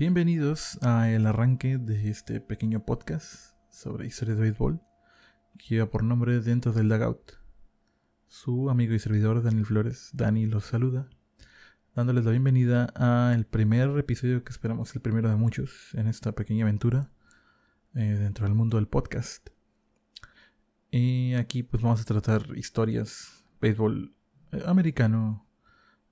Bienvenidos 0.00 0.78
a 0.82 1.10
el 1.10 1.26
arranque 1.26 1.76
de 1.76 2.08
este 2.08 2.40
pequeño 2.40 2.86
podcast 2.86 3.54
sobre 3.68 4.06
historia 4.06 4.34
de 4.34 4.40
béisbol 4.40 4.80
que 5.58 5.74
lleva 5.74 5.90
por 5.90 6.04
nombre 6.04 6.40
Dentro 6.40 6.72
del 6.72 6.88
Dugout. 6.88 7.32
Su 8.26 8.70
amigo 8.70 8.94
y 8.94 8.98
servidor 8.98 9.42
Daniel 9.42 9.66
Flores, 9.66 10.08
Dani, 10.14 10.46
los 10.46 10.64
saluda, 10.64 11.10
dándoles 11.94 12.24
la 12.24 12.30
bienvenida 12.30 12.86
al 12.94 13.44
primer 13.44 13.90
episodio 13.98 14.42
que 14.42 14.52
esperamos 14.52 14.96
el 14.96 15.02
primero 15.02 15.28
de 15.28 15.36
muchos 15.36 15.92
en 15.92 16.06
esta 16.06 16.32
pequeña 16.32 16.64
aventura 16.64 17.10
eh, 17.94 18.16
dentro 18.18 18.46
del 18.46 18.54
mundo 18.54 18.78
del 18.78 18.88
podcast. 18.88 19.50
Y 20.90 21.34
aquí 21.34 21.62
pues 21.62 21.82
vamos 21.82 22.00
a 22.00 22.04
tratar 22.04 22.56
historias, 22.56 23.44
béisbol 23.60 24.14
eh, 24.52 24.62
americano, 24.64 25.46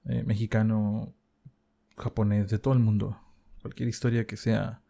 eh, 0.04 0.24
mexicano, 0.24 1.14
japonés, 1.96 2.50
de 2.50 2.58
todo 2.58 2.74
el 2.74 2.80
mundo 2.80 3.18
cualquier 3.68 3.90
historia 3.90 4.26
que 4.26 4.38
sea 4.38 4.82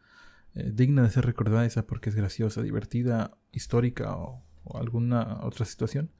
eh, 0.54 0.70
digna 0.72 1.02
de 1.02 1.10
ser 1.10 1.26
recordada, 1.26 1.66
esa 1.66 1.84
porque 1.86 2.10
es 2.10 2.14
graciosa, 2.14 2.62
divertida, 2.62 3.36
histórica 3.52 4.16
o, 4.16 4.44
alguna 4.74 5.40
otra 5.42 5.64
situación, 5.64 6.12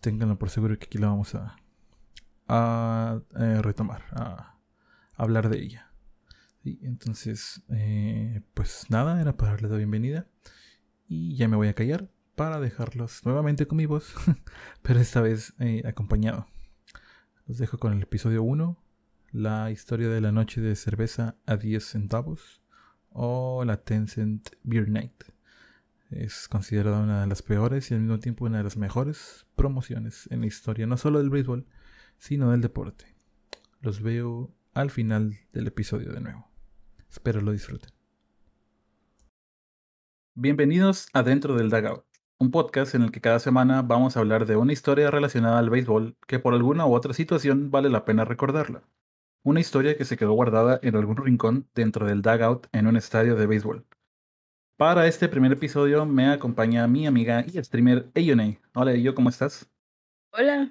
ténganlo 0.00 0.38
por 0.38 0.48
seguro 0.48 0.78
que 0.78 0.86
aquí 0.86 0.98
la 0.98 1.08
vamos 1.08 1.34
a, 1.34 1.56
eh, 3.38 3.60
retomar, 3.62 4.02
a, 4.12 4.58
hablar 5.16 5.48
de 5.50 5.58
ella. 5.58 5.90
Entonces, 6.64 7.62
eh, 7.68 8.40
pues 8.54 8.86
nada, 8.88 9.20
era 9.20 9.36
para 9.36 9.52
darles 9.52 9.72
la 9.72 9.76
bienvenida 9.76 10.26
y 11.06 11.36
ya 11.36 11.48
me 11.48 11.56
voy 11.56 11.68
a 11.68 11.74
callar 11.74 12.10
para 12.36 12.60
dejarlos 12.60 13.26
nuevamente 13.26 13.66
con 13.66 13.76
mi 13.76 13.86
voz, 13.86 14.14
pero 14.82 15.00
esta 15.00 15.20
vez 15.20 15.52
acompañado. 15.84 16.46
Los 17.46 17.58
dejo 17.58 17.76
con 17.78 17.92
el 17.92 18.02
episodio 18.02 18.42
1 18.42 18.83
la 19.34 19.72
historia 19.72 20.08
de 20.08 20.20
la 20.20 20.30
noche 20.30 20.60
de 20.60 20.76
cerveza 20.76 21.34
a 21.44 21.56
10 21.56 21.84
centavos 21.84 22.62
o 23.10 23.64
la 23.64 23.78
Tencent 23.78 24.50
Beer 24.62 24.88
Night. 24.88 25.24
Es 26.10 26.46
considerada 26.46 27.00
una 27.00 27.22
de 27.22 27.26
las 27.26 27.42
peores 27.42 27.90
y 27.90 27.94
al 27.94 28.00
mismo 28.00 28.20
tiempo 28.20 28.44
una 28.44 28.58
de 28.58 28.64
las 28.64 28.76
mejores 28.76 29.44
promociones 29.56 30.28
en 30.30 30.42
la 30.42 30.46
historia, 30.46 30.86
no 30.86 30.96
solo 30.96 31.18
del 31.18 31.30
béisbol, 31.30 31.66
sino 32.16 32.52
del 32.52 32.60
deporte. 32.60 33.16
Los 33.80 34.02
veo 34.02 34.54
al 34.72 34.92
final 34.92 35.36
del 35.52 35.66
episodio 35.66 36.12
de 36.12 36.20
nuevo. 36.20 36.48
Espero 37.10 37.40
lo 37.40 37.50
disfruten. 37.50 37.90
Bienvenidos 40.34 41.08
a 41.12 41.24
Dentro 41.24 41.56
del 41.56 41.70
Dugout, 41.70 42.04
un 42.38 42.52
podcast 42.52 42.94
en 42.94 43.02
el 43.02 43.10
que 43.10 43.20
cada 43.20 43.40
semana 43.40 43.82
vamos 43.82 44.16
a 44.16 44.20
hablar 44.20 44.46
de 44.46 44.54
una 44.54 44.72
historia 44.72 45.10
relacionada 45.10 45.58
al 45.58 45.70
béisbol 45.70 46.16
que 46.28 46.38
por 46.38 46.54
alguna 46.54 46.86
u 46.86 46.94
otra 46.94 47.14
situación 47.14 47.72
vale 47.72 47.90
la 47.90 48.04
pena 48.04 48.24
recordarla 48.24 48.84
una 49.44 49.60
historia 49.60 49.96
que 49.96 50.06
se 50.06 50.16
quedó 50.16 50.32
guardada 50.32 50.80
en 50.82 50.96
algún 50.96 51.18
rincón 51.18 51.68
dentro 51.74 52.06
del 52.06 52.22
dugout 52.22 52.66
en 52.72 52.86
un 52.86 52.96
estadio 52.96 53.36
de 53.36 53.46
béisbol. 53.46 53.86
Para 54.76 55.06
este 55.06 55.28
primer 55.28 55.52
episodio 55.52 56.04
me 56.06 56.28
acompaña 56.28 56.88
mi 56.88 57.06
amiga 57.06 57.44
y 57.46 57.62
streamer 57.62 58.10
Ayone. 58.14 58.60
Hola, 58.74 58.94
yo 58.94 59.14
¿cómo 59.14 59.28
estás? 59.28 59.70
Hola, 60.32 60.70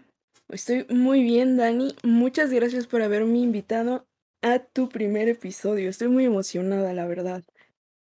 estoy 0.50 0.86
muy 0.90 1.24
bien, 1.24 1.56
Dani. 1.56 1.96
Muchas 2.04 2.52
gracias 2.52 2.88
por 2.88 3.04
haberme 3.04 3.38
invitado 3.40 4.06
a 4.42 4.60
tu 4.60 4.90
primer 4.90 5.30
episodio. 5.30 5.90
Estoy 5.90 6.10
muy 6.10 6.26
emocionada, 6.26 6.92
la 6.94 7.06
verdad. 7.06 7.44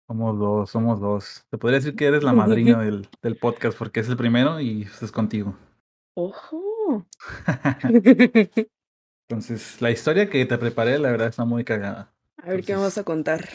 Somos 0.06 0.38
dos, 0.38 0.70
somos 0.70 1.00
dos. 1.00 1.46
Te 1.50 1.58
podría 1.58 1.80
decir 1.80 1.96
que 1.96 2.06
eres 2.06 2.24
la 2.24 2.34
madrina 2.34 2.80
del, 2.84 3.08
del 3.22 3.38
podcast 3.38 3.78
porque 3.78 4.02
es 4.02 4.10
el 4.10 4.18
primero 4.18 4.60
y 4.60 4.84
es 4.84 5.12
contigo. 5.14 5.58
¡Ojo! 6.14 7.06
Entonces, 9.30 9.82
la 9.82 9.92
historia 9.92 10.30
que 10.30 10.46
te 10.46 10.58
preparé, 10.58 10.98
la 10.98 11.12
verdad, 11.12 11.28
está 11.28 11.44
muy 11.44 11.66
cagada. 11.66 12.14
A 12.38 12.50
ver 12.50 12.64
qué 12.64 12.76
vamos 12.76 12.98
a 12.98 13.04
contar. 13.04 13.46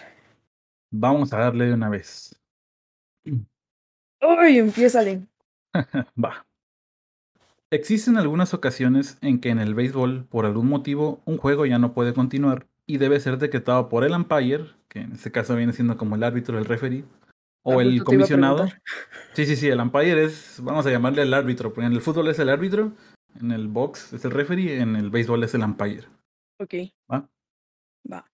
Vamos 0.91 1.33
a 1.33 1.39
darle 1.39 1.67
de 1.67 1.73
una 1.73 1.89
vez. 1.89 2.39
¡Uy! 3.25 4.59
Empiézale. 4.59 5.27
Va. 6.23 6.45
Existen 7.71 8.19
algunas 8.19 8.53
ocasiones 8.53 9.17
en 9.23 9.41
que 9.41 9.49
en 9.49 9.59
el 9.59 9.75
béisbol, 9.75 10.27
por 10.27 10.45
algún 10.45 10.69
motivo, 10.69 11.23
un 11.25 11.39
juego 11.39 11.65
ya 11.65 11.79
no 11.79 11.95
puede 11.95 12.13
continuar 12.13 12.67
y 12.87 12.99
debe 12.99 13.19
ser 13.19 13.39
decretado 13.39 13.89
por 13.89 14.05
el 14.05 14.13
umpire, 14.13 14.67
que 14.89 15.01
en 15.01 15.13
este 15.13 15.33
caso 15.33 15.57
viene 15.57 15.73
siendo 15.73 15.97
como 15.97 16.17
el 16.17 16.23
árbitro, 16.23 16.59
el 16.59 16.67
referee, 16.67 17.07
o 17.63 17.79
ah, 17.79 17.83
el 17.83 18.05
comisionado. 18.05 18.69
Sí, 19.33 19.47
sí, 19.47 19.57
sí, 19.57 19.69
el 19.69 19.81
umpire 19.81 20.25
es, 20.25 20.61
vamos 20.63 20.85
a 20.85 20.91
llamarle 20.91 21.23
el 21.23 21.33
árbitro, 21.33 21.73
porque 21.73 21.87
en 21.87 21.95
el 21.95 22.03
fútbol 22.03 22.29
es 22.29 22.39
el 22.41 22.51
árbitro 22.51 22.93
en 23.41 23.53
el 23.53 23.69
box 23.69 24.13
es 24.13 24.25
el 24.25 24.31
referee, 24.31 24.81
en 24.81 24.97
el 24.97 25.11
béisbol 25.11 25.45
es 25.45 25.55
el 25.55 25.63
umpire. 25.63 26.07
Ok. 26.59 26.75
¿Va? 27.11 27.29
Va. 28.11 28.31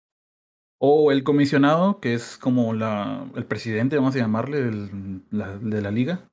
O 0.79 1.11
el 1.11 1.23
comisionado, 1.23 1.99
que 1.99 2.13
es 2.13 2.37
como 2.37 2.73
la, 2.73 3.29
el 3.35 3.45
presidente, 3.45 3.97
vamos 3.97 4.15
a 4.15 4.19
llamarle, 4.19 4.71
de 4.71 5.81
la 5.81 5.91
liga. 5.91 6.29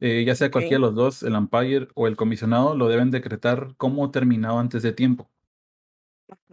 Eh, 0.00 0.24
ya 0.24 0.34
sea 0.34 0.50
cualquiera 0.50 0.78
de 0.78 0.80
los 0.80 0.94
dos, 0.94 1.22
el 1.22 1.36
umpire 1.36 1.88
o 1.94 2.08
el 2.08 2.16
comisionado, 2.16 2.74
lo 2.74 2.88
deben 2.88 3.10
decretar 3.10 3.74
como 3.76 4.10
terminado 4.10 4.58
antes 4.58 4.82
de 4.82 4.92
tiempo. 4.92 5.30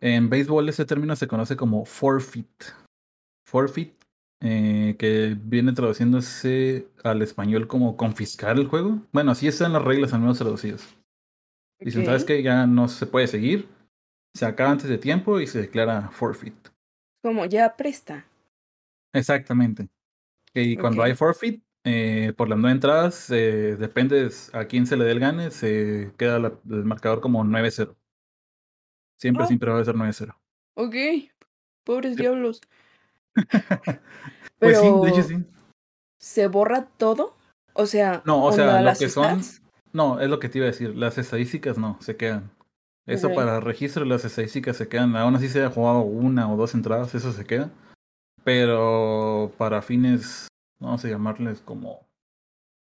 En 0.01 0.29
béisbol 0.29 0.69
ese 0.69 0.85
término 0.85 1.15
se 1.15 1.27
conoce 1.27 1.55
como 1.55 1.85
forfeit. 1.85 2.63
Forfeit, 3.45 3.93
eh, 4.41 4.95
que 4.99 5.35
viene 5.41 5.73
traduciéndose 5.73 6.87
al 7.03 7.21
español 7.21 7.67
como 7.67 7.97
confiscar 7.97 8.57
el 8.57 8.67
juego. 8.67 9.01
Bueno, 9.11 9.31
así 9.31 9.47
están 9.47 9.73
las 9.73 9.83
reglas 9.83 10.13
al 10.13 10.21
menos 10.21 10.37
traducidas. 10.37 10.98
Dicen, 11.79 12.05
¿sabes 12.05 12.25
que 12.25 12.43
Ya 12.43 12.67
no 12.67 12.87
se 12.87 13.05
puede 13.05 13.27
seguir. 13.27 13.67
Se 14.33 14.45
acaba 14.45 14.71
antes 14.71 14.89
de 14.89 14.97
tiempo 14.97 15.39
y 15.39 15.47
se 15.47 15.61
declara 15.61 16.09
forfeit. 16.11 16.69
Como 17.23 17.45
ya 17.45 17.75
presta. 17.75 18.25
Exactamente. 19.13 19.87
Y 20.53 20.77
cuando 20.77 21.03
hay 21.03 21.15
forfeit, 21.15 21.63
eh, 21.83 22.33
por 22.35 22.49
las 22.49 22.59
nueve 22.59 22.73
entradas, 22.75 23.29
eh, 23.31 23.75
depende 23.77 24.29
a 24.53 24.65
quién 24.65 24.85
se 24.85 24.97
le 24.97 25.05
dé 25.05 25.11
el 25.11 25.19
gane, 25.19 25.51
se 25.51 26.11
queda 26.17 26.37
el 26.37 26.85
marcador 26.85 27.21
como 27.21 27.43
9-0. 27.43 27.95
Siempre, 29.17 29.43
oh. 29.43 29.47
siempre 29.47 29.71
va 29.71 29.79
a 29.79 29.85
ser 29.85 29.95
9-0. 29.95 30.35
Ok. 30.75 30.95
Pobres 31.83 32.15
diablos. 32.15 32.61
pues 34.59 34.79
sí, 34.79 34.87
de 35.03 35.09
hecho 35.09 35.23
sí. 35.23 35.45
¿Se 36.19 36.47
borra 36.47 36.85
todo? 36.85 37.37
O 37.73 37.85
sea, 37.85 38.21
no, 38.25 38.43
o 38.43 38.51
sea, 38.51 38.81
lo 38.81 38.93
que 38.93 39.09
son 39.09 39.41
no, 39.93 40.19
es 40.19 40.29
lo 40.29 40.39
que 40.39 40.49
te 40.49 40.59
iba 40.59 40.65
a 40.65 40.71
decir. 40.71 40.95
Las 40.95 41.17
estadísticas 41.17 41.77
no, 41.77 41.97
se 42.01 42.15
quedan. 42.15 42.51
Eso 43.05 43.33
para 43.33 43.59
registro, 43.59 44.05
las 44.05 44.23
estadísticas 44.23 44.77
se 44.77 44.87
quedan. 44.87 45.15
Aún 45.15 45.35
así 45.35 45.49
se 45.49 45.59
haya 45.59 45.73
jugado 45.73 46.01
una 46.01 46.51
o 46.51 46.57
dos 46.57 46.75
entradas, 46.75 47.15
eso 47.15 47.31
se 47.31 47.45
queda. 47.45 47.71
Pero 48.43 49.51
para 49.57 49.81
fines, 49.81 50.47
vamos 50.79 51.03
a 51.05 51.07
llamarles 51.09 51.61
como... 51.61 52.07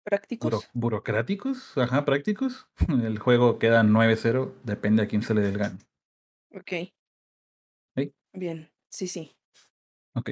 Prácticos. 0.06 0.70
burocráticos, 0.74 1.76
ajá, 1.78 2.06
prácticos. 2.06 2.68
El 2.88 3.18
juego 3.20 3.58
queda 3.58 3.84
9-0, 3.84 4.54
depende 4.64 5.04
a 5.04 5.08
quién 5.08 5.24
se 5.24 5.34
le 5.34 5.42
dé 5.42 5.50
el 5.50 5.58
gane. 5.58 5.80
Ok. 6.54 6.92
Bien, 8.36 8.70
sí, 8.90 9.08
sí. 9.08 9.36
Ok. 10.14 10.32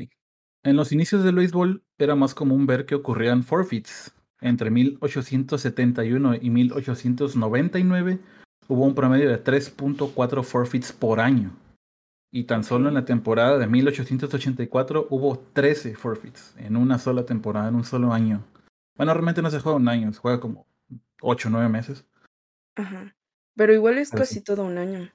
En 0.64 0.76
los 0.76 0.92
inicios 0.92 1.24
del 1.24 1.36
béisbol 1.36 1.84
era 1.98 2.16
más 2.16 2.36
común 2.36 2.66
ver 2.66 2.86
que 2.86 2.96
ocurrían 2.96 3.44
forfeits, 3.44 4.14
entre 4.44 4.70
1871 4.70 6.36
y 6.36 6.50
1899 6.50 8.20
hubo 8.68 8.86
un 8.86 8.94
promedio 8.94 9.30
de 9.30 9.44
3.4 9.44 10.44
forfeits 10.44 10.92
por 10.92 11.20
año. 11.20 11.52
Y 12.32 12.46
tan 12.46 12.64
solo 12.64 12.90
en 12.90 12.96
la 12.96 13.06
temporada 13.06 13.58
de 13.58 13.68
1884 13.68 15.08
hubo 15.10 15.40
13 15.54 15.96
forfeits 15.96 16.56
en 16.58 16.76
una 16.76 17.00
sola 17.00 17.26
temporada, 17.26 17.70
en 17.70 17.76
un 17.76 17.84
solo 17.84 18.12
año. 18.12 18.44
Bueno, 18.96 19.14
realmente 19.14 19.42
no 19.42 19.50
se 19.50 19.60
juega 19.60 19.78
un 19.78 19.88
año, 19.88 20.12
se 20.14 20.20
juega 20.20 20.40
como 20.40 20.68
8 21.22 21.48
o 21.48 21.52
9 21.52 21.70
meses. 21.70 22.06
Ajá. 22.76 23.16
Pero 23.56 23.74
igual 23.74 23.98
es 23.98 24.10
casi 24.10 24.42
todo 24.42 24.66
un 24.66 24.78
año. 24.78 25.12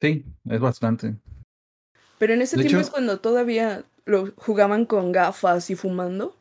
Sí, 0.00 0.24
es 0.44 0.60
bastante. 0.60 1.16
Pero 2.18 2.32
en 2.32 2.42
ese 2.42 2.56
tiempo 2.56 2.80
es 2.80 2.90
cuando 2.90 3.20
todavía 3.20 3.84
lo 4.04 4.32
jugaban 4.36 4.86
con 4.86 5.12
gafas 5.12 5.70
y 5.70 5.76
fumando. 5.76 6.34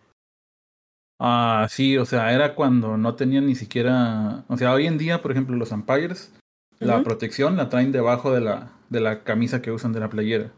Ah, 1.20 1.68
sí, 1.70 1.98
o 1.98 2.06
sea, 2.06 2.32
era 2.34 2.54
cuando 2.54 2.98
no 2.98 3.16
tenían 3.16 3.48
ni 3.48 3.56
siquiera, 3.56 4.44
o 4.48 4.58
sea, 4.58 4.74
hoy 4.74 4.86
en 4.86 4.98
día, 4.98 5.22
por 5.22 5.32
ejemplo, 5.32 5.56
los 5.56 5.72
umpires, 5.72 6.34
la 6.80 7.02
protección 7.02 7.58
la 7.58 7.70
traen 7.70 7.92
debajo 7.92 8.32
de 8.32 8.42
la, 8.42 8.72
de 8.90 9.00
la 9.00 9.24
camisa 9.24 9.62
que 9.62 9.72
usan 9.72 9.94
de 9.94 10.00
la 10.00 10.10
playera. 10.10 10.52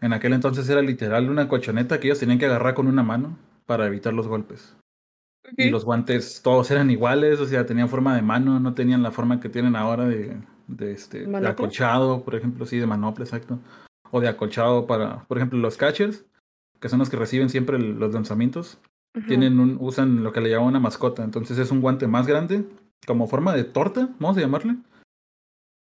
En 0.00 0.14
aquel 0.14 0.32
entonces 0.32 0.66
era 0.70 0.80
literal 0.80 1.28
una 1.28 1.48
colchoneta 1.48 2.00
que 2.00 2.08
ellos 2.08 2.18
tenían 2.18 2.38
que 2.38 2.46
agarrar 2.46 2.72
con 2.72 2.86
una 2.86 3.02
mano 3.02 3.36
para 3.66 3.86
evitar 3.86 4.14
los 4.14 4.26
golpes. 4.26 4.74
Y 5.56 5.68
los 5.68 5.84
guantes 5.84 6.40
todos 6.42 6.70
eran 6.70 6.90
iguales, 6.90 7.38
o 7.40 7.46
sea, 7.46 7.66
tenían 7.66 7.88
forma 7.88 8.14
de 8.14 8.22
mano, 8.22 8.58
no 8.58 8.72
tenían 8.72 9.02
la 9.02 9.10
forma 9.10 9.40
que 9.40 9.48
tienen 9.50 9.76
ahora 9.76 10.06
de, 10.06 10.38
de 10.66 10.92
este 10.92 11.26
de 11.26 11.48
acolchado, 11.48 12.24
por 12.24 12.34
ejemplo, 12.34 12.64
sí, 12.64 12.78
de 12.78 12.86
manopla, 12.86 13.24
exacto. 13.24 13.58
O 14.10 14.20
de 14.20 14.28
acolchado 14.28 14.86
para, 14.86 15.24
por 15.24 15.36
ejemplo, 15.36 15.58
los 15.58 15.76
catchers, 15.76 16.24
que 16.78 16.88
son 16.88 17.00
los 17.00 17.10
que 17.10 17.16
reciben 17.16 17.50
siempre 17.50 17.78
los 17.78 18.14
lanzamientos 18.14 18.78
tienen 19.26 19.58
un, 19.60 19.76
usan 19.80 20.22
lo 20.22 20.32
que 20.32 20.40
le 20.40 20.50
llaman 20.50 20.68
una 20.68 20.80
mascota. 20.80 21.24
Entonces 21.24 21.58
es 21.58 21.70
un 21.70 21.80
guante 21.80 22.06
más 22.06 22.26
grande, 22.26 22.64
como 23.06 23.26
forma 23.26 23.54
de 23.54 23.64
torta, 23.64 24.08
vamos 24.18 24.36
a 24.36 24.40
llamarle. 24.40 24.76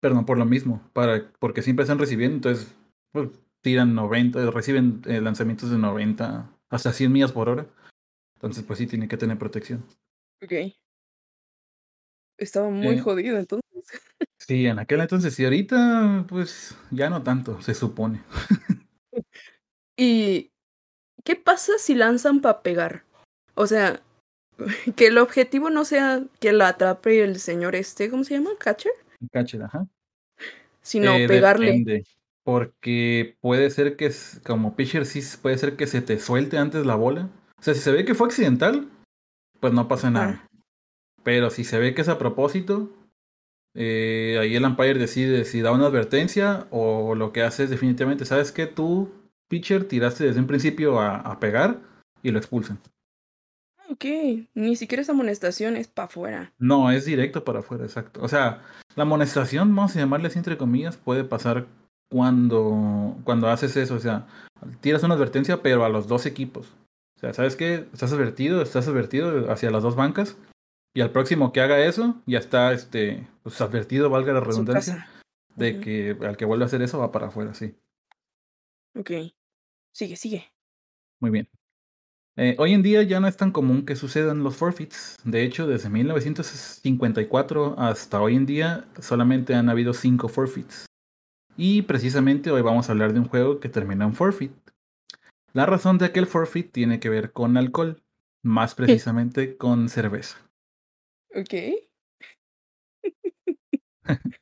Pero 0.01 0.15
no 0.15 0.25
por 0.25 0.37
lo 0.37 0.45
mismo, 0.45 0.81
para, 0.93 1.29
porque 1.39 1.61
siempre 1.61 1.83
están 1.83 1.99
recibiendo. 1.99 2.35
Entonces, 2.35 2.73
pues, 3.11 3.29
tiran 3.61 3.93
90, 3.95 4.49
reciben 4.51 5.01
eh, 5.05 5.19
lanzamientos 5.19 5.69
de 5.69 5.77
90 5.77 6.49
hasta 6.69 6.93
100 6.93 7.11
millas 7.11 7.31
por 7.33 7.49
hora. 7.49 7.67
Entonces, 8.35 8.63
pues 8.63 8.79
sí, 8.79 8.87
tiene 8.87 9.09
que 9.09 9.17
tener 9.17 9.37
protección. 9.37 9.83
Ok. 10.41 10.53
Estaba 12.37 12.69
muy 12.69 12.95
Eh. 12.95 12.99
jodido 12.99 13.37
entonces. 13.37 13.65
Sí, 14.41 14.65
en 14.65 14.79
aquel 14.79 15.01
entonces, 15.01 15.37
y 15.39 15.43
ahorita, 15.43 16.25
pues 16.27 16.75
ya 16.89 17.09
no 17.11 17.21
tanto, 17.21 17.61
se 17.61 17.75
supone. 17.75 18.23
¿Y 19.97 20.51
qué 21.23 21.35
pasa 21.35 21.73
si 21.77 21.93
lanzan 21.93 22.41
para 22.41 22.63
pegar? 22.63 23.03
O 23.59 23.67
sea, 23.67 24.01
que 24.95 25.07
el 25.07 25.17
objetivo 25.17 25.69
no 25.69 25.83
sea 25.83 26.23
que 26.39 26.53
la 26.53 26.69
atrape 26.69 27.21
el 27.21 27.39
señor 27.39 27.75
este, 27.75 28.09
¿cómo 28.09 28.23
se 28.23 28.35
llama? 28.35 28.51
¿Catcher? 28.57 28.93
Catcher, 29.33 29.63
ajá. 29.63 29.85
Sino 30.81 31.15
Eh, 31.15 31.27
pegarle. 31.27 31.67
depende, 31.67 32.05
porque 32.43 33.35
puede 33.41 33.69
ser 33.69 33.97
que, 33.97 34.11
como 34.45 34.77
pitcher, 34.77 35.05
sí 35.05 35.21
puede 35.41 35.57
ser 35.57 35.75
que 35.75 35.87
se 35.87 36.01
te 36.01 36.19
suelte 36.19 36.57
antes 36.57 36.85
la 36.85 36.95
bola. 36.95 37.29
O 37.59 37.61
sea, 37.61 37.73
si 37.73 37.81
se 37.81 37.91
ve 37.91 38.05
que 38.05 38.15
fue 38.15 38.27
accidental, 38.27 38.87
pues 39.59 39.73
no 39.73 39.89
pasa 39.89 40.09
nada. 40.09 40.47
Pero 41.23 41.49
si 41.49 41.65
se 41.65 41.79
ve 41.79 41.93
que 41.93 42.01
es 42.01 42.07
a 42.07 42.17
propósito, 42.17 42.89
eh, 43.75 44.37
ahí 44.39 44.55
el 44.55 44.63
umpire 44.63 44.93
decide 44.97 45.43
si 45.43 45.61
da 45.61 45.73
una 45.73 45.87
advertencia 45.87 46.65
o 46.71 47.13
lo 47.13 47.33
que 47.33 47.43
hace 47.43 47.65
es 47.65 47.69
definitivamente, 47.69 48.23
¿sabes 48.23 48.53
qué? 48.53 48.67
Tú, 48.67 49.11
pitcher, 49.49 49.85
tiraste 49.85 50.23
desde 50.23 50.39
un 50.39 50.47
principio 50.47 50.97
a, 51.01 51.17
a 51.17 51.41
pegar 51.41 51.81
y 52.23 52.31
lo 52.31 52.39
expulsan. 52.39 52.79
Ok, 53.91 54.05
ni 54.53 54.75
siquiera 54.75 55.01
es 55.01 55.09
amonestación, 55.09 55.75
es 55.75 55.87
para 55.87 56.05
afuera. 56.05 56.53
No, 56.59 56.91
es 56.91 57.05
directo 57.05 57.43
para 57.43 57.59
afuera, 57.59 57.85
exacto. 57.85 58.21
O 58.21 58.27
sea, 58.27 58.61
la 58.95 59.03
amonestación, 59.03 59.75
vamos 59.75 59.95
a 59.95 59.99
llamarle 59.99 60.27
así 60.27 60.37
entre 60.37 60.57
comillas, 60.57 60.95
puede 60.95 61.23
pasar 61.23 61.65
cuando, 62.11 63.17
cuando 63.23 63.49
haces 63.49 63.75
eso. 63.77 63.95
O 63.95 63.99
sea, 63.99 64.27
tiras 64.81 65.03
una 65.03 65.15
advertencia, 65.15 65.63
pero 65.63 65.85
a 65.85 65.89
los 65.89 66.07
dos 66.07 66.27
equipos. 66.27 66.67
O 67.17 67.19
sea, 67.19 67.33
¿sabes 67.33 67.55
qué? 67.55 67.87
Estás 67.91 68.13
advertido, 68.13 68.61
estás 68.61 68.87
advertido 68.87 69.51
hacia 69.51 69.71
las 69.71 69.81
dos 69.81 69.95
bancas. 69.95 70.37
Y 70.93 71.01
al 71.01 71.11
próximo 71.11 71.51
que 71.51 71.61
haga 71.61 71.79
eso, 71.79 72.21
ya 72.25 72.39
está 72.39 72.73
este, 72.73 73.27
pues 73.43 73.59
advertido, 73.61 74.09
valga 74.09 74.33
la 74.33 74.39
redundancia, 74.39 75.07
de 75.55 75.79
que 75.79 76.17
al 76.21 76.37
que 76.37 76.45
vuelva 76.45 76.65
a 76.65 76.67
hacer 76.67 76.81
eso 76.81 76.99
va 76.99 77.11
para 77.11 77.27
afuera, 77.27 77.53
sí. 77.53 77.75
Ok. 78.95 79.11
Sigue, 79.93 80.15
sigue. 80.15 80.51
Muy 81.19 81.31
bien. 81.31 81.49
Eh, 82.41 82.55
hoy 82.57 82.73
en 82.73 82.81
día 82.81 83.03
ya 83.03 83.19
no 83.19 83.27
es 83.27 83.35
tan 83.35 83.51
común 83.51 83.85
que 83.85 83.97
sucedan 83.97 84.43
los 84.45 84.55
forfeits. 84.55 85.17
De 85.25 85.43
hecho, 85.43 85.67
desde 85.67 85.89
1954 85.89 87.75
hasta 87.77 88.21
hoy 88.21 88.37
en 88.37 88.45
día 88.45 88.87
solamente 89.01 89.55
han 89.55 89.67
habido 89.67 89.93
5 89.93 90.29
forfeits. 90.29 90.85
Y 91.57 91.81
precisamente 91.81 92.49
hoy 92.49 92.61
vamos 92.61 92.87
a 92.87 92.93
hablar 92.93 93.11
de 93.11 93.19
un 93.19 93.27
juego 93.27 93.59
que 93.59 93.67
termina 93.67 94.05
en 94.05 94.13
forfeit. 94.13 94.53
La 95.51 95.65
razón 95.65 95.97
de 95.97 96.05
aquel 96.05 96.27
forfeit 96.27 96.71
tiene 96.71 97.01
que 97.01 97.09
ver 97.09 97.33
con 97.33 97.57
alcohol, 97.57 98.01
más 98.41 98.73
precisamente 98.73 99.57
con 99.57 99.89
cerveza. 99.89 100.37
Ok. 101.35 101.55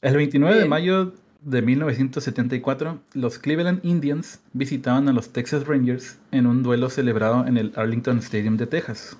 El 0.00 0.16
29 0.16 0.60
de 0.60 0.64
mayo 0.64 1.12
de 1.46 1.62
1974, 1.62 2.98
los 3.14 3.38
Cleveland 3.38 3.78
Indians 3.84 4.42
visitaban 4.52 5.08
a 5.08 5.12
los 5.12 5.32
Texas 5.32 5.64
Rangers 5.64 6.18
en 6.32 6.44
un 6.44 6.64
duelo 6.64 6.90
celebrado 6.90 7.46
en 7.46 7.56
el 7.56 7.72
Arlington 7.76 8.18
Stadium 8.18 8.56
de 8.56 8.66
Texas. 8.66 9.16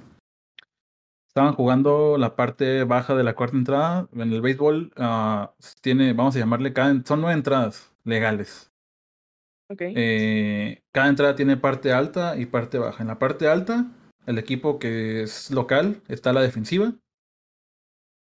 Estaban 1.29 1.53
jugando 1.53 2.19
la 2.19 2.35
parte 2.35 2.83
baja 2.83 3.15
de 3.15 3.23
la 3.23 3.37
cuarta 3.37 3.57
entrada. 3.57 4.09
En 4.13 4.33
el 4.33 4.41
béisbol 4.41 4.93
ah, 4.97 5.53
tiene, 5.83 6.15
vamos 6.15 6.35
a 6.35 6.41
llamarle, 6.41 6.73
cada, 6.73 7.01
son 7.05 7.21
nueve 7.21 7.35
entradas 7.35 7.93
legales. 8.03 8.73
Ok. 9.69 9.83
Eh, 9.83 10.83
cada 10.93 11.09
entrada 11.09 11.37
tiene 11.37 11.57
parte 11.57 11.93
alta 11.93 12.37
y 12.37 12.47
parte 12.47 12.79
baja. 12.79 13.03
En 13.05 13.09
la 13.09 13.21
parte 13.21 13.47
alta, 13.47 13.87
el 14.27 14.39
equipo 14.39 14.81
que 14.81 15.23
es 15.23 15.53
local 15.53 16.03
está 16.09 16.31
a 16.31 16.33
la 16.33 16.43
defensiva 16.43 16.93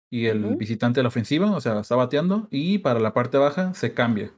y 0.09 0.27
el 0.27 0.55
visitante 0.55 0.99
a 0.99 1.03
la 1.03 1.09
ofensiva, 1.09 1.51
o 1.51 1.61
sea, 1.61 1.79
está 1.79 1.95
bateando. 1.95 2.47
Y 2.49 2.79
para 2.79 2.99
la 2.99 3.13
parte 3.13 3.37
baja 3.37 3.73
se 3.73 3.93
cambia. 3.93 4.31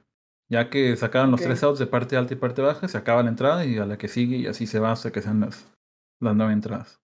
Ya 0.50 0.70
que 0.70 0.96
sacaron 0.96 1.30
los 1.32 1.42
tres 1.42 1.62
outs 1.64 1.78
de 1.78 1.86
parte 1.86 2.18
alta 2.18 2.34
y 2.34 2.38
parte 2.38 2.62
baja, 2.62 2.88
se 2.88 2.98
acaba 2.98 3.22
la 3.22 3.30
entrada 3.30 3.66
y 3.66 3.78
a 3.78 3.86
la 3.86 3.98
que 3.98 4.08
sigue 4.08 4.38
y 4.38 4.48
así 4.48 4.66
se 4.66 4.80
va 4.80 4.92
hasta 4.92 5.12
que 5.12 5.22
sean 5.22 5.42
las, 5.42 5.72
las 6.20 6.36
nueve 6.36 6.54
entradas. 6.54 7.00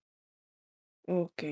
Ok. 1.06 1.42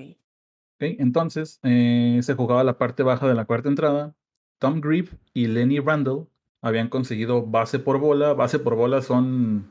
Ok, 0.77 0.99
Entonces, 0.99 1.61
eh, 1.63 2.19
se 2.23 2.35
jugaba 2.35 2.65
la 2.65 2.79
parte 2.79 3.05
baja 3.05 3.29
de 3.29 3.35
la 3.35 3.45
cuarta 3.45 3.69
entrada. 3.69 4.15
Tom 4.59 4.81
Grieve 4.81 5.11
y 5.33 5.47
Lenny 5.47 5.79
Randall 5.79 6.27
habían 6.63 6.89
conseguido 6.89 7.47
base 7.47 7.79
por 7.79 7.99
bola. 7.99 8.33
Base 8.35 8.59
por 8.59 8.75
bola 8.75 9.03
son. 9.03 9.71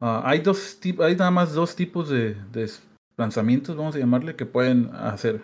ah, 0.00 0.22
hay 0.24 0.40
dos 0.40 0.78
hay 1.00 1.16
nada 1.16 1.32
más 1.32 1.52
dos 1.52 1.74
tipos 1.74 2.08
de, 2.08 2.34
de 2.52 2.70
lanzamientos, 3.16 3.76
vamos 3.76 3.96
a 3.96 3.98
llamarle, 3.98 4.36
que 4.36 4.46
pueden 4.46 4.94
hacer. 4.94 5.42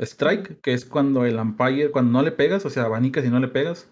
Strike, 0.00 0.60
que 0.60 0.72
es 0.72 0.84
cuando 0.84 1.24
el 1.24 1.38
umpire, 1.38 1.90
cuando 1.90 2.12
no 2.12 2.22
le 2.22 2.32
pegas, 2.32 2.64
o 2.64 2.70
sea, 2.70 2.84
abanicas 2.84 3.24
y 3.24 3.28
no 3.28 3.38
le 3.38 3.48
pegas, 3.48 3.88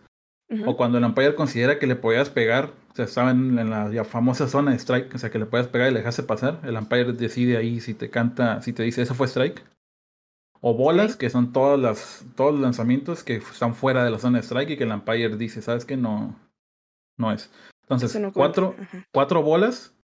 o 0.65 0.77
cuando 0.79 0.97
el 0.97 1.05
umpire 1.05 1.35
considera 1.35 1.79
que 1.79 1.87
le 1.87 1.95
podías 1.95 2.31
pegar, 2.31 2.73
o 2.91 2.95
sea, 2.95 3.05
estaba 3.05 3.31
en, 3.31 3.57
la 3.69 3.93
ya 3.93 4.05
famosa 4.05 4.49
zona 4.49 4.71
de 4.71 4.79
strike, 4.79 5.15
o 5.15 5.19
sea, 5.19 5.31
que 5.31 5.39
le 5.39 5.45
puedes 5.45 5.67
pegar 5.67 5.91
y 5.91 5.93
le 5.93 5.99
dejaste 5.99 6.23
pasar, 6.23 6.61
el 6.65 6.77
umpire 6.77 7.13
decide 7.13 7.59
ahí 7.59 7.81
si 7.81 7.93
te 7.93 8.09
canta, 8.09 8.63
si 8.63 8.73
te 8.73 8.83
dice 8.83 9.03
eso 9.03 9.15
fue 9.15 9.27
strike. 9.27 9.63
O 10.61 10.75
bolas, 10.75 11.15
que 11.17 11.31
son 11.31 11.53
todas 11.53 11.79
las, 11.79 12.25
todos 12.35 12.53
los 12.53 12.63
lanzamientos 12.63 13.23
que 13.23 13.37
están 13.37 13.75
fuera 13.75 14.03
de 14.03 14.11
la 14.11 14.19
zona 14.19 14.39
de 14.39 14.45
strike 14.45 14.71
y 14.71 14.77
que 14.77 14.85
el 14.85 14.93
umpire 14.93 15.37
dice, 15.37 15.63
¿sabes 15.63 15.85
qué? 15.85 15.97
No, 15.97 16.35
no 17.17 17.31
es. 17.31 17.51
Entonces, 17.83 18.19
no 18.19 18.33
cuatro, 18.33 18.75
cuatro 19.13 19.43
bolas, 19.43 19.95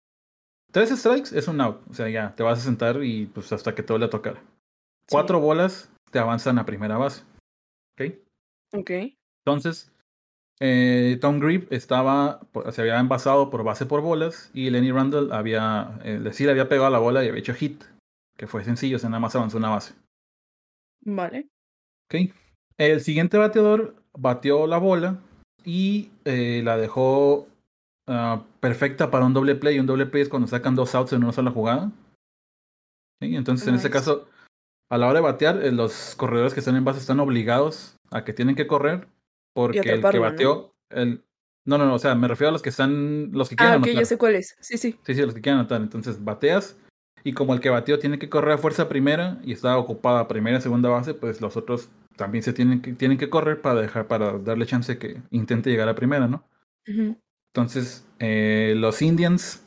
tres 0.70 0.90
strikes 0.90 1.36
es 1.36 1.48
un 1.48 1.60
out. 1.60 1.80
O 1.90 1.94
sea, 1.94 2.08
ya, 2.08 2.34
te 2.36 2.42
vas 2.42 2.58
a 2.60 2.62
sentar 2.62 3.02
y 3.02 3.26
pues 3.26 3.50
hasta 3.52 3.74
que 3.74 3.82
te 3.82 3.92
vuelva 3.92 4.06
a 4.06 4.10
tocar. 4.10 4.34
Sí. 5.08 5.08
Cuatro 5.10 5.40
bolas 5.40 5.90
te 6.14 6.20
avanzan 6.20 6.60
a 6.60 6.64
primera 6.64 6.96
base. 6.96 7.24
¿Ok? 7.98 8.14
Ok. 8.72 8.90
Entonces, 9.44 9.92
eh, 10.60 11.18
Tom 11.20 11.40
Grieve 11.40 11.66
estaba, 11.70 12.38
por- 12.52 12.72
se 12.72 12.82
había 12.82 13.00
envasado 13.00 13.50
por 13.50 13.64
base 13.64 13.84
por 13.84 14.00
bolas 14.00 14.48
y 14.54 14.70
Lenny 14.70 14.92
Randall 14.92 15.32
había, 15.32 15.98
eh, 16.04 16.20
sí 16.32 16.44
le 16.44 16.52
había 16.52 16.68
pegado 16.68 16.86
a 16.86 16.90
la 16.90 17.00
bola 17.00 17.24
y 17.24 17.28
había 17.28 17.40
hecho 17.40 17.52
hit, 17.52 17.82
que 18.36 18.46
fue 18.46 18.62
sencillo, 18.62 18.94
o 18.96 19.00
sea, 19.00 19.10
nada 19.10 19.18
más 19.18 19.34
avanzó 19.34 19.58
una 19.58 19.70
base. 19.70 19.94
Vale. 21.00 21.48
¿ok? 22.06 22.30
El 22.78 23.00
siguiente 23.00 23.36
bateador 23.36 23.96
batió 24.16 24.68
la 24.68 24.78
bola 24.78 25.18
y 25.64 26.12
eh, 26.24 26.62
la 26.64 26.76
dejó 26.76 27.48
ah, 28.06 28.44
perfecta 28.60 29.10
para 29.10 29.26
un 29.26 29.34
doble 29.34 29.56
play. 29.56 29.80
Un 29.80 29.86
doble 29.86 30.06
play 30.06 30.22
es 30.22 30.28
cuando 30.28 30.46
sacan 30.46 30.76
dos 30.76 30.94
outs 30.94 31.12
en 31.12 31.24
una 31.24 31.32
sola 31.32 31.50
jugada. 31.50 31.90
Entonces, 33.20 33.66
en 33.66 33.74
este 33.74 33.88
Nice. 33.88 33.98
caso, 33.98 34.28
a 34.90 34.98
la 34.98 35.06
hora 35.06 35.20
de 35.20 35.24
batear, 35.24 35.62
eh, 35.64 35.72
los 35.72 36.14
corredores 36.16 36.54
que 36.54 36.60
están 36.60 36.76
en 36.76 36.84
base 36.84 37.00
están 37.00 37.20
obligados 37.20 37.96
a 38.10 38.24
que 38.24 38.32
tienen 38.32 38.54
que 38.54 38.66
correr 38.66 39.08
porque 39.54 39.78
el 39.78 39.84
que 39.84 39.90
atraparlo, 39.92 40.20
¿no? 40.20 40.30
bateó, 40.30 40.74
el... 40.90 41.24
no, 41.64 41.78
no, 41.78 41.86
no, 41.86 41.94
o 41.94 41.98
sea, 41.98 42.14
me 42.14 42.28
refiero 42.28 42.48
a 42.50 42.52
los 42.52 42.62
que 42.62 42.68
están, 42.70 43.30
los 43.32 43.48
que 43.48 43.56
quieren 43.56 43.74
Ah, 43.74 43.78
ok, 43.78 43.84
anotar. 43.84 44.02
ya 44.02 44.06
sé 44.06 44.18
cuál 44.18 44.34
es. 44.36 44.56
Sí, 44.60 44.78
sí. 44.78 44.98
Sí, 45.04 45.14
sí, 45.14 45.22
los 45.22 45.34
que 45.34 45.40
quieran 45.40 45.60
anotar. 45.60 45.80
Entonces 45.80 46.22
bateas 46.22 46.76
y 47.22 47.32
como 47.32 47.54
el 47.54 47.60
que 47.60 47.70
bateó 47.70 47.98
tiene 47.98 48.18
que 48.18 48.28
correr 48.28 48.52
a 48.52 48.58
fuerza 48.58 48.88
primera 48.88 49.40
y 49.42 49.52
está 49.52 49.78
ocupada 49.78 50.28
primera 50.28 50.58
y 50.58 50.60
segunda 50.60 50.90
base, 50.90 51.14
pues 51.14 51.40
los 51.40 51.56
otros 51.56 51.88
también 52.16 52.42
se 52.44 52.52
tienen 52.52 52.82
que, 52.82 52.92
tienen 52.92 53.18
que 53.18 53.30
correr 53.30 53.60
para 53.62 53.80
dejar, 53.80 54.06
para 54.06 54.38
darle 54.38 54.66
chance 54.66 54.98
que 54.98 55.20
intente 55.30 55.70
llegar 55.70 55.88
a 55.88 55.94
primera, 55.94 56.28
¿no? 56.28 56.44
Entonces, 56.86 58.06
eh, 58.18 58.74
los 58.76 59.00
Indians 59.00 59.64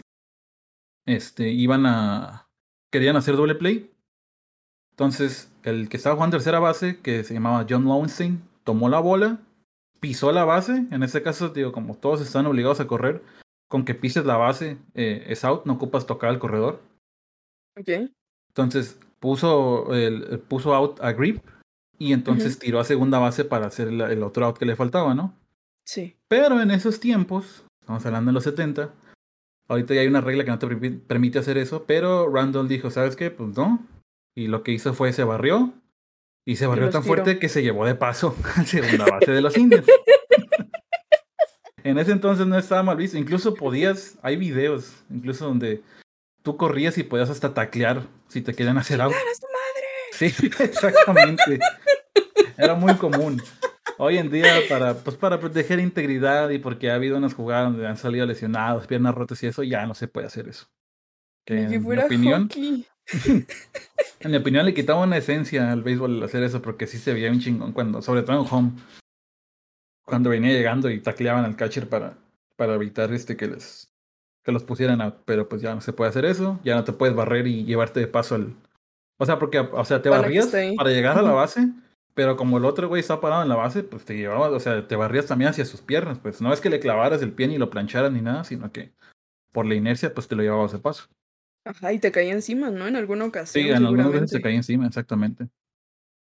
este, 1.06 1.50
iban 1.50 1.86
a. 1.86 2.48
querían 2.92 3.16
hacer 3.16 3.36
doble 3.36 3.56
play. 3.56 3.92
Entonces, 4.98 5.52
el 5.62 5.90
que 5.90 5.98
estaba 5.98 6.16
jugando 6.16 6.38
tercera 6.38 6.60
base, 6.60 7.00
que 7.02 7.24
se 7.24 7.36
llamaba 7.36 7.68
John 7.70 7.84
Lowenstein, 7.86 8.42
tomó 8.64 8.90
la 8.90 9.00
bola, 9.00 9.40
pisó 10.00 10.32
la 10.32 10.44
base. 10.44 10.88
En 10.90 11.04
este 11.04 11.22
caso, 11.22 11.50
digo, 11.50 11.72
como 11.72 11.96
todos 11.96 12.20
están 12.20 12.48
obligados 12.48 12.80
a 12.80 12.88
correr, 12.88 13.22
con 13.70 13.86
que 13.86 13.94
pises 13.94 14.26
la 14.26 14.38
base 14.38 14.78
eh, 14.96 15.26
es 15.28 15.46
out, 15.46 15.66
no 15.66 15.74
ocupas 15.74 16.08
tocar 16.08 16.32
al 16.32 16.40
corredor. 16.40 16.82
Ok. 17.80 18.10
Entonces, 18.50 18.98
puso, 19.20 19.94
el, 19.94 20.40
puso 20.40 20.74
out 20.74 21.00
a 21.04 21.12
Grip 21.12 21.46
y 22.00 22.14
entonces 22.14 22.58
tiró 22.58 22.80
a 22.80 22.84
segunda 22.84 23.20
base 23.20 23.46
para 23.46 23.68
hacer 23.68 23.90
el, 23.90 24.02
el 24.02 24.24
otro 24.24 24.48
out 24.48 24.58
que 24.58 24.66
le 24.66 24.76
faltaba, 24.76 25.14
¿no? 25.14 25.32
Sí. 25.84 26.16
Pero 26.28 26.60
en 26.60 26.72
esos 26.72 27.00
tiempos, 27.00 27.64
estamos 27.82 28.04
hablando 28.08 28.30
de 28.30 28.34
los 28.34 28.44
70, 28.46 28.92
ahorita 29.68 29.94
ya 29.94 30.02
hay 30.02 30.08
una 30.08 30.22
regla 30.22 30.44
que 30.44 30.50
no 30.50 30.58
te 30.58 30.68
permi- 30.68 31.00
permite 31.06 31.38
hacer 31.38 31.60
eso, 31.60 31.84
pero 31.86 32.28
Randall 32.34 32.68
dijo, 32.68 32.90
¿sabes 32.90 33.16
qué? 33.16 33.30
Pues 33.30 33.56
no. 33.56 33.86
Y 34.38 34.46
lo 34.46 34.62
que 34.62 34.72
hizo 34.72 34.94
fue 34.94 35.14
se 35.14 35.24
barrió. 35.24 35.74
Y 36.46 36.58
se 36.58 36.68
barrió 36.68 36.92
tan 36.92 37.04
fuerte 37.04 37.40
que 37.40 37.50
se 37.50 37.64
llevó 37.64 37.88
de 37.88 37.96
paso 37.96 38.36
a 38.56 38.64
segunda 38.64 39.06
base 39.06 39.32
de 39.32 39.42
los 39.42 39.58
indios. 39.58 39.84
en 41.84 41.98
ese 41.98 42.12
entonces 42.12 42.46
no 42.46 42.56
estaba 42.56 42.84
mal 42.84 42.98
visto. 42.98 43.18
Incluso 43.18 43.56
podías, 43.56 44.20
hay 44.22 44.36
videos, 44.36 44.94
incluso 45.10 45.46
donde 45.46 45.82
tú 46.44 46.56
corrías 46.56 47.00
y 47.00 47.04
podías 47.04 47.32
hasta 47.32 47.56
taclear 47.56 48.04
si 48.28 48.42
te 48.44 48.54
querían 48.54 48.78
hacer 48.78 49.02
out. 49.02 49.12
¡Chingar 49.12 49.28
a 49.28 49.36
su 49.36 49.48
madre! 49.48 49.88
Sí, 50.12 50.48
exactamente. 50.64 51.60
Era 52.60 52.76
muy 52.76 52.94
común. 52.94 53.42
Hoy 53.98 54.20
en 54.20 54.30
día, 54.30 54.54
para, 54.70 54.94
pues 54.94 55.16
para 55.16 55.40
proteger 55.40 55.80
integridad 55.80 56.52
y 56.52 56.60
porque 56.60 56.92
ha 56.92 56.96
habido 56.96 57.18
unas 57.18 57.34
jugadas 57.34 57.72
donde 57.72 57.88
han 57.88 57.98
salido 57.98 58.28
lesionados, 58.28 58.86
piernas 58.86 59.16
rotas 59.16 59.42
y 59.42 59.48
eso, 59.48 59.64
ya 59.64 59.88
no 59.88 59.96
se 59.96 60.08
puede 60.08 60.28
hacer 60.28 60.48
eso. 60.48 60.68
Que 61.44 61.64
en 61.64 61.72
mi 61.72 61.80
fuera 61.80 62.06
opinión, 62.06 62.44
hockey. 62.44 62.86
en 64.20 64.32
mi 64.32 64.38
opinión 64.38 64.66
le 64.66 64.74
quitaba 64.74 65.04
una 65.04 65.18
esencia 65.18 65.72
al 65.72 65.84
béisbol 65.84 66.18
el 66.18 66.24
hacer 66.24 66.44
eso 66.44 66.62
porque 66.62 66.88
sí 66.88 66.98
se 66.98 67.14
veía 67.14 67.32
un 67.32 67.40
chingón 67.40 67.72
cuando, 67.72 68.02
sobre 68.02 68.24
todo 68.24 68.42
en 68.42 68.48
home, 68.50 68.72
cuando 70.06 70.30
venía 70.30 70.52
llegando 70.52 70.90
y 70.90 71.00
tacleaban 71.00 71.46
al 71.46 71.56
catcher 71.56 71.88
para, 71.88 72.18
para 72.56 72.76
evitar 72.76 73.14
este 73.14 73.38
que 73.38 73.48
les 73.48 73.92
que 74.44 74.54
los 74.54 74.64
pusieran 74.64 75.02
out, 75.02 75.16
pero 75.26 75.50
pues 75.50 75.62
ya 75.62 75.76
no 75.76 75.82
se 75.82 75.92
puede 75.92 76.10
hacer 76.10 76.24
eso, 76.24 76.58
ya 76.64 76.76
no 76.76 76.86
te 76.86 76.94
puedes 76.94 77.14
barrer 77.14 77.48
y 77.48 77.66
llevarte 77.66 78.00
de 78.00 78.08
paso 78.08 78.36
al 78.36 78.56
o 79.18 79.26
sea, 79.26 79.40
porque 79.40 79.60
o 79.60 79.86
sea, 79.86 80.02
te 80.02 80.10
Para 80.10 80.22
barrías 80.22 80.54
para 80.78 80.92
llegar 80.92 81.18
a 81.18 81.22
la 81.22 81.32
base, 81.32 81.68
pero 82.14 82.38
como 82.38 82.58
el 82.58 82.66
otro 82.66 82.88
güey 82.88 83.00
está 83.00 83.20
parado 83.20 83.42
en 83.42 83.50
la 83.50 83.56
base, 83.56 83.84
pues 83.84 84.06
te 84.06 84.16
llevaba, 84.16 84.50
o 84.50 84.60
sea, 84.60 84.88
te 84.88 84.96
barrías 84.96 85.26
también 85.26 85.50
hacia 85.50 85.66
sus 85.66 85.82
piernas, 85.82 86.20
pues. 86.20 86.42
No 86.42 86.54
es 86.54 86.62
que 86.62 86.70
le 86.70 86.80
clavaras 86.80 87.22
el 87.22 87.34
pie 87.34 87.48
ni 87.48 87.58
lo 87.58 87.70
plancharas 87.70 88.12
ni 88.12 88.22
nada, 88.22 88.44
sino 88.44 88.72
que 88.72 88.94
por 89.52 89.66
la 89.66 89.76
inercia 89.76 90.14
pues 90.14 90.28
te 90.28 90.36
lo 90.36 90.44
llevabas 90.44 90.72
de 90.72 90.80
paso. 90.80 91.08
Ajá, 91.68 91.92
y 91.94 92.00
te 92.00 92.12
caía 92.12 92.34
encima, 92.34 92.70
¿no? 92.70 92.88
En 92.88 92.96
alguna 92.96 93.26
ocasión, 93.26 93.64
Sí, 93.64 93.70
en 93.70 93.76
algunas 93.76 94.08
veces 94.12 94.30
seguramente. 94.30 94.42
caía 94.42 94.56
encima, 94.58 94.88
exactamente. 94.88 95.50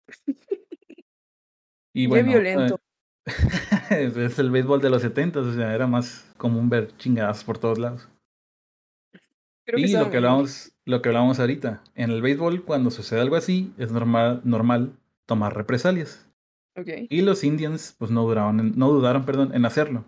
Y 1.94 2.04
Qué 2.04 2.08
bueno, 2.08 2.30
eh, 2.30 2.34
violento. 2.40 2.80
es 3.26 4.16
es 4.16 4.38
el 4.38 4.50
béisbol 4.50 4.80
de 4.80 4.90
los 4.90 5.02
70, 5.02 5.40
o 5.40 5.52
sea, 5.52 5.74
era 5.74 5.86
más 5.86 6.24
común 6.38 6.68
ver 6.70 6.96
chingadas 6.96 7.44
por 7.44 7.58
todos 7.58 7.78
lados. 7.78 8.08
Creo 9.64 9.76
que 9.76 9.82
Y 9.82 9.84
estaba 9.84 10.04
lo 10.06 10.10
que 10.10 10.16
hablamos, 10.16 10.72
lo 10.86 11.02
que 11.02 11.08
hablamos 11.10 11.38
ahorita, 11.38 11.82
en 11.94 12.10
el 12.10 12.22
béisbol 12.22 12.64
cuando 12.64 12.90
sucede 12.90 13.20
algo 13.20 13.36
así, 13.36 13.72
es 13.78 13.92
normal, 13.92 14.40
normal 14.44 14.96
tomar 15.26 15.54
represalias. 15.54 16.26
Ok. 16.76 16.88
Y 17.10 17.20
los 17.20 17.44
Indians 17.44 17.94
pues 17.98 18.10
no 18.10 18.22
duraron, 18.22 18.58
en- 18.58 18.78
no 18.78 18.88
dudaron, 18.90 19.24
perdón, 19.26 19.54
en 19.54 19.64
hacerlo. 19.66 20.04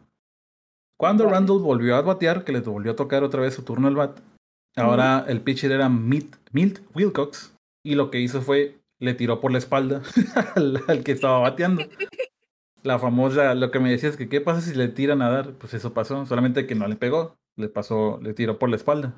Cuando 0.99 1.25
Vale. 1.25 1.37
Randall 1.37 1.61
volvió 1.61 1.97
a 1.97 2.03
batear, 2.03 2.45
que 2.45 2.53
le 2.53 2.61
volvió 2.61 2.93
a 2.93 2.97
tocar 2.97 3.23
otra 3.25 3.43
vez 3.43 3.53
su 3.55 3.63
turno 3.63 3.89
al 3.89 3.97
bat, 3.97 4.19
ahora 4.77 5.25
el 5.29 5.41
pitcher 5.41 5.73
era 5.73 5.89
Milt, 5.89 6.37
Milt 6.53 6.81
Wilcox 6.95 7.55
y 7.85 7.95
lo 7.95 8.11
que 8.11 8.21
hizo 8.21 8.43
fue 8.43 8.79
le 9.01 9.15
tiró 9.15 9.41
por 9.41 9.53
la 9.53 9.59
espalda 9.59 10.03
al, 10.57 10.83
al 10.89 11.03
que 11.05 11.13
estaba 11.13 11.39
bateando. 11.41 11.85
La 12.83 12.99
famosa, 12.99 13.55
lo 13.55 13.71
que 13.71 13.81
me 13.81 13.91
decías 13.91 14.17
que 14.17 14.29
qué 14.29 14.41
pasa 14.41 14.61
si 14.61 14.75
le 14.75 14.89
tiran 14.89 15.23
a 15.23 15.31
dar, 15.31 15.53
pues 15.53 15.75
eso 15.75 15.95
pasó, 15.95 16.27
solamente 16.27 16.67
que 16.67 16.75
no 16.75 16.87
le 16.87 16.97
pegó, 16.97 17.37
le 17.57 17.69
pasó, 17.69 18.19
le 18.23 18.35
tiró 18.35 18.59
por 18.59 18.69
la 18.69 18.77
espalda. 18.77 19.15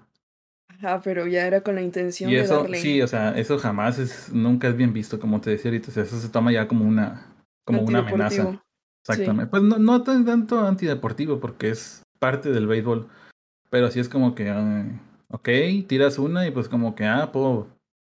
Ajá, 0.68 1.00
pero 1.02 1.26
ya 1.26 1.46
era 1.46 1.62
con 1.62 1.74
la 1.74 1.82
intención 1.82 2.30
Y 2.30 2.34
de 2.34 2.42
eso, 2.42 2.62
darle 2.62 2.78
sí, 2.78 3.00
o 3.02 3.08
sea, 3.08 3.36
eso 3.36 3.58
jamás 3.58 3.98
es, 3.98 4.32
nunca 4.32 4.68
es 4.68 4.76
bien 4.76 4.92
visto, 4.92 5.18
como 5.18 5.40
te 5.40 5.50
decía 5.50 5.70
ahorita, 5.70 5.90
o 5.90 5.94
sea, 5.94 6.02
eso 6.04 6.18
se 6.20 6.28
toma 6.28 6.52
ya 6.52 6.68
como 6.68 6.84
una, 6.84 7.26
como 7.64 7.82
una 7.82 8.00
amenaza. 8.00 8.60
Exactamente. 9.08 9.50
Pues 9.50 9.62
no, 9.62 9.78
no 9.78 10.02
tan- 10.02 10.24
tanto 10.24 10.60
antideportivo 10.60 11.40
porque 11.40 11.70
es 11.70 12.02
parte 12.18 12.50
del 12.50 12.66
béisbol. 12.66 13.08
Pero 13.70 13.90
sí 13.90 14.00
es 14.00 14.08
como 14.08 14.34
que, 14.34 14.50
ah, 14.50 14.84
ok, 15.28 15.48
tiras 15.86 16.18
una 16.18 16.46
y 16.46 16.50
pues 16.50 16.68
como 16.68 16.94
que, 16.94 17.04
ah, 17.04 17.32
puedo, 17.32 17.68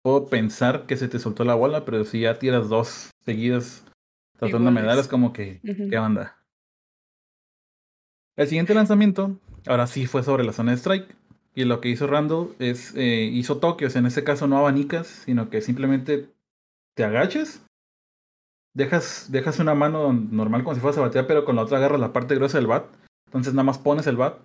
puedo 0.02 0.26
pensar 0.26 0.86
que 0.86 0.96
se 0.96 1.08
te 1.08 1.18
soltó 1.18 1.44
la 1.44 1.54
bola, 1.54 1.84
pero 1.84 2.04
si 2.04 2.20
ya 2.20 2.38
tiras 2.38 2.68
dos 2.68 3.10
seguidas 3.24 3.84
tratando 4.38 4.70
de 4.70 4.74
dar, 4.74 4.84
Iguales. 4.84 5.04
es 5.04 5.08
como 5.08 5.32
que. 5.32 5.60
¿qué 5.62 5.98
onda? 5.98 6.36
El 8.36 8.48
siguiente 8.48 8.74
lanzamiento, 8.74 9.38
ahora 9.66 9.86
sí 9.86 10.06
fue 10.06 10.22
sobre 10.22 10.44
la 10.44 10.52
zona 10.52 10.72
de 10.72 10.78
strike. 10.78 11.16
Y 11.54 11.64
lo 11.64 11.80
que 11.80 11.88
hizo 11.88 12.06
Randall 12.06 12.54
es, 12.60 12.94
eh, 12.94 13.24
hizo 13.24 13.58
toques, 13.58 13.96
en 13.96 14.06
este 14.06 14.22
caso 14.22 14.46
no 14.46 14.56
abanicas, 14.56 15.08
sino 15.08 15.50
que 15.50 15.60
simplemente 15.60 16.30
te 16.94 17.04
agachas, 17.04 17.66
dejas, 18.72 19.26
dejas 19.30 19.58
una 19.58 19.74
mano 19.74 20.12
normal 20.12 20.62
como 20.62 20.74
si 20.74 20.80
fueras 20.80 20.98
a 20.98 21.02
batear, 21.02 21.26
pero 21.26 21.44
con 21.44 21.56
la 21.56 21.62
otra 21.62 21.78
agarras 21.78 22.00
la 22.00 22.12
parte 22.12 22.36
gruesa 22.36 22.58
del 22.58 22.68
bat. 22.68 22.86
Entonces 23.26 23.52
nada 23.52 23.64
más 23.64 23.78
pones 23.78 24.06
el 24.06 24.16
bat 24.16 24.38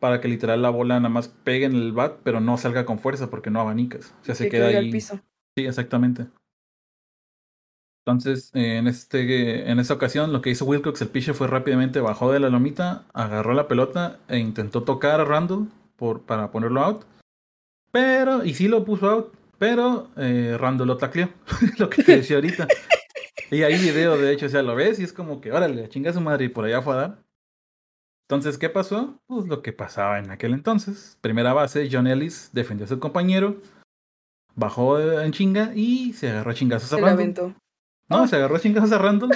para 0.00 0.20
que 0.20 0.28
literal 0.28 0.62
la 0.62 0.70
bola 0.70 0.98
nada 0.98 1.08
más 1.10 1.28
pegue 1.28 1.66
en 1.66 1.74
el 1.74 1.92
bat, 1.92 2.18
pero 2.24 2.40
no 2.40 2.56
salga 2.58 2.84
con 2.86 2.98
fuerza 2.98 3.30
porque 3.30 3.50
no 3.50 3.60
abanicas. 3.60 4.14
O 4.22 4.24
sea, 4.24 4.34
se 4.34 4.44
Que 4.44 4.50
queda 4.50 4.68
ahí. 4.68 4.76
al 4.76 4.90
piso. 4.90 5.20
Sí, 5.56 5.66
exactamente. 5.66 6.26
Entonces, 8.06 8.50
eh, 8.54 8.78
en, 8.78 8.86
este, 8.86 9.70
en 9.70 9.78
esta 9.78 9.94
ocasión, 9.94 10.32
lo 10.32 10.40
que 10.40 10.50
hizo 10.50 10.64
Wilcox, 10.64 11.00
el 11.02 11.08
pitcher, 11.08 11.34
fue 11.34 11.46
rápidamente 11.46 12.00
bajó 12.00 12.32
de 12.32 12.40
la 12.40 12.48
lomita, 12.48 13.04
agarró 13.12 13.52
la 13.52 13.68
pelota 13.68 14.18
e 14.28 14.38
intentó 14.38 14.82
tocar 14.82 15.20
a 15.20 15.24
Randall 15.24 15.68
por, 15.96 16.22
para 16.22 16.50
ponerlo 16.50 16.80
out. 16.82 17.04
Pero, 17.92 18.44
y 18.44 18.54
sí 18.54 18.68
lo 18.68 18.84
puso 18.84 19.10
out, 19.10 19.34
pero 19.58 20.10
eh, 20.16 20.56
Randall 20.58 20.88
lo 20.88 20.96
tacleó, 20.96 21.28
lo 21.78 21.90
que 21.90 22.02
te 22.02 22.16
decía 22.16 22.36
ahorita. 22.36 22.66
Y 23.50 23.62
hay 23.62 23.76
video, 23.78 24.16
de 24.16 24.32
hecho, 24.32 24.46
o 24.46 24.48
sea, 24.48 24.62
lo 24.62 24.74
ves 24.74 24.98
y 24.98 25.04
es 25.04 25.12
como 25.12 25.40
que, 25.40 25.52
órale, 25.52 25.88
chinga 25.88 26.12
su 26.12 26.20
madre 26.20 26.46
y 26.46 26.48
por 26.48 26.64
allá 26.64 26.82
fue 26.82 26.94
a 26.94 26.96
dar. 26.96 27.18
Entonces, 28.30 28.58
¿qué 28.58 28.70
pasó? 28.70 29.20
Pues 29.26 29.48
lo 29.48 29.60
que 29.60 29.72
pasaba 29.72 30.20
en 30.20 30.30
aquel 30.30 30.54
entonces. 30.54 31.18
Primera 31.20 31.52
base, 31.52 31.88
John 31.90 32.06
Ellis 32.06 32.50
defendió 32.52 32.84
a 32.84 32.88
su 32.88 33.00
compañero, 33.00 33.56
bajó 34.54 35.00
en 35.00 35.32
chinga 35.32 35.72
y 35.74 36.12
se 36.12 36.30
agarró 36.30 36.52
a 36.52 36.54
chingazos 36.54 36.92
a 36.92 36.98
Randall. 36.98 37.56
No, 38.08 38.28
se 38.28 38.36
agarró 38.36 38.54
a 38.54 38.60
chingazos 38.60 38.92
a 38.92 38.98
Randall 38.98 39.32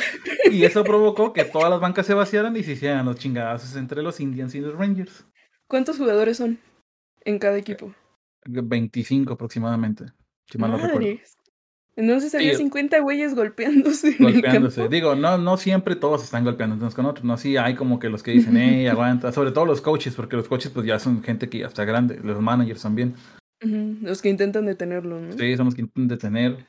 y 0.49 0.63
eso 0.63 0.85
provocó 0.85 1.33
que 1.33 1.45
todas 1.45 1.71
las 1.71 1.81
bancas 1.81 2.07
se 2.07 2.15
vaciaran 2.15 2.57
y 2.57 2.63
se 2.63 2.71
hicieran 2.71 3.05
los 3.05 3.17
chingazos 3.17 3.75
entre 3.75 4.01
los 4.01 4.21
Indians 4.21 4.55
y 4.55 4.61
los 4.61 4.79
Rangers. 4.79 5.27
¿Cuántos 5.67 5.99
jugadores 5.99 6.37
son 6.37 6.61
en 7.25 7.41
cada 7.41 7.59
equipo? 7.59 7.93
25 8.45 9.33
aproximadamente, 9.33 10.05
si 10.47 10.57
mal 10.57 10.71
no 10.71 10.77
recuerdo. 10.77 11.09
Entonces 11.97 12.35
había 12.35 12.53
Sí. 12.53 12.59
50 12.59 12.99
güeyes 13.01 13.35
golpeándose 13.35 14.17
Golpeándose. 14.19 14.89
Digo, 14.89 15.15
no, 15.15 15.39
no 15.39 15.57
siempre 15.57 15.95
todos 15.95 16.25
están 16.25 16.45
golpeando 16.45 16.75
unos 16.77 16.95
con 16.95 17.07
otros. 17.07 17.25
No, 17.25 17.37
sí 17.37 17.57
hay 17.57 17.75
como 17.75 17.99
que 17.99 18.09
los 18.09 18.23
que 18.23 18.33
dicen, 18.33 18.57
hey, 18.57 18.87
aguanta. 18.89 19.33
Sobre 19.33 19.53
todo 19.53 19.65
los 19.65 19.81
coaches, 19.81 20.15
porque 20.15 20.37
los 20.37 20.49
coaches 20.49 20.73
pues 20.73 20.87
ya 20.87 20.99
son 20.99 21.23
gente 21.23 21.49
que 21.49 21.59
ya 21.59 21.67
está 21.67 21.85
grande. 21.85 22.19
Los 22.23 22.41
managers 22.41 22.83
también. 22.83 23.15
Los 23.61 24.21
que 24.21 24.29
intentan 24.29 24.67
detenerlo, 24.67 25.21
¿no? 25.21 25.33
Sí, 25.33 25.57
son 25.57 25.67
los 25.67 25.75
que 25.75 25.83
intentan 25.83 26.09
detener. 26.09 26.67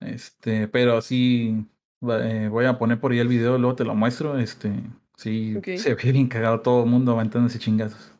Este, 0.00 0.68
pero 0.68 1.00
sí, 1.02 1.66
eh, 2.08 2.48
voy 2.50 2.64
a 2.66 2.78
poner 2.78 3.00
por 3.00 3.12
ahí 3.12 3.18
el 3.18 3.28
video, 3.28 3.58
luego 3.58 3.76
te 3.76 3.84
lo 3.84 3.94
muestro. 3.94 4.38
Este, 4.38 4.72
sí, 5.16 5.56
se 5.76 5.94
ve 5.94 6.12
bien 6.12 6.28
cagado 6.28 6.60
todo 6.60 6.84
el 6.84 6.90
mundo 6.90 7.12
aventándose 7.12 7.58
chingazos. 7.58 8.12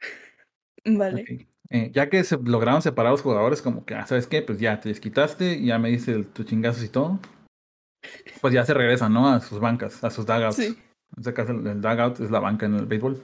Vale. 0.84 1.48
Eh, 1.74 1.90
ya 1.94 2.10
que 2.10 2.22
se 2.22 2.36
lograron 2.36 2.82
separar 2.82 3.12
los 3.12 3.22
jugadores, 3.22 3.62
como 3.62 3.86
que, 3.86 3.94
ah, 3.94 4.06
¿sabes 4.06 4.26
qué? 4.26 4.42
Pues 4.42 4.58
ya 4.60 4.78
te 4.78 4.90
desquitaste, 4.90 5.64
ya 5.64 5.78
me 5.78 5.88
diste 5.88 6.12
el- 6.12 6.26
tus 6.26 6.44
chingazos 6.44 6.84
y 6.84 6.88
todo. 6.90 7.18
Pues 8.42 8.52
ya 8.52 8.64
se 8.66 8.74
regresan, 8.74 9.12
¿no? 9.14 9.28
A 9.28 9.40
sus 9.40 9.58
bancas, 9.58 10.04
a 10.04 10.10
sus 10.10 10.26
dugouts. 10.26 10.56
Sí. 10.56 10.66
En 10.66 11.18
este 11.18 11.32
caso, 11.32 11.52
el, 11.52 11.66
el 11.66 11.80
dugout 11.80 12.20
es 12.20 12.30
la 12.30 12.40
banca 12.40 12.66
en 12.66 12.74
el 12.74 12.86
béisbol. 12.86 13.22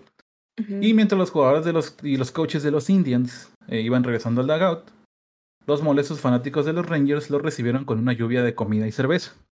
Y 0.81 0.93
mientras 0.95 1.19
los 1.19 1.31
jugadores 1.31 1.64
de 1.64 1.73
los, 1.73 1.95
y 2.02 2.17
los 2.17 2.33
coaches 2.33 2.62
de 2.62 2.71
los 2.71 2.90
Indians 2.90 3.52
eh, 3.69 3.81
iban 3.81 4.02
regresando 4.02 4.40
al 4.40 4.47
dugout, 4.47 4.90
los 5.67 5.83
molestos 5.83 6.21
fanáticos 6.21 6.64
de 6.64 6.73
los 6.73 6.87
Rangers 6.88 7.31
los 7.31 7.43
recibieron 7.43 7.85
con 7.85 7.99
una 7.99 8.12
lluvia 8.14 8.43
de 8.43 8.55
comida 8.55 8.87
y 8.87 8.93
cerveza. 8.93 9.35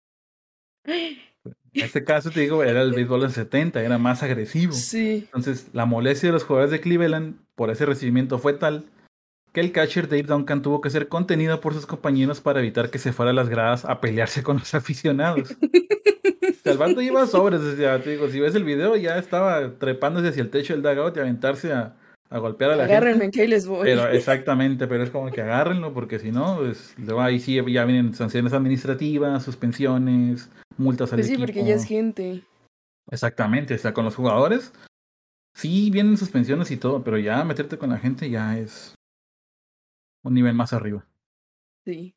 En 1.74 1.84
este 1.84 2.04
caso, 2.04 2.30
te 2.30 2.40
digo, 2.40 2.62
era 2.62 2.82
el 2.82 2.92
béisbol 2.92 3.20
los 3.20 3.32
70, 3.32 3.82
era 3.82 3.96
más 3.98 4.22
agresivo. 4.22 4.72
Sí. 4.74 5.24
Entonces, 5.26 5.68
la 5.72 5.86
molestia 5.86 6.28
de 6.28 6.34
los 6.34 6.44
jugadores 6.44 6.70
de 6.70 6.80
Cleveland 6.80 7.36
por 7.54 7.70
ese 7.70 7.86
recibimiento 7.86 8.38
fue 8.38 8.52
tal 8.52 8.84
que 9.52 9.60
el 9.60 9.72
catcher 9.72 10.08
Dave 10.08 10.22
Duncan 10.24 10.62
tuvo 10.62 10.80
que 10.80 10.90
ser 10.90 11.08
contenido 11.08 11.60
por 11.60 11.74
sus 11.74 11.86
compañeros 11.86 12.40
para 12.40 12.60
evitar 12.60 12.90
que 12.90 12.98
se 12.98 13.12
fuera 13.12 13.30
a 13.32 13.34
las 13.34 13.48
gradas 13.48 13.84
a 13.84 14.00
pelearse 14.00 14.42
con 14.42 14.58
los 14.58 14.74
aficionados. 14.74 15.50
O 15.52 16.62
sea, 16.62 16.72
el 16.72 16.78
vato 16.78 17.00
iba 17.02 17.26
sobres, 17.26 17.60
o 17.60 17.76
sea, 17.76 18.00
te 18.00 18.10
digo, 18.10 18.28
si 18.28 18.38
ves 18.40 18.54
el 18.54 18.64
video, 18.64 18.96
ya 18.96 19.18
estaba 19.18 19.72
trepándose 19.78 20.28
hacia 20.28 20.42
el 20.42 20.50
techo 20.50 20.74
del 20.74 20.82
dugout 20.82 21.16
y 21.16 21.20
aventarse 21.20 21.72
a, 21.72 21.94
a 22.30 22.38
golpear 22.38 22.70
a 22.70 22.76
la 22.76 22.84
Agárrenme, 22.84 23.22
gente. 23.24 23.36
que 23.36 23.42
ahí 23.42 23.48
les 23.48 23.66
voy. 23.66 23.82
Pero 23.82 24.08
exactamente, 24.08 24.86
pero 24.86 25.02
es 25.02 25.10
como 25.10 25.30
que 25.30 25.42
agárrenlo, 25.42 25.92
porque 25.92 26.18
si 26.18 26.30
no, 26.30 26.58
pues, 26.58 26.94
ahí 27.18 27.40
sí 27.40 27.60
ya 27.66 27.84
vienen 27.84 28.14
sanciones 28.14 28.52
administrativas, 28.52 29.42
suspensiones, 29.42 30.48
multas 30.78 31.12
al 31.12 31.18
Pues 31.18 31.26
sí, 31.26 31.34
equipo. 31.34 31.46
porque 31.46 31.64
ya 31.64 31.74
es 31.74 31.84
gente. 31.84 32.44
Exactamente, 33.10 33.74
o 33.74 33.78
sea, 33.78 33.92
con 33.92 34.04
los 34.04 34.14
jugadores 34.14 34.72
sí 35.54 35.90
vienen 35.90 36.16
suspensiones 36.16 36.70
y 36.70 36.76
todo, 36.76 37.02
pero 37.04 37.18
ya 37.18 37.44
meterte 37.44 37.76
con 37.78 37.90
la 37.90 37.98
gente 37.98 38.30
ya 38.30 38.58
es 38.58 38.94
un 40.24 40.34
nivel 40.34 40.54
más 40.54 40.72
arriba. 40.72 41.04
Sí. 41.84 42.14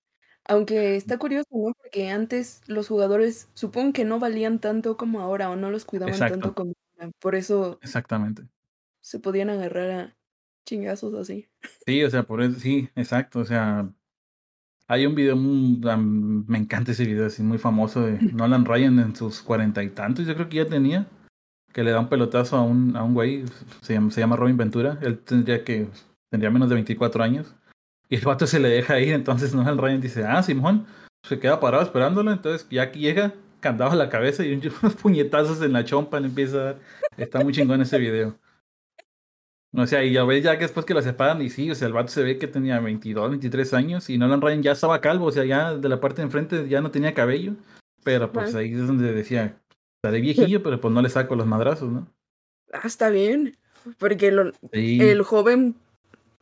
Aunque 0.48 0.96
está 0.96 1.18
curioso, 1.18 1.48
¿no? 1.52 1.74
Porque 1.74 2.10
antes 2.12 2.62
los 2.68 2.88
jugadores 2.88 3.50
supongo 3.56 3.94
que 3.94 4.06
no 4.06 4.20
valían 4.20 4.60
tanto 4.60 4.96
como 4.96 5.22
ahora 5.22 5.50
o 5.50 5.56
no 5.56 5.72
los 5.72 5.86
cuidaban 5.86 6.14
Exacto. 6.14 6.34
tanto 6.40 6.54
como 6.56 6.74
ahora. 7.00 7.12
Por 7.20 7.34
eso 7.36 7.80
Exactamente. 7.82 8.44
se 9.02 9.20
podían 9.20 9.50
agarrar 9.50 9.90
a 9.92 10.18
chingazos 10.68 11.16
así. 11.16 11.48
Sí, 11.88 12.04
o 12.04 12.10
sea, 12.12 12.24
por 12.24 12.44
eso, 12.44 12.60
sí, 12.60 12.90
exacto, 12.96 13.40
o 13.40 13.46
sea, 13.46 13.90
hay 14.88 15.06
un 15.06 15.16
video, 15.16 15.36
me 15.36 16.58
encanta 16.58 16.92
ese 16.92 17.06
video, 17.06 17.28
así 17.28 17.44
muy 17.44 17.58
famoso 17.58 18.02
de 18.02 18.20
Nolan 18.34 18.66
Ryan 18.66 19.00
en 19.00 19.16
sus 19.16 19.42
cuarenta 19.42 19.84
y 19.84 19.90
tantos, 19.90 20.26
yo 20.26 20.36
creo 20.36 20.50
que 20.50 20.58
ya 20.58 20.66
tenía, 20.66 21.08
que 21.74 21.84
le 21.84 21.92
da 21.92 22.00
un 22.00 22.10
pelotazo 22.10 22.58
a 22.58 22.62
un, 22.62 22.96
a 22.96 23.04
un 23.04 23.14
güey, 23.14 23.46
se 23.82 23.94
llama, 23.94 24.12
se 24.12 24.22
llama 24.22 24.36
Robin 24.36 24.58
Ventura, 24.58 24.98
él 25.02 25.20
tendría 25.20 25.64
que, 25.64 25.88
tendría 26.30 26.52
menos 26.52 26.70
de 26.70 26.76
24 26.76 27.24
años, 27.24 27.56
y 28.10 28.16
el 28.16 28.22
vato 28.22 28.46
se 28.48 28.60
le 28.60 28.70
deja 28.70 29.00
ir, 29.00 29.14
entonces 29.14 29.56
Nolan 29.56 29.78
Ryan 29.78 30.02
dice, 30.02 30.26
ah, 30.26 30.44
Simón, 30.44 30.86
se 31.24 31.40
queda 31.40 31.60
parado 31.60 31.84
esperándolo, 31.84 32.32
entonces 32.32 32.68
ya 32.70 32.92
que 32.92 33.00
llega, 33.00 33.34
candado 33.66 33.92
a 33.92 33.96
la 33.96 34.10
cabeza 34.10 34.46
y 34.46 34.54
unos 34.54 34.96
puñetazos 35.02 35.60
en 35.64 35.74
la 35.74 35.84
chompa 35.84 36.20
le 36.20 36.28
empieza 36.28 36.58
a 36.58 36.64
dar. 36.64 36.80
Está 37.18 37.40
muy 37.40 37.52
chingón 37.52 37.82
ese 37.82 37.98
video. 37.98 38.38
O 39.78 39.88
sea, 39.88 40.04
y 40.04 40.14
ya 40.14 40.24
ves 40.24 40.44
ya 40.44 40.58
que 40.58 40.66
después 40.66 40.86
que 40.86 40.94
lo 40.94 41.02
separan 41.02 41.42
y 41.42 41.50
sí, 41.50 41.70
o 41.70 41.76
sea, 41.76 41.88
el 41.88 41.94
vato 41.94 42.08
se 42.10 42.24
ve 42.24 42.38
que 42.38 42.48
tenía 42.48 42.80
22, 42.80 43.30
23 43.32 43.74
años 43.74 44.10
y 44.10 44.18
Nolan 44.18 44.42
Ryan 44.42 44.64
ya 44.64 44.72
estaba 44.72 45.02
calvo, 45.02 45.26
o 45.26 45.32
sea, 45.32 45.44
ya 45.44 45.76
de 45.76 45.90
la 45.90 46.00
parte 46.00 46.18
de 46.18 46.24
enfrente 46.24 46.68
ya 46.70 46.82
no 46.82 46.92
tenía 46.92 47.14
cabello, 47.14 47.54
pero 48.04 48.32
pues 48.32 48.56
ahí 48.56 48.72
es 48.72 48.88
donde 48.88 49.12
decía, 49.14 49.58
está 49.98 50.12
de 50.12 50.22
viejillo, 50.22 50.64
pero 50.64 50.80
pues 50.80 50.94
no 50.94 51.02
le 51.02 51.10
saco 51.10 51.36
los 51.36 51.48
madrazos, 51.48 51.92
¿no? 51.92 52.08
Ah, 52.72 52.82
está 52.86 53.10
bien, 53.10 53.58
porque 53.98 54.34
el 54.72 55.24
joven 55.24 55.76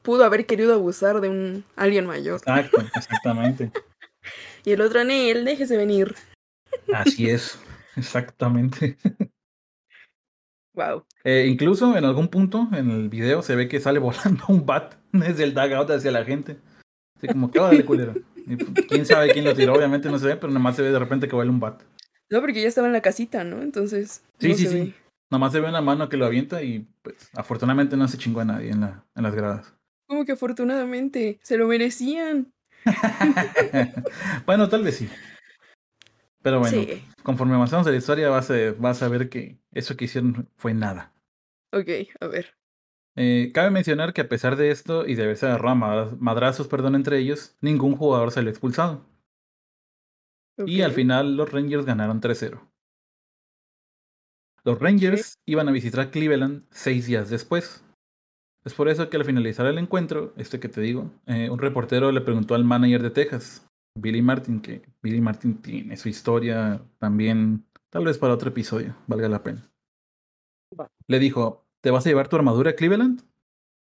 pudo 0.03 0.25
haber 0.25 0.45
querido 0.45 0.73
abusar 0.73 1.19
de 1.21 1.29
un 1.29 1.63
alguien 1.75 2.05
mayor. 2.05 2.35
Exacto, 2.35 2.77
exactamente. 2.95 3.71
y 4.63 4.71
el 4.71 4.81
otro 4.81 5.01
él, 5.01 5.45
déjese 5.45 5.77
venir. 5.77 6.13
Así 6.93 7.29
es, 7.29 7.57
exactamente. 7.95 8.97
Wow. 10.73 11.05
Eh, 11.23 11.47
incluso 11.49 11.95
en 11.95 12.05
algún 12.05 12.27
punto 12.27 12.67
en 12.73 12.89
el 12.89 13.09
video 13.09 13.41
se 13.41 13.55
ve 13.55 13.67
que 13.67 13.79
sale 13.79 13.99
volando 13.99 14.45
un 14.47 14.65
bat 14.65 14.95
desde 15.11 15.43
el 15.43 15.53
dugout 15.53 15.89
hacia 15.91 16.11
la 16.11 16.25
gente. 16.25 16.57
Así 17.17 17.27
como, 17.27 17.51
¿qué 17.51 17.59
de 17.59 17.85
culero? 17.85 18.13
Pues, 18.13 18.87
quién 18.89 19.05
sabe 19.05 19.31
quién 19.31 19.45
lo 19.45 19.53
tiró, 19.53 19.73
obviamente 19.73 20.09
no 20.09 20.19
se 20.19 20.27
ve, 20.27 20.35
pero 20.35 20.49
nada 20.49 20.59
más 20.59 20.75
se 20.75 20.81
ve 20.81 20.91
de 20.91 20.99
repente 20.99 21.27
que 21.27 21.35
vuela 21.35 21.51
un 21.51 21.59
bat. 21.59 21.81
No, 22.29 22.41
porque 22.41 22.61
ya 22.61 22.67
estaba 22.67 22.87
en 22.87 22.93
la 22.93 23.01
casita, 23.01 23.43
¿no? 23.43 23.61
Entonces. 23.61 24.23
Sí, 24.39 24.53
sí, 24.55 24.67
sí. 24.67 24.93
Nada 25.29 25.39
más 25.39 25.51
se 25.51 25.59
ve 25.59 25.69
una 25.69 25.81
mano 25.81 26.09
que 26.09 26.17
lo 26.17 26.25
avienta 26.25 26.61
y 26.61 26.87
pues 27.01 27.29
afortunadamente 27.35 27.95
no 27.95 28.07
se 28.07 28.17
chingó 28.17 28.41
a 28.41 28.45
nadie 28.45 28.71
en, 28.71 28.81
la, 28.81 29.05
en 29.15 29.23
las 29.23 29.35
gradas. 29.35 29.73
¿Cómo 30.07 30.25
que 30.25 30.33
afortunadamente? 30.33 31.39
Se 31.41 31.57
lo 31.57 31.67
merecían. 31.67 32.53
bueno, 34.45 34.67
tal 34.69 34.83
vez 34.83 34.97
sí. 34.97 35.09
Pero 36.43 36.59
bueno, 36.59 36.77
conforme 37.23 37.55
avanzamos 37.55 37.87
en 37.87 37.93
la 37.93 37.97
historia 37.97 38.29
vas 38.29 38.51
a, 38.51 38.73
vas 38.77 39.01
a 39.01 39.07
ver 39.07 39.29
que 39.29 39.57
eso 39.71 39.95
que 39.95 40.05
hicieron 40.05 40.49
fue 40.55 40.73
nada. 40.73 41.13
Ok, 41.71 41.89
a 42.19 42.27
ver. 42.27 42.55
Eh, 43.15 43.51
cabe 43.53 43.71
mencionar 43.71 44.13
que 44.13 44.21
a 44.21 44.29
pesar 44.29 44.55
de 44.57 44.69
esto 44.69 45.07
y 45.07 45.15
de 45.15 45.23
haberse 45.23 45.45
agarrado 45.45 46.17
madrazos 46.19 46.67
perdón, 46.67 46.95
entre 46.95 47.17
ellos, 47.17 47.55
ningún 47.61 47.95
jugador 47.95 48.31
salió 48.31 48.49
expulsado. 48.49 49.05
Y 50.65 50.81
al 50.81 50.91
final 50.91 51.35
los 51.35 51.51
Rangers 51.51 51.85
ganaron 51.85 52.21
3-0. 52.21 52.59
Los 54.65 54.79
Rangers 54.79 55.39
iban 55.45 55.67
a 55.67 55.71
visitar 55.71 56.11
Cleveland 56.11 56.65
seis 56.71 57.07
días 57.07 57.29
después. 57.29 57.83
Es 58.63 58.73
por 58.73 58.87
eso 58.87 59.09
que 59.09 59.17
al 59.17 59.25
finalizar 59.25 59.65
el 59.65 59.77
encuentro, 59.77 60.33
este 60.37 60.59
que 60.59 60.69
te 60.69 60.79
digo, 60.79 61.11
eh, 61.25 61.49
un 61.49 61.59
reportero 61.59 62.11
le 62.11 62.21
preguntó 62.21 62.55
al 62.55 62.63
manager 62.63 63.01
de 63.01 63.09
Texas, 63.09 63.67
Billy 63.95 64.21
Martin, 64.21 64.61
que 64.61 64.81
Billy 65.01 65.21
Martin 65.21 65.61
tiene 65.61 65.97
su 65.97 66.09
historia 66.09 66.81
también, 66.97 67.65
tal 67.89 68.05
vez 68.05 68.17
para 68.17 68.33
otro 68.33 68.49
episodio, 68.49 68.95
valga 69.07 69.29
la 69.29 69.43
pena. 69.43 69.69
Le 71.07 71.19
dijo, 71.19 71.65
¿te 71.81 71.91
vas 71.91 72.05
a 72.05 72.09
llevar 72.09 72.27
tu 72.27 72.35
armadura 72.35 72.71
a 72.71 72.75
Cleveland? 72.75 73.21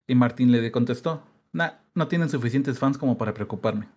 Y 0.06 0.14
Martin 0.14 0.52
le 0.52 0.70
contestó, 0.70 1.22
nah, 1.52 1.72
no 1.94 2.08
tienen 2.08 2.28
suficientes 2.28 2.78
fans 2.78 2.98
como 2.98 3.16
para 3.16 3.32
preocuparme. 3.32 3.88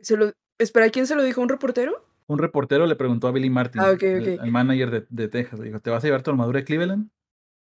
¿Se 0.00 0.16
lo... 0.16 0.32
Espera, 0.58 0.88
¿quién 0.88 1.06
se 1.06 1.14
lo 1.14 1.22
dijo? 1.22 1.42
¿Un 1.42 1.50
reportero? 1.50 2.02
Un 2.28 2.38
reportero 2.38 2.86
le 2.86 2.96
preguntó 2.96 3.28
a 3.28 3.32
Billy 3.32 3.50
Martin, 3.50 3.82
ah, 3.82 3.90
El, 4.00 4.50
manager 4.50 5.06
de, 5.08 5.28
Texas, 5.28 5.58
le 5.60 5.66
dijo, 5.66 5.80
¿te 5.80 5.90
vas 5.90 6.02
a 6.02 6.06
llevar 6.06 6.22
tu 6.22 6.30
armadura 6.30 6.60
a 6.60 6.64
Cleveland? 6.64 7.10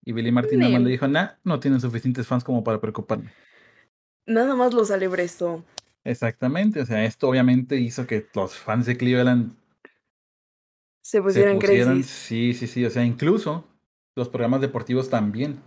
Y 0.05 0.11
Billy 0.11 0.31
Martin 0.31 0.59
nada 0.59 0.71
más 0.71 0.81
le 0.81 0.91
dijo, 0.91 1.07
nah, 1.07 1.31
no 1.43 1.59
tienen 1.59 1.81
suficientes 1.81 2.27
fans 2.27 2.43
como 2.43 2.63
para 2.63 2.79
preocuparme. 2.79 3.31
Nada 4.25 4.55
más 4.55 4.73
lo 4.73 4.83
alebrestó. 4.93 5.63
Exactamente, 6.05 6.81
o 6.81 6.85
sea, 6.85 7.05
esto 7.05 7.29
obviamente 7.29 7.77
hizo 7.77 8.05
que 8.05 8.27
los 8.35 8.57
fans 8.57 8.85
de 8.85 8.97
Cleveland 8.97 9.55
se 11.01 11.21
pusieran, 11.21 11.59
crisis. 11.59 12.07
Sí, 12.07 12.53
sí, 12.53 12.67
sí, 12.67 12.85
o 12.85 12.89
sea, 12.89 13.03
incluso 13.03 13.67
los 14.15 14.29
programas 14.29 14.61
deportivos 14.61 15.09
también. 15.09 15.61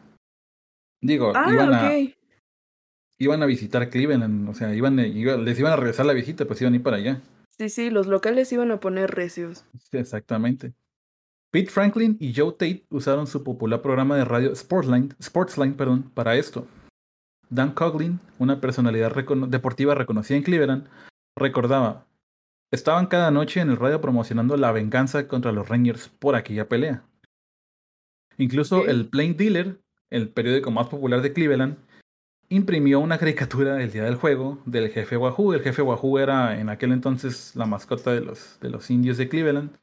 Digo, 1.03 1.33
ah, 1.35 1.51
iban, 1.53 1.75
a, 1.75 1.93
iban 3.19 3.43
a 3.43 3.47
visitar 3.47 3.89
Cleveland, 3.91 4.49
o 4.49 4.55
sea, 4.55 4.75
iban, 4.75 4.97
les 4.97 5.59
iban 5.59 5.73
a 5.73 5.77
regresar 5.77 6.07
la 6.07 6.15
visita, 6.15 6.47
pues 6.47 6.61
iban 6.61 6.73
a 6.73 6.77
ir 6.77 6.83
para 6.83 6.97
allá. 6.97 7.21
Sí, 7.51 7.69
sí, 7.69 7.91
los 7.91 8.07
locales 8.07 8.53
iban 8.53 8.71
a 8.71 8.81
poner 8.81 9.11
recios. 9.11 9.65
exactamente. 9.93 10.75
Pete 11.51 11.71
Franklin 11.71 12.17
y 12.21 12.35
Joe 12.35 12.53
Tate 12.53 12.85
usaron 12.91 13.27
su 13.27 13.43
popular 13.43 13.81
programa 13.81 14.17
de 14.17 14.25
radio 14.25 14.55
Sportsline, 14.55 15.15
Sportsline 15.23 15.75
perdón, 15.75 16.11
para 16.15 16.37
esto. 16.37 16.67
Dan 17.51 17.73
Coughlin, 17.73 18.21
una 18.39 18.61
personalidad 18.61 19.15
deportiva 19.49 19.95
reconocida 19.95 20.37
en 20.37 20.43
Cleveland, 20.43 20.89
recordaba, 21.37 22.07
estaban 22.73 23.07
cada 23.07 23.31
noche 23.31 23.61
en 23.61 23.71
el 23.71 23.77
radio 23.77 24.01
promocionando 24.01 24.57
la 24.57 24.73
venganza 24.73 25.29
contra 25.29 25.53
los 25.53 25.69
Rangers 25.69 26.09
por 26.09 26.35
aquella 26.35 26.69
pelea. 26.69 27.03
Incluso 28.39 28.87
el 28.87 29.09
Plain 29.09 29.37
Dealer, 29.37 29.81
el 30.11 30.29
periódico 30.29 30.71
más 30.71 30.89
popular 30.89 31.23
de 31.23 31.33
Cleveland, 31.33 31.77
imprimió 32.49 33.01
una 33.01 33.19
caricatura 33.19 33.83
el 33.83 33.93
día 33.93 34.05
del 34.05 34.17
juego 34.17 34.61
del 34.67 34.91
jefe 34.91 35.17
Wahoo. 35.17 35.55
El 35.55 35.63
jefe 35.63 35.83
Wahoo 35.83 36.19
era 36.19 36.59
en 36.61 36.69
aquel 36.69 36.93
entonces 36.93 37.55
la 37.57 37.67
mascota 37.67 38.13
de 38.13 38.21
los, 38.21 38.59
de 38.61 38.71
los 38.71 38.91
indios 38.91 39.17
de 39.17 39.29
Cleveland. 39.29 39.77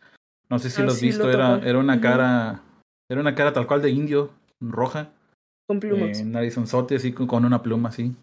No 0.49 0.59
sé 0.59 0.69
si 0.69 0.81
ah, 0.81 0.85
lo 0.85 0.91
has 0.91 1.01
visto, 1.01 1.29
era, 1.29 1.59
era 1.63 1.79
una 1.79 1.99
cara, 1.99 2.61
era 3.09 3.21
una 3.21 3.35
cara 3.35 3.53
tal 3.53 3.65
cual 3.65 3.81
de 3.81 3.89
indio, 3.89 4.31
roja, 4.61 5.11
con 5.73 5.79
plumas. 5.79 6.19
Eh, 6.19 6.95
así 6.95 7.13
con, 7.13 7.45
una 7.45 7.61
pluma, 7.61 7.89
así. 7.89 8.15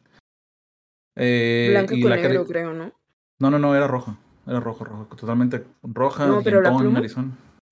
Eh, 1.16 1.68
Blanca 1.70 1.94
con 2.00 2.10
negro, 2.10 2.46
creo, 2.46 2.72
¿no? 2.72 2.92
No, 3.38 3.50
no, 3.50 3.58
no, 3.58 3.74
era 3.74 3.86
rojo. 3.86 4.16
Era 4.46 4.60
rojo, 4.60 4.84
rojo. 4.84 5.16
Totalmente 5.16 5.64
roja. 5.82 6.26
No, 6.26 6.42
pero 6.42 6.60
la 6.60 6.76
pluma. 6.76 7.02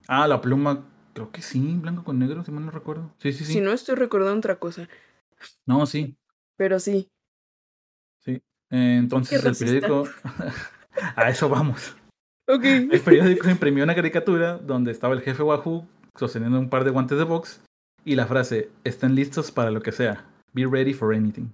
Ah, 0.07 0.27
la 0.27 0.41
pluma, 0.41 0.83
creo 1.13 1.31
que 1.31 1.41
sí, 1.41 1.77
blanco 1.81 2.03
con 2.03 2.19
negro, 2.19 2.43
si 2.43 2.51
mal 2.51 2.65
no 2.65 2.71
recuerdo. 2.71 3.11
Sí, 3.19 3.31
sí, 3.31 3.45
sí. 3.45 3.53
Si 3.53 3.61
no 3.61 3.71
estoy 3.71 3.95
recordando 3.95 4.39
otra 4.39 4.57
cosa. 4.57 4.87
No, 5.65 5.85
sí. 5.85 6.15
Pero 6.57 6.79
sí. 6.79 7.09
Sí. 8.19 8.41
Eh, 8.71 8.97
entonces 8.99 9.43
el 9.43 9.55
periódico. 9.55 10.05
a 11.15 11.29
eso 11.29 11.47
vamos. 11.47 11.95
Ok. 12.47 12.63
El 12.63 13.01
periódico 13.01 13.49
imprimió 13.49 13.83
una 13.83 13.95
caricatura 13.95 14.57
donde 14.57 14.91
estaba 14.91 15.13
el 15.13 15.21
jefe 15.21 15.43
Wahoo 15.43 15.87
sosteniendo 16.15 16.59
un 16.59 16.69
par 16.69 16.83
de 16.83 16.89
guantes 16.89 17.17
de 17.17 17.23
box 17.23 17.61
y 18.05 18.15
la 18.15 18.25
frase, 18.25 18.69
estén 18.83 19.15
listos 19.15 19.51
para 19.51 19.71
lo 19.71 19.81
que 19.81 19.91
sea. 19.91 20.25
Be 20.53 20.65
ready 20.65 20.93
for 20.93 21.13
anything. 21.13 21.49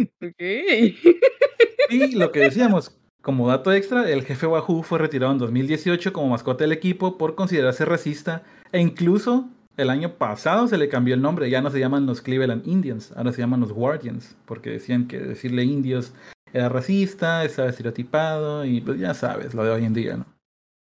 Ok. 0.00 0.40
y 1.90 2.14
lo 2.16 2.32
que 2.32 2.40
decíamos, 2.40 2.96
como 3.22 3.48
dato 3.48 3.72
extra, 3.72 4.10
el 4.10 4.22
jefe 4.22 4.46
Wahoo 4.46 4.82
fue 4.82 4.98
retirado 4.98 5.32
en 5.32 5.38
2018 5.38 6.12
como 6.12 6.28
mascota 6.28 6.64
del 6.64 6.72
equipo 6.72 7.16
por 7.16 7.34
considerarse 7.34 7.84
racista 7.84 8.42
e 8.72 8.80
incluso 8.80 9.48
el 9.76 9.90
año 9.90 10.14
pasado 10.14 10.68
se 10.68 10.78
le 10.78 10.88
cambió 10.88 11.14
el 11.14 11.22
nombre, 11.22 11.50
ya 11.50 11.60
no 11.60 11.70
se 11.70 11.80
llaman 11.80 12.06
los 12.06 12.20
Cleveland 12.20 12.66
Indians, 12.66 13.12
ahora 13.16 13.32
se 13.32 13.40
llaman 13.40 13.60
los 13.60 13.72
Guardians, 13.72 14.36
porque 14.44 14.70
decían 14.70 15.08
que 15.08 15.18
decirle 15.18 15.64
indios 15.64 16.12
era 16.52 16.68
racista, 16.68 17.44
estaba 17.44 17.68
estereotipado 17.68 18.64
y 18.64 18.80
pues 18.80 19.00
ya 19.00 19.12
sabes, 19.14 19.54
lo 19.54 19.64
de 19.64 19.70
hoy 19.70 19.84
en 19.84 19.94
día, 19.94 20.16
¿no? 20.16 20.26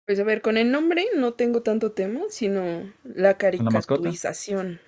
Pues 0.07 0.19
a 0.19 0.25
ver, 0.25 0.43
con 0.43 0.57
el 0.57 0.71
nombre 0.71 1.07
no 1.17 1.35
tengo 1.35 1.63
tanto 1.63 1.93
tema, 1.93 2.23
sino 2.29 2.93
la 3.05 3.39
caricaturización. 3.39 4.81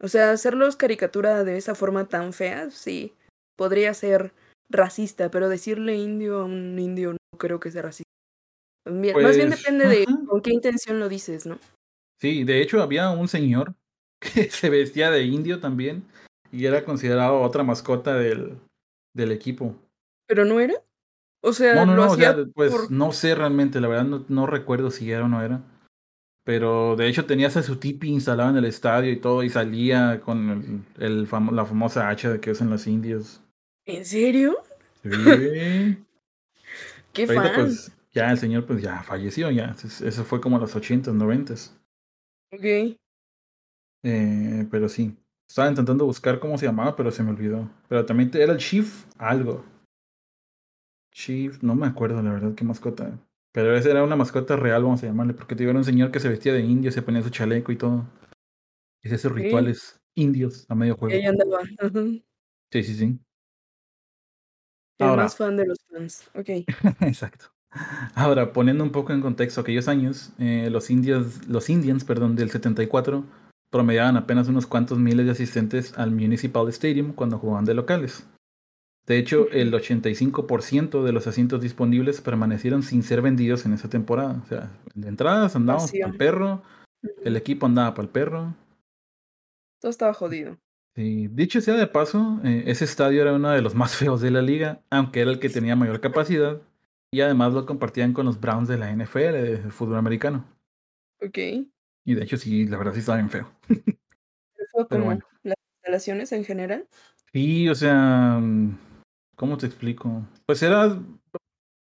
O 0.00 0.08
sea, 0.08 0.32
hacerlos 0.32 0.76
caricatura 0.76 1.44
de 1.44 1.56
esa 1.56 1.74
forma 1.74 2.08
tan 2.08 2.32
fea, 2.32 2.70
sí, 2.70 3.14
podría 3.56 3.94
ser 3.94 4.32
racista, 4.68 5.30
pero 5.30 5.48
decirle 5.48 5.94
indio 5.94 6.40
a 6.40 6.44
un 6.44 6.78
indio 6.78 7.12
no 7.12 7.38
creo 7.38 7.60
que 7.60 7.70
sea 7.70 7.82
racista. 7.82 8.10
Más 8.84 9.00
bien 9.00 9.14
pues, 9.14 9.36
depende 9.36 9.86
de 9.86 10.04
con 10.26 10.42
qué 10.42 10.50
intención 10.52 10.98
lo 10.98 11.08
dices, 11.08 11.46
¿no? 11.46 11.58
Sí, 12.20 12.44
de 12.44 12.60
hecho 12.60 12.82
había 12.82 13.10
un 13.10 13.28
señor 13.28 13.74
que 14.20 14.50
se 14.50 14.70
vestía 14.70 15.10
de 15.10 15.24
indio 15.24 15.60
también 15.60 16.04
y 16.50 16.66
era 16.66 16.84
considerado 16.84 17.40
otra 17.40 17.62
mascota 17.62 18.14
del, 18.14 18.58
del 19.14 19.32
equipo. 19.32 19.76
¿Pero 20.26 20.44
no 20.44 20.60
era? 20.60 20.74
O 21.42 21.52
sea, 21.52 21.74
no, 21.74 21.86
no, 21.86 22.16
no, 22.16 22.52
pues 22.54 22.90
no 22.90 23.12
sé 23.12 23.34
realmente, 23.34 23.80
la 23.80 23.88
verdad 23.88 24.04
no, 24.04 24.24
no 24.28 24.46
recuerdo 24.46 24.90
si 24.92 25.10
era 25.10 25.24
o 25.24 25.28
no 25.28 25.42
era. 25.42 25.60
Pero 26.44 26.96
de 26.96 27.08
hecho 27.08 27.24
tenía 27.24 27.50
su 27.50 27.76
tipi 27.76 28.08
instalado 28.08 28.50
en 28.50 28.56
el 28.56 28.64
estadio 28.64 29.10
y 29.10 29.20
todo, 29.20 29.42
y 29.42 29.50
salía 29.50 30.20
con 30.20 30.84
el, 30.98 31.28
la 31.52 31.64
famosa 31.64 32.08
hacha 32.08 32.40
que 32.40 32.52
usan 32.52 32.70
los 32.70 32.86
indios. 32.86 33.40
¿En 33.86 34.04
serio? 34.04 34.56
Sí. 35.02 35.10
Qué 37.12 37.26
fan. 37.26 37.50
Pues, 37.54 37.92
ya 38.12 38.30
el 38.30 38.38
señor 38.38 38.66
pues 38.66 38.82
ya 38.82 39.02
falleció, 39.02 39.50
ya. 39.50 39.74
Eso 39.82 40.24
fue 40.24 40.40
como 40.40 40.56
a 40.56 40.60
los 40.60 40.74
80, 40.74 41.12
90. 41.12 41.54
Ok. 42.52 42.96
Eh, 44.04 44.66
pero 44.70 44.88
sí. 44.88 45.16
Estaba 45.48 45.68
intentando 45.68 46.06
buscar 46.06 46.38
cómo 46.38 46.56
se 46.56 46.66
llamaba, 46.66 46.96
pero 46.96 47.10
se 47.10 47.22
me 47.22 47.30
olvidó. 47.30 47.68
Pero 47.88 48.06
también 48.06 48.30
era 48.34 48.52
el 48.52 48.58
Chief 48.58 49.04
algo. 49.18 49.64
Chief, 51.12 51.62
no 51.62 51.74
me 51.74 51.86
acuerdo 51.86 52.22
la 52.22 52.32
verdad 52.32 52.54
qué 52.54 52.64
mascota. 52.64 53.18
Pero 53.52 53.76
esa 53.76 53.90
era 53.90 54.02
una 54.02 54.16
mascota 54.16 54.56
real, 54.56 54.82
vamos 54.82 55.02
a 55.02 55.06
llamarle, 55.06 55.34
porque 55.34 55.54
te 55.54 55.68
un 55.68 55.84
señor 55.84 56.10
que 56.10 56.20
se 56.20 56.28
vestía 56.28 56.54
de 56.54 56.62
indio, 56.62 56.90
se 56.90 57.02
ponía 57.02 57.22
su 57.22 57.30
chaleco 57.30 57.70
y 57.70 57.76
todo. 57.76 58.06
Y 59.02 59.12
esos 59.12 59.32
rituales 59.32 60.00
indios 60.14 60.64
a 60.68 60.74
medio 60.74 60.96
juego. 60.96 61.14
Y 61.14 61.26
andaba. 61.26 61.60
Sí, 62.70 62.82
sí, 62.82 62.94
sí. 62.94 63.18
El 64.98 65.16
más 65.16 65.36
fan 65.36 65.56
de 65.56 65.66
los 65.66 65.78
fans. 65.90 66.30
Ok. 66.34 66.48
Exacto. 67.00 67.46
Ahora, 68.14 68.52
poniendo 68.52 68.84
un 68.84 68.92
poco 68.92 69.12
en 69.12 69.20
contexto 69.20 69.60
aquellos 69.60 69.88
años, 69.88 70.32
eh, 70.38 70.68
los, 70.70 70.90
indios, 70.90 71.46
los 71.48 71.68
Indians 71.70 72.04
perdón, 72.04 72.36
del 72.36 72.50
74 72.50 73.24
promediaban 73.70 74.16
apenas 74.16 74.48
unos 74.48 74.66
cuantos 74.66 74.98
miles 74.98 75.26
de 75.26 75.32
asistentes 75.32 75.96
al 75.98 76.10
Municipal 76.10 76.68
Stadium 76.68 77.12
cuando 77.12 77.38
jugaban 77.38 77.64
de 77.64 77.74
locales. 77.74 78.26
De 79.06 79.18
hecho, 79.18 79.48
el 79.50 79.72
85% 79.72 81.02
de 81.02 81.12
los 81.12 81.26
asientos 81.26 81.60
disponibles 81.60 82.20
permanecieron 82.20 82.82
sin 82.82 83.02
ser 83.02 83.20
vendidos 83.20 83.66
en 83.66 83.72
esa 83.72 83.88
temporada. 83.88 84.40
O 84.44 84.46
sea, 84.46 84.70
de 84.94 85.08
entradas 85.08 85.56
andábamos 85.56 85.90
para 85.90 86.06
el 86.06 86.16
perro, 86.16 86.62
el 87.24 87.36
equipo 87.36 87.66
andaba 87.66 87.94
para 87.94 88.06
el 88.06 88.12
perro. 88.12 88.54
Todo 89.80 89.90
estaba 89.90 90.14
jodido. 90.14 90.56
Sí, 90.94 91.26
dicho 91.28 91.60
sea 91.60 91.74
de 91.74 91.86
paso, 91.86 92.40
eh, 92.44 92.64
ese 92.66 92.84
estadio 92.84 93.22
era 93.22 93.32
uno 93.32 93.50
de 93.50 93.62
los 93.62 93.74
más 93.74 93.96
feos 93.96 94.20
de 94.20 94.30
la 94.30 94.42
liga, 94.42 94.82
aunque 94.90 95.20
era 95.22 95.30
el 95.30 95.40
que 95.40 95.48
tenía 95.48 95.74
mayor 95.74 96.00
capacidad, 96.00 96.60
y 97.10 97.22
además 97.22 97.54
lo 97.54 97.66
compartían 97.66 98.12
con 98.12 98.26
los 98.26 98.40
Browns 98.40 98.68
de 98.68 98.78
la 98.78 98.90
NFL, 98.94 99.32
de 99.32 99.58
fútbol 99.70 99.96
americano. 99.96 100.44
Ok. 101.20 101.38
Y 102.04 102.14
de 102.14 102.22
hecho, 102.22 102.36
sí, 102.36 102.66
la 102.66 102.78
verdad 102.78 102.92
sí 102.92 103.00
estaba 103.00 103.18
bien 103.18 103.30
feo. 103.30 103.50
Pero 104.88 105.04
bueno. 105.04 105.20
las 105.42 105.56
instalaciones 105.76 106.32
en 106.32 106.44
general? 106.44 106.86
Sí, 107.32 107.68
o 107.68 107.74
sea, 107.74 108.40
¿Cómo 109.42 109.58
te 109.58 109.66
explico? 109.66 110.24
Pues 110.46 110.62
era. 110.62 110.96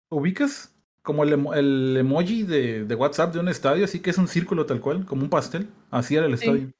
¿Ubicas? 0.09 0.73
Como 1.01 1.25
el, 1.25 1.97
emoji 1.97 2.43
de, 2.43 2.85
de, 2.85 2.95
WhatsApp 2.95 3.33
de 3.33 3.41
un 3.41 3.49
estadio, 3.49 3.83
así 3.83 3.99
que 3.99 4.11
es 4.11 4.17
un 4.17 4.29
círculo 4.29 4.65
tal 4.65 4.79
cual, 4.79 5.05
como 5.05 5.23
un 5.23 5.29
pastel. 5.29 5.67
Así 5.91 6.15
era 6.15 6.27
el 6.27 6.35
estadio. 6.35 6.71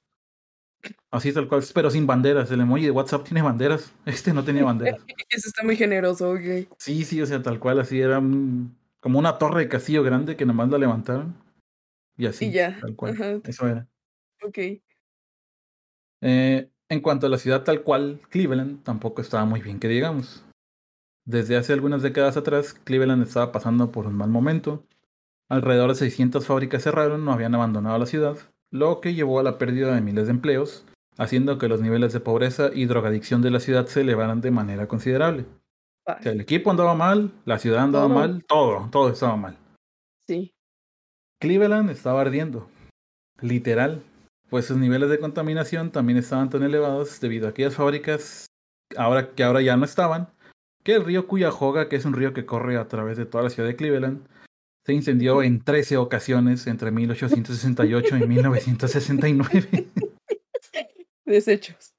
Así 1.12 1.34
tal 1.34 1.50
cual, 1.50 1.66
pero 1.74 1.90
sin 1.90 2.08
banderas. 2.08 2.50
El 2.50 2.62
emoji 2.62 2.86
de 2.86 2.92
WhatsApp 2.92 3.26
tiene 3.26 3.42
banderas. 3.42 3.94
Este 4.06 4.32
no 4.34 4.46
tenía 4.46 4.64
banderas. 4.64 5.02
Eso 5.30 5.50
está 5.50 5.66
muy 5.66 5.76
generoso, 5.76 6.32
ok. 6.32 6.70
Sí, 6.78 7.04
sí, 7.04 7.22
o 7.22 7.26
sea, 7.26 7.44
tal 7.44 7.60
cual, 7.60 7.82
así 7.82 8.00
era 8.00 8.22
como 9.02 9.20
una 9.20 9.38
torre 9.38 9.64
de 9.64 9.68
castillo 9.68 10.02
grande 10.02 10.38
que 10.38 10.46
nomás 10.46 10.70
la 10.70 10.78
levantaron. 10.78 11.36
Y 12.16 12.26
así, 12.26 12.54
ya. 12.54 12.80
tal 12.80 12.96
cual. 12.96 13.42
Eso 13.44 13.68
era. 13.68 13.86
Ok. 14.42 14.60
Eh, 16.22 16.70
en 16.88 17.02
cuanto 17.02 17.28
a 17.28 17.30
la 17.30 17.38
ciudad 17.38 17.66
tal 17.66 17.84
cual, 17.84 18.22
Cleveland 18.30 18.82
tampoco 18.84 19.22
estaba 19.22 19.44
muy 19.44 19.62
bien 19.62 19.78
que 19.78 19.90
digamos. 19.90 20.46
Desde 21.26 21.56
hace 21.56 21.72
algunas 21.72 22.02
décadas 22.02 22.36
atrás, 22.36 22.74
Cleveland 22.74 23.24
estaba 23.24 23.52
pasando 23.52 23.92
por 23.92 24.08
un 24.08 24.16
mal 24.16 24.30
momento. 24.30 24.84
Alrededor 25.50 25.90
de 25.90 25.96
600 25.96 26.46
fábricas 26.46 26.84
cerraron 26.84 27.28
o 27.28 27.32
habían 27.32 27.56
abandonado 27.56 27.98
la 27.98 28.06
ciudad, 28.06 28.38
lo 28.72 29.00
que 29.00 29.14
llevó 29.14 29.40
a 29.40 29.44
la 29.44 29.58
pérdida 29.58 29.96
de 29.96 30.02
miles 30.02 30.26
de 30.26 30.32
empleos, 30.32 30.86
haciendo 31.18 31.58
que 31.58 31.70
los 31.70 31.80
niveles 31.80 32.12
de 32.12 32.20
pobreza 32.20 32.72
y 32.74 32.86
drogadicción 32.86 33.42
de 33.42 33.52
la 33.52 33.60
ciudad 33.60 33.86
se 33.88 34.02
elevaran 34.02 34.42
de 34.42 34.52
manera 34.52 34.88
considerable. 34.88 35.46
O 36.06 36.22
sea, 36.22 36.32
el 36.32 36.42
equipo 36.42 36.72
andaba 36.72 36.96
mal, 36.96 37.32
la 37.46 37.60
ciudad 37.60 37.84
andaba 37.84 38.10
mal, 38.10 38.44
todo, 38.46 38.90
todo 38.92 39.10
estaba 39.10 39.38
mal. 39.38 39.58
Sí. 40.28 40.54
Cleveland 41.40 41.90
estaba 41.90 42.22
ardiendo, 42.22 42.68
literal, 43.40 44.04
pues 44.50 44.66
sus 44.66 44.78
niveles 44.78 45.10
de 45.10 45.20
contaminación 45.20 45.92
también 45.92 46.18
estaban 46.18 46.50
tan 46.50 46.64
elevados 46.64 47.20
debido 47.22 47.48
a 47.48 47.52
aquellas 47.52 47.76
fábricas 47.76 48.48
ahora 48.98 49.34
que 49.34 49.44
ahora 49.44 49.62
ya 49.62 49.78
no 49.78 49.86
estaban 49.86 50.30
que 50.84 50.96
el 50.96 51.06
río 51.06 51.28
Cuyahoga, 51.28 51.90
que 51.90 51.96
es 51.96 52.06
un 52.06 52.14
río 52.14 52.34
que 52.34 52.46
corre 52.46 52.78
a 52.78 52.88
través 52.88 53.18
de 53.18 53.26
toda 53.26 53.44
la 53.44 53.50
ciudad 53.50 53.68
de 53.68 53.76
Cleveland, 53.76 54.28
se 54.86 54.94
incendió 54.94 55.42
en 55.42 55.62
13 55.62 55.98
ocasiones 55.98 56.68
entre 56.68 56.92
1868 56.92 58.18
y 58.18 58.28
1969. 58.28 59.88
Desechos. 61.26 61.94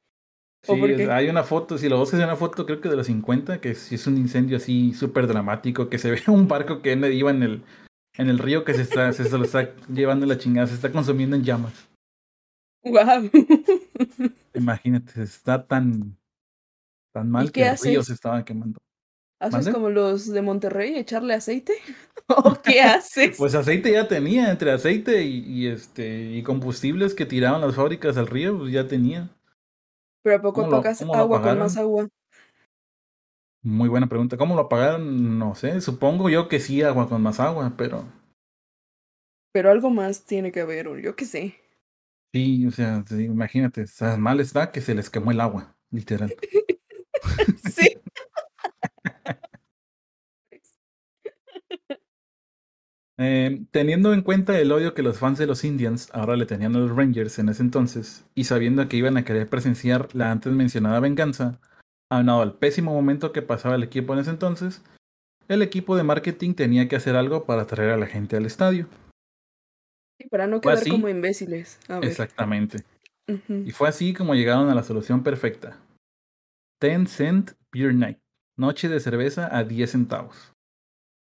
Sí, 0.63 0.73
hay 1.11 1.29
una 1.29 1.43
foto, 1.43 1.77
si 1.77 1.89
lo 1.89 1.99
buscas 1.99 2.21
en 2.21 2.27
una 2.27 2.37
foto 2.37 2.65
creo 2.65 2.81
que 2.81 2.89
de 2.89 2.97
los 2.97 3.07
50, 3.07 3.61
que 3.61 3.75
sí 3.75 3.97
es 3.97 4.07
un 4.07 4.17
incendio 4.17 4.57
así 4.57 4.95
súper 4.95 5.27
dramático, 5.27 5.91
que 5.91 5.99
se 5.99 6.11
ve 6.11 6.23
un 6.29 6.49
barco 6.49 6.81
que 6.81 6.93
iba 6.93 7.31
en 7.31 7.43
el, 7.43 7.63
en 8.17 8.31
el 8.31 8.39
río 8.39 8.65
que 8.65 8.75
se, 8.75 8.83
está, 8.83 9.13
se, 9.13 9.29
lo 9.31 9.45
está 9.45 9.75
llevando 9.89 10.25
la 10.25 10.39
chingada, 10.39 10.67
se 10.67 10.75
está 10.75 10.91
consumiendo 10.91 11.37
en 11.37 11.45
llamas. 11.45 11.89
Wow. 12.83 13.31
Imagínate, 14.55 15.23
está 15.23 15.67
tan 15.67 16.17
Tan 17.15 17.31
mal 17.31 17.53
que 17.53 17.65
los 17.65 17.81
ríos 17.81 18.11
estaban 18.11 18.45
quemando. 18.45 18.81
¿Haces 19.39 19.73
como 19.73 19.89
los 19.89 20.27
de 20.33 20.43
Monterrey, 20.43 20.97
echarle 20.97 21.35
aceite? 21.35 21.75
¿O 22.29 22.55
qué 22.61 22.81
haces? 22.81 23.37
pues 23.39 23.55
aceite 23.55 23.93
ya 23.93 24.09
tenía, 24.09 24.51
entre 24.51 24.73
aceite 24.73 25.23
y, 25.23 25.69
este 25.69 26.33
y 26.33 26.43
combustibles 26.43 27.15
que 27.15 27.27
tiraban 27.27 27.61
las 27.61 27.77
fábricas 27.77 28.17
al 28.17 28.27
río, 28.27 28.59
pues 28.59 28.73
ya 28.73 28.89
tenía. 28.89 29.31
Pero 30.23 30.37
a 30.37 30.43
poco 30.43 30.69
tocas 30.69 31.03
agua 31.03 31.41
con 31.41 31.59
más 31.59 31.77
agua. 31.77 32.09
Muy 33.63 33.89
buena 33.89 34.09
pregunta. 34.09 34.37
¿Cómo 34.37 34.55
lo 34.57 34.63
apagaron? 34.63 35.39
No 35.39 35.55
sé. 35.55 35.81
Supongo 35.81 36.29
yo 36.31 36.49
que 36.49 36.61
sí, 36.61 36.83
agua 36.83 37.09
con 37.09 37.23
más 37.23 37.41
agua, 37.41 37.75
pero. 37.77 38.05
Pero 39.53 39.71
algo 39.71 39.91
más 39.91 40.25
tiene 40.25 40.51
que 40.51 40.63
haber, 40.63 41.01
yo 41.01 41.15
qué 41.15 41.25
sé. 41.27 41.55
Sí, 42.33 42.67
o 42.67 42.71
sea, 42.71 43.05
imagínate, 43.11 43.85
mal 44.19 44.41
está 44.41 44.73
que 44.73 44.81
se 44.81 44.95
les 44.95 45.09
quemó 45.09 45.31
el 45.31 45.41
agua, 45.41 45.77
literal. 45.91 46.35
sí. 47.73 47.97
Eh, 53.17 53.65
teniendo 53.71 54.13
en 54.13 54.23
cuenta 54.23 54.59
el 54.59 54.73
odio 54.73 54.93
que 54.93 55.05
los 55.05 55.19
fans 55.19 55.39
de 55.39 55.47
los 55.47 55.63
Indians 55.63 56.09
ahora 56.13 56.35
le 56.35 56.47
tenían 56.47 56.75
a 56.75 56.81
los 56.81 56.97
Rangers 56.97 57.39
en 57.39 57.49
ese 57.49 57.63
entonces, 57.63 58.25
y 58.35 58.43
sabiendo 58.43 58.89
que 58.89 58.97
iban 58.97 59.17
a 59.17 59.25
querer 59.25 59.49
presenciar 59.49 60.09
la 60.17 60.33
antes 60.33 60.53
mencionada 60.53 60.99
venganza, 60.99 61.61
aunado 62.11 62.43
al 62.43 62.55
pésimo 62.55 62.93
momento 62.93 63.31
que 63.31 63.41
pasaba 63.41 63.77
el 63.77 63.85
equipo 63.85 64.15
en 64.15 64.19
ese 64.19 64.31
entonces, 64.31 64.83
el 65.47 65.63
equipo 65.63 65.97
de 65.97 66.03
marketing 66.03 66.55
tenía 66.55 66.89
que 66.89 66.97
hacer 66.97 67.15
algo 67.15 67.45
para 67.45 67.63
atraer 67.63 67.91
a 67.91 67.97
la 67.97 68.07
gente 68.07 68.37
al 68.37 68.47
estadio. 68.47 68.89
Y 70.19 70.29
para 70.29 70.47
no 70.47 70.61
quedar 70.61 70.89
como 70.89 71.09
imbéciles. 71.09 71.79
Exactamente. 72.03 72.79
Y 73.27 73.71
fue 73.71 73.89
así 73.89 74.13
como 74.13 74.35
llegaron 74.35 74.69
a 74.69 74.75
la 74.75 74.83
solución 74.83 75.23
perfecta. 75.23 75.79
10 76.81 77.11
Cent 77.11 77.53
Beer 77.73 77.95
Night. 77.95 78.19
Noche 78.57 78.89
de 78.89 79.01
cerveza 79.01 79.55
a 79.57 79.65
10 79.65 79.91
centavos. 79.91 80.55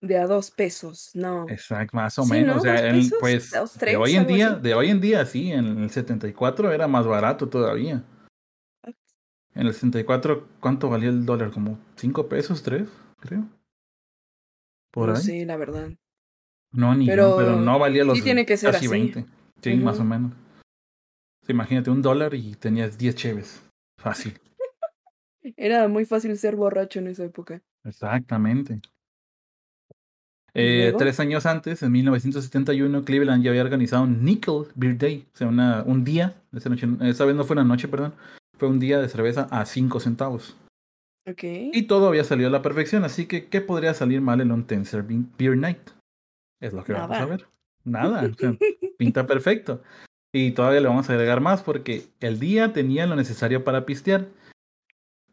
De 0.02 0.18
a 0.18 0.28
dos 0.28 0.52
pesos, 0.52 1.12
no. 1.14 1.48
Exacto, 1.48 1.96
más 1.96 2.20
o 2.20 2.26
menos. 2.26 2.58
O 2.58 2.60
sea, 2.60 2.94
pues 3.22 3.52
de 3.80 3.96
hoy 3.96 4.16
en 4.16 4.28
día, 4.28 4.50
de 4.50 4.74
hoy 4.74 4.90
en 4.90 5.00
día, 5.00 5.26
sí, 5.26 5.52
en 5.52 5.82
el 5.82 5.90
74 5.90 6.74
era 6.74 6.90
más 6.90 7.08
barato 7.08 7.48
todavía. 7.48 8.04
En 9.56 9.68
el 9.68 9.74
64, 9.74 10.48
¿cuánto 10.60 10.90
valía 10.90 11.10
el 11.10 11.26
dólar? 11.26 11.52
¿Como 11.52 11.80
5 11.96 12.28
pesos, 12.28 12.64
3? 12.64 12.90
Creo. 13.22 13.48
Por 14.92 15.10
no 15.10 15.16
ahí. 15.16 15.46
la 15.46 15.58
verdad. 15.58 15.90
No, 16.72 16.94
ni 16.96 17.08
pero, 17.08 17.38
pero 17.38 17.56
no 17.56 17.80
valía 17.80 18.04
los 18.04 18.18
sí 18.18 18.24
tiene 18.24 18.46
que 18.46 18.58
ser 18.58 18.72
casi 18.72 18.88
20. 18.88 19.26
Sí, 19.62 19.76
más 19.76 20.00
o 20.00 20.04
menos. 20.04 20.34
imagínate 21.48 21.90
un 21.90 22.02
dólar 22.02 22.34
y 22.34 22.56
tenías 22.56 22.98
10 22.98 23.16
cheves. 23.16 23.64
Fácil. 23.98 24.38
Era 25.58 25.88
muy 25.88 26.06
fácil 26.06 26.38
ser 26.38 26.56
borracho 26.56 27.00
en 27.00 27.08
esa 27.08 27.26
época. 27.26 27.62
Exactamente. 27.84 28.82
Eh, 30.56 30.94
tres 30.98 31.20
años 31.20 31.46
antes, 31.48 31.82
en 31.82 31.92
1971, 31.92 33.04
Cleveland 33.04 33.44
ya 33.44 33.50
había 33.50 33.64
organizado 33.64 34.04
un 34.04 34.24
Nickel 34.24 34.68
Beer 34.76 34.98
Day, 34.98 35.26
o 35.34 35.38
sea, 35.38 35.48
una, 35.48 35.84
un 35.84 36.04
día, 36.04 36.36
esa, 36.54 36.70
noche, 36.70 36.88
esa 37.02 37.26
vez 37.26 37.36
no 37.36 37.44
fue 37.44 37.56
una 37.56 37.64
noche, 37.64 37.88
perdón, 37.88 38.14
fue 38.58 38.68
un 38.68 38.80
día 38.80 39.00
de 39.02 39.10
cerveza 39.10 39.48
a 39.50 39.66
cinco 39.66 40.00
centavos. 40.00 40.56
Okay. 41.26 41.72
Y 41.74 41.84
todo 41.84 42.08
había 42.08 42.24
salido 42.24 42.50
a 42.50 42.52
la 42.52 42.62
perfección, 42.62 43.04
así 43.04 43.26
que 43.26 43.48
¿qué 43.48 43.62
podría 43.62 43.94
salir 43.96 44.22
mal 44.22 44.42
en 44.42 44.52
un 44.52 44.66
Tenser 44.68 45.04
Beer 45.04 45.58
Night? 45.58 45.90
Es 46.62 46.74
lo 46.74 46.84
que 46.84 46.94
vamos 46.94 47.18
a 47.18 47.26
ver. 47.26 47.48
Nada, 47.84 48.30
o 48.30 48.34
sea, 48.36 48.56
pinta 48.98 49.26
perfecto. 49.26 49.82
Y 50.32 50.52
todavía 50.52 50.82
le 50.82 50.88
vamos 50.88 51.10
a 51.10 51.14
agregar 51.14 51.42
más 51.42 51.64
porque 51.64 52.08
el 52.20 52.40
día 52.40 52.74
tenía 52.74 53.08
lo 53.08 53.16
necesario 53.16 53.64
para 53.64 53.86
pistear 53.86 54.28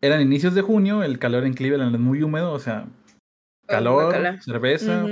eran 0.00 0.20
inicios 0.20 0.54
de 0.54 0.62
junio, 0.62 1.02
el 1.02 1.18
calor 1.18 1.44
en 1.44 1.54
Cleveland 1.54 1.94
es 1.94 2.00
muy 2.00 2.22
húmedo, 2.22 2.52
o 2.52 2.58
sea, 2.58 2.86
oh, 2.86 3.66
calor, 3.66 4.40
cerveza. 4.42 5.06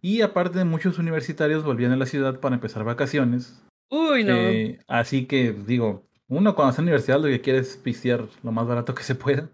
Y 0.00 0.20
aparte 0.20 0.64
muchos 0.64 0.98
universitarios 0.98 1.64
volvían 1.64 1.92
a 1.92 1.96
la 1.96 2.06
ciudad 2.06 2.40
para 2.40 2.56
empezar 2.56 2.84
vacaciones. 2.84 3.62
Uy, 3.88 4.24
no. 4.24 4.34
Eh, 4.34 4.80
así 4.88 5.26
que 5.26 5.52
digo, 5.52 6.08
uno 6.28 6.54
cuando 6.54 6.70
está 6.70 6.82
en 6.82 6.86
la 6.86 6.90
universidad 6.90 7.20
lo 7.20 7.28
que 7.28 7.40
quiere 7.40 7.58
es 7.60 7.76
pistear 7.76 8.26
lo 8.42 8.52
más 8.52 8.66
barato 8.66 8.94
que 8.94 9.02
se 9.02 9.14
pueda. 9.14 9.50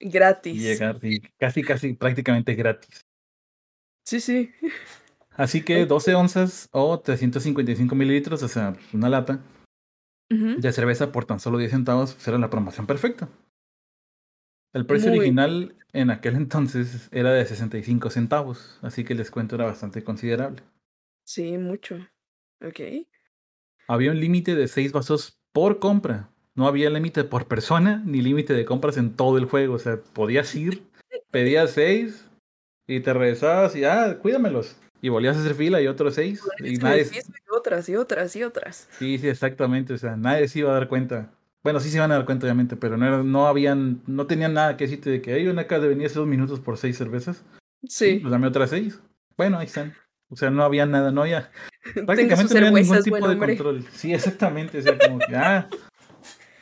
Gratis. 0.00 0.54
Y 0.54 0.60
llegar, 0.60 0.98
y 1.02 1.20
casi, 1.38 1.62
casi, 1.62 1.92
prácticamente 1.94 2.54
gratis. 2.54 3.04
Sí, 4.04 4.20
sí. 4.20 4.50
Así 5.30 5.62
que 5.62 5.86
12 5.86 6.14
onzas 6.14 6.68
o 6.72 6.98
355 6.98 7.94
mililitros, 7.94 8.42
o 8.42 8.48
sea, 8.48 8.74
una 8.92 9.08
lata, 9.08 9.40
de 10.28 10.72
cerveza 10.72 11.10
por 11.10 11.24
tan 11.24 11.40
solo 11.40 11.58
10 11.58 11.70
centavos 11.70 12.14
pues, 12.14 12.28
era 12.28 12.38
la 12.38 12.50
promoción 12.50 12.86
perfecta. 12.86 13.28
El 14.74 14.84
precio 14.84 15.10
original 15.10 15.74
en 15.92 16.10
aquel 16.10 16.36
entonces 16.36 17.08
era 17.12 17.32
de 17.32 17.44
65 17.44 18.10
centavos, 18.10 18.78
así 18.82 19.04
que 19.04 19.14
el 19.14 19.18
descuento 19.18 19.54
era 19.54 19.64
bastante 19.64 20.04
considerable. 20.04 20.62
Sí, 21.24 21.58
mucho. 21.58 21.96
Ok. 22.64 22.80
Había 23.86 24.10
un 24.10 24.20
límite 24.20 24.54
de 24.54 24.68
6 24.68 24.92
vasos 24.92 25.38
por 25.52 25.78
compra. 25.78 26.30
No 26.54 26.66
había 26.66 26.90
límite 26.90 27.24
por 27.24 27.46
persona 27.46 28.02
ni 28.04 28.20
límite 28.20 28.52
de 28.52 28.64
compras 28.64 28.96
en 28.96 29.14
todo 29.14 29.38
el 29.38 29.46
juego. 29.46 29.74
O 29.74 29.78
sea, 29.78 30.00
podías 30.12 30.54
ir, 30.54 30.82
pedías 31.30 31.70
6 31.72 32.28
Y 32.86 33.00
te 33.00 33.12
regresabas 33.12 33.76
y, 33.76 33.84
ah, 33.84 34.18
cuídamelos. 34.20 34.76
Y 35.00 35.08
volvías 35.08 35.36
a 35.36 35.40
hacer 35.40 35.54
fila 35.54 35.80
y 35.80 35.86
otros 35.86 36.14
seis. 36.14 36.42
Y 36.58 36.76
nadie... 36.76 37.06
Y 37.12 37.56
otras 37.56 37.88
y 37.88 37.96
otras 37.96 38.36
y 38.36 38.42
otras. 38.42 38.88
Sí, 38.98 39.18
sí, 39.18 39.28
exactamente. 39.28 39.94
O 39.94 39.98
sea, 39.98 40.16
nadie 40.16 40.48
se 40.48 40.60
iba 40.60 40.70
a 40.70 40.74
dar 40.74 40.88
cuenta. 40.88 41.30
Bueno, 41.62 41.80
sí 41.80 41.90
se 41.90 41.96
iban 41.96 42.10
a 42.12 42.14
dar 42.14 42.24
cuenta, 42.24 42.46
obviamente, 42.46 42.76
pero 42.76 42.96
no, 42.96 43.22
no 43.22 43.46
habían, 43.46 44.00
no 44.06 44.26
tenían 44.26 44.54
nada 44.54 44.76
que 44.76 44.84
decirte 44.84 45.10
de 45.10 45.20
que 45.20 45.32
hay 45.32 45.46
una 45.48 45.62
acá 45.62 45.78
de 45.78 45.88
venir 45.88 46.06
hace 46.06 46.18
dos 46.18 46.28
minutos 46.28 46.60
por 46.60 46.78
seis 46.78 46.96
cervezas. 46.96 47.44
Sí. 47.86 48.18
Pues 48.20 48.30
dame 48.30 48.46
otras 48.46 48.70
seis. 48.70 49.00
Bueno, 49.36 49.58
ahí 49.58 49.66
están. 49.66 49.94
O 50.30 50.36
sea, 50.36 50.50
no 50.50 50.62
había 50.62 50.86
nada, 50.86 51.10
no 51.10 51.22
había. 51.22 51.50
Prácticamente 52.06 52.60
no 52.60 52.66
había 52.66 52.82
ningún 52.82 53.02
tipo 53.02 53.28
de 53.28 53.38
control. 53.38 53.86
Sí, 53.92 54.12
exactamente. 54.12 54.78
O 54.78 54.82
sea, 54.82 54.98
como 54.98 55.18
que, 55.18 55.36
ah. 55.36 55.68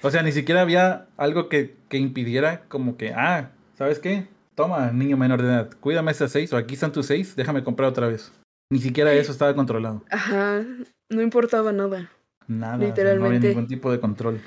O 0.03 0.11
sea, 0.11 0.23
ni 0.23 0.33
siquiera 0.33 0.61
había 0.61 1.09
algo 1.17 1.49
que, 1.49 1.77
que 1.89 1.99
impidiera, 1.99 2.65
como 2.69 2.97
que, 2.97 3.13
ah, 3.13 3.51
¿sabes 3.77 3.99
qué? 3.99 4.29
Toma, 4.57 4.91
niño 4.91 5.19
menor 5.19 5.43
de 5.43 5.49
edad, 5.49 5.71
cuídame 5.81 6.11
esas 6.13 6.33
seis, 6.33 6.51
o 6.53 6.57
aquí 6.57 6.75
están 6.75 6.91
tus 6.91 7.07
seis, 7.07 7.37
déjame 7.37 7.63
comprar 7.63 7.91
otra 7.91 8.09
vez. 8.09 8.33
Ni 8.73 8.79
siquiera 8.79 9.13
eso 9.13 9.31
estaba 9.31 9.55
controlado. 9.55 10.03
Ajá, 10.11 10.65
no 11.11 11.21
importaba 11.21 11.73
nada. 11.73 12.11
Nada, 12.49 12.79
Literalmente. 12.79 13.21
no 13.21 13.37
había 13.37 13.49
ningún 13.51 13.67
tipo 13.69 13.93
de 13.93 14.01
control. 14.01 14.41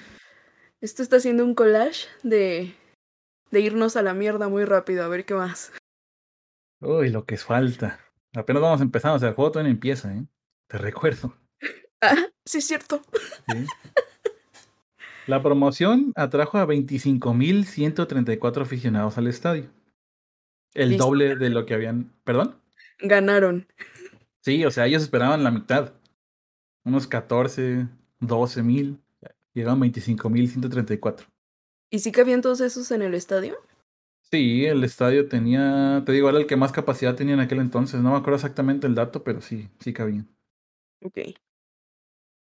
Esto 0.81 1.03
está 1.03 1.17
haciendo 1.17 1.45
un 1.45 1.53
collage 1.53 2.07
de, 2.23 2.73
de 3.51 3.59
irnos 3.59 3.95
a 3.97 4.01
la 4.01 4.15
mierda 4.15 4.49
muy 4.49 4.65
rápido, 4.65 5.03
a 5.03 5.07
ver 5.09 5.25
qué 5.25 5.35
más. 5.35 5.71
Uy, 6.81 7.09
lo 7.09 7.25
que 7.25 7.35
es 7.35 7.43
falta. 7.43 7.99
Apenas 8.35 8.63
vamos 8.63 8.81
empezando, 8.81 9.17
o 9.17 9.19
sea, 9.19 9.29
el 9.29 9.35
juego 9.35 9.51
todavía 9.51 9.69
no 9.69 9.75
empieza, 9.75 10.11
¿eh? 10.13 10.25
Te 10.67 10.77
recuerdo. 10.77 11.35
Ah, 12.01 12.15
sí, 12.45 12.59
es 12.59 12.65
cierto. 12.65 13.01
La 15.27 15.43
promoción 15.43 16.13
atrajo 16.15 16.57
a 16.57 16.65
25.134 16.65 18.61
aficionados 18.61 19.17
al 19.17 19.27
estadio. 19.27 19.65
El 20.73 20.97
doble 20.97 21.35
de 21.35 21.49
lo 21.49 21.65
que 21.65 21.73
habían. 21.73 22.13
¿Perdón? 22.23 22.55
Ganaron. 22.99 23.67
Sí, 24.41 24.63
o 24.65 24.71
sea, 24.71 24.87
ellos 24.87 25.03
esperaban 25.03 25.43
la 25.43 25.51
mitad. 25.51 25.93
Unos 26.83 27.07
14, 27.07 27.87
12 28.19 28.63
mil. 28.63 28.99
Llegaron 29.53 29.81
25.134. 29.81 31.25
¿Y 31.89 31.99
sí 31.99 32.11
cabían 32.11 32.41
todos 32.41 32.61
esos 32.61 32.91
en 32.91 33.01
el 33.01 33.13
estadio? 33.15 33.57
Sí, 34.31 34.65
el 34.65 34.83
estadio 34.83 35.27
tenía, 35.27 36.03
te 36.05 36.11
digo, 36.11 36.29
era 36.29 36.37
el 36.37 36.45
que 36.45 36.55
más 36.55 36.71
capacidad 36.71 37.15
tenía 37.15 37.33
en 37.33 37.39
aquel 37.39 37.59
entonces. 37.59 37.99
No 37.99 38.11
me 38.11 38.17
acuerdo 38.17 38.35
exactamente 38.35 38.85
el 38.85 38.93
dato, 38.93 39.23
pero 39.23 39.41
sí, 39.41 39.69
sí 39.79 39.91
cabían. 39.91 40.29
Ok. 41.03 41.17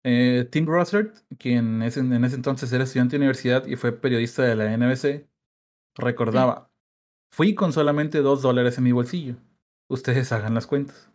Eh, 0.03 0.47
Tim 0.51 0.65
Russert, 0.65 1.17
quien 1.37 1.81
en 1.81 1.83
ese 1.83 1.99
entonces 2.35 2.71
era 2.71 2.83
estudiante 2.83 3.15
de 3.15 3.17
universidad 3.17 3.65
y 3.67 3.75
fue 3.77 3.93
periodista 3.93 4.43
de 4.43 4.55
la 4.55 4.77
NBC, 4.77 5.27
recordaba, 5.95 6.66
fui 7.31 7.55
con 7.55 7.73
solamente 7.73 8.21
dos 8.21 8.41
dólares 8.41 8.77
en 8.77 8.83
mi 8.83 8.91
bolsillo. 8.91 9.35
Ustedes 9.89 10.31
hagan 10.31 10.53
las 10.53 10.67
cuentas. 10.67 11.11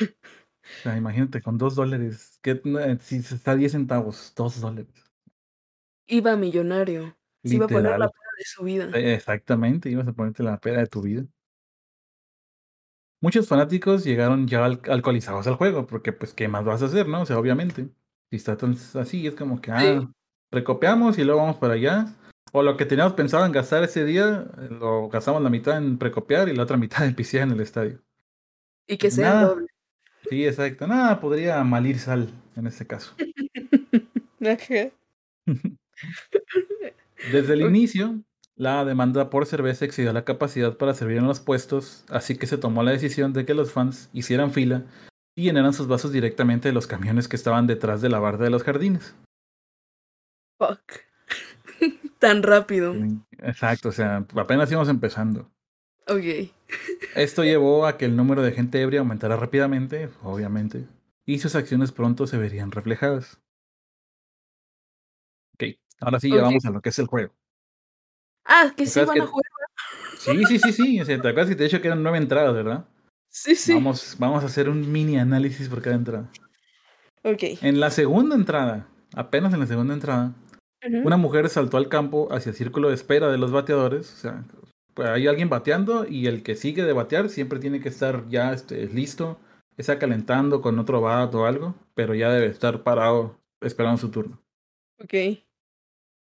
o 0.00 0.82
sea, 0.82 0.96
imagínate, 0.96 1.40
con 1.40 1.58
dos 1.58 1.74
dólares, 1.74 2.38
que, 2.42 2.60
si 3.00 3.16
está 3.16 3.54
10 3.54 3.72
centavos, 3.72 4.32
dos 4.34 4.60
dólares. 4.60 4.92
Iba 6.06 6.36
millonario. 6.36 7.16
Se 7.44 7.56
iba 7.56 7.66
a 7.66 7.68
poner 7.68 7.98
la 7.98 8.08
pera 8.08 8.30
de 8.38 8.44
su 8.44 8.64
vida. 8.64 8.90
Exactamente, 8.94 9.90
ibas 9.90 10.06
a 10.06 10.12
ponerte 10.12 10.42
la 10.42 10.58
pera 10.58 10.80
de 10.80 10.86
tu 10.86 11.02
vida. 11.02 11.24
Muchos 13.20 13.46
fanáticos 13.46 14.02
llegaron 14.02 14.48
ya 14.48 14.64
alcoholizados 14.64 15.46
al 15.46 15.54
juego, 15.54 15.86
porque 15.86 16.12
pues, 16.12 16.34
¿qué 16.34 16.48
más 16.48 16.64
vas 16.64 16.82
a 16.82 16.86
hacer, 16.86 17.08
no? 17.08 17.22
O 17.22 17.26
sea, 17.26 17.38
obviamente. 17.38 17.88
Si 18.30 18.36
está 18.36 18.56
tan 18.56 18.76
así, 18.94 19.26
es 19.26 19.34
como 19.34 19.60
que, 19.60 19.70
ah, 19.70 20.10
recopiamos 20.50 21.18
y 21.18 21.24
luego 21.24 21.40
vamos 21.40 21.58
para 21.58 21.74
allá. 21.74 22.06
O 22.52 22.62
lo 22.62 22.76
que 22.76 22.84
teníamos 22.84 23.14
pensado 23.14 23.46
en 23.46 23.52
gastar 23.52 23.82
ese 23.82 24.04
día, 24.04 24.46
lo 24.70 25.08
gastamos 25.08 25.42
la 25.42 25.48
mitad 25.48 25.78
en 25.78 25.98
precopiar 25.98 26.50
y 26.50 26.54
la 26.54 26.62
otra 26.62 26.76
mitad 26.76 27.04
en 27.06 27.14
pisear 27.14 27.48
en 27.48 27.52
el 27.52 27.60
estadio. 27.60 28.00
Y 28.86 28.98
que 28.98 29.10
sea 29.10 29.42
doble. 29.42 29.66
Sí, 30.28 30.46
exacto. 30.46 30.86
Nada, 30.86 31.18
podría 31.20 31.64
malir 31.64 31.98
sal 31.98 32.30
en 32.56 32.66
este 32.66 32.86
caso. 32.86 33.14
Desde 37.32 37.54
el 37.54 37.62
inicio, 37.62 38.20
la 38.56 38.84
demanda 38.84 39.30
por 39.30 39.46
cerveza 39.46 39.84
excedió 39.84 40.12
la 40.12 40.24
capacidad 40.24 40.76
para 40.76 40.94
servir 40.94 41.18
en 41.18 41.26
los 41.26 41.40
puestos, 41.40 42.04
así 42.08 42.36
que 42.36 42.46
se 42.46 42.58
tomó 42.58 42.82
la 42.82 42.90
decisión 42.90 43.32
de 43.32 43.46
que 43.46 43.54
los 43.54 43.72
fans 43.72 44.10
hicieran 44.12 44.52
fila 44.52 44.84
y 45.34 45.44
llenaran 45.44 45.72
sus 45.72 45.86
vasos 45.86 46.12
directamente 46.12 46.68
de 46.68 46.74
los 46.74 46.86
camiones 46.86 47.28
que 47.28 47.36
estaban 47.36 47.66
detrás 47.66 48.02
de 48.02 48.08
la 48.08 48.18
barda 48.18 48.44
de 48.44 48.50
los 48.50 48.64
jardines. 48.64 49.14
Fuck. 50.58 51.11
Tan 52.22 52.44
rápido. 52.44 52.94
Exacto, 53.38 53.88
o 53.88 53.92
sea, 53.92 54.24
apenas 54.36 54.70
íbamos 54.70 54.88
empezando. 54.88 55.50
Ok. 56.06 56.52
Esto 57.16 57.42
llevó 57.42 57.84
a 57.84 57.98
que 57.98 58.04
el 58.04 58.14
número 58.14 58.42
de 58.42 58.52
gente 58.52 58.80
ebria 58.80 59.00
aumentara 59.00 59.36
rápidamente, 59.36 60.08
obviamente, 60.22 60.86
y 61.26 61.40
sus 61.40 61.56
acciones 61.56 61.90
pronto 61.90 62.28
se 62.28 62.38
verían 62.38 62.70
reflejadas. 62.70 63.40
Ok, 65.54 65.76
ahora 65.98 66.20
sí, 66.20 66.30
ya 66.30 66.42
vamos 66.42 66.64
a 66.64 66.70
lo 66.70 66.80
que 66.80 66.90
es 66.90 66.98
el 67.00 67.06
juego. 67.08 67.34
Ah, 68.44 68.72
que 68.76 68.86
sí 68.86 69.00
van 69.00 69.20
a 69.20 69.26
jugar. 69.26 69.50
Sí, 70.16 70.44
sí, 70.44 70.60
sí, 70.60 70.72
sí. 70.72 71.04
te 71.04 71.14
acuerdas 71.14 71.48
que 71.48 71.56
te 71.56 71.64
he 71.64 71.66
dicho 71.66 71.80
que 71.80 71.88
eran 71.88 72.04
nueve 72.04 72.18
entradas, 72.18 72.54
¿verdad? 72.54 72.84
Sí, 73.30 73.56
sí. 73.56 73.74
Vamos, 73.74 74.14
vamos 74.20 74.44
a 74.44 74.46
hacer 74.46 74.68
un 74.68 74.92
mini 74.92 75.18
análisis 75.18 75.68
por 75.68 75.82
cada 75.82 75.96
entrada. 75.96 76.30
Ok. 77.24 77.42
En 77.62 77.80
la 77.80 77.90
segunda 77.90 78.36
entrada, 78.36 78.86
apenas 79.12 79.52
en 79.52 79.58
la 79.58 79.66
segunda 79.66 79.92
entrada, 79.92 80.36
una 81.04 81.16
mujer 81.16 81.48
saltó 81.48 81.76
al 81.76 81.88
campo 81.88 82.28
hacia 82.32 82.50
el 82.50 82.56
círculo 82.56 82.88
de 82.88 82.94
espera 82.94 83.30
de 83.30 83.38
los 83.38 83.52
bateadores. 83.52 84.12
O 84.12 84.16
sea, 84.16 84.44
pues 84.94 85.08
hay 85.08 85.26
alguien 85.26 85.48
bateando 85.48 86.06
y 86.06 86.26
el 86.26 86.42
que 86.42 86.56
sigue 86.56 86.84
de 86.84 86.92
batear 86.92 87.28
siempre 87.28 87.58
tiene 87.58 87.80
que 87.80 87.88
estar 87.88 88.28
ya 88.28 88.52
este, 88.52 88.86
listo, 88.88 89.38
está 89.76 89.98
calentando 89.98 90.60
con 90.60 90.78
otro 90.78 91.00
bat 91.00 91.34
o 91.34 91.46
algo, 91.46 91.74
pero 91.94 92.14
ya 92.14 92.30
debe 92.30 92.46
estar 92.46 92.82
parado 92.82 93.38
esperando 93.60 93.98
su 93.98 94.10
turno. 94.10 94.40
Ok. 95.02 95.14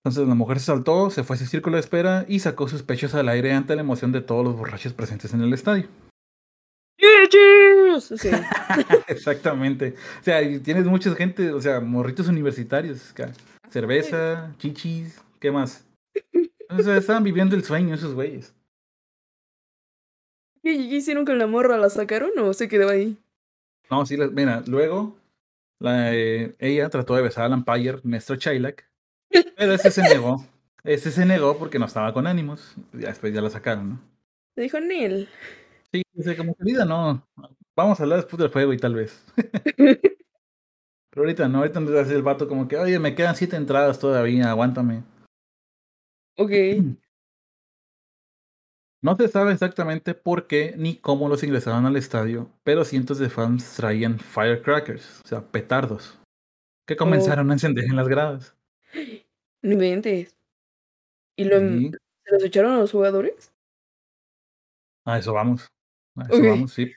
Entonces 0.03 0.27
la 0.27 0.35
mujer 0.35 0.59
se 0.59 0.67
saltó, 0.67 1.09
se 1.09 1.23
fue 1.23 1.35
a 1.35 1.37
ese 1.37 1.47
círculo 1.47 1.75
de 1.75 1.81
espera 1.81 2.25
y 2.27 2.39
sacó 2.39 2.67
sus 2.67 2.83
pechos 2.83 3.13
al 3.13 3.29
aire 3.29 3.53
ante 3.53 3.75
la 3.75 3.81
emoción 3.81 4.11
de 4.11 4.21
todos 4.21 4.43
los 4.43 4.55
borrachos 4.55 4.93
presentes 4.93 5.33
en 5.33 5.41
el 5.41 5.53
estadio. 5.53 5.87
Sí. 7.99 8.29
Exactamente. 9.07 9.95
O 10.21 10.23
sea, 10.23 10.39
tienes 10.61 10.85
mucha 10.85 11.13
gente, 11.15 11.51
o 11.51 11.59
sea, 11.59 11.79
morritos 11.79 12.27
universitarios, 12.27 13.11
cerveza, 13.69 14.53
chichis, 14.57 15.21
¿qué 15.39 15.51
más? 15.51 15.87
O 16.69 16.81
sea, 16.81 16.97
estaban 16.97 17.23
viviendo 17.23 17.55
el 17.55 17.63
sueño 17.63 17.95
esos 17.95 18.13
güeyes. 18.13 18.53
¿Qué, 20.61 20.73
hicieron 20.73 21.25
con 21.25 21.37
la 21.37 21.47
morra? 21.47 21.77
¿La 21.77 21.89
sacaron 21.89 22.31
o 22.39 22.53
se 22.53 22.67
quedó 22.67 22.89
ahí? 22.89 23.17
No, 23.89 24.05
sí, 24.05 24.17
mira, 24.17 24.63
luego 24.67 25.15
la, 25.79 26.13
eh, 26.13 26.55
ella 26.59 26.89
trató 26.89 27.15
de 27.15 27.21
besar 27.21 27.45
al 27.45 27.53
umpire, 27.53 27.99
Néstor 28.03 28.37
Chailak, 28.37 28.89
pero 29.55 29.73
ese 29.73 29.91
se 29.91 30.01
negó. 30.01 30.45
Ese 30.83 31.11
se 31.11 31.25
negó 31.25 31.57
porque 31.57 31.79
no 31.79 31.85
estaba 31.85 32.13
con 32.13 32.27
ánimos. 32.27 32.75
Ya 32.93 33.09
después 33.09 33.33
ya 33.33 33.41
la 33.41 33.49
sacaron, 33.49 33.89
¿no? 33.89 33.99
Le 34.55 34.63
dijo 34.63 34.79
Neil. 34.79 35.29
Sí, 35.91 36.01
dice, 36.13 36.35
como 36.35 36.55
querida, 36.55 36.85
no. 36.85 37.25
Vamos 37.75 37.99
a 37.99 38.03
hablar 38.03 38.19
después 38.19 38.39
del 38.39 38.49
fuego 38.49 38.73
y 38.73 38.77
tal 38.77 38.95
vez. 38.95 39.23
Pero 41.17 41.25
ahorita 41.25 41.47
no, 41.47 41.57
ahorita 41.57 41.79
no 41.79 41.97
hace 41.97 42.13
el 42.13 42.21
vato 42.21 42.47
como 42.47 42.67
que, 42.67 42.77
oye, 42.77 42.99
me 42.99 43.15
quedan 43.15 43.35
siete 43.35 43.55
entradas 43.55 43.97
todavía, 43.97 44.51
aguántame. 44.51 45.01
Ok. 46.37 46.51
No 48.99 49.15
se 49.15 49.27
sabe 49.27 49.53
exactamente 49.53 50.15
por 50.15 50.47
qué 50.47 50.73
ni 50.75 50.95
cómo 50.97 51.29
los 51.29 51.43
ingresaron 51.43 51.85
al 51.85 51.95
estadio, 51.95 52.51
pero 52.63 52.83
cientos 52.83 53.19
de 53.19 53.29
fans 53.29 53.75
traían 53.75 54.19
firecrackers, 54.19 55.21
o 55.23 55.27
sea, 55.27 55.41
petardos, 55.41 56.19
que 56.87 56.95
oh. 56.95 56.97
comenzaron 56.97 57.49
a 57.49 57.53
encender 57.53 57.85
en 57.85 57.95
las 57.95 58.07
gradas. 58.07 58.55
No 59.63 59.73
inventes. 59.73 60.37
¿Y 61.35 61.45
lo, 61.45 61.59
se 61.59 62.31
los 62.31 62.43
echaron 62.43 62.73
a 62.73 62.77
los 62.77 62.91
jugadores? 62.91 63.51
A 65.05 65.17
eso 65.17 65.33
vamos. 65.33 65.67
A 66.15 66.23
eso 66.23 66.43
vamos, 66.43 66.73
sí. 66.73 66.91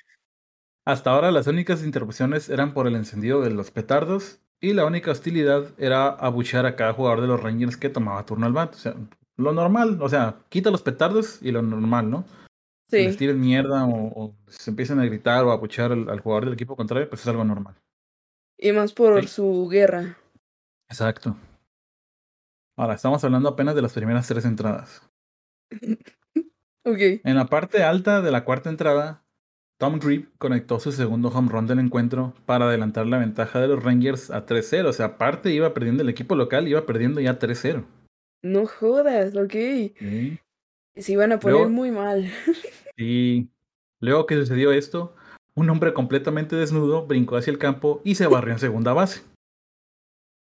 Hasta 0.91 1.13
ahora 1.13 1.31
las 1.31 1.47
únicas 1.47 1.85
interrupciones 1.85 2.49
eran 2.49 2.75
por 2.75 2.89
el 2.89 2.97
encendido 2.97 3.43
de 3.43 3.51
los 3.51 3.71
petardos 3.71 4.41
y 4.61 4.73
la 4.73 4.85
única 4.85 5.13
hostilidad 5.13 5.73
era 5.79 6.09
abuchear 6.09 6.67
a 6.67 6.75
cada 6.75 6.95
jugador 6.95 7.21
de 7.21 7.29
los 7.29 7.41
Rangers 7.41 7.77
que 7.77 7.91
tomaba 7.91 8.27
turno 8.27 8.47
al 8.47 8.53
bat. 8.53 8.75
O 8.75 8.79
sea, 8.79 8.97
lo 9.37 9.53
normal, 9.53 10.03
o 10.03 10.09
sea, 10.09 10.41
quita 10.49 10.73
los 10.73 10.83
petardos 10.83 11.41
y 11.43 11.53
lo 11.53 11.63
normal, 11.63 12.11
¿no? 12.11 12.25
Sí. 12.89 12.99
Si 12.99 13.05
les 13.05 13.17
tiren 13.17 13.39
mierda 13.39 13.87
o, 13.87 14.35
se 14.49 14.71
empiezan 14.71 14.99
a 14.99 15.05
gritar 15.05 15.45
o 15.45 15.53
a 15.53 15.55
abuchear 15.55 15.93
al, 15.93 16.19
jugador 16.19 16.47
del 16.47 16.55
equipo 16.55 16.75
contrario, 16.75 17.09
pues 17.09 17.21
es 17.21 17.29
algo 17.29 17.45
normal. 17.45 17.77
Y 18.59 18.73
más 18.73 18.93
por 18.93 19.29
su 19.29 19.69
guerra. 19.69 20.19
Exacto. 20.89 21.37
Ahora, 22.77 22.95
estamos 22.95 23.23
hablando 23.23 23.49
apenas 23.49 23.77
de 23.77 23.83
las 23.83 23.93
primeras 23.93 24.27
tres 24.27 24.45
entradas. 24.45 25.09
ok. 26.85 26.99
En 27.23 27.37
la 27.37 27.47
parte 27.47 27.85
alta 27.85 28.23
de 28.23 28.33
la 28.33 28.45
cuarta 28.45 28.71
entrada, 28.71 29.23
Tom 29.81 29.99
Grip 29.99 30.29
conectó 30.37 30.79
su 30.79 30.93
segundo 30.93 31.29
home 31.29 31.49
run 31.49 31.67
del 31.67 31.79
encuentro 31.79 32.35
para 32.45 32.67
adelantar 32.67 33.07
la 33.07 33.17
ventaja 33.17 33.63
de 33.63 33.69
los 33.69 33.83
Rangers 33.83 34.31
a 34.31 34.45
3-0. 34.45 34.85
O 34.85 34.93
sea, 34.93 35.07
aparte 35.07 35.55
iba 35.55 35.73
perdiendo 35.73 36.03
el 36.03 36.11
equipo 36.11 36.37
local, 36.37 36.69
iba 36.69 36.85
perdiendo 36.85 37.19
ya 37.19 37.39
3-0. 37.39 37.87
No 38.43 38.67
jodas, 38.67 39.35
ok. 39.35 39.55
Y 39.55 40.39
se 40.97 41.13
iban 41.13 41.33
a 41.33 41.41
poner 41.41 41.69
muy 41.69 41.91
mal. 41.91 42.31
Sí. 42.99 43.49
Luego 44.01 44.27
que 44.27 44.37
sucedió 44.37 44.73
esto, 44.73 45.17
un 45.55 45.71
hombre 45.71 45.95
completamente 45.95 46.55
desnudo 46.55 47.07
brincó 47.07 47.39
hacia 47.39 47.51
el 47.51 47.57
campo 47.57 48.03
y 48.05 48.17
se 48.17 48.27
barrió 48.27 48.53
en 48.53 48.59
segunda 48.59 48.93
base. 48.93 49.23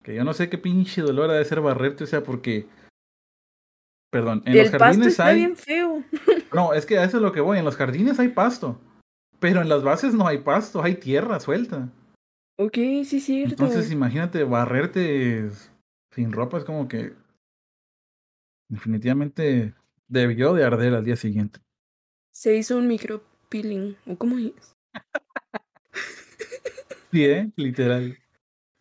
Que 0.03 0.17
yo 0.17 0.25
no 0.25 0.33
sé 0.33 0.51
qué 0.51 0.59
pinche 0.59 1.01
dolor 1.01 1.31
ha 1.31 1.35
de 1.35 1.45
ser 1.45 1.61
barrerte, 1.61 2.03
o 2.03 2.07
sea, 2.09 2.25
porque. 2.25 2.67
Perdón, 4.11 4.43
en 4.45 4.59
los 4.59 4.71
jardines 4.71 4.97
pasto 4.97 5.09
está 5.09 5.31
bien 5.31 5.55
feo. 5.55 6.03
No, 6.53 6.75
es 6.75 6.85
que 6.85 6.99
a 6.99 7.05
eso 7.05 7.19
es 7.19 7.23
lo 7.23 7.31
que 7.31 7.41
voy. 7.41 7.59
En 7.59 7.65
los 7.65 7.77
jardines 7.77 8.19
hay 8.19 8.29
pasto. 8.31 8.81
Pero 9.41 9.63
en 9.63 9.69
las 9.69 9.83
bases 9.83 10.15
no 10.15 10.27
hay 10.27 10.39
pasto, 10.39 10.83
hay 10.83 10.97
tierra 10.97 11.41
suelta. 11.41 11.89
Ok, 12.57 12.75
sí, 13.05 13.21
cierto. 13.21 13.55
Entonces, 13.55 13.93
imagínate 13.93 14.43
barrerte 14.45 15.51
sin 16.13 16.33
ropa, 16.33 16.59
es 16.59 16.65
como 16.65 16.89
que. 16.89 17.15
Definitivamente 18.69 19.75
debió 20.09 20.53
de 20.53 20.65
arder 20.65 20.95
al 20.95 21.05
día 21.05 21.17
siguiente. 21.17 21.61
Se 22.33 22.57
hizo 22.57 22.77
un 22.77 22.89
micropeeling, 22.89 23.97
¿o 24.07 24.17
cómo 24.17 24.39
es? 24.39 24.77
sí, 27.13 27.25
¿eh? 27.25 27.51
Literal. 27.57 28.19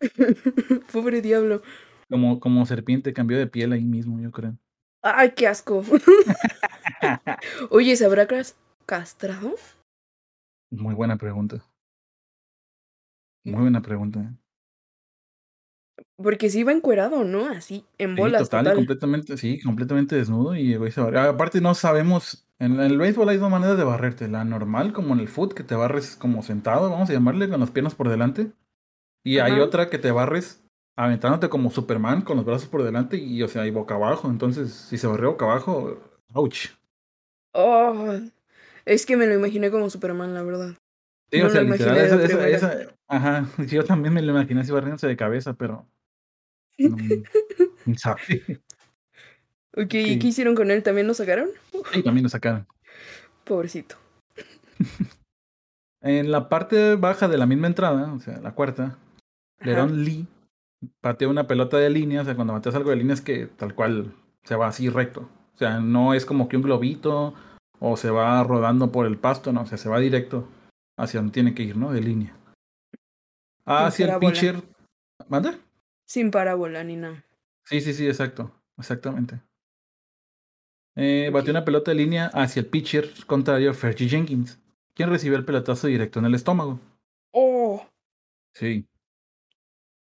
Pobre 0.92 1.22
diablo. 1.22 1.62
Como, 2.10 2.40
como 2.40 2.66
serpiente 2.66 3.14
cambió 3.14 3.38
de 3.38 3.48
piel 3.48 3.74
ahí 3.74 3.86
mismo, 3.86 4.20
yo 4.20 4.32
creo. 4.32 4.58
Ay, 5.02 5.34
qué 5.36 5.48
asco. 5.48 5.84
Oye, 7.70 7.96
¿se 7.96 8.06
habrá 8.06 8.28
castrado? 8.86 9.56
Muy 10.72 10.96
buena 10.96 11.18
pregunta. 11.18 11.64
Muy 13.44 13.62
buena 13.62 13.82
pregunta. 13.82 14.20
¿eh? 14.20 14.48
Porque 16.18 16.50
sí 16.50 16.60
iba 16.60 16.72
encuerado, 16.72 17.24
¿no? 17.24 17.46
Así, 17.46 17.86
en 17.98 18.16
bolas. 18.16 18.44
Sí, 18.44 18.50
total, 18.50 18.74
completamente, 18.76 19.38
sí, 19.38 19.60
completamente 19.62 20.16
desnudo 20.16 20.56
y 20.56 20.74
Aparte 20.74 21.62
no 21.62 21.76
sabemos, 21.76 22.48
en 22.60 22.80
el 22.80 22.98
béisbol 22.98 23.30
hay 23.30 23.38
dos 23.38 23.50
maneras 23.50 23.78
de 23.78 23.84
barrerte, 23.84 24.28
la 24.28 24.44
normal, 24.44 24.94
como 24.94 25.14
en 25.14 25.20
el 25.22 25.28
foot, 25.28 25.54
que 25.54 25.64
te 25.64 25.76
barres 25.76 26.16
como 26.16 26.44
sentado, 26.44 26.90
vamos 26.90 27.10
a 27.10 27.14
llamarle, 27.14 27.50
con 27.50 27.60
las 27.60 27.72
piernas 27.72 27.96
por 27.96 28.10
delante. 28.10 28.52
Y 29.24 29.40
hay 29.40 29.60
otra 29.60 29.90
que 29.90 29.98
te 29.98 30.12
barres 30.12 30.64
aventándote 30.96 31.50
como 31.50 31.70
Superman 31.70 32.22
con 32.22 32.38
los 32.38 32.46
brazos 32.46 32.68
por 32.68 32.84
delante 32.84 33.18
y, 33.18 33.44
o 33.44 33.48
sea, 33.48 33.68
y 33.68 33.72
boca 33.72 33.96
abajo. 33.96 34.30
Entonces, 34.30 34.74
si 34.74 34.98
se 34.98 35.08
barrió 35.08 35.32
boca 35.32 35.46
abajo, 35.46 36.00
ouch. 36.34 36.70
Oh, 37.54 38.20
es 38.88 39.06
que 39.06 39.18
me 39.18 39.28
lo 39.28 39.36
imaginé 39.36 39.70
como 39.70 39.90
Superman, 39.90 40.34
la 40.34 40.44
verdad. 40.44 40.76
Sí, 41.32 41.42
o 41.42 41.50
sea, 41.50 41.62
literal, 41.62 41.98
esa, 41.98 42.48
esa, 42.48 42.96
ajá, 43.08 43.48
yo 43.68 43.84
también 43.84 44.14
me 44.14 44.22
lo 44.22 44.32
imaginé 44.32 44.62
así 44.62 44.72
barriéndose 44.72 45.08
de 45.08 45.18
cabeza, 45.18 45.54
pero 45.54 45.86
no, 46.78 46.98
sabe. 47.98 48.62
ok, 49.76 49.94
¿y 49.94 50.20
qué 50.20 50.28
hicieron 50.28 50.56
con 50.56 50.72
él? 50.72 50.84
¿También 50.84 51.06
lo 51.06 51.14
sacaron? 51.14 51.50
Sí, 51.92 52.02
también 52.02 52.24
lo 52.24 52.30
sacaron. 52.30 52.66
Pobrecito. 53.44 53.98
en 56.02 56.32
la 56.32 56.48
parte 56.48 56.96
baja 56.96 57.28
de 57.28 57.38
la 57.38 57.46
misma 57.46 57.68
entrada, 57.68 58.14
o 58.14 58.20
sea, 58.22 58.40
la 58.40 58.54
cuarta, 58.54 58.98
Leron 59.60 60.06
Lee 60.06 60.28
pateó 61.02 61.30
una 61.30 61.48
pelota 61.48 61.78
de 61.78 61.90
línea, 61.90 62.22
o 62.22 62.26
sea, 62.26 62.36
cuando 62.36 62.54
bateas 62.54 62.76
algo 62.76 62.92
de 62.92 62.98
línea 62.98 63.16
es 63.16 63.22
que 63.22 63.48
tal 63.48 63.76
cual 63.76 64.14
se 64.44 64.56
va 64.56 64.68
así 64.68 64.88
recto. 64.88 65.30
O 65.56 65.58
sea, 65.58 65.80
no 65.80 66.14
es 66.14 66.26
como 66.26 66.48
que 66.48 66.56
un 66.56 66.64
globito 66.64 67.34
o 67.80 67.98
se 67.98 68.10
va 68.10 68.44
rodando 68.44 68.92
por 68.92 69.06
el 69.06 69.18
pasto, 69.18 69.52
no, 69.54 69.62
o 69.62 69.66
sea, 69.66 69.78
se 69.78 69.90
va 69.90 70.00
directo 70.00 70.48
hacia 70.98 71.20
donde 71.20 71.34
tiene 71.34 71.54
que 71.54 71.64
ir, 71.64 71.78
¿no? 71.78 71.92
De 71.92 72.02
línea. 72.02 72.36
Hacia 73.66 74.14
el 74.14 74.20
pitcher. 74.20 74.64
¿Manda? 75.28 75.60
Sin 76.06 76.32
parábola 76.32 76.84
ni 76.84 76.96
nada. 76.96 77.24
Sí, 77.66 77.82
sí, 77.82 77.94
sí, 77.94 78.08
exacto. 78.08 78.52
Exactamente. 78.78 79.42
Eh, 80.96 81.30
Batió 81.32 81.52
una 81.52 81.66
pelota 81.66 81.92
de 81.92 81.98
línea 81.98 82.28
hacia 82.34 82.62
el 82.62 82.68
pitcher 82.68 83.12
contrario, 83.26 83.74
Fergie 83.74 84.10
Jenkins, 84.10 84.60
quien 84.94 85.10
recibió 85.10 85.38
el 85.38 85.46
pelotazo 85.46 85.88
directo 85.88 86.20
en 86.20 86.26
el 86.26 86.36
estómago. 86.36 86.80
¡Oh! 87.32 87.86
Sí. 88.54 88.88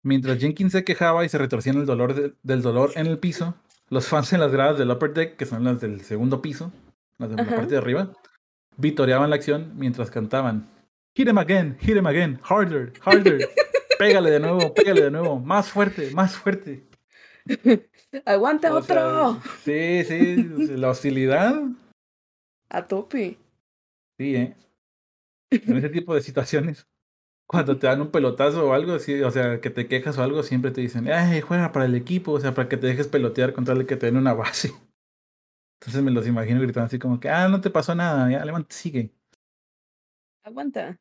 Mientras 0.03 0.39
Jenkins 0.39 0.71
se 0.71 0.83
quejaba 0.83 1.23
y 1.23 1.29
se 1.29 1.37
retorcía 1.37 1.73
en 1.73 1.79
el 1.79 1.85
dolor 1.85 2.35
del 2.41 2.61
dolor 2.61 2.91
en 2.95 3.05
el 3.05 3.19
piso, 3.19 3.55
los 3.89 4.07
fans 4.07 4.33
en 4.33 4.39
las 4.39 4.51
gradas 4.51 4.79
del 4.79 4.89
upper 4.89 5.13
deck, 5.13 5.37
que 5.37 5.45
son 5.45 5.63
las 5.63 5.79
del 5.79 6.01
segundo 6.01 6.41
piso, 6.41 6.71
las 7.21 7.29
de 7.29 7.37
la 7.37 7.55
parte 7.55 7.71
de 7.71 7.77
arriba, 7.77 8.11
vitoreaban 8.77 9.29
la 9.29 9.35
acción 9.35 9.73
mientras 9.75 10.11
cantaban 10.11 10.69
Hit 11.13 11.27
him 11.27 11.37
again, 11.37 11.77
hit 11.79 11.97
him 11.97 12.07
again, 12.07 12.39
harder, 12.41 12.93
harder. 13.01 13.49
pégale 13.99 14.31
de 14.31 14.39
nuevo, 14.39 14.73
pégale 14.73 15.01
de 15.01 15.11
nuevo, 15.11 15.39
más 15.39 15.69
fuerte, 15.69 16.11
más 16.11 16.35
fuerte. 16.35 16.87
Aguanta 18.25 18.73
otro. 18.73 19.41
sí, 19.63 20.03
sí, 20.05 20.35
la 20.77 20.89
hostilidad. 20.89 21.61
A 22.69 22.87
tope. 22.87 23.37
Sí, 24.17 24.35
¿eh? 24.35 24.55
En 25.49 25.77
ese 25.77 25.89
tipo 25.89 26.15
de 26.15 26.21
situaciones 26.21 26.87
cuando 27.51 27.77
te 27.77 27.85
dan 27.85 27.99
un 27.99 28.11
pelotazo 28.11 28.69
o 28.69 28.73
algo 28.73 28.93
así, 28.93 29.21
o 29.21 29.29
sea, 29.29 29.59
que 29.59 29.69
te 29.69 29.89
quejas 29.89 30.17
o 30.17 30.23
algo, 30.23 30.41
siempre 30.41 30.71
te 30.71 30.79
dicen, 30.79 31.11
ay, 31.11 31.41
juega 31.41 31.73
para 31.73 31.83
el 31.83 31.95
equipo, 31.95 32.31
o 32.31 32.39
sea, 32.39 32.53
para 32.53 32.69
que 32.69 32.77
te 32.77 32.87
dejes 32.87 33.09
pelotear 33.09 33.51
contra 33.51 33.73
el 33.73 33.85
que 33.85 33.97
te 33.97 34.05
den 34.05 34.15
una 34.15 34.33
base. 34.33 34.71
Entonces 35.81 36.03
me 36.03 36.11
los 36.11 36.27
imagino 36.27 36.61
gritando 36.61 36.85
así 36.85 36.99
como 36.99 37.19
que, 37.19 37.27
ah, 37.27 37.47
no 37.47 37.59
te 37.59 37.71
pasó 37.71 37.95
nada, 37.95 38.29
ya, 38.29 38.45
levanta, 38.45 38.73
sigue. 38.73 39.11
Aguanta. 40.43 40.99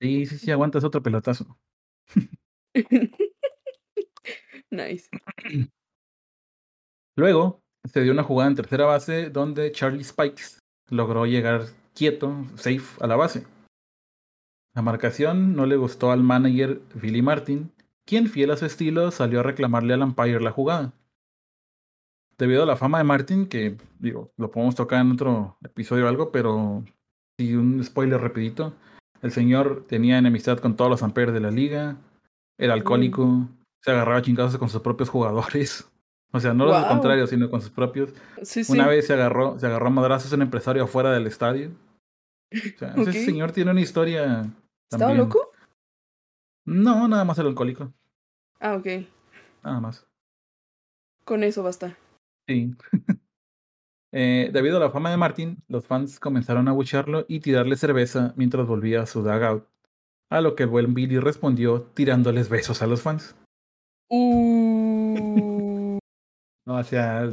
Sí, 0.00 0.26
sí, 0.26 0.38
sí, 0.38 0.50
aguantas 0.50 0.82
otro 0.82 1.00
pelotazo. 1.00 1.56
nice. 4.70 5.08
Luego 7.16 7.62
se 7.84 8.02
dio 8.02 8.10
una 8.12 8.24
jugada 8.24 8.50
en 8.50 8.56
tercera 8.56 8.86
base 8.86 9.30
donde 9.30 9.70
Charlie 9.70 10.02
Spikes 10.02 10.58
logró 10.90 11.24
llegar 11.24 11.66
quieto, 11.94 12.44
safe, 12.56 13.00
a 13.00 13.06
la 13.06 13.14
base. 13.14 13.46
La 14.74 14.82
marcación 14.82 15.54
no 15.54 15.64
le 15.64 15.76
gustó 15.76 16.10
al 16.10 16.24
manager 16.24 16.80
Billy 16.94 17.22
Martin, 17.22 17.72
quien 18.04 18.26
fiel 18.28 18.50
a 18.50 18.56
su 18.56 18.66
estilo 18.66 19.12
salió 19.12 19.40
a 19.40 19.44
reclamarle 19.44 19.94
al 19.94 20.02
umpire 20.02 20.40
la 20.40 20.50
jugada. 20.50 20.92
Debido 22.38 22.62
a 22.62 22.66
la 22.66 22.76
fama 22.76 22.98
de 22.98 23.04
Martin, 23.04 23.46
que 23.46 23.76
digo, 23.98 24.32
lo 24.36 24.50
podemos 24.50 24.74
tocar 24.74 25.00
en 25.00 25.12
otro 25.12 25.58
episodio 25.64 26.06
o 26.06 26.08
algo, 26.08 26.30
pero 26.30 26.84
si 27.36 27.54
un 27.54 27.82
spoiler 27.82 28.20
rapidito, 28.20 28.74
el 29.22 29.32
señor 29.32 29.84
tenía 29.88 30.18
enemistad 30.18 30.58
con 30.58 30.76
todos 30.76 30.90
los 30.90 31.02
umpires 31.02 31.34
de 31.34 31.40
la 31.40 31.50
liga, 31.50 31.96
era 32.56 32.74
alcohólico, 32.74 33.48
se 33.82 33.90
agarraba 33.90 34.22
chingazos 34.22 34.58
con 34.58 34.68
sus 34.68 34.82
propios 34.82 35.08
jugadores. 35.08 35.88
O 36.30 36.40
sea, 36.40 36.52
no 36.52 36.66
lo 36.66 36.86
contrario, 36.86 37.26
sino 37.26 37.48
con 37.48 37.62
sus 37.62 37.70
propios. 37.70 38.12
Una 38.68 38.86
vez 38.86 39.06
se 39.06 39.14
agarró, 39.14 39.58
se 39.58 39.66
agarró 39.66 39.86
a 39.86 39.90
madrazos 39.90 40.30
un 40.30 40.42
empresario 40.42 40.84
afuera 40.84 41.10
del 41.10 41.26
estadio. 41.26 41.70
O 42.52 42.78
sea, 42.78 42.92
ese 42.98 43.24
señor 43.24 43.52
tiene 43.52 43.70
una 43.70 43.80
historia 43.80 44.44
¿Estaba 44.90 45.12
loco? 45.12 45.52
No, 46.64 47.08
nada 47.08 47.24
más 47.24 47.38
el 47.38 47.46
alcohólico. 47.46 47.92
Ah, 48.60 48.74
ok. 48.74 48.86
Nada 49.62 49.80
más. 49.80 50.06
Con 51.24 51.44
eso 51.44 51.62
basta. 51.62 51.96
Sí. 52.48 52.74
eh, 54.12 54.50
debido 54.52 54.78
a 54.78 54.80
la 54.80 54.90
fama 54.90 55.10
de 55.10 55.16
Martin, 55.16 55.62
los 55.68 55.86
fans 55.86 56.18
comenzaron 56.18 56.66
a 56.68 56.72
bucharlo 56.72 57.26
y 57.28 57.40
tirarle 57.40 57.76
cerveza 57.76 58.32
mientras 58.36 58.66
volvía 58.66 59.02
a 59.02 59.06
su 59.06 59.22
dugout. 59.22 59.66
A 60.30 60.40
lo 60.40 60.54
que 60.54 60.64
el 60.64 60.68
buen 60.68 60.94
Billy 60.94 61.18
respondió 61.18 61.82
tirándoles 61.94 62.48
besos 62.48 62.82
a 62.82 62.86
los 62.86 63.02
fans. 63.02 63.36
Uh... 64.10 65.98
no, 66.66 66.76
o 66.76 66.84
sea, 66.84 67.30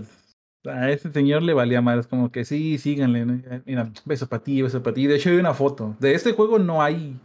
a 0.65 0.89
ese 0.91 1.11
señor 1.11 1.43
le 1.43 1.53
valía 1.53 1.81
más, 1.81 2.07
como 2.07 2.31
que 2.31 2.45
sí, 2.45 2.77
síganle. 2.77 3.25
Mira, 3.65 3.91
beso 4.05 4.27
para 4.27 4.43
ti, 4.43 4.61
beso 4.61 4.83
para 4.83 4.93
ti. 4.93 5.07
De 5.07 5.15
hecho, 5.15 5.29
hay 5.29 5.37
una 5.37 5.53
foto. 5.53 5.95
De 5.99 6.13
este 6.13 6.33
juego 6.33 6.59
no 6.59 6.81
hay 6.81 7.19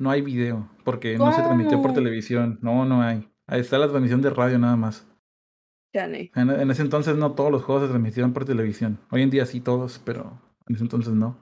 no 0.00 0.10
hay 0.10 0.22
video, 0.22 0.66
porque 0.82 1.18
no 1.18 1.30
se 1.30 1.42
transmitió 1.42 1.80
por 1.82 1.92
televisión. 1.92 2.58
No, 2.62 2.86
no 2.86 3.02
hay. 3.02 3.28
Ahí 3.46 3.60
está 3.60 3.76
la 3.76 3.86
transmisión 3.86 4.22
de 4.22 4.30
radio 4.30 4.58
nada 4.58 4.74
más. 4.74 5.06
En, 5.92 6.50
en, 6.50 6.70
ese 6.70 6.82
entonces 6.82 7.16
no 7.16 7.32
todos 7.32 7.50
los 7.50 7.62
juegos 7.62 7.84
se 7.84 7.88
transmitieron 7.88 8.32
por 8.32 8.44
televisión. 8.44 8.98
Hoy 9.10 9.22
en 9.22 9.30
día 9.30 9.46
sí 9.46 9.60
todos, 9.60 10.00
pero 10.04 10.40
en 10.68 10.76
ese 10.76 10.84
entonces 10.84 11.12
no. 11.12 11.36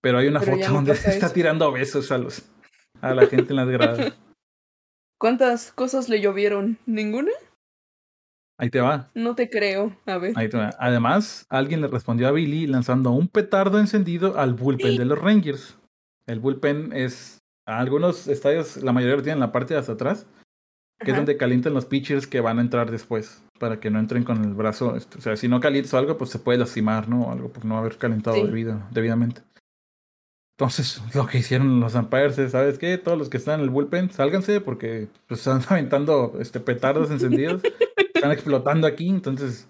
Pero 0.00 0.18
hay 0.18 0.28
una 0.28 0.40
foto 0.40 0.72
donde 0.72 0.94
se 0.94 1.10
está 1.10 1.32
tirando 1.32 1.70
besos 1.72 2.10
a 2.12 2.18
los 2.18 2.42
a 3.00 3.14
la 3.14 3.26
gente 3.26 3.52
en 3.52 3.56
las 3.56 3.68
gradas. 3.68 4.14
¿Cuántas 5.18 5.72
cosas 5.72 6.08
le 6.08 6.20
llovieron? 6.20 6.78
¿Ninguna? 6.86 7.30
Ahí 8.58 8.70
te 8.70 8.80
va. 8.80 9.10
No 9.14 9.34
te 9.34 9.50
creo. 9.50 9.96
A 10.06 10.18
ver. 10.18 10.32
Ahí 10.36 10.48
te 10.48 10.56
va. 10.56 10.74
Además, 10.78 11.46
alguien 11.48 11.80
le 11.80 11.88
respondió 11.88 12.28
a 12.28 12.32
Billy 12.32 12.66
lanzando 12.66 13.10
un 13.10 13.28
petardo 13.28 13.78
encendido 13.78 14.38
al 14.38 14.54
bullpen 14.54 14.96
de 14.96 15.04
los 15.04 15.18
Rangers. 15.18 15.78
El 16.26 16.40
bullpen 16.40 16.92
es 16.92 17.42
algunos 17.66 18.28
estadios, 18.28 18.76
la 18.82 18.92
mayoría 18.92 19.16
lo 19.16 19.22
tienen 19.22 19.38
en 19.38 19.46
la 19.46 19.52
parte 19.52 19.74
de 19.74 19.80
hasta 19.80 19.92
atrás, 19.92 20.26
que 21.00 21.10
es 21.10 21.16
donde 21.16 21.36
calientan 21.36 21.74
los 21.74 21.86
pitchers 21.86 22.26
que 22.26 22.40
van 22.40 22.58
a 22.58 22.62
entrar 22.62 22.90
después, 22.90 23.42
para 23.58 23.80
que 23.80 23.90
no 23.90 23.98
entren 23.98 24.24
con 24.24 24.42
el 24.44 24.54
brazo. 24.54 24.96
Este, 24.96 25.18
o 25.18 25.20
sea, 25.20 25.36
si 25.36 25.48
no 25.48 25.60
calientas 25.60 25.94
algo, 25.94 26.16
pues 26.16 26.30
se 26.30 26.38
puede 26.38 26.58
lastimar, 26.58 27.08
¿no? 27.08 27.30
Algo 27.30 27.52
por 27.52 27.64
no 27.64 27.78
haber 27.78 27.96
calentado 27.98 28.36
debido, 28.44 28.82
debidamente. 28.90 29.42
Entonces, 30.56 31.02
lo 31.14 31.26
que 31.26 31.38
hicieron 31.38 31.80
los 31.80 31.94
umpires 31.96 32.38
es, 32.38 32.52
¿sabes 32.52 32.78
qué? 32.78 32.96
Todos 32.96 33.18
los 33.18 33.28
que 33.28 33.38
están 33.38 33.58
en 33.58 33.64
el 33.64 33.70
bullpen, 33.70 34.10
sálganse 34.10 34.60
porque 34.60 35.08
pues, 35.26 35.40
están 35.40 35.62
aventando 35.68 36.36
este, 36.40 36.60
petardos 36.60 37.10
encendidos, 37.10 37.62
están 38.14 38.30
explotando 38.30 38.86
aquí, 38.86 39.08
entonces 39.08 39.68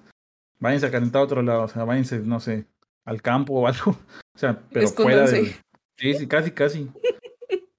váyanse 0.58 0.86
a 0.86 0.90
calentar 0.90 1.22
a 1.22 1.24
otro 1.24 1.42
lado, 1.42 1.62
o 1.62 1.68
sea, 1.68 1.84
váyanse, 1.84 2.18
no 2.18 2.38
sé, 2.38 2.66
al 3.04 3.22
campo 3.22 3.54
o 3.54 3.66
algo. 3.66 3.96
O 4.34 4.38
sea, 4.38 4.60
pero 4.72 4.88
fuera 4.88 5.26
Sí, 5.28 6.14
sí, 6.14 6.26
casi, 6.26 6.50
casi. 6.50 6.90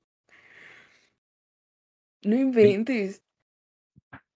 No 2.24 2.36
inventes. 2.36 3.22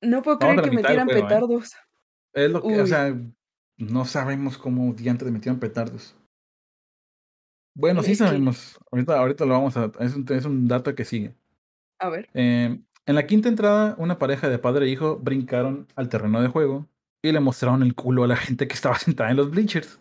No 0.02 0.22
puedo 0.22 0.40
creer 0.40 0.62
que 0.62 0.72
metieran 0.72 1.10
¿eh? 1.10 1.14
petardos. 1.14 1.76
Es 2.34 2.52
lo 2.52 2.62
que, 2.62 2.82
o 2.82 2.88
sea, 2.88 3.16
no 3.78 4.06
sabemos 4.06 4.58
cómo 4.58 4.94
diantres 4.94 5.32
metieron 5.32 5.60
petardos. 5.60 6.16
Bueno, 7.76 8.04
sí 8.04 8.16
sabemos. 8.16 8.78
Ahorita, 8.92 9.18
ahorita 9.18 9.46
lo 9.46 9.54
vamos 9.54 9.78
a. 9.78 9.92
Es 10.00 10.16
un, 10.16 10.26
es 10.30 10.46
un 10.46 10.68
dato 10.68 10.94
que 10.96 11.06
sigue. 11.06 11.36
A 12.00 12.10
ver. 12.10 12.30
Em, 12.34 12.84
en 13.06 13.16
la 13.16 13.26
quinta 13.26 13.50
entrada, 13.50 13.96
una 13.98 14.20
pareja 14.20 14.50
de 14.50 14.60
padre 14.60 14.86
e 14.86 14.90
hijo 14.90 15.18
brincaron 15.18 15.88
al 15.96 16.10
terreno 16.10 16.42
de 16.42 16.48
juego 16.48 16.88
y 17.24 17.32
le 17.32 17.40
mostraron 17.40 17.82
el 17.84 17.96
culo 17.96 18.24
a 18.24 18.28
la 18.28 18.36
gente 18.36 18.68
que 18.68 18.74
estaba 18.74 18.96
sentada 19.00 19.32
en 19.32 19.38
los 19.38 19.50
bleachers. 19.50 20.00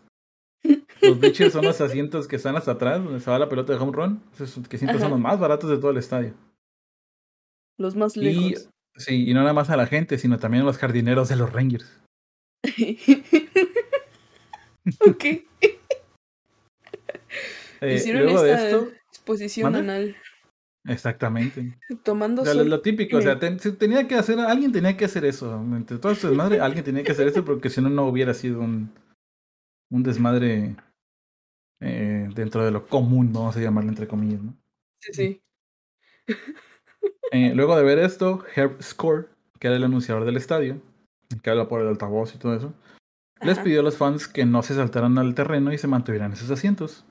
Los 1.01 1.19
bleachers 1.19 1.53
son 1.53 1.65
los 1.65 1.79
asientos 1.81 2.27
que 2.27 2.35
están 2.35 2.55
hasta 2.55 2.71
atrás, 2.71 3.03
donde 3.03 3.19
se 3.19 3.31
va 3.31 3.39
la 3.39 3.49
pelota 3.49 3.73
de 3.73 3.79
home 3.79 3.93
run, 3.93 4.21
que 4.69 4.77
siempre 4.77 4.99
son 4.99 5.11
los 5.11 5.19
más 5.19 5.39
baratos 5.39 5.69
de 5.69 5.77
todo 5.77 5.91
el 5.91 5.97
estadio. 5.97 6.33
Los 7.77 7.95
más 7.95 8.17
lejos. 8.17 8.69
Sí, 8.99 9.29
y 9.29 9.33
no 9.33 9.41
nada 9.41 9.53
más 9.53 9.69
a 9.69 9.77
la 9.77 9.87
gente, 9.87 10.17
sino 10.17 10.39
también 10.39 10.63
a 10.63 10.65
los 10.65 10.77
jardineros 10.77 11.29
de 11.29 11.35
los 11.35 11.51
Rangers. 11.51 11.99
ok. 15.07 15.25
Eh, 17.81 17.95
Hicieron 17.95 18.27
esta 18.27 18.67
esto, 18.67 18.91
exposición 19.07 19.73
anal. 19.73 20.13
Exactamente. 20.85 21.77
Tomando 22.03 22.43
lo, 22.43 22.81
típico, 22.81 23.17
o 23.17 23.21
sea, 23.21 23.39
tenía 23.39 24.07
que 24.07 24.15
hacer, 24.15 24.39
alguien 24.39 24.71
tenía 24.71 24.97
que 24.97 25.05
hacer 25.05 25.25
eso. 25.25 25.55
Entre 25.75 25.97
todas 25.97 26.17
su 26.17 26.27
desmadre, 26.27 26.59
alguien 26.59 26.83
tenía 26.83 27.03
que 27.03 27.11
hacer 27.11 27.27
eso 27.27 27.45
porque 27.45 27.69
si 27.69 27.81
no, 27.81 27.89
no 27.89 28.07
hubiera 28.07 28.33
sido 28.33 28.59
un, 28.59 28.91
un 29.91 30.03
desmadre 30.03 30.75
eh, 31.81 32.29
dentro 32.33 32.65
de 32.65 32.71
lo 32.71 32.87
común, 32.87 33.31
vamos 33.31 33.55
a 33.55 33.61
llamarlo 33.61 33.89
entre 33.89 34.07
comillas, 34.07 34.41
¿no? 34.41 34.57
Sí, 34.99 35.13
sí. 35.13 35.41
Eh, 37.31 37.53
luego 37.53 37.75
de 37.75 37.83
ver 37.83 37.99
esto, 37.99 38.43
Herb 38.55 38.81
Score, 38.81 39.29
que 39.59 39.67
era 39.67 39.75
el 39.75 39.83
anunciador 39.83 40.25
del 40.25 40.37
estadio, 40.37 40.81
que 41.43 41.49
habla 41.49 41.67
por 41.67 41.81
el 41.81 41.87
altavoz 41.87 42.33
y 42.33 42.39
todo 42.39 42.55
eso, 42.55 42.73
les 43.41 43.59
pidió 43.59 43.81
a 43.81 43.83
los 43.83 43.97
fans 43.97 44.27
que 44.27 44.45
no 44.45 44.63
se 44.63 44.75
saltaran 44.75 45.17
al 45.17 45.35
terreno 45.35 45.71
y 45.71 45.77
se 45.77 45.87
mantuvieran 45.87 46.31
en 46.31 46.37
sus 46.37 46.49
asientos. 46.49 47.05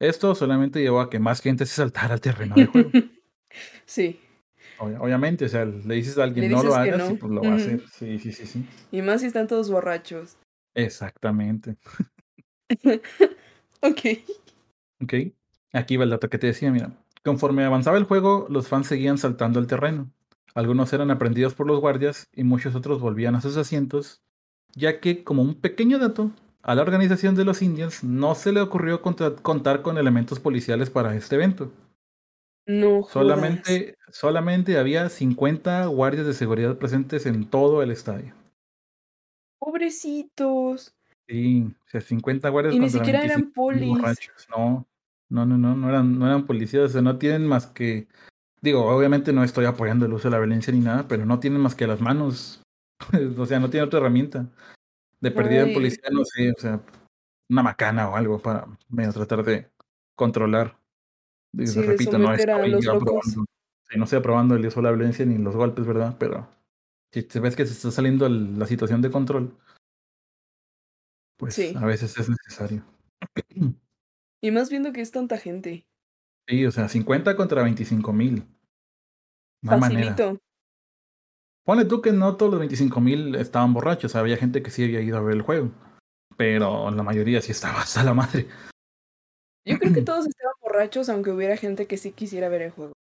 Esto 0.00 0.34
solamente 0.34 0.80
llevó 0.80 1.00
a 1.00 1.10
que 1.10 1.18
más 1.18 1.40
gente 1.40 1.66
se 1.66 1.74
saltara 1.74 2.14
al 2.14 2.20
terreno 2.20 2.54
de 2.54 2.66
juego. 2.66 2.90
sí. 3.84 4.18
obviamente, 4.78 5.44
o 5.44 5.48
sea, 5.48 5.66
le 5.66 5.94
dices 5.94 6.16
a 6.18 6.24
alguien 6.24 6.50
no 6.50 6.62
lo 6.62 6.74
hagas 6.74 7.10
y 7.10 7.14
pues 7.14 7.32
lo 7.32 7.42
va 7.42 7.52
a 7.52 7.56
hacer. 7.56 7.82
Sí, 7.92 8.18
sí, 8.18 8.32
sí, 8.32 8.46
sí. 8.46 8.66
Y 8.90 9.02
más 9.02 9.20
si 9.20 9.26
están 9.26 9.46
todos 9.46 9.70
borrachos. 9.70 10.38
Exactamente. 10.74 11.76
ok. 13.82 14.00
Ok. 15.02 15.14
Aquí 15.72 15.96
va 15.96 16.04
el 16.04 16.10
dato 16.10 16.28
que 16.30 16.38
te 16.38 16.46
decía, 16.46 16.70
mira. 16.70 16.90
Conforme 17.24 17.64
avanzaba 17.64 17.98
el 17.98 18.04
juego, 18.04 18.46
los 18.48 18.68
fans 18.68 18.86
seguían 18.86 19.18
saltando 19.18 19.58
al 19.58 19.66
terreno. 19.66 20.10
Algunos 20.54 20.92
eran 20.92 21.10
aprendidos 21.10 21.54
por 21.54 21.66
los 21.66 21.80
guardias 21.80 22.28
y 22.32 22.44
muchos 22.44 22.74
otros 22.74 23.00
volvían 23.00 23.34
a 23.34 23.40
sus 23.40 23.56
asientos, 23.56 24.22
ya 24.74 25.00
que, 25.00 25.22
como 25.22 25.42
un 25.42 25.54
pequeño 25.54 25.98
dato, 25.98 26.30
a 26.62 26.74
la 26.74 26.82
organización 26.82 27.34
de 27.34 27.44
los 27.44 27.62
Indians 27.62 28.04
no 28.04 28.34
se 28.34 28.52
le 28.52 28.60
ocurrió 28.60 29.00
contar 29.02 29.82
con 29.82 29.98
elementos 29.98 30.40
policiales 30.40 30.90
para 30.90 31.14
este 31.14 31.36
evento. 31.36 31.70
No. 32.66 33.02
Solamente, 33.04 33.96
solamente 34.10 34.78
había 34.78 35.08
50 35.08 35.86
guardias 35.86 36.26
de 36.26 36.34
seguridad 36.34 36.76
presentes 36.78 37.26
en 37.26 37.48
todo 37.48 37.82
el 37.82 37.90
estadio. 37.90 38.34
Pobrecitos. 39.58 40.94
Sí, 41.26 41.66
o 41.86 41.88
sea, 41.88 42.00
50 42.00 42.48
guardias. 42.48 42.74
Y 42.74 42.80
ni 42.80 42.90
siquiera 42.90 43.24
eran 43.24 43.52
polis. 43.52 43.98
No, 44.50 44.86
no, 45.30 45.46
no, 45.46 45.56
no, 45.56 45.76
no 45.76 45.88
eran, 45.88 46.18
no 46.18 46.26
eran 46.26 46.44
policías, 46.44 46.84
o 46.84 46.88
sea, 46.88 47.02
no 47.02 47.16
tienen 47.16 47.46
más 47.46 47.66
que. 47.68 48.08
Digo, 48.60 48.84
obviamente 48.84 49.32
no 49.32 49.42
estoy 49.42 49.64
apoyando 49.64 50.04
el 50.04 50.12
uso 50.12 50.28
de 50.28 50.32
la 50.32 50.38
violencia 50.38 50.72
ni 50.72 50.80
nada, 50.80 51.08
pero 51.08 51.24
no 51.24 51.38
tienen 51.38 51.60
más 51.60 51.74
que 51.74 51.86
las 51.86 52.00
manos. 52.00 52.62
o 53.38 53.46
sea, 53.46 53.60
no 53.60 53.70
tienen 53.70 53.86
otra 53.86 54.00
herramienta. 54.00 54.46
De 55.20 55.30
perdida 55.30 55.62
en 55.62 55.74
policía, 55.74 56.08
no 56.10 56.24
sé, 56.24 56.50
o 56.50 56.60
sea, 56.60 56.80
una 57.48 57.62
macana 57.62 58.08
o 58.08 58.16
algo 58.16 58.38
para 58.38 58.66
medio 58.88 59.12
tratar 59.12 59.44
de 59.44 59.70
controlar. 60.16 60.78
Sí, 61.56 61.80
repito, 61.82 62.18
no 62.18 62.32
estoy 62.32 62.50
aprobando, 62.88 63.20
sí, 63.88 63.98
no 63.98 64.04
estoy 64.04 64.18
aprobando 64.18 64.54
el 64.54 64.66
uso 64.66 64.80
de 64.80 64.84
la 64.84 64.92
violencia 64.92 65.26
ni 65.26 65.36
los 65.36 65.54
golpes, 65.54 65.84
¿verdad? 65.86 66.16
Pero 66.18 66.48
si 67.12 67.22
te 67.22 67.38
ves 67.38 67.54
que 67.54 67.66
se 67.66 67.72
está 67.72 67.90
saliendo 67.90 68.28
la 68.28 68.66
situación 68.66 69.02
de 69.02 69.10
control, 69.10 69.54
pues 71.36 71.76
a 71.76 71.84
veces 71.84 72.16
es 72.18 72.28
necesario. 72.30 72.82
Y 74.42 74.50
más 74.50 74.70
viendo 74.70 74.92
que 74.92 75.00
es 75.00 75.10
tanta 75.10 75.38
gente. 75.38 75.86
Sí, 76.48 76.64
o 76.66 76.70
sea, 76.70 76.88
50 76.88 77.36
contra 77.36 77.62
25 77.62 78.12
mil. 78.12 78.44
No 79.62 79.78
Facilito. 79.78 80.24
Manera. 80.24 80.40
Pone 81.64 81.84
tú 81.84 82.00
que 82.00 82.12
no 82.12 82.36
todos 82.36 82.50
los 82.50 82.60
25 82.60 83.00
mil 83.00 83.34
estaban 83.34 83.72
borrachos, 83.74 84.16
había 84.16 84.36
gente 84.36 84.62
que 84.62 84.70
sí 84.70 84.84
había 84.84 85.02
ido 85.02 85.18
a 85.18 85.20
ver 85.20 85.34
el 85.36 85.42
juego, 85.42 85.70
pero 86.36 86.90
la 86.90 87.02
mayoría 87.02 87.40
sí 87.42 87.52
estaba 87.52 87.82
hasta 87.82 88.02
la 88.02 88.14
madre. 88.14 88.48
Yo 89.64 89.78
creo 89.78 89.92
que 89.92 90.02
todos 90.02 90.26
estaban 90.26 90.54
borrachos, 90.62 91.08
aunque 91.10 91.30
hubiera 91.30 91.56
gente 91.56 91.86
que 91.86 91.98
sí 91.98 92.12
quisiera 92.12 92.48
ver 92.48 92.62
el 92.62 92.70
juego. 92.70 92.92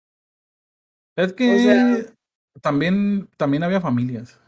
Es 1.17 1.33
que 1.33 2.13
también, 2.61 3.29
también 3.37 3.63
había 3.63 3.81
familias. 3.81 4.39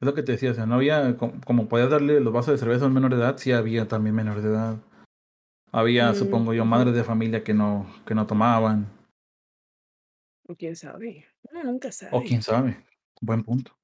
Es 0.00 0.06
lo 0.06 0.14
que 0.14 0.22
te 0.22 0.32
decía, 0.32 0.50
o 0.50 0.54
sea, 0.54 0.66
no 0.66 0.74
había, 0.74 1.16
como, 1.16 1.68
podías 1.68 1.90
darle 1.90 2.20
los 2.20 2.32
vasos 2.32 2.52
de 2.52 2.58
cerveza 2.58 2.84
a 2.84 2.88
un 2.88 2.94
menor 2.94 3.14
de 3.14 3.20
edad, 3.20 3.38
sí 3.38 3.52
había 3.52 3.86
también 3.86 4.16
menores 4.16 4.42
de 4.42 4.50
edad. 4.50 4.76
Había, 5.72 6.12
mm, 6.12 6.14
supongo 6.14 6.52
yo, 6.52 6.66
madres 6.66 6.94
de 6.94 7.02
familia 7.02 7.42
que 7.42 7.54
no, 7.54 7.86
que 8.06 8.14
no 8.14 8.26
tomaban. 8.26 8.86
O 10.46 10.54
quién 10.54 10.76
sabe. 10.76 11.26
Uno 11.50 11.64
nunca 11.64 11.90
sabe. 11.90 12.10
O 12.14 12.22
quién 12.22 12.42
sabe. 12.42 12.84
Buen 13.22 13.42
punto. 13.42 13.74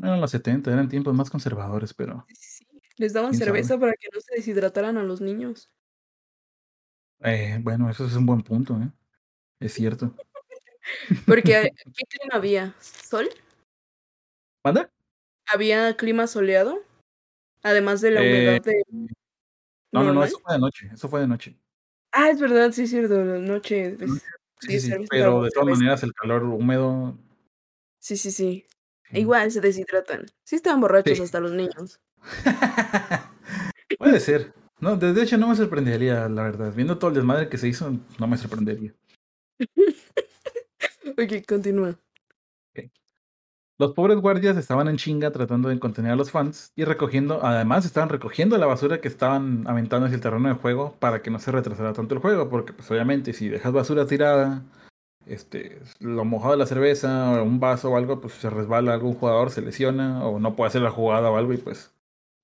Eran 0.00 0.20
los 0.20 0.30
70, 0.30 0.72
eran 0.72 0.88
tiempos 0.88 1.12
más 1.14 1.30
conservadores, 1.30 1.92
pero. 1.92 2.24
Sí, 2.28 2.64
Les 2.96 3.12
daban 3.12 3.34
cerveza 3.34 3.78
para 3.78 3.94
que 3.94 4.08
no 4.12 4.20
se 4.20 4.36
deshidrataran 4.36 4.96
a 4.96 5.02
los 5.02 5.20
niños. 5.20 5.70
Eh, 7.20 7.58
bueno, 7.62 7.90
eso 7.90 8.06
es 8.06 8.14
un 8.14 8.26
buen 8.26 8.42
punto, 8.42 8.80
¿eh? 8.80 8.90
Es 9.58 9.72
cierto. 9.72 10.14
Porque, 11.26 11.72
¿qué 11.96 12.04
clima 12.06 12.36
había? 12.36 12.74
¿Sol? 12.80 13.28
¿Manda? 14.64 14.88
¿Había 15.46 15.96
clima 15.96 16.26
soleado? 16.26 16.80
Además 17.62 18.00
de 18.00 18.10
la 18.12 18.20
humedad 18.20 18.62
de. 18.62 18.82
No, 19.94 20.02
no, 20.02 20.12
no, 20.12 20.24
eso 20.24 20.40
fue 20.40 20.54
de 20.54 20.58
noche. 20.58 20.90
Eso 20.92 21.08
fue 21.08 21.20
de 21.20 21.28
noche. 21.28 21.56
Ah, 22.10 22.28
es 22.28 22.40
verdad, 22.40 22.72
sí, 22.72 22.82
es 22.82 22.90
cierto. 22.90 23.14
De 23.14 23.38
noche. 23.38 23.96
sí, 24.60 24.80
sí, 24.80 24.92
pero 25.08 25.44
de 25.44 25.50
todas 25.50 25.78
maneras 25.78 26.02
el 26.02 26.12
calor 26.12 26.42
húmedo. 26.42 27.16
Sí, 28.00 28.16
sí, 28.16 28.32
sí. 28.32 28.66
Igual 29.12 29.52
se 29.52 29.60
deshidratan. 29.60 30.26
Sí 30.42 30.56
estaban 30.56 30.80
borrachos 30.80 31.20
hasta 31.20 31.38
los 31.38 31.52
niños. 31.52 32.00
Puede 33.98 34.18
ser. 34.18 34.52
No, 34.80 34.96
de 34.96 35.22
hecho 35.22 35.38
no 35.38 35.48
me 35.48 35.54
sorprendería, 35.54 36.28
la 36.28 36.42
verdad. 36.42 36.72
Viendo 36.74 36.98
todo 36.98 37.10
el 37.10 37.16
desmadre 37.16 37.48
que 37.48 37.56
se 37.56 37.68
hizo, 37.68 37.96
no 38.18 38.26
me 38.26 38.36
sorprendería. 38.36 38.92
ok, 41.06 41.46
continúa. 41.46 41.96
Los 43.76 43.92
pobres 43.92 44.18
guardias 44.18 44.56
estaban 44.56 44.86
en 44.86 44.96
chinga 44.96 45.32
tratando 45.32 45.68
de 45.68 45.80
contener 45.80 46.12
a 46.12 46.16
los 46.16 46.30
fans 46.30 46.72
y 46.76 46.84
recogiendo, 46.84 47.44
además 47.44 47.84
estaban 47.84 48.08
recogiendo 48.08 48.56
la 48.56 48.66
basura 48.66 49.00
que 49.00 49.08
estaban 49.08 49.66
aventando 49.66 50.06
hacia 50.06 50.14
el 50.14 50.22
terreno 50.22 50.48
de 50.48 50.54
juego 50.54 50.94
para 51.00 51.22
que 51.22 51.30
no 51.30 51.40
se 51.40 51.50
retrasara 51.50 51.92
tanto 51.92 52.14
el 52.14 52.20
juego, 52.20 52.48
porque 52.48 52.72
pues 52.72 52.88
obviamente 52.92 53.32
si 53.32 53.48
dejas 53.48 53.72
basura 53.72 54.06
tirada, 54.06 54.62
este, 55.26 55.80
lo 55.98 56.24
mojado 56.24 56.52
de 56.52 56.58
la 56.58 56.66
cerveza 56.66 57.32
o 57.32 57.42
un 57.42 57.58
vaso 57.58 57.90
o 57.90 57.96
algo, 57.96 58.20
pues 58.20 58.34
se 58.34 58.48
resbala 58.48 58.94
algún 58.94 59.14
jugador, 59.14 59.50
se 59.50 59.60
lesiona 59.60 60.24
o 60.24 60.38
no 60.38 60.54
puede 60.54 60.68
hacer 60.68 60.82
la 60.82 60.92
jugada 60.92 61.30
o 61.30 61.36
algo 61.36 61.52
y 61.52 61.56
pues 61.56 61.94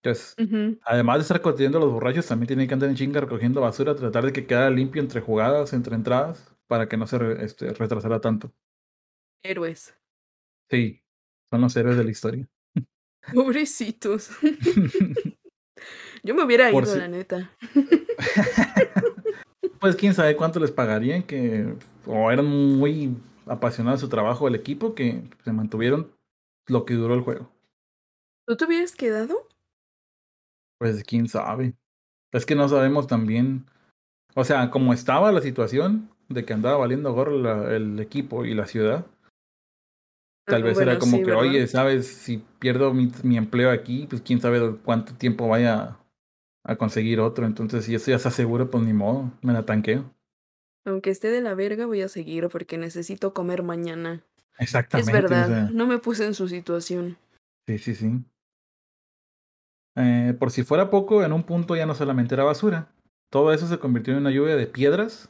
entonces, 0.02 0.34
además 0.82 1.18
de 1.18 1.22
estar 1.22 1.42
conteniendo 1.42 1.76
a 1.76 1.82
los 1.82 1.92
borrachos, 1.92 2.26
también 2.26 2.46
tienen 2.46 2.66
que 2.66 2.72
andar 2.72 2.88
en 2.88 2.96
chinga 2.96 3.20
recogiendo 3.20 3.60
basura, 3.60 3.94
tratar 3.94 4.24
de 4.24 4.32
que 4.32 4.46
quede 4.46 4.70
limpio 4.70 5.02
entre 5.02 5.20
jugadas, 5.20 5.74
entre 5.74 5.94
entradas, 5.94 6.56
para 6.66 6.88
que 6.88 6.96
no 6.96 7.06
se 7.06 7.18
este, 7.44 7.74
retrasara 7.74 8.18
tanto. 8.18 8.50
Héroes. 9.42 9.94
Sí, 10.70 10.99
son 11.51 11.61
los 11.61 11.76
héroes 11.76 11.96
de 11.96 12.05
la 12.05 12.11
historia. 12.11 12.48
Pobrecitos. 13.34 14.30
Yo 16.22 16.34
me 16.34 16.44
hubiera 16.44 16.70
ido, 16.70 16.96
la 16.96 17.09
neta. 17.09 17.51
pues 19.80 19.96
quién 19.96 20.14
sabe 20.14 20.36
cuánto 20.36 20.61
les 20.61 20.70
pagarían, 20.70 21.22
que 21.22 21.74
o 22.07 22.30
eran 22.30 22.46
muy 22.46 23.16
apasionados 23.46 24.01
de 24.01 24.07
su 24.07 24.11
trabajo 24.11 24.46
el 24.46 24.55
equipo, 24.55 24.94
que 24.94 25.22
se 25.44 25.53
mantuvieron 25.53 26.12
lo 26.66 26.84
que 26.84 26.94
duró 26.94 27.14
el 27.14 27.22
juego. 27.22 27.51
¿Tú 28.46 28.57
te 28.57 28.66
hubieras 28.66 28.94
quedado? 28.94 29.48
Pues 30.78 31.03
quién 31.05 31.28
sabe. 31.28 31.74
Es 32.32 32.46
que 32.46 32.55
no 32.55 32.68
sabemos 32.68 33.07
también. 33.07 33.66
O 34.34 34.44
sea, 34.44 34.70
como 34.70 34.92
estaba 34.92 35.32
la 35.32 35.40
situación 35.40 36.11
de 36.28 36.44
que 36.44 36.53
andaba 36.53 36.76
valiendo 36.76 37.12
gorro 37.12 37.70
el 37.70 37.98
equipo 37.98 38.44
y 38.44 38.55
la 38.55 38.66
ciudad, 38.66 39.07
Tal 40.51 40.62
vez 40.62 40.78
era 40.78 40.98
como 40.98 41.22
que, 41.22 41.32
oye, 41.32 41.66
¿sabes? 41.66 42.07
Si 42.07 42.44
pierdo 42.59 42.92
mi, 42.92 43.11
mi, 43.22 43.36
empleo 43.36 43.70
aquí, 43.70 44.07
pues 44.09 44.22
quién 44.22 44.40
sabe 44.40 44.76
cuánto 44.84 45.14
tiempo 45.14 45.48
vaya 45.48 45.96
a 46.64 46.76
conseguir 46.76 47.20
otro. 47.20 47.46
Entonces, 47.46 47.84
si 47.84 47.94
eso 47.94 48.11
ya 48.11 48.18
se 48.18 48.28
asegura, 48.28 48.66
pues 48.66 48.84
ni 48.84 48.92
modo, 48.92 49.30
me 49.42 49.53
la 49.53 49.64
tanqueo. 49.64 50.05
Aunque 50.84 51.11
esté 51.11 51.30
de 51.30 51.40
la 51.40 51.55
verga, 51.55 51.86
voy 51.86 52.03
a 52.03 52.09
seguir 52.09 52.48
porque 52.48 52.78
necesito 52.78 53.34
comer 53.34 53.62
mañana. 53.62 54.24
Exactamente. 54.59 55.11
Es 55.11 55.22
verdad, 55.22 55.70
no 55.70 55.86
me 55.86 55.98
puse 55.98 56.26
en 56.26 56.34
su 56.34 56.48
situación. 56.48 57.16
Sí, 57.66 57.78
sí, 57.78 57.94
sí. 57.94 58.24
Eh, 59.96 60.34
por 60.38 60.51
si 60.51 60.62
fuera 60.62 60.90
poco, 60.90 61.24
en 61.24 61.32
un 61.32 61.42
punto 61.42 61.76
ya 61.76 61.86
no 61.86 61.94
solamente 61.94 62.34
era 62.34 62.44
basura. 62.44 62.88
Todo 63.30 63.53
eso 63.53 63.66
se 63.66 63.78
convirtió 63.78 64.12
en 64.12 64.20
una 64.20 64.30
lluvia 64.30 64.57
de 64.57 64.66
piedras, 64.66 65.28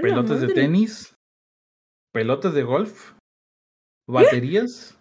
pelotas 0.00 0.40
de 0.40 0.48
tenis, 0.48 1.14
pelotas 2.12 2.54
de 2.54 2.62
golf, 2.62 3.12
baterías. 4.06 4.96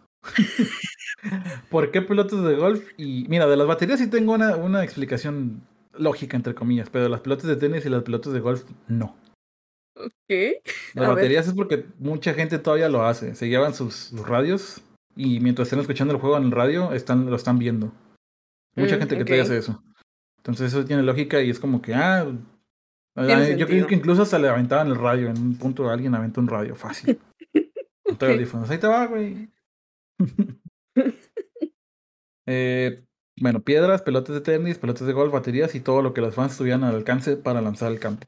¿Por 1.70 1.92
qué 1.92 2.02
pelotas 2.02 2.44
de 2.44 2.56
golf? 2.56 2.88
Y 2.98 3.26
mira, 3.30 3.48
de 3.48 3.58
las 3.58 3.68
baterías 3.68 4.00
sí 4.00 4.10
tengo 4.10 4.34
una, 4.34 4.56
una 4.56 4.84
explicación 4.84 5.62
lógica, 5.94 6.38
entre 6.38 6.56
comillas, 6.56 6.90
pero 6.90 7.06
de 7.06 7.10
las 7.10 7.22
pelotas 7.22 7.48
de 7.48 7.56
tenis 7.56 7.86
y 7.86 7.90
las 7.90 8.04
pelotas 8.04 8.34
de 8.34 8.40
golf, 8.40 8.64
no. 8.88 9.16
¿Qué? 10.28 10.62
Las 10.94 11.10
baterías 11.10 11.48
es 11.48 11.54
porque 11.54 11.86
mucha 12.00 12.34
gente 12.34 12.60
todavía 12.60 12.90
lo 12.90 13.06
hace. 13.06 13.36
Se 13.36 13.50
llevan 13.50 13.74
sus, 13.74 14.12
radios 14.26 14.82
y 15.16 15.40
mientras 15.40 15.68
estén 15.68 15.80
escuchando 15.80 16.14
el 16.14 16.20
juego 16.20 16.38
en 16.38 16.46
el 16.46 16.52
radio, 16.52 16.94
están, 16.94 17.30
lo 17.30 17.36
están 17.36 17.60
viendo. 17.60 17.92
Mucha 18.76 18.96
mm, 18.96 19.00
gente 19.00 19.18
que 19.18 19.26
todavía 19.26 19.44
hace 19.44 19.58
eso. 19.58 19.84
Entonces 20.38 20.74
eso 20.74 20.86
tiene 20.86 21.04
lógica 21.04 21.42
y 21.42 21.50
es 21.50 21.60
como 21.60 21.82
que, 21.82 21.94
ah, 21.94 22.26
ah 23.16 23.50
yo 23.50 23.68
creo 23.68 23.86
que 23.86 23.96
incluso 23.96 24.24
hasta 24.24 24.40
le 24.40 24.48
aventaban 24.48 24.88
el 24.88 24.96
radio. 24.96 25.30
En 25.30 25.38
un 25.38 25.58
punto 25.58 25.90
alguien 25.90 26.16
aventó 26.16 26.42
un 26.42 26.48
radio 26.48 26.76
fácil. 26.76 27.20
Ahí 28.70 28.78
te 28.78 28.88
va, 28.88 29.06
güey. 29.06 29.50
eh, 32.46 33.04
bueno, 33.40 33.62
piedras, 33.62 34.02
pelotas 34.02 34.36
de 34.36 34.42
tenis, 34.42 34.78
pelotas 34.78 35.08
de 35.08 35.14
golf, 35.14 35.34
baterías 35.34 35.74
y 35.76 35.80
todo 35.80 36.02
lo 36.02 36.14
que 36.14 36.22
los 36.22 36.36
fans 36.36 36.58
tuvieran 36.58 36.84
al 36.84 36.96
alcance 36.96 37.38
para 37.38 37.62
lanzar 37.62 37.88
al 37.88 38.00
campo. 38.00 38.28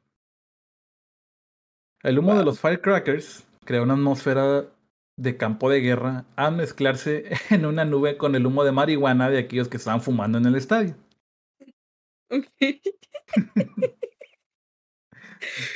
El 2.02 2.20
humo 2.20 2.36
de 2.36 2.44
los 2.44 2.60
firecrackers 2.60 3.46
crea 3.64 3.82
una 3.82 3.94
atmósfera 3.94 4.66
de 5.16 5.38
campo 5.38 5.70
de 5.70 5.80
guerra 5.80 6.26
a 6.36 6.52
mezclarse 6.52 7.26
en 7.50 7.66
una 7.66 7.86
nube 7.86 8.18
con 8.18 8.36
el 8.36 8.46
humo 8.46 8.64
de 8.64 8.72
marihuana 8.72 9.30
de 9.30 9.40
aquellos 9.40 9.68
que 9.68 9.78
estaban 9.78 10.02
fumando 10.02 10.38
en 10.38 10.46
el 10.46 10.56
estadio. 10.56 10.96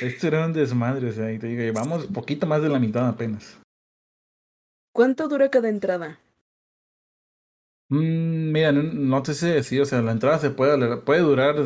Esto 0.00 0.26
era 0.26 0.46
un 0.46 0.52
desmadre, 0.52 1.10
o 1.10 1.12
sea, 1.12 1.32
y 1.32 1.38
te 1.38 1.46
digo, 1.46 1.62
llevamos 1.62 2.06
poquito 2.06 2.46
más 2.46 2.62
de 2.62 2.68
la 2.68 2.78
mitad 2.78 3.06
apenas. 3.06 3.60
¿Cuánto 4.92 5.28
dura 5.28 5.50
cada 5.50 5.68
entrada? 5.68 6.18
Mm, 7.90 8.52
mira, 8.52 8.72
no, 8.72 9.22
te 9.22 9.34
sé 9.34 9.48
decir, 9.48 9.80
o 9.80 9.84
sea, 9.84 10.02
la 10.02 10.12
entrada 10.12 10.38
se 10.38 10.50
puede, 10.50 10.96
puede 10.98 11.20
durar 11.20 11.56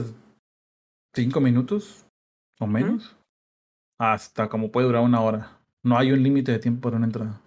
cinco 1.15 1.41
minutos 1.41 2.07
o 2.61 2.67
menos 2.67 3.17
hasta 3.99 4.49
como 4.49 4.73
puede 4.73 4.87
durar 4.87 5.03
una 5.03 5.21
hora. 5.21 5.61
No 5.83 5.97
hay 5.97 6.13
un 6.13 6.23
límite 6.23 6.53
de 6.53 6.59
tiempo 6.59 6.83
para 6.83 6.97
una 6.97 7.07
entrada. 7.07 7.41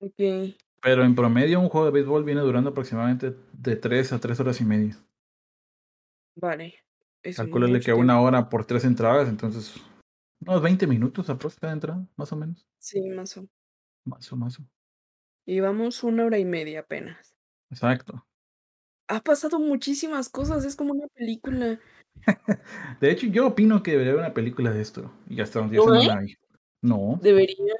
Ok. 0.00 0.54
Pero 0.80 1.04
en 1.04 1.14
promedio 1.14 1.60
un 1.60 1.68
juego 1.68 1.86
de 1.86 1.92
béisbol 1.92 2.24
viene 2.24 2.40
durando 2.40 2.70
aproximadamente 2.70 3.36
de 3.52 3.76
tres 3.76 4.12
a 4.12 4.18
tres 4.18 4.40
horas 4.40 4.60
y 4.60 4.64
media. 4.64 4.96
Vale. 6.34 6.74
Calcúlale 7.36 7.80
que 7.80 7.92
una 7.92 8.20
hora 8.20 8.48
por 8.48 8.64
tres 8.64 8.84
entradas, 8.84 9.28
entonces 9.28 9.74
unos 10.40 10.60
20 10.60 10.86
minutos 10.86 11.30
aproximadamente 11.30 11.86
cada 11.86 11.96
entrada, 11.98 12.08
más 12.16 12.32
o 12.32 12.36
menos. 12.36 12.66
Sí, 12.78 13.00
más 13.10 13.36
o 13.36 13.42
menos. 13.42 13.54
Más 14.04 14.32
o 14.32 14.36
menos. 14.36 14.58
Y 14.58 14.62
vamos 15.60 16.02
una 16.02 16.24
hora 16.24 16.38
y 16.38 16.44
media 16.44 16.80
apenas. 16.80 17.34
Exacto. 17.70 18.26
Ha 19.08 19.20
pasado 19.20 19.58
muchísimas 19.58 20.28
cosas, 20.28 20.64
es 20.64 20.76
como 20.76 20.92
una 20.92 21.08
película. 21.08 21.78
de 23.00 23.10
hecho, 23.10 23.26
yo 23.26 23.48
opino 23.48 23.82
que 23.82 23.92
debería 23.92 24.12
haber 24.12 24.24
una 24.24 24.34
película 24.34 24.70
de 24.70 24.80
esto. 24.80 25.12
Y 25.28 25.40
hasta 25.40 25.58
donde 25.58 25.76
no 25.76 25.92
hay. 25.92 26.36
No. 26.80 27.18
Debería. 27.22 27.74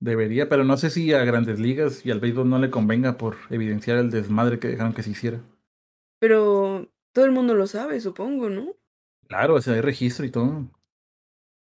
Debería, 0.00 0.48
pero 0.48 0.62
no 0.62 0.76
sé 0.76 0.90
si 0.90 1.12
a 1.12 1.24
grandes 1.24 1.58
ligas 1.58 2.06
y 2.06 2.10
al 2.12 2.20
béisbol 2.20 2.48
no 2.48 2.58
le 2.58 2.70
convenga 2.70 3.18
por 3.18 3.36
evidenciar 3.50 3.98
el 3.98 4.10
desmadre 4.10 4.60
que 4.60 4.68
dejaron 4.68 4.92
que 4.94 5.02
se 5.02 5.10
hiciera. 5.10 5.40
Pero 6.20 6.88
todo 7.12 7.24
el 7.24 7.32
mundo 7.32 7.54
lo 7.54 7.66
sabe, 7.66 8.00
supongo, 8.00 8.48
¿no? 8.48 8.74
Claro, 9.26 9.56
o 9.56 9.60
sea, 9.60 9.74
hay 9.74 9.80
registro 9.80 10.24
y 10.24 10.30
todo. 10.30 10.68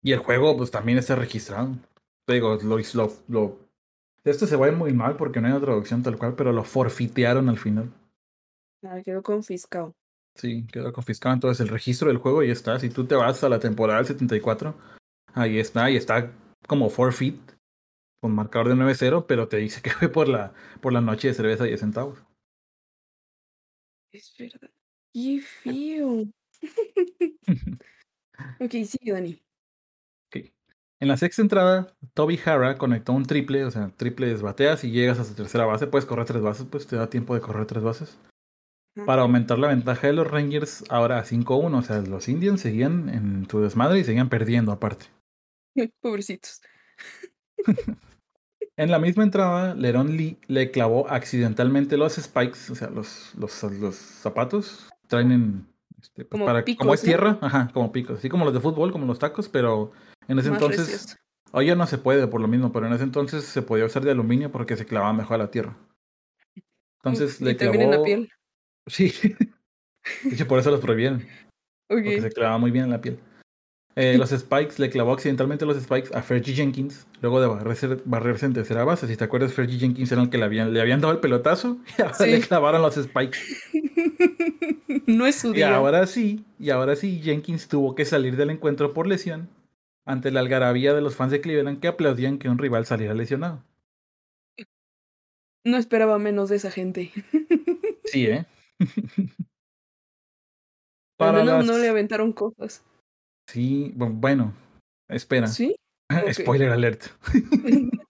Y 0.03 0.11
el 0.11 0.19
juego, 0.19 0.55
pues 0.55 0.69
también 0.69 0.99
está 0.99 1.15
registrado. 1.15 1.75
Te 2.25 2.33
digo, 2.33 2.57
lo, 2.61 2.77
lo, 2.77 3.13
lo, 3.27 3.59
esto 4.31 4.47
se 4.47 4.55
va 4.55 4.65
a 4.65 4.69
ir 4.69 4.75
muy 4.75 4.93
mal 4.93 5.15
porque 5.17 5.39
no 5.39 5.47
hay 5.47 5.53
una 5.53 5.65
traducción 5.65 6.03
tal 6.03 6.17
cual, 6.17 6.35
pero 6.35 6.51
lo 6.51 6.63
forfitearon 6.63 7.49
al 7.49 7.57
final. 7.57 7.91
Ah, 8.83 9.01
quedó 9.03 9.21
confiscado. 9.21 9.95
Sí, 10.35 10.67
quedó 10.71 10.93
confiscado. 10.93 11.33
Entonces 11.33 11.61
el 11.61 11.69
registro 11.69 12.09
del 12.09 12.17
juego 12.17 12.43
ya 12.43 12.53
está. 12.53 12.79
Si 12.79 12.89
tú 12.89 13.05
te 13.05 13.15
vas 13.15 13.43
a 13.43 13.49
la 13.49 13.59
temporada 13.59 13.99
del 13.99 14.07
74, 14.07 14.75
ahí 15.33 15.59
está, 15.59 15.85
ahí 15.85 15.95
está 15.95 16.31
como 16.67 16.89
forfeit, 16.89 17.39
con 18.21 18.33
marcador 18.33 18.69
de 18.69 18.75
9-0, 18.75 19.25
pero 19.27 19.47
te 19.47 19.57
dice 19.57 19.81
que 19.81 19.89
fue 19.91 20.09
por 20.09 20.27
la, 20.27 20.53
por 20.81 20.93
la 20.93 21.01
noche 21.01 21.29
de 21.29 21.33
cerveza 21.33 21.65
y 21.65 21.69
10 21.69 21.79
centavos. 21.79 22.23
Es 24.11 24.33
verdad. 24.37 24.69
Qué 25.13 25.41
feo. 25.41 26.25
ok, 28.59 28.71
sigue, 28.85 29.11
Dani. 29.11 29.46
En 30.99 31.07
la 31.07 31.17
sexta 31.17 31.43
entrada, 31.43 31.95
Toby 32.13 32.39
Hara 32.43 32.77
conectó 32.77 33.13
un 33.13 33.25
triple, 33.25 33.65
o 33.65 33.71
sea, 33.71 33.91
triples 33.95 34.41
bateas 34.41 34.83
y 34.83 34.91
llegas 34.91 35.19
a 35.19 35.25
su 35.25 35.35
tercera 35.35 35.65
base. 35.65 35.85
Puedes 35.85 36.05
correr 36.05 36.25
tres 36.25 36.41
bases, 36.41 36.65
pues 36.69 36.87
te 36.87 36.95
da 36.95 37.09
tiempo 37.09 37.35
de 37.35 37.41
correr 37.41 37.67
tres 37.67 37.83
bases 37.83 38.17
para 39.05 39.21
aumentar 39.21 39.59
la 39.59 39.67
ventaja 39.67 40.07
de 40.07 40.13
los 40.13 40.29
Rangers 40.29 40.83
ahora 40.89 41.19
a 41.19 41.23
5-1. 41.23 41.77
O 41.77 41.81
sea, 41.81 42.01
los 42.01 42.27
Indians 42.27 42.61
seguían 42.61 43.09
en 43.09 43.47
su 43.49 43.61
desmadre 43.61 43.99
y 43.99 44.03
seguían 44.03 44.29
perdiendo 44.29 44.71
aparte. 44.71 45.05
Pobrecitos. 46.01 46.61
en 48.77 48.91
la 48.91 48.99
misma 48.99 49.23
entrada, 49.23 49.75
Leron 49.75 50.17
Lee 50.17 50.39
le 50.47 50.71
clavó 50.71 51.09
accidentalmente 51.09 51.97
los 51.97 52.15
spikes, 52.15 52.71
o 52.71 52.75
sea, 52.75 52.89
los, 52.89 53.33
los, 53.35 53.63
los 53.63 53.95
zapatos. 53.95 54.89
Traen 55.07 55.31
en. 55.31 55.67
Este, 56.01 56.25
pues, 56.25 56.29
como, 56.29 56.45
para, 56.45 56.63
como 56.77 56.93
es 56.93 57.01
tierra, 57.01 57.37
ajá, 57.41 57.69
como 57.73 57.91
picos. 57.91 58.19
Así 58.19 58.29
como 58.29 58.45
los 58.45 58.53
de 58.53 58.59
fútbol, 58.59 58.91
como 58.91 59.05
los 59.05 59.19
tacos, 59.19 59.49
pero 59.49 59.91
en 60.27 60.39
ese 60.39 60.49
entonces. 60.49 61.17
Hoy 61.51 61.67
ya 61.67 61.75
no 61.75 61.87
se 61.87 61.97
puede 61.97 62.27
por 62.27 62.41
lo 62.41 62.47
mismo, 62.47 62.71
pero 62.71 62.87
en 62.87 62.93
ese 62.93 63.03
entonces 63.03 63.45
se 63.45 63.61
podía 63.61 63.85
usar 63.85 64.03
de 64.03 64.11
aluminio 64.11 64.51
porque 64.51 64.75
se 64.75 64.85
clavaba 64.85 65.13
mejor 65.13 65.35
a 65.35 65.43
la 65.45 65.51
tierra. 65.51 65.77
Entonces 67.03 67.41
le 67.41 67.55
clavó. 67.55 67.73
En 67.75 67.91
la 67.91 68.03
piel. 68.03 68.29
Sí. 68.87 69.13
De 70.23 70.45
por 70.45 70.59
eso 70.59 70.71
los 70.71 70.79
prohibieron. 70.79 71.25
Porque 71.87 72.21
se 72.21 72.31
clavaba 72.31 72.57
muy 72.57 72.71
bien 72.71 72.85
en 72.85 72.91
la 72.91 73.01
piel. 73.01 73.19
Eh, 73.95 74.15
los 74.19 74.29
Spikes 74.29 74.75
le 74.77 74.89
clavó 74.89 75.13
accidentalmente 75.13 75.65
los 75.65 75.81
Spikes 75.81 76.09
a 76.13 76.21
Fergie 76.21 76.53
Jenkins 76.53 77.07
luego 77.21 77.41
de 77.41 77.47
barrerse, 77.47 77.97
barrerse 78.05 78.45
en 78.45 78.53
tercera 78.53 78.83
base. 78.83 79.07
Si 79.07 79.15
te 79.15 79.23
acuerdas, 79.23 79.53
Fergie 79.53 79.79
Jenkins 79.79 80.11
era 80.11 80.21
el 80.21 80.29
que 80.29 80.37
le 80.37 80.45
habían, 80.45 80.73
le 80.73 80.81
habían 80.81 81.01
dado 81.01 81.13
el 81.13 81.19
pelotazo 81.19 81.77
y 81.97 82.01
ahora 82.01 82.25
le 82.25 82.41
clavaron 82.41 82.81
los 82.81 82.95
Spikes. 82.95 83.39
no 85.07 85.25
es 85.25 85.35
su 85.35 85.53
día. 85.53 85.69
Y 85.69 85.73
ahora 85.73 86.05
sí, 86.07 86.45
y 86.59 86.69
ahora 86.69 86.95
sí, 86.95 87.21
Jenkins 87.21 87.67
tuvo 87.67 87.95
que 87.95 88.05
salir 88.05 88.35
del 88.35 88.49
encuentro 88.49 88.93
por 88.93 89.07
lesión 89.07 89.49
ante 90.07 90.31
la 90.31 90.39
algarabía 90.39 90.93
de 90.93 91.01
los 91.01 91.15
fans 91.15 91.31
de 91.31 91.41
Cleveland 91.41 91.79
que 91.79 91.89
aplaudían 91.89 92.39
que 92.39 92.49
un 92.49 92.57
rival 92.57 92.85
saliera 92.85 93.13
lesionado. 93.13 93.63
No 95.63 95.77
esperaba 95.77 96.17
menos 96.17 96.49
de 96.49 96.55
esa 96.55 96.71
gente. 96.71 97.11
sí, 98.05 98.25
¿eh? 98.25 98.45
Para 101.17 101.41
Al 101.41 101.65
no 101.65 101.77
le 101.77 101.89
aventaron 101.89 102.31
cosas. 102.31 102.83
Sí, 103.47 103.91
bueno, 103.95 104.53
espera. 105.09 105.47
¿Sí? 105.47 105.75
Spoiler 106.31 106.71
alert. 106.71 107.03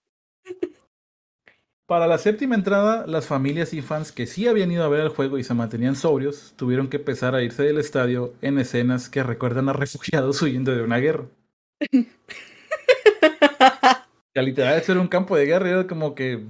Para 1.86 2.06
la 2.06 2.18
séptima 2.18 2.54
entrada, 2.54 3.06
las 3.06 3.26
familias 3.26 3.72
y 3.72 3.80
fans 3.80 4.12
que 4.12 4.26
sí 4.26 4.46
habían 4.46 4.70
ido 4.70 4.84
a 4.84 4.88
ver 4.88 5.00
el 5.00 5.08
juego 5.08 5.38
y 5.38 5.42
se 5.42 5.54
mantenían 5.54 5.96
sobrios, 5.96 6.52
tuvieron 6.54 6.88
que 6.88 6.98
empezar 6.98 7.34
a 7.34 7.42
irse 7.42 7.62
del 7.62 7.78
estadio 7.78 8.34
en 8.42 8.58
escenas 8.58 9.08
que 9.08 9.22
recuerdan 9.22 9.70
a 9.70 9.72
refugiados 9.72 10.42
huyendo 10.42 10.76
de 10.76 10.82
una 10.82 10.98
guerra. 10.98 11.24
que 14.34 14.42
literal 14.42 14.78
eso 14.78 14.92
era 14.92 15.00
un 15.00 15.08
campo 15.08 15.36
de 15.36 15.46
guerra, 15.46 15.70
era 15.70 15.86
como 15.86 16.14
que 16.14 16.44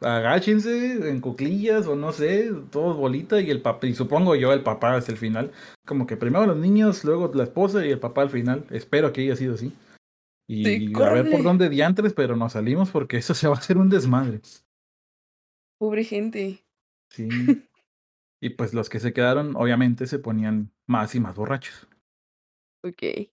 agáchense 0.00 1.10
en 1.10 1.20
cuclillas 1.20 1.86
o 1.86 1.94
no 1.94 2.12
sé, 2.12 2.50
todos 2.70 2.96
bolita 2.96 3.40
y 3.40 3.50
el 3.50 3.60
papá, 3.60 3.86
y 3.86 3.94
supongo 3.94 4.34
yo 4.34 4.52
el 4.52 4.62
papá 4.62 4.96
es 4.96 5.08
el 5.08 5.16
final. 5.16 5.52
Como 5.86 6.06
que 6.06 6.16
primero 6.16 6.46
los 6.46 6.56
niños, 6.56 7.04
luego 7.04 7.30
la 7.34 7.44
esposa 7.44 7.84
y 7.84 7.90
el 7.90 8.00
papá 8.00 8.22
al 8.22 8.30
final. 8.30 8.64
Espero 8.70 9.12
que 9.12 9.22
haya 9.22 9.36
sido 9.36 9.54
así. 9.54 9.72
Y 10.48 10.92
a 11.00 11.12
ver 11.12 11.30
por 11.30 11.44
dónde 11.44 11.68
diantres, 11.68 12.12
pero 12.12 12.34
nos 12.34 12.54
salimos 12.54 12.90
porque 12.90 13.18
eso 13.18 13.34
se 13.34 13.46
va 13.46 13.54
a 13.54 13.58
hacer 13.58 13.78
un 13.78 13.88
desmadre. 13.88 14.40
Pobre 15.78 16.02
gente. 16.02 16.64
Sí. 17.08 17.28
y 18.42 18.50
pues 18.50 18.74
los 18.74 18.88
que 18.88 18.98
se 18.98 19.12
quedaron, 19.12 19.54
obviamente, 19.54 20.08
se 20.08 20.18
ponían 20.18 20.72
más 20.88 21.14
y 21.14 21.20
más 21.20 21.36
borrachos. 21.36 21.86
Ok. 22.82 23.30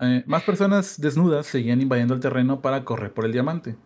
Eh, 0.00 0.22
más 0.26 0.44
personas 0.44 1.00
desnudas 1.00 1.46
seguían 1.46 1.80
invadiendo 1.80 2.14
el 2.14 2.20
terreno 2.20 2.60
para 2.60 2.84
correr 2.84 3.12
por 3.12 3.24
el 3.24 3.32
diamante. 3.32 3.76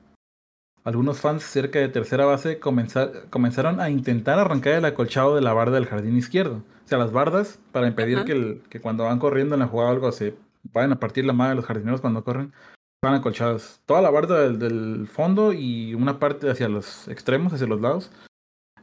Algunos 0.84 1.20
fans 1.20 1.44
cerca 1.44 1.78
de 1.78 1.88
tercera 1.88 2.24
base 2.24 2.58
comenzaron 2.58 3.80
a 3.80 3.88
intentar 3.88 4.38
arrancar 4.38 4.74
el 4.74 4.84
acolchado 4.84 5.36
de 5.36 5.40
la 5.40 5.52
barda 5.52 5.76
del 5.76 5.86
jardín 5.86 6.16
izquierdo. 6.16 6.56
O 6.84 6.88
sea, 6.88 6.98
las 6.98 7.12
bardas 7.12 7.60
para 7.70 7.86
impedir 7.86 8.24
que, 8.24 8.60
que, 8.68 8.80
cuando 8.80 9.04
van 9.04 9.20
corriendo 9.20 9.54
en 9.54 9.60
la 9.60 9.68
jugada 9.68 9.90
algo 9.90 10.10
se 10.10 10.34
vayan 10.72 10.92
a 10.92 10.98
partir 10.98 11.24
la 11.24 11.32
madre 11.32 11.50
de 11.50 11.56
los 11.56 11.66
jardineros 11.66 12.00
cuando 12.00 12.24
corren, 12.24 12.52
están 12.96 13.14
acolchados. 13.14 13.80
Toda 13.86 14.02
la 14.02 14.10
barda 14.10 14.40
del, 14.40 14.58
del, 14.58 15.06
fondo 15.06 15.52
y 15.52 15.94
una 15.94 16.18
parte 16.18 16.50
hacia 16.50 16.68
los 16.68 17.06
extremos, 17.06 17.52
hacia 17.52 17.68
los 17.68 17.80
lados, 17.80 18.10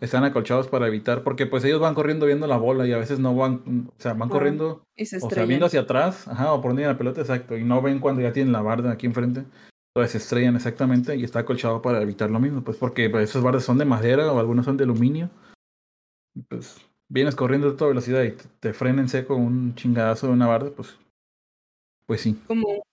están 0.02 0.24
acolchados 0.24 0.68
para 0.68 0.88
evitar, 0.88 1.24
porque 1.24 1.45
pues 1.45 1.64
ellos 1.66 1.80
van 1.80 1.95
corriendo 1.95 2.26
viendo 2.26 2.47
la 2.47 2.58
bola 2.58 2.88
y 2.88 2.93
a 2.93 2.97
veces 2.97 3.20
no 3.20 3.36
van, 3.36 3.89
o 3.89 4.02
sea, 4.02 4.14
van 4.14 4.30
corriendo, 4.30 4.84
o 4.97 5.30
sea, 5.30 5.45
viendo 5.45 5.66
hacia 5.66 5.82
atrás, 5.82 6.28
ajá, 6.28 6.54
o 6.54 6.62
por 6.62 6.72
donde 6.72 6.86
la 6.86 6.97
pelota, 6.97 7.22
exacto, 7.22 7.58
y 7.58 7.64
no 7.64 7.82
ven 7.82 8.00
cuando 8.00 8.22
ya 8.22 8.32
tienen 8.32 8.54
la 8.54 8.62
barda 8.62 8.91
aquí 8.91 9.06
enfrente. 9.06 9.43
Entonces 9.93 10.12
se 10.12 10.18
estrellan 10.20 10.56
exactamente 10.56 11.16
y 11.16 11.24
está 11.24 11.39
acolchado 11.39 11.82
para 11.82 12.02
evitar 12.02 12.30
lo 12.30 12.39
mismo, 12.39 12.64
pues 12.64 12.78
porque 12.78 13.10
pues, 13.10 13.30
esos 13.30 13.43
bardas 13.43 13.64
son 13.64 13.78
de 13.78 13.86
madera 13.86 14.32
o 14.32 14.39
algunos 14.39 14.66
son 14.66 14.78
de 14.78 14.84
aluminio. 14.84 15.30
Pues 16.47 16.78
vienes 17.10 17.36
corriendo 17.36 17.70
a 17.70 17.76
toda 17.76 17.89
velocidad 17.89 18.24
y 18.24 18.32
te, 18.60 18.74
frenen 18.74 19.10
seco 19.10 19.36
un 19.36 19.76
chingadazo 19.76 20.28
de 20.28 20.34
una 20.34 20.47
barda, 20.47 20.70
pues, 20.72 20.97
pues 22.06 22.22
sí. 22.22 22.39
Como, 22.47 22.84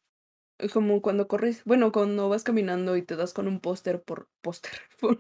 como 0.73 1.03
cuando 1.03 1.29
corres, 1.29 1.63
bueno, 1.65 1.93
cuando 1.93 2.29
vas 2.29 2.43
caminando 2.43 2.97
y 2.97 3.03
te 3.03 3.17
das 3.17 3.33
con 3.33 3.47
un 3.49 3.61
póster 3.61 4.03
por 4.03 4.29
póster, 4.41 4.73
por, 5.01 5.17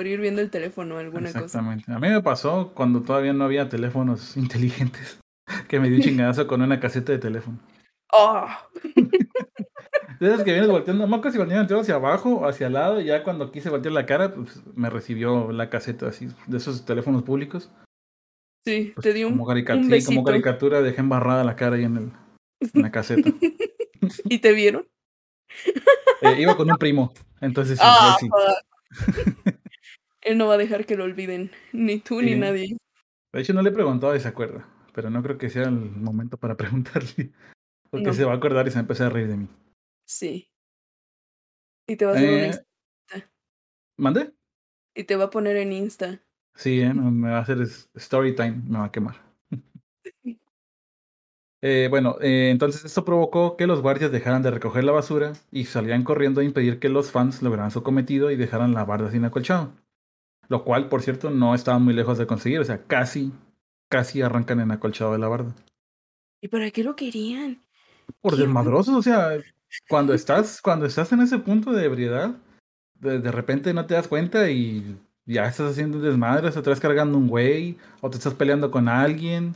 un 0.00 0.06
ir 0.06 0.20
viendo 0.20 0.40
el 0.40 0.50
teléfono, 0.50 0.98
alguna 0.98 1.28
Exactamente. 1.28 1.90
A 1.92 1.98
mí 1.98 2.08
me 2.08 2.22
pasó 2.22 2.72
cuando 2.74 3.02
todavía 3.02 3.32
no 3.32 3.44
había 3.44 3.68
teléfonos 3.68 4.36
inteligentes, 4.36 5.18
que 5.68 5.80
me 5.80 5.88
dio 5.88 5.96
un 5.96 6.02
chingadazo 6.04 6.46
con 6.46 6.62
una 6.62 6.80
caseta 6.80 7.12
de 7.12 7.18
teléfono. 7.18 7.58
¡Oh! 8.12 8.46
De 10.20 10.28
esas 10.28 10.44
que 10.44 10.52
vienes 10.52 10.70
volteando, 10.70 11.06
no 11.06 11.20
casi 11.20 11.38
volteando 11.38 11.80
hacia 11.80 11.94
abajo 11.94 12.34
o 12.34 12.46
hacia 12.46 12.66
el 12.66 12.74
lado, 12.74 13.00
y 13.00 13.06
ya 13.06 13.24
cuando 13.24 13.50
quise 13.50 13.70
voltear 13.70 13.92
la 13.92 14.06
cara, 14.06 14.34
pues 14.34 14.62
me 14.76 14.90
recibió 14.90 15.50
la 15.50 15.70
caseta 15.70 16.08
así, 16.08 16.28
de 16.46 16.58
esos 16.58 16.84
teléfonos 16.84 17.22
públicos. 17.22 17.70
Sí, 18.64 18.92
pues, 18.94 19.02
te 19.02 19.12
dio 19.12 19.28
un, 19.28 19.38
como, 19.38 19.52
sí, 19.56 20.04
como 20.04 20.22
caricatura, 20.22 20.82
dejé 20.82 21.00
embarrada 21.00 21.42
la 21.42 21.56
cara 21.56 21.76
ahí 21.76 21.84
en, 21.84 21.96
el, 21.96 22.12
en 22.60 22.82
la 22.82 22.92
caseta. 22.92 23.32
¿Y 24.24 24.38
te 24.38 24.52
vieron? 24.52 24.88
Eh, 26.22 26.36
iba 26.38 26.56
con 26.56 26.70
un 26.70 26.76
primo, 26.76 27.12
entonces 27.40 27.78
sí, 27.78 27.84
ah, 27.86 28.16
Él 30.22 30.38
no 30.38 30.46
va 30.46 30.54
a 30.54 30.58
dejar 30.58 30.86
que 30.86 30.96
lo 30.96 31.04
olviden, 31.04 31.50
ni 31.72 31.98
tú 31.98 32.22
ni 32.22 32.34
nadie. 32.36 32.76
De 33.32 33.40
hecho, 33.40 33.52
no 33.52 33.62
le 33.62 33.72
si 33.72 34.20
se 34.20 34.28
acuerda, 34.28 34.68
pero 34.94 35.10
no 35.10 35.22
creo 35.22 35.36
que 35.38 35.50
sea 35.50 35.64
el 35.64 35.72
momento 35.72 36.36
para 36.36 36.56
preguntarle. 36.56 37.32
Porque 37.90 38.12
se 38.14 38.24
va 38.24 38.32
a 38.32 38.36
acordar 38.36 38.66
y 38.66 38.70
se 38.70 38.76
va 38.76 38.80
a 38.80 38.82
empezar 38.82 39.08
a 39.08 39.10
reír 39.10 39.28
de 39.28 39.36
mí. 39.36 39.48
Sí. 40.06 40.48
Y 41.86 41.96
te 41.96 42.06
va 42.06 42.12
a 42.12 42.14
hacer 42.14 42.30
un 42.30 42.44
Insta. 42.46 42.64
¿Mande? 43.98 44.32
Y 44.94 45.04
te 45.04 45.16
va 45.16 45.24
a 45.24 45.30
poner 45.30 45.56
en 45.56 45.72
Insta. 45.72 46.22
Sí, 46.54 46.80
¿eh? 46.80 46.94
me 46.94 47.30
va 47.30 47.38
a 47.38 47.42
hacer 47.42 47.58
story 47.94 48.34
time, 48.34 48.62
me 48.66 48.78
va 48.78 48.86
a 48.86 48.92
quemar. 48.92 49.16
Eh, 51.64 51.86
bueno, 51.88 52.16
eh, 52.20 52.50
entonces 52.50 52.84
esto 52.84 53.04
provocó 53.04 53.56
que 53.56 53.68
los 53.68 53.82
guardias 53.82 54.10
dejaran 54.10 54.42
de 54.42 54.50
recoger 54.50 54.82
la 54.82 54.90
basura 54.90 55.32
y 55.52 55.66
salían 55.66 56.02
corriendo 56.02 56.40
a 56.40 56.44
impedir 56.44 56.80
que 56.80 56.88
los 56.88 57.12
fans 57.12 57.40
lograran 57.40 57.70
su 57.70 57.84
cometido 57.84 58.32
y 58.32 58.36
dejaran 58.36 58.74
la 58.74 58.84
barda 58.84 59.12
sin 59.12 59.24
acolchado. 59.24 59.72
Lo 60.48 60.64
cual, 60.64 60.88
por 60.88 61.02
cierto, 61.02 61.30
no 61.30 61.54
estaba 61.54 61.78
muy 61.78 61.94
lejos 61.94 62.18
de 62.18 62.26
conseguir, 62.26 62.58
o 62.58 62.64
sea, 62.64 62.82
casi, 62.82 63.32
casi 63.88 64.22
arrancan 64.22 64.58
en 64.58 64.72
acolchado 64.72 65.12
de 65.12 65.20
la 65.20 65.28
barda. 65.28 65.54
¿Y 66.40 66.48
para 66.48 66.68
qué 66.72 66.82
lo 66.82 66.96
querían? 66.96 67.62
Por 68.20 68.36
desmadrosos, 68.36 68.96
o 68.96 69.02
sea, 69.02 69.38
cuando 69.88 70.14
estás, 70.14 70.60
cuando 70.60 70.84
estás 70.84 71.12
en 71.12 71.20
ese 71.20 71.38
punto 71.38 71.70
de 71.70 71.84
ebriedad, 71.84 72.34
de, 72.96 73.20
de, 73.20 73.30
repente 73.30 73.72
no 73.72 73.86
te 73.86 73.94
das 73.94 74.08
cuenta 74.08 74.50
y 74.50 74.96
ya 75.26 75.46
estás 75.46 75.70
haciendo 75.70 76.00
desmadre, 76.00 76.48
o 76.48 76.52
te 76.52 76.58
estás 76.58 76.80
cargando 76.80 77.16
un 77.16 77.28
güey, 77.28 77.78
o 78.00 78.10
te 78.10 78.16
estás 78.16 78.34
peleando 78.34 78.72
con 78.72 78.88
alguien, 78.88 79.54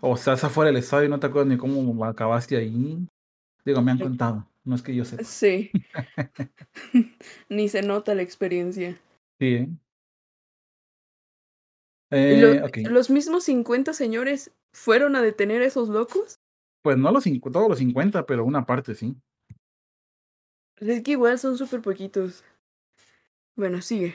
o 0.00 0.14
estás 0.14 0.44
afuera 0.44 0.68
del 0.68 0.78
estadio 0.78 1.06
y 1.06 1.10
no 1.10 1.20
te 1.20 1.26
acuerdas 1.26 1.48
ni 1.48 1.56
cómo 1.56 2.04
acabaste 2.04 2.56
ahí. 2.56 3.06
Digo, 3.64 3.82
me 3.82 3.92
han 3.92 3.98
contado, 3.98 4.46
no 4.64 4.74
es 4.74 4.82
que 4.82 4.94
yo 4.94 5.04
sepa. 5.04 5.24
Sí. 5.24 5.70
ni 7.48 7.68
se 7.68 7.82
nota 7.82 8.14
la 8.14 8.22
experiencia. 8.22 8.98
Sí, 9.38 9.46
¿eh? 9.54 9.68
Eh, 12.10 12.62
¿Los 12.88 13.10
mismos 13.10 13.44
50 13.44 13.92
señores 13.92 14.52
fueron 14.72 15.16
a 15.16 15.22
detener 15.22 15.62
a 15.62 15.66
esos 15.66 15.88
locos? 15.88 16.38
Pues 16.82 16.96
no 16.96 17.10
los 17.10 17.24
todos 17.24 17.68
los 17.68 17.78
50, 17.78 18.26
pero 18.26 18.44
una 18.44 18.64
parte 18.64 18.94
sí. 18.94 19.16
Es 20.76 21.02
que 21.02 21.12
igual 21.12 21.38
son 21.38 21.58
súper 21.58 21.80
poquitos. 21.80 22.44
Bueno, 23.56 23.80
sigue. 23.82 24.14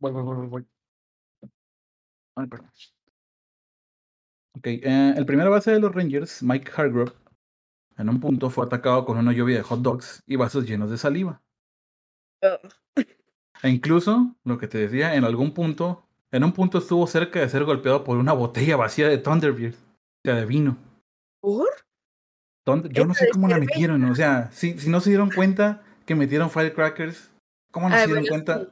Voy, 0.00 0.10
voy, 0.10 0.22
voy, 0.22 0.46
voy. 0.48 0.71
Ay, 2.36 2.46
perdón. 2.46 2.70
Ok, 4.54 4.66
eh, 4.66 5.14
el 5.16 5.26
primer 5.26 5.48
base 5.48 5.70
de 5.70 5.80
los 5.80 5.94
Rangers, 5.94 6.42
Mike 6.42 6.70
Hargrove, 6.76 7.12
en 7.96 8.08
un 8.08 8.20
punto 8.20 8.50
fue 8.50 8.66
atacado 8.66 9.04
con 9.04 9.18
una 9.18 9.32
lluvia 9.32 9.56
de 9.56 9.62
hot 9.62 9.80
dogs 9.80 10.22
y 10.26 10.36
vasos 10.36 10.66
llenos 10.66 10.90
de 10.90 10.98
saliva. 10.98 11.42
E 13.62 13.68
incluso, 13.68 14.34
lo 14.44 14.58
que 14.58 14.66
te 14.66 14.78
decía, 14.78 15.14
en 15.14 15.24
algún 15.24 15.54
punto, 15.54 16.04
en 16.30 16.44
un 16.44 16.52
punto 16.52 16.78
estuvo 16.78 17.06
cerca 17.06 17.40
de 17.40 17.48
ser 17.48 17.64
golpeado 17.64 18.04
por 18.04 18.18
una 18.18 18.32
botella 18.32 18.76
vacía 18.76 19.08
de 19.08 19.18
Thunderbird, 19.18 19.74
o 19.74 20.20
sea, 20.24 20.34
de 20.34 20.46
vino. 20.46 20.76
¿Por? 21.40 21.68
Yo 22.90 23.06
no 23.06 23.14
sé 23.14 23.28
cómo 23.32 23.48
la 23.48 23.58
metieron, 23.58 24.04
o 24.04 24.14
sea, 24.14 24.50
si, 24.52 24.78
si 24.78 24.88
no 24.88 25.00
se 25.00 25.10
dieron 25.10 25.30
cuenta 25.30 25.82
que 26.06 26.14
metieron 26.14 26.50
firecrackers, 26.50 27.30
¿cómo 27.70 27.88
no 27.88 27.96
se 27.96 28.06
dieron 28.06 28.26
cuenta? 28.26 28.68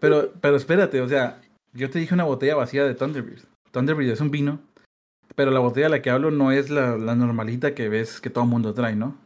Pero, 0.00 0.32
pero 0.40 0.56
espérate, 0.56 1.00
o 1.00 1.08
sea, 1.08 1.40
yo 1.72 1.90
te 1.90 1.98
dije 1.98 2.14
una 2.14 2.24
botella 2.24 2.54
vacía 2.54 2.84
de 2.84 2.94
Thunderbird. 2.94 3.42
Thunderbird 3.70 4.10
es 4.10 4.20
un 4.20 4.30
vino, 4.30 4.60
pero 5.34 5.50
la 5.50 5.60
botella 5.60 5.86
de 5.86 5.90
la 5.90 6.02
que 6.02 6.10
hablo 6.10 6.30
no 6.30 6.52
es 6.52 6.70
la, 6.70 6.96
la 6.96 7.14
normalita 7.14 7.74
que 7.74 7.88
ves 7.88 8.20
que 8.20 8.30
todo 8.30 8.44
el 8.44 8.50
mundo 8.50 8.74
trae, 8.74 8.96
¿no? 8.96 9.16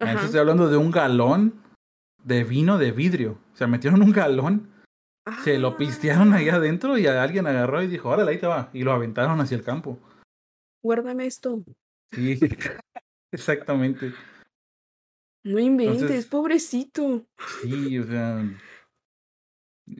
estoy 0.00 0.40
hablando 0.40 0.68
de 0.68 0.76
un 0.76 0.90
galón 0.90 1.62
de 2.24 2.44
vino 2.44 2.78
de 2.78 2.92
vidrio. 2.92 3.38
O 3.52 3.56
sea, 3.56 3.66
metieron 3.66 4.02
un 4.02 4.12
galón, 4.12 4.68
se 5.44 5.58
lo 5.58 5.76
pistearon 5.76 6.32
ahí 6.32 6.48
ah. 6.48 6.56
adentro 6.56 6.98
y 6.98 7.06
alguien 7.06 7.46
agarró 7.46 7.82
y 7.82 7.86
dijo, 7.86 8.08
órale, 8.08 8.32
ahí 8.32 8.38
te 8.38 8.46
va. 8.46 8.70
Y 8.72 8.82
lo 8.82 8.92
aventaron 8.92 9.40
hacia 9.40 9.56
el 9.56 9.64
campo. 9.64 9.98
Guárdame 10.82 11.26
esto. 11.26 11.62
Sí. 12.12 12.38
Exactamente. 13.32 14.12
No 15.44 15.58
inventes, 15.58 16.26
pobrecito. 16.26 17.24
Sí, 17.62 17.98
o 17.98 18.04
sea. 18.04 18.44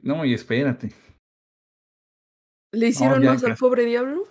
No, 0.03 0.23
y 0.23 0.33
espérate. 0.33 0.93
¿Le 2.73 2.87
hicieron 2.87 3.23
más 3.23 3.43
al 3.43 3.55
pobre 3.55 3.85
diablo? 3.85 4.27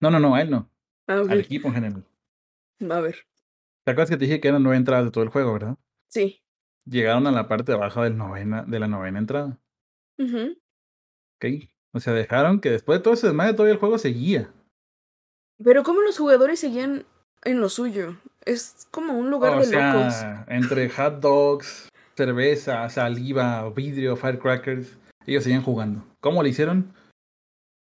No, 0.00 0.10
no, 0.10 0.18
no, 0.18 0.34
a 0.34 0.42
él 0.42 0.50
no. 0.50 0.68
Ah, 1.06 1.22
al 1.28 1.38
equipo 1.38 1.68
en 1.68 1.74
general. 1.74 2.04
A 2.90 3.00
ver. 3.00 3.26
¿Te 3.84 3.92
acuerdas 3.92 4.10
que 4.10 4.16
te 4.16 4.24
dije 4.24 4.40
que 4.40 4.48
eran 4.48 4.62
nueve 4.62 4.76
entradas 4.76 5.04
de 5.04 5.10
todo 5.12 5.22
el 5.22 5.30
juego, 5.30 5.52
verdad? 5.52 5.76
Sí. 6.08 6.42
Llegaron 6.84 7.26
a 7.26 7.32
la 7.32 7.46
parte 7.46 7.70
de 7.70 7.78
abajo 7.78 8.02
del 8.02 8.16
novena, 8.16 8.64
de 8.64 8.80
la 8.80 8.88
novena 8.88 9.18
entrada. 9.18 9.60
Uh 10.18 10.54
Ok. 11.36 11.68
O 11.92 12.00
sea, 12.00 12.12
dejaron 12.12 12.60
que 12.60 12.70
después 12.70 12.98
de 12.98 13.02
todo 13.02 13.14
ese 13.14 13.26
desmadre 13.28 13.52
todavía 13.52 13.74
el 13.74 13.80
juego 13.80 13.98
seguía. 13.98 14.52
Pero 15.62 15.82
¿cómo 15.82 16.00
los 16.00 16.18
jugadores 16.18 16.60
seguían 16.60 17.04
en 17.44 17.60
lo 17.60 17.68
suyo. 17.68 18.16
Es 18.44 18.88
como 18.90 19.14
un 19.14 19.30
lugar 19.30 19.60
de 19.64 19.70
locos. 19.70 20.14
Entre 20.48 20.88
hot 20.88 21.20
dogs, 21.20 21.88
cerveza, 22.16 22.88
saliva, 22.88 23.68
vidrio, 23.70 24.16
firecrackers, 24.16 24.98
ellos 25.26 25.44
seguían 25.44 25.62
jugando. 25.62 26.04
¿Cómo 26.20 26.42
lo 26.42 26.48
hicieron? 26.48 26.92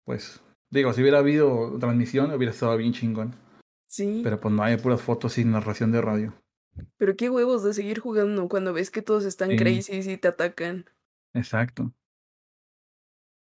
Pues, 0.04 0.42
digo, 0.70 0.92
si 0.92 1.02
hubiera 1.02 1.18
habido 1.18 1.78
transmisión, 1.78 2.32
hubiera 2.32 2.52
estado 2.52 2.76
bien 2.76 2.92
chingón. 2.92 3.34
Sí. 3.86 4.20
Pero 4.22 4.40
pues 4.40 4.54
no 4.54 4.62
hay 4.62 4.76
puras 4.76 5.02
fotos 5.02 5.32
sin 5.32 5.50
narración 5.50 5.90
de 5.92 6.00
radio. 6.00 6.34
Pero 6.96 7.16
qué 7.16 7.28
huevos 7.28 7.64
de 7.64 7.74
seguir 7.74 7.98
jugando 7.98 8.48
cuando 8.48 8.72
ves 8.72 8.90
que 8.90 9.02
todos 9.02 9.24
están 9.24 9.56
crazy 9.56 9.98
y 9.98 10.16
te 10.16 10.28
atacan. 10.28 10.86
Exacto. 11.34 11.92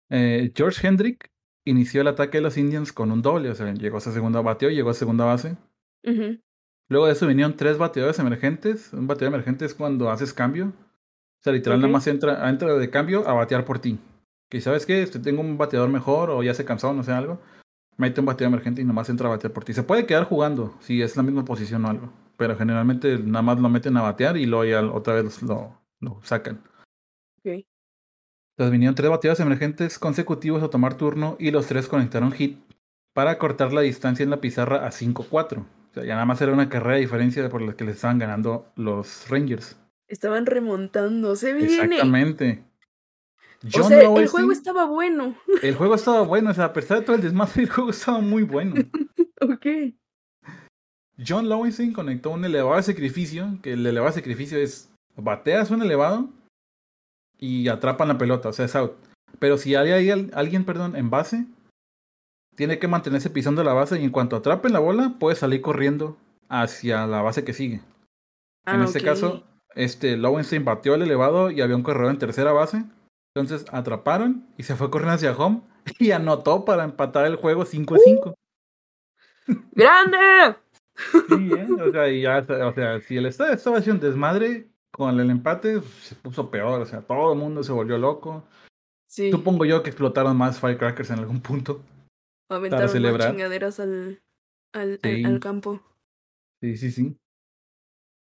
Eh, 0.10 0.52
George 0.56 0.86
Hendrick 0.86 1.32
inició 1.66 2.02
el 2.02 2.08
ataque 2.08 2.38
de 2.38 2.42
los 2.42 2.58
Indians 2.58 2.92
con 2.92 3.12
un 3.12 3.22
doble, 3.22 3.50
o 3.50 3.56
sea, 3.56 3.72
llegó 3.74 3.98
a 3.98 4.00
esa 4.00 4.12
segunda 4.12 4.42
bateo, 4.42 4.70
llegó 4.70 4.90
a 4.90 4.94
segunda 4.94 5.26
base. 5.26 5.58
Luego 6.90 7.06
de 7.06 7.14
eso 7.14 7.28
vinieron 7.28 7.56
tres 7.56 7.78
bateadores 7.78 8.20
emergentes. 8.20 8.92
Un 8.92 9.08
bateador 9.08 9.36
emergente 9.36 9.66
es 9.66 9.74
cuando 9.74 10.10
haces 10.10 10.34
cambio. 10.34 10.68
O 10.68 11.44
sea, 11.44 11.54
literal, 11.54 11.80
nada 11.80 11.92
más 11.92 12.06
entra, 12.08 12.50
entra 12.50 12.74
de 12.74 12.90
cambio 12.90 13.28
a 13.28 13.34
batear 13.34 13.64
por 13.64 13.80
ti. 13.80 13.98
Que 14.52 14.60
sabes 14.60 14.86
qué, 14.86 15.02
este, 15.02 15.20
tengo 15.20 15.40
un 15.40 15.58
bateador 15.58 15.90
mejor 15.90 16.30
o 16.30 16.44
ya 16.44 16.54
se 16.54 16.66
cansó, 16.66 16.94
no 16.94 17.04
sé 17.04 17.14
algo. 17.14 17.40
Mete 17.96 18.20
un 18.20 18.26
bateador 18.26 18.54
emergente 18.54 18.82
y 18.82 18.84
nada 18.84 18.96
más 18.96 19.10
entra 19.10 19.28
a 19.28 19.32
batear 19.32 19.54
por 19.54 19.64
ti. 19.64 19.74
Se 19.74 19.84
puede 19.84 20.06
quedar 20.06 20.26
jugando 20.26 20.76
si 20.82 21.02
es 21.02 21.16
la 21.16 21.24
misma 21.24 21.46
posición 21.46 21.86
o 21.86 21.90
algo. 21.90 22.12
Pero 22.36 22.58
generalmente 22.58 23.18
nada 23.18 23.44
más 23.44 23.60
lo 23.62 23.70
meten 23.70 23.96
a 23.96 24.02
batear 24.02 24.36
y 24.36 24.46
luego 24.46 24.66
ya 24.66 24.86
otra 24.92 25.14
vez 25.14 25.42
lo, 25.42 25.80
lo 26.02 26.20
sacan. 26.24 26.62
Ok. 27.40 27.64
Entonces 28.58 28.72
vinieron 28.74 28.94
tres 28.94 29.10
bateadores 29.10 29.40
emergentes 29.40 29.98
consecutivos 29.98 30.62
a 30.62 30.70
tomar 30.70 30.96
turno 30.96 31.38
y 31.40 31.52
los 31.52 31.68
tres 31.68 31.88
conectaron 31.88 32.34
hit 32.34 32.60
para 33.14 33.38
cortar 33.38 33.72
la 33.72 33.82
distancia 33.82 34.24
en 34.24 34.32
la 34.32 34.42
pizarra 34.42 34.86
a 34.86 34.92
5-4. 34.92 35.60
O 35.60 35.94
sea, 35.94 36.04
ya 36.04 36.16
nada 36.16 36.26
más 36.26 36.42
era 36.42 36.52
una 36.52 36.68
carrera 36.68 36.96
de 36.96 37.02
diferencia 37.02 37.48
por 37.48 37.62
la 37.62 37.74
que 37.74 37.86
le 37.86 37.92
estaban 37.92 38.20
ganando 38.20 38.70
los 38.76 39.30
Rangers. 39.30 39.80
Estaban 40.10 40.46
remontando, 40.46 41.38
se 41.38 41.54
viene. 41.54 42.02
Exactamente. 43.64 44.08
o 44.08 44.14
sea, 44.14 44.24
el 44.24 44.28
juego 44.28 44.52
estaba 44.52 44.86
bueno. 44.86 45.36
El 45.62 45.76
juego 45.76 45.96
estaba 45.96 46.22
bueno, 46.22 46.50
o 46.50 46.54
sea, 46.54 46.66
a 46.66 46.74
pesar 46.74 47.00
de 47.00 47.06
todo 47.06 47.16
el 47.16 47.22
desmadre, 47.22 47.64
el 47.64 47.70
juego 47.70 47.92
estaba 47.92 48.20
muy 48.20 48.44
bueno. 48.44 48.76
ok. 49.42 49.66
John 51.26 51.48
Lowenstein 51.48 51.94
conectó 51.94 52.32
un 52.32 52.44
elevado 52.44 52.78
de 52.78 52.84
sacrificio, 52.84 53.60
que 53.62 53.74
el 53.74 53.86
elevado 53.86 54.12
de 54.12 54.20
sacrificio 54.20 54.58
es 54.58 54.90
bateas 55.16 55.70
un 55.70 55.84
elevado 55.84 56.30
y 57.38 57.68
atrapan 57.68 58.08
la 58.08 58.18
pelota, 58.18 58.50
o 58.50 58.54
sea, 58.54 58.66
es 58.66 58.76
out. 58.76 58.94
Pero 59.40 59.58
si 59.58 59.76
hay 59.76 60.10
alguien, 60.10 60.66
perdón, 60.66 60.96
en 60.96 61.10
base, 61.10 61.46
tiene 62.56 62.80
que 62.80 62.88
mantenerse 62.88 63.30
pisando 63.30 63.64
la 63.64 63.74
base 63.74 64.00
y 64.00 64.04
en 64.04 64.12
cuanto 64.12 64.36
atrapen 64.36 64.74
la 64.74 64.80
bola, 64.80 65.16
puede 65.20 65.36
salir 65.36 65.62
corriendo 65.62 66.18
hacia 66.50 67.06
la 67.08 67.22
base 67.22 67.44
que 67.44 67.54
sigue. 67.54 67.82
en 68.66 68.82
ah, 68.82 68.86
este 68.86 69.02
caso, 69.02 69.44
este 69.76 70.18
Lowenstein 70.18 70.66
batió 70.66 70.96
el 70.96 71.04
elevado 71.04 71.52
y 71.52 71.62
había 71.62 71.76
un 71.76 71.84
corredor 71.84 72.12
en 72.12 72.20
tercera 72.20 72.52
base. 72.52 72.84
Entonces 73.36 73.66
atraparon 73.72 74.46
y 74.58 74.64
se 74.64 74.76
fue 74.76 74.90
corriendo 74.90 75.16
hacia 75.16 75.32
home 75.32 75.62
y 76.00 76.12
anotó 76.12 76.66
para 76.66 76.84
empatar 76.84 77.26
el 77.26 77.38
juego 77.38 77.66
5-5. 77.66 78.34
¡Grande! 79.72 80.56
Sí, 81.30 81.52
¿eh? 81.54 81.68
o 81.82 81.92
sea, 81.92 82.10
y 82.10 82.22
ya, 82.22 82.46
o 82.48 82.74
sea, 82.74 83.02
si 83.02 83.18
el 83.18 83.26
estadio 83.26 83.54
estaba 83.54 83.78
haciendo 83.78 84.06
un 84.06 84.12
desmadre, 84.12 84.70
con 84.92 85.20
el 85.20 85.30
empate 85.30 85.82
se 86.02 86.16
puso 86.16 86.52
peor, 86.52 86.82
o 86.82 86.86
sea, 86.86 87.02
todo 87.02 87.34
el 87.34 87.40
mundo 87.40 87.64
se 87.64 87.72
volvió 87.72 87.98
loco. 87.98 88.44
Sí. 89.08 89.32
Supongo 89.32 89.66
yo 89.66 89.82
que 89.84 89.90
explotaron 89.90 90.38
más 90.38 90.60
firecrackers 90.60 91.10
en 91.12 91.20
algún 91.20 91.42
punto. 91.42 91.82
Aventaron 92.50 92.86
para 92.86 92.92
celebrar. 92.92 93.32
chingaderas 93.32 93.80
al, 93.80 94.22
al, 94.74 95.00
al, 95.04 95.40
campo. 95.40 95.82
Sí, 96.62 96.78
sí, 96.78 96.92
sí. 96.92 97.18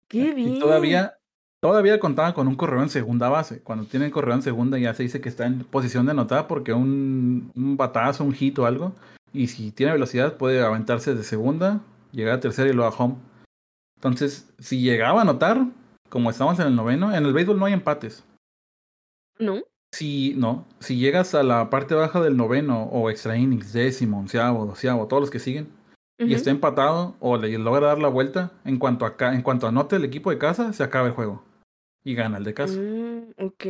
Qué 0.09 0.32
bien. 0.32 0.61
todavía, 0.61 1.18
todavía 1.64 1.98
contaban 1.98 2.34
con 2.34 2.46
un 2.46 2.56
correo 2.56 2.82
en 2.82 2.90
segunda 2.90 3.30
base. 3.30 3.62
Cuando 3.62 3.86
tienen 3.86 4.10
correo 4.10 4.34
en 4.34 4.42
segunda 4.42 4.76
ya 4.78 4.92
se 4.92 5.04
dice 5.04 5.22
que 5.22 5.30
está 5.30 5.46
en 5.46 5.64
posición 5.64 6.04
de 6.04 6.10
anotar 6.10 6.46
porque 6.46 6.74
un, 6.74 7.50
un 7.56 7.78
batazo, 7.78 8.22
un 8.22 8.34
hit 8.34 8.58
o 8.58 8.66
algo. 8.66 8.92
Y 9.32 9.46
si 9.46 9.70
tiene 9.70 9.92
velocidad 9.92 10.36
puede 10.36 10.62
aventarse 10.62 11.14
de 11.14 11.24
segunda, 11.24 11.80
llegar 12.12 12.34
a 12.34 12.40
tercera 12.40 12.68
y 12.68 12.74
luego 12.74 12.92
a 12.92 12.94
home. 12.94 13.14
Entonces, 13.96 14.52
si 14.58 14.82
llegaba 14.82 15.20
a 15.20 15.22
anotar, 15.22 15.68
como 16.10 16.28
estamos 16.28 16.60
en 16.60 16.66
el 16.66 16.76
noveno, 16.76 17.14
en 17.14 17.24
el 17.24 17.32
béisbol 17.32 17.58
no 17.58 17.64
hay 17.64 17.72
empates. 17.72 18.24
¿No? 19.38 19.62
Si, 19.94 20.34
no, 20.36 20.66
si 20.80 20.98
llegas 20.98 21.34
a 21.34 21.42
la 21.42 21.70
parte 21.70 21.94
baja 21.94 22.20
del 22.20 22.36
noveno 22.36 22.82
o 22.92 23.08
extra 23.08 23.38
innings, 23.38 23.72
décimo, 23.72 24.18
onceavo, 24.18 24.66
doceavo, 24.66 25.06
todos 25.06 25.22
los 25.22 25.30
que 25.30 25.38
siguen, 25.38 25.68
y 26.18 26.34
está 26.34 26.50
empatado 26.50 27.14
o 27.20 27.38
le 27.38 27.56
logra 27.56 27.86
dar 27.86 28.00
la 28.00 28.08
vuelta, 28.08 28.52
en 28.66 28.78
cuanto, 28.78 29.06
a, 29.06 29.14
en 29.32 29.40
cuanto 29.40 29.66
anote 29.66 29.96
el 29.96 30.04
equipo 30.04 30.28
de 30.28 30.36
casa, 30.36 30.74
se 30.74 30.84
acaba 30.84 31.06
el 31.06 31.14
juego. 31.14 31.42
Y 32.05 32.14
gana 32.14 32.38
el 32.38 32.44
de 32.44 32.55
casa. 32.55 32.78
Mm, 32.78 33.32
ok. 33.38 33.64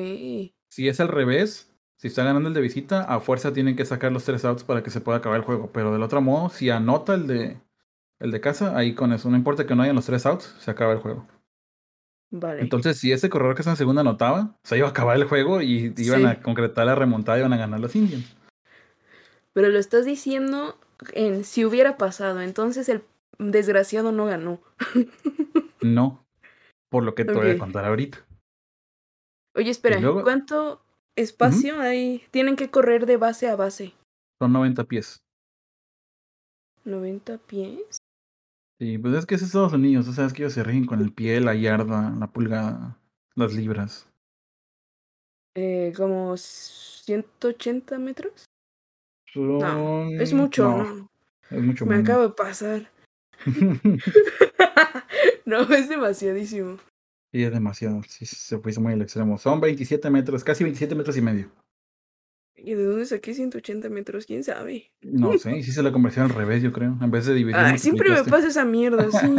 Si 0.68 0.89
es 0.89 1.01
al 1.01 1.09
revés, 1.09 1.72
si 1.97 2.09
está 2.09 2.24
ganando 2.24 2.49
el 2.49 2.55
de 2.55 2.61
visita, 2.61 3.03
a 3.03 3.20
fuerza 3.20 3.53
tienen 3.53 3.76
que 3.76 3.85
sacar 3.85 4.12
los 4.12 4.24
tres 4.24 4.45
outs 4.45 4.64
para 4.64 4.82
que 4.82 4.91
se 4.91 5.01
pueda 5.01 5.18
acabar 5.18 5.39
el 5.39 5.45
juego. 5.45 5.70
Pero 5.72 5.93
del 5.93 6.03
otro 6.03 6.20
modo, 6.20 6.51
si 6.51 6.68
anota 6.70 7.14
el 7.14 7.26
de, 7.26 7.61
el 8.18 8.30
de 8.30 8.41
casa, 8.41 8.76
ahí 8.76 8.95
con 8.95 9.12
eso, 9.12 9.30
no 9.30 9.37
importa 9.37 9.66
que 9.66 9.74
no 9.74 9.82
hayan 9.82 9.97
los 9.97 10.07
tres 10.07 10.26
outs, 10.26 10.55
se 10.59 10.70
acaba 10.70 10.93
el 10.93 10.99
juego. 10.99 11.26
Vale. 12.30 12.61
Entonces, 12.61 12.99
si 12.99 13.12
ese 13.12 13.30
corredor 13.30 13.55
que 13.55 13.62
está 13.62 13.70
en 13.70 13.76
segunda 13.76 14.01
anotaba, 14.01 14.59
se 14.64 14.76
iba 14.76 14.89
a 14.89 14.91
acabar 14.91 15.16
el 15.16 15.24
juego 15.24 15.62
y 15.62 15.95
iban 15.97 16.26
a 16.26 16.43
concretar 16.43 16.85
la 16.87 16.97
remontada 16.97 17.39
y 17.39 17.41
iban 17.41 17.53
a 17.53 17.57
ganar 17.57 17.78
los 17.78 17.95
Indians. 17.95 18.37
Pero 19.53 19.68
lo 19.68 19.78
estás 19.78 20.05
diciendo 20.05 20.76
en 21.12 21.45
si 21.45 21.64
hubiera 21.64 21.97
pasado, 21.97 22.41
entonces 22.41 22.89
el 22.89 23.05
desgraciado 23.39 24.11
no 24.11 24.26
ganó. 24.26 24.61
no, 25.80 26.24
por 26.95 27.03
lo 27.03 27.16
que 27.16 27.24
te 27.24 27.32
voy 27.32 27.51
a 27.51 27.59
contar 27.59 27.86
ahorita. 27.86 28.24
Oye, 29.57 29.68
espera, 29.68 30.01
¿cuánto 30.22 30.80
espacio 31.16 31.80
hay? 31.80 32.22
Tienen 32.30 32.55
que 32.55 32.70
correr 32.70 33.05
de 33.05 33.16
base 33.16 33.49
a 33.49 33.57
base. 33.57 33.95
Son 34.40 34.53
90 34.53 34.84
pies. 34.84 35.20
¿90 36.84 37.40
pies? 37.49 37.99
Sí, 38.78 38.97
pues 38.99 39.12
es 39.14 39.26
que 39.26 39.34
es 39.34 39.42
Estados 39.42 39.72
Unidos, 39.72 40.07
o 40.07 40.12
sea, 40.12 40.26
es 40.26 40.32
que 40.32 40.42
ellos 40.42 40.53
se 40.53 40.62
rigen 40.62 40.86
con 40.86 41.01
el 41.01 41.12
pie, 41.12 41.40
la 41.40 41.57
yarda, 41.57 42.11
la 42.16 42.28
pulgada, 42.28 42.97
las 43.34 43.55
libras. 43.55 44.09
Eh, 45.57 45.92
como 45.97 46.36
180 46.36 47.99
metros. 47.99 48.45
No, 49.34 50.09
es 50.11 50.32
mucho, 50.32 50.68
¿no? 50.68 51.11
Es 51.51 51.61
mucho 51.61 51.86
Me 51.86 51.97
acabo 51.97 52.22
de 52.22 52.34
pasar. 52.34 52.88
no, 55.47 55.62
es 55.74 55.88
demasiadísimo. 55.88 56.78
Sí, 57.32 57.42
es 57.42 57.53
demasiado. 57.53 58.01
Sí, 58.07 58.26
se 58.26 58.59
fue 58.59 58.72
muy 58.78 58.92
al 58.92 59.03
extremo. 59.03 59.38
Son 59.38 59.61
27 59.61 60.09
metros, 60.09 60.45
casi 60.45 60.64
27 60.64 60.95
metros 60.95 61.16
y 61.16 61.20
medio. 61.20 61.51
¿Y 62.57 62.74
de 62.74 62.84
dónde 62.84 63.05
saqué 63.05 63.34
180 63.34 63.90
metros? 63.90 64.24
¿Quién 64.24 64.42
sabe? 64.42 64.90
No 65.03 65.36
sé, 65.38 65.62
sí 65.62 65.72
se 65.72 65.82
la 65.82 65.92
conversión 65.92 66.26
al 66.26 66.30
revés, 66.34 66.62
yo 66.62 66.72
creo. 66.72 66.97
En 67.01 67.11
vez 67.11 67.26
de 67.26 67.34
dividir. 67.34 67.57
Ah, 67.57 67.76
siempre 67.76 68.11
me 68.11 68.24
pasa 68.24 68.49
esa 68.49 68.64
mierda, 68.64 69.07
sí. 69.11 69.34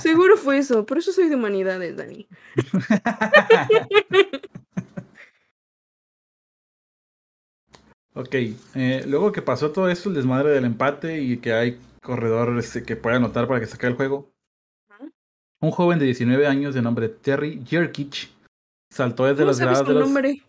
Seguro 0.00 0.36
fue 0.36 0.58
eso. 0.58 0.86
Por 0.86 0.98
eso 0.98 1.12
soy 1.12 1.28
de 1.28 1.34
humanidades, 1.34 1.96
Dani. 1.96 2.28
ok, 8.14 8.34
eh, 8.74 9.04
luego 9.08 9.32
que 9.32 9.42
pasó 9.42 9.72
todo 9.72 9.88
esto, 9.88 10.10
el 10.10 10.14
desmadre 10.14 10.50
del 10.50 10.66
empate 10.66 11.20
y 11.22 11.38
que 11.38 11.54
hay 11.54 11.80
corredor 12.02 12.56
este, 12.58 12.82
que 12.82 12.94
puede 12.96 13.16
anotar 13.16 13.48
para 13.48 13.60
que 13.60 13.66
saque 13.66 13.86
el 13.86 13.94
juego. 13.94 14.33
Un 15.64 15.70
joven 15.70 15.98
de 15.98 16.04
19 16.04 16.46
años 16.46 16.74
de 16.74 16.82
nombre 16.82 17.08
Terry 17.08 17.62
Jerkich 17.66 18.30
saltó 18.92 19.24
desde 19.24 19.46
las 19.46 19.58
gradas 19.58 19.86
de 19.86 19.94
los... 19.94 20.04
nombre? 20.04 20.42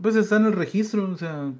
Pues 0.00 0.16
está 0.16 0.36
en 0.36 0.46
el 0.46 0.54
registro, 0.54 1.10
o 1.10 1.16
sea, 1.18 1.52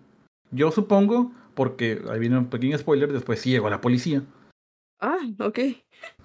yo 0.50 0.70
supongo, 0.72 1.30
porque 1.54 2.02
ahí 2.08 2.18
viene 2.18 2.38
un 2.38 2.48
pequeño 2.48 2.78
spoiler, 2.78 3.12
después 3.12 3.38
sí 3.38 3.50
llegó 3.50 3.68
la 3.68 3.82
policía. 3.82 4.22
Ah, 4.98 5.18
ok. 5.40 5.58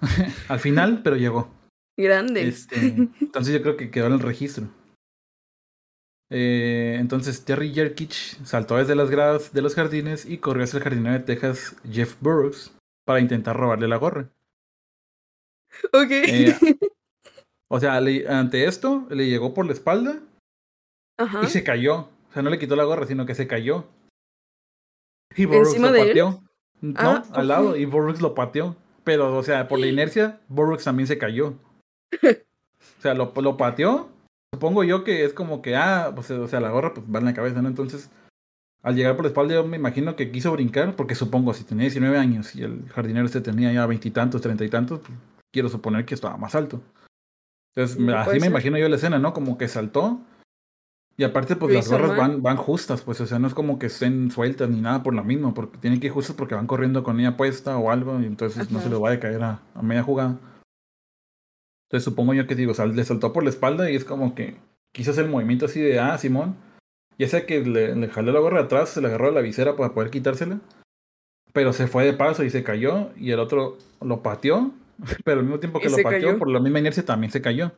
Al 0.48 0.60
final, 0.60 1.02
pero 1.02 1.16
llegó. 1.16 1.50
Grande. 1.94 2.48
Este, 2.48 2.76
entonces 3.20 3.52
yo 3.52 3.60
creo 3.60 3.76
que 3.76 3.90
quedó 3.90 4.06
en 4.06 4.14
el 4.14 4.20
registro. 4.20 4.66
Eh, 6.30 6.96
entonces 6.98 7.44
Terry 7.44 7.74
Jerkich 7.74 8.42
saltó 8.44 8.78
desde 8.78 8.94
las 8.94 9.10
gradas 9.10 9.52
de 9.52 9.60
los 9.60 9.74
jardines 9.74 10.24
y 10.24 10.38
corrió 10.38 10.64
hacia 10.64 10.78
el 10.78 10.84
jardinero 10.84 11.18
de 11.18 11.24
Texas, 11.24 11.76
Jeff 11.90 12.16
Burroughs, 12.22 12.74
para 13.04 13.20
intentar 13.20 13.58
robarle 13.58 13.88
la 13.88 13.96
gorra. 13.96 14.30
Ok. 15.92 16.10
Eh, 16.10 16.56
o 17.70 17.80
sea, 17.80 17.96
ante 17.96 18.64
esto, 18.64 19.06
le 19.10 19.28
llegó 19.28 19.54
por 19.54 19.66
la 19.66 19.72
espalda 19.72 20.20
y 21.42 21.46
se 21.46 21.64
cayó. 21.64 22.08
O 22.30 22.32
sea, 22.32 22.42
no 22.42 22.50
le 22.50 22.58
quitó 22.58 22.76
la 22.76 22.84
gorra, 22.84 23.06
sino 23.06 23.26
que 23.26 23.34
se 23.34 23.46
cayó. 23.46 23.86
Y 25.36 25.44
Borrux 25.44 25.78
lo 25.78 25.88
pateó. 25.88 26.42
No, 26.80 26.94
ah, 26.96 27.24
al 27.32 27.48
lado. 27.48 27.76
Y 27.76 27.84
Borrux 27.84 28.20
lo 28.20 28.34
pateó. 28.34 28.76
Pero, 29.04 29.36
o 29.36 29.42
sea, 29.42 29.68
por 29.68 29.78
la 29.78 29.86
inercia, 29.88 30.40
Borrux 30.48 30.84
también 30.84 31.06
se 31.06 31.18
cayó. 31.18 31.54
O 32.98 33.00
sea, 33.00 33.14
lo, 33.14 33.32
lo 33.36 33.56
pateó. 33.56 34.08
Supongo 34.52 34.82
yo 34.82 35.04
que 35.04 35.24
es 35.24 35.32
como 35.32 35.62
que, 35.62 35.76
ah, 35.76 36.12
pues, 36.14 36.30
o 36.32 36.48
sea, 36.48 36.58
la 36.58 36.70
gorra 36.70 36.94
pues 36.94 37.06
va 37.06 37.20
en 37.20 37.26
la 37.26 37.34
cabeza, 37.34 37.62
¿no? 37.62 37.68
Entonces, 37.68 38.10
al 38.82 38.96
llegar 38.96 39.14
por 39.14 39.24
la 39.24 39.28
espalda, 39.28 39.54
yo 39.54 39.66
me 39.66 39.76
imagino 39.76 40.16
que 40.16 40.32
quiso 40.32 40.52
brincar, 40.52 40.96
porque 40.96 41.14
supongo, 41.14 41.54
si 41.54 41.64
tenía 41.64 41.82
19 41.82 42.18
años 42.18 42.56
y 42.56 42.62
el 42.62 42.88
jardinero 42.88 43.26
este 43.26 43.40
tenía 43.40 43.72
ya 43.72 43.86
veintitantos, 43.86 44.40
treinta 44.40 44.64
y 44.64 44.68
tantos, 44.68 45.00
pues, 45.00 45.18
quiero 45.52 45.68
suponer 45.68 46.04
que 46.04 46.14
estaba 46.14 46.36
más 46.36 46.54
alto. 46.54 46.82
Entonces, 47.74 47.98
así 48.14 48.40
me 48.40 48.46
imagino 48.46 48.78
yo 48.78 48.88
la 48.88 48.96
escena, 48.96 49.18
¿no? 49.18 49.32
Como 49.32 49.56
que 49.56 49.68
saltó, 49.68 50.20
y 51.18 51.24
aparte, 51.24 51.56
pues 51.56 51.74
las 51.74 51.90
gorras 51.90 52.16
van, 52.16 52.42
van 52.44 52.56
justas, 52.56 53.02
pues, 53.02 53.20
o 53.20 53.26
sea, 53.26 53.40
no 53.40 53.48
es 53.48 53.54
como 53.54 53.80
que 53.80 53.86
estén 53.86 54.30
sueltas 54.30 54.70
ni 54.70 54.80
nada 54.80 55.02
por 55.02 55.14
lo 55.14 55.24
mismo, 55.24 55.52
porque 55.52 55.76
tienen 55.78 55.98
que 55.98 56.06
ir 56.06 56.12
justas 56.12 56.36
porque 56.36 56.54
van 56.54 56.68
corriendo 56.68 57.02
con 57.02 57.18
ella 57.18 57.36
puesta 57.36 57.76
o 57.76 57.90
algo, 57.90 58.20
y 58.20 58.26
entonces 58.26 58.70
no 58.70 58.80
se 58.80 58.88
le 58.88 58.96
va 58.96 59.10
a 59.10 59.18
caer 59.18 59.42
a, 59.42 59.60
media 59.82 60.04
jugada. 60.04 60.38
Entonces 61.88 62.04
supongo 62.04 62.34
yo 62.34 62.46
que 62.46 62.54
digo, 62.54 62.72
le 62.72 63.04
saltó 63.04 63.32
por 63.32 63.42
la 63.42 63.50
espalda 63.50 63.90
y 63.90 63.96
es 63.96 64.04
como 64.04 64.36
que 64.36 64.58
hacer 64.96 65.24
el 65.24 65.30
movimiento 65.30 65.66
así 65.66 65.80
de, 65.80 65.98
ah, 65.98 66.16
Simón. 66.18 66.54
Ya 67.18 67.26
sea 67.26 67.46
que 67.46 67.62
le, 67.64 67.96
le 67.96 68.08
jaló 68.08 68.30
la 68.30 68.38
gorra 68.38 68.60
atrás, 68.60 68.90
se 68.90 69.00
le 69.00 69.08
agarró 69.08 69.32
la 69.32 69.40
visera 69.40 69.74
para 69.74 69.94
poder 69.94 70.10
quitársela. 70.10 70.60
Pero 71.52 71.72
se 71.72 71.88
fue 71.88 72.04
de 72.04 72.12
paso 72.12 72.44
y 72.44 72.50
se 72.50 72.62
cayó, 72.62 73.10
y 73.16 73.32
el 73.32 73.40
otro 73.40 73.76
lo 74.00 74.22
pateó, 74.22 74.70
pero 75.24 75.40
al 75.40 75.44
mismo 75.44 75.60
tiempo 75.60 75.80
que 75.80 75.88
lo 75.88 75.96
pateó, 76.02 76.38
por 76.38 76.48
la 76.48 76.60
misma 76.60 76.78
inercia 76.78 77.04
también 77.04 77.30
se 77.30 77.42
cayó. 77.42 77.72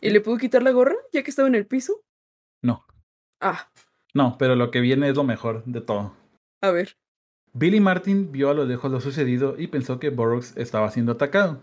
¿Y 0.00 0.10
le 0.10 0.20
pudo 0.20 0.38
quitar 0.38 0.62
la 0.62 0.70
gorra 0.70 0.96
ya 1.12 1.22
que 1.22 1.30
estaba 1.30 1.48
en 1.48 1.54
el 1.54 1.66
piso? 1.66 2.02
No. 2.62 2.86
Ah. 3.40 3.70
No, 4.14 4.36
pero 4.38 4.56
lo 4.56 4.70
que 4.70 4.80
viene 4.80 5.08
es 5.08 5.16
lo 5.16 5.24
mejor 5.24 5.64
de 5.64 5.80
todo. 5.80 6.14
A 6.62 6.70
ver. 6.70 6.96
Billy 7.52 7.80
Martin 7.80 8.32
vio 8.32 8.50
a 8.50 8.54
lo 8.54 8.64
lejos 8.64 8.90
lo 8.90 9.00
sucedido 9.00 9.56
y 9.58 9.66
pensó 9.68 9.98
que 9.98 10.10
Burroughs 10.10 10.56
estaba 10.56 10.90
siendo 10.90 11.12
atacado. 11.12 11.60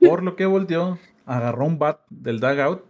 Por 0.00 0.22
lo 0.22 0.36
que 0.36 0.46
volteó, 0.46 0.98
agarró 1.24 1.64
un 1.66 1.78
bat 1.78 2.00
del 2.10 2.40
dugout, 2.40 2.84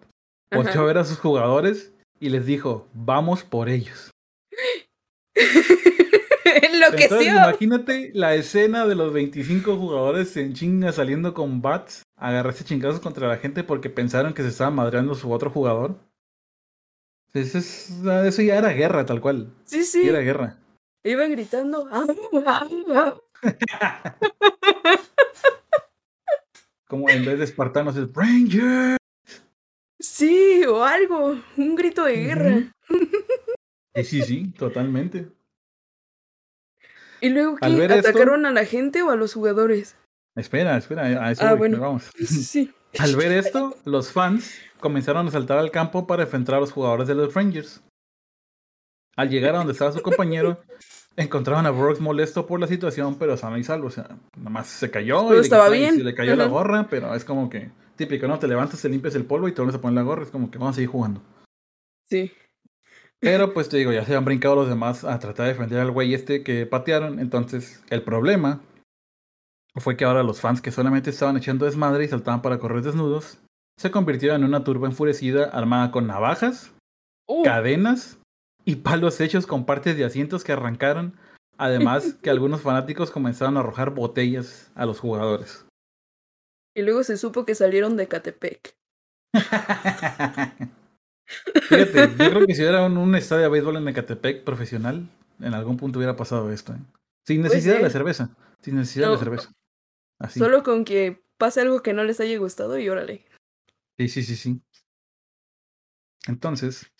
volteó 0.50 0.82
a 0.82 0.84
ver 0.84 0.98
a 0.98 1.04
sus 1.04 1.18
jugadores 1.18 1.92
y 2.20 2.30
les 2.30 2.46
dijo, 2.46 2.88
vamos 2.92 3.44
por 3.44 3.68
ellos. 3.68 4.10
Enloqueció. 6.86 7.16
Entonces, 7.16 7.34
imagínate 7.34 8.10
la 8.14 8.34
escena 8.34 8.86
de 8.86 8.94
los 8.94 9.12
25 9.12 9.76
jugadores 9.76 10.36
en 10.36 10.54
chinga 10.54 10.92
saliendo 10.92 11.34
con 11.34 11.62
bats, 11.62 12.02
agarrarse 12.16 12.64
chingazos 12.64 13.00
contra 13.00 13.28
la 13.28 13.36
gente 13.38 13.64
porque 13.64 13.90
pensaron 13.90 14.34
que 14.34 14.42
se 14.42 14.48
estaba 14.48 14.70
madreando 14.70 15.14
su 15.14 15.30
otro 15.30 15.50
jugador. 15.50 15.98
Eso, 17.34 17.58
eso 17.58 18.42
ya 18.42 18.56
era 18.56 18.70
guerra, 18.70 19.04
tal 19.04 19.20
cual. 19.20 19.52
Sí, 19.64 19.84
sí. 19.84 20.08
Era 20.08 20.20
guerra. 20.20 20.58
Iban 21.04 21.32
gritando. 21.32 21.88
Como 26.88 27.10
en 27.10 27.24
vez 27.24 27.38
de 27.38 27.44
espartanos 27.44 27.96
es 27.96 28.08
Ranger. 28.12 28.96
Sí, 29.98 30.64
o 30.64 30.84
algo. 30.84 31.38
Un 31.56 31.74
grito 31.76 32.04
de 32.04 32.16
guerra. 32.16 32.72
Sí, 33.94 34.04
sí, 34.04 34.22
sí, 34.22 34.52
totalmente. 34.56 35.28
¿Y 37.26 37.30
luego 37.30 37.56
qué? 37.56 37.66
¿Atacaron 37.66 38.46
a 38.46 38.52
la 38.52 38.64
gente 38.64 39.02
o 39.02 39.10
a 39.10 39.16
los 39.16 39.34
jugadores? 39.34 39.96
Espera, 40.36 40.76
espera, 40.76 41.02
a 41.24 41.32
eso 41.32 41.44
ah, 41.44 41.54
bueno. 41.54 41.80
vamos. 41.80 42.10
Sí. 42.18 42.72
Al 42.98 43.16
ver 43.16 43.32
esto, 43.32 43.76
los 43.84 44.12
fans 44.12 44.54
comenzaron 44.80 45.26
a 45.26 45.30
saltar 45.30 45.58
al 45.58 45.70
campo 45.70 46.06
para 46.06 46.22
enfrentar 46.22 46.54
a 46.54 46.60
los 46.60 46.72
jugadores 46.72 47.08
de 47.08 47.14
los 47.14 47.34
Rangers. 47.34 47.82
Al 49.16 49.28
llegar 49.28 49.54
a 49.54 49.58
donde 49.58 49.72
estaba 49.72 49.92
su 49.92 50.00
compañero, 50.00 50.62
encontraron 51.16 51.66
a 51.66 51.70
Brooks 51.70 52.00
molesto 52.00 52.46
por 52.46 52.60
la 52.60 52.66
situación, 52.66 53.16
pero 53.18 53.36
sano 53.36 53.58
y 53.58 53.64
salvo. 53.64 53.88
O 53.88 53.90
sea, 53.90 54.16
nada 54.36 54.50
más 54.50 54.68
se 54.68 54.90
cayó 54.90 55.34
y, 55.34 55.40
estaba 55.40 55.68
le, 55.68 55.78
bien. 55.78 56.04
le 56.04 56.14
cayó 56.14 56.36
la 56.36 56.46
gorra, 56.46 56.86
pero 56.88 57.14
es 57.14 57.24
como 57.24 57.50
que 57.50 57.70
típico, 57.96 58.28
¿no? 58.28 58.38
Te 58.38 58.48
levantas, 58.48 58.80
te 58.80 58.88
limpias 58.88 59.14
el 59.14 59.24
polvo 59.24 59.48
y 59.48 59.52
te 59.52 59.60
vuelves 59.60 59.78
a 59.78 59.80
poner 59.80 59.96
la 59.96 60.02
gorra. 60.02 60.22
Es 60.22 60.30
como 60.30 60.50
que 60.50 60.58
vamos 60.58 60.74
a 60.74 60.76
seguir 60.76 60.90
jugando. 60.90 61.20
Sí. 62.04 62.32
Pero 63.20 63.54
pues 63.54 63.68
te 63.68 63.78
digo, 63.78 63.92
ya 63.92 64.04
se 64.04 64.14
han 64.14 64.24
brincado 64.24 64.54
los 64.56 64.68
demás 64.68 65.04
a 65.04 65.18
tratar 65.18 65.46
de 65.46 65.52
defender 65.52 65.80
al 65.80 65.90
güey 65.90 66.14
este 66.14 66.42
que 66.42 66.66
patearon. 66.66 67.18
Entonces, 67.18 67.82
el 67.88 68.02
problema 68.02 68.60
fue 69.76 69.96
que 69.96 70.04
ahora 70.04 70.22
los 70.22 70.40
fans 70.40 70.60
que 70.60 70.70
solamente 70.70 71.10
estaban 71.10 71.36
echando 71.36 71.64
desmadre 71.64 72.04
y 72.04 72.08
saltaban 72.08 72.42
para 72.42 72.58
correr 72.58 72.82
desnudos, 72.82 73.38
se 73.78 73.90
convirtieron 73.90 74.42
en 74.42 74.48
una 74.48 74.64
turba 74.64 74.88
enfurecida 74.88 75.44
armada 75.44 75.90
con 75.90 76.06
navajas, 76.06 76.72
uh. 77.26 77.42
cadenas 77.42 78.18
y 78.64 78.76
palos 78.76 79.20
hechos 79.20 79.46
con 79.46 79.66
partes 79.66 79.96
de 79.96 80.04
asientos 80.04 80.44
que 80.44 80.52
arrancaron. 80.52 81.16
Además 81.58 82.14
que 82.22 82.30
algunos 82.30 82.62
fanáticos 82.62 83.10
comenzaron 83.10 83.56
a 83.56 83.60
arrojar 83.60 83.90
botellas 83.90 84.70
a 84.74 84.86
los 84.86 85.00
jugadores. 85.00 85.66
Y 86.74 86.82
luego 86.82 87.02
se 87.04 87.16
supo 87.16 87.46
que 87.46 87.54
salieron 87.54 87.96
de 87.96 88.08
Catepec. 88.08 88.76
Fíjate, 91.26 92.08
yo 92.18 92.30
creo 92.30 92.46
que 92.46 92.54
si 92.54 92.62
hubiera 92.62 92.84
un, 92.84 93.14
estadio 93.14 93.44
de 93.44 93.48
béisbol 93.48 93.76
en 93.76 93.88
Ecatepec 93.88 94.44
profesional, 94.44 95.08
en 95.40 95.54
algún 95.54 95.76
punto 95.76 95.98
hubiera 95.98 96.16
pasado 96.16 96.50
esto. 96.52 96.72
¿eh? 96.72 96.78
Sin 97.24 97.42
necesidad 97.42 97.76
de 97.76 97.82
la 97.82 97.90
cerveza. 97.90 98.30
Sin 98.60 98.76
necesidad 98.76 99.10
de 99.10 99.18
cerveza. 99.18 99.52
Solo 100.28 100.62
con 100.62 100.84
que 100.84 101.22
pase 101.36 101.60
algo 101.60 101.82
que 101.82 101.92
no 101.92 102.04
les 102.04 102.20
haya 102.20 102.38
gustado 102.38 102.78
y 102.78 102.88
órale. 102.88 103.24
Sí, 103.98 104.08
sí, 104.08 104.22
sí, 104.22 104.36
sí. 104.36 104.60
Entonces, 106.26 106.90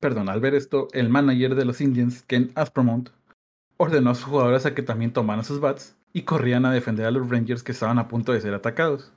perdón, 0.00 0.28
al 0.28 0.40
ver 0.40 0.54
esto, 0.54 0.88
el 0.92 1.08
manager 1.08 1.54
de 1.54 1.64
los 1.64 1.80
Indians, 1.80 2.22
Ken 2.22 2.52
Aspromont, 2.54 3.10
ordenó 3.76 4.10
a 4.10 4.14
sus 4.14 4.24
jugadores 4.24 4.66
a 4.66 4.74
que 4.74 4.82
también 4.82 5.12
tomaran 5.12 5.44
sus 5.44 5.60
bats 5.60 5.96
y 6.12 6.22
corrían 6.22 6.66
a 6.66 6.72
defender 6.72 7.06
a 7.06 7.10
los 7.10 7.28
Rangers 7.28 7.62
que 7.62 7.72
estaban 7.72 7.98
a 7.98 8.08
punto 8.08 8.32
de 8.32 8.40
ser 8.40 8.54
atacados. 8.54 9.12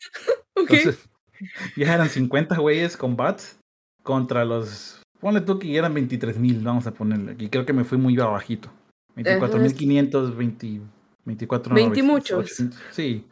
Entonces, 0.54 1.08
ya 1.76 1.94
eran 1.94 2.08
50 2.08 2.56
güeyes 2.56 2.96
con 2.96 3.16
bats 3.16 3.58
contra 4.02 4.44
los. 4.44 5.02
Ponle 5.20 5.40
tú 5.40 5.58
que 5.58 5.76
eran 5.76 5.94
23 5.94 6.38
mil, 6.38 6.62
vamos 6.62 6.86
a 6.86 6.92
ponerle. 6.92 7.32
aquí. 7.32 7.48
creo 7.48 7.66
que 7.66 7.72
me 7.72 7.84
fui 7.84 7.98
muy 7.98 8.16
bajito. 8.16 8.70
24.500, 9.16 10.36
20, 10.36 10.80
24 11.24 11.74
20 11.74 12.02
muchos. 12.02 12.62
sí. 12.92 13.26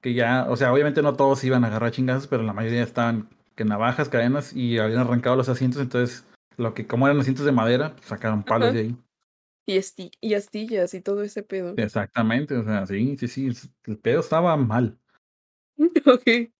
Que 0.00 0.14
ya, 0.14 0.46
o 0.48 0.56
sea, 0.56 0.72
obviamente 0.72 1.02
no 1.02 1.14
todos 1.14 1.44
iban 1.44 1.64
a 1.64 1.68
agarrar 1.68 1.92
chingazos, 1.92 2.26
pero 2.26 2.42
la 2.42 2.52
mayoría 2.52 2.82
estaban 2.82 3.28
que 3.54 3.64
navajas, 3.64 4.08
cadenas 4.08 4.52
y 4.52 4.78
habían 4.78 5.00
arrancado 5.00 5.36
los 5.36 5.48
asientos. 5.48 5.80
Entonces, 5.80 6.24
lo 6.56 6.74
que 6.74 6.86
como 6.86 7.06
eran 7.06 7.20
asientos 7.20 7.44
de 7.44 7.52
madera, 7.52 7.94
pues, 7.94 8.06
sacaron 8.06 8.42
palos 8.42 8.72
de 8.72 8.80
ahí. 8.80 8.96
Y, 9.64 9.80
y 10.20 10.34
astillas 10.34 10.94
y 10.94 11.00
todo 11.00 11.22
ese 11.22 11.42
pedo. 11.42 11.74
Exactamente, 11.76 12.56
o 12.56 12.64
sea, 12.64 12.86
sí, 12.86 13.16
sí, 13.16 13.28
sí. 13.28 13.50
El 13.84 13.98
pedo 13.98 14.20
estaba 14.20 14.56
mal. 14.56 14.98
ok. 16.06 16.50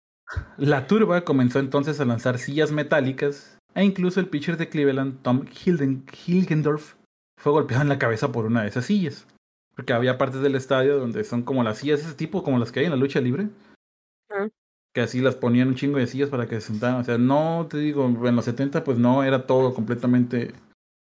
La 0.57 0.87
turba 0.87 1.25
comenzó 1.25 1.59
entonces 1.59 2.01
a 2.01 2.05
lanzar 2.05 2.39
sillas 2.39 2.73
metálicas 2.73 3.59
e 3.75 3.85
incluso 3.85 4.21
el 4.21 4.29
pitcher 4.29 4.57
de 4.57 4.69
Cleveland, 4.69 5.23
Tom 5.23 5.45
Hilden 5.47 6.05
Hilgendorf, 6.27 6.95
fue 7.39 7.53
golpeado 7.53 7.83
en 7.83 7.89
la 7.89 7.99
cabeza 7.99 8.31
por 8.31 8.47
una 8.47 8.63
de 8.63 8.69
esas 8.69 8.85
sillas. 8.85 9.27
Porque 9.75 9.93
había 9.93 10.19
partes 10.19 10.43
del 10.43 10.55
estadio 10.55 10.99
donde 10.99 11.25
son 11.25 11.43
como 11.43 11.65
las 11.65 11.79
sillas, 11.79 12.01
ese 12.01 12.15
tipo, 12.15 12.43
como 12.43 12.59
las 12.59 12.71
que 12.71 12.81
hay 12.81 12.87
en 12.87 12.93
la 12.93 12.99
lucha 12.99 13.21
libre. 13.21 13.49
Ah. 14.31 14.49
Que 14.95 15.01
así 15.01 15.21
las 15.21 15.35
ponían 15.35 15.69
un 15.69 15.75
chingo 15.75 15.99
de 15.99 16.07
sillas 16.07 16.29
para 16.29 16.47
que 16.47 16.61
se 16.61 16.69
sentaran. 16.69 17.01
O 17.01 17.05
sea, 17.05 17.17
no 17.17 17.67
te 17.71 17.79
digo, 17.79 18.05
en 18.07 18.37
los 18.37 18.45
70 18.45 18.85
pues 18.85 18.99
no 18.99 19.25
era 19.25 19.47
todo 19.47 19.73
completamente 19.73 20.53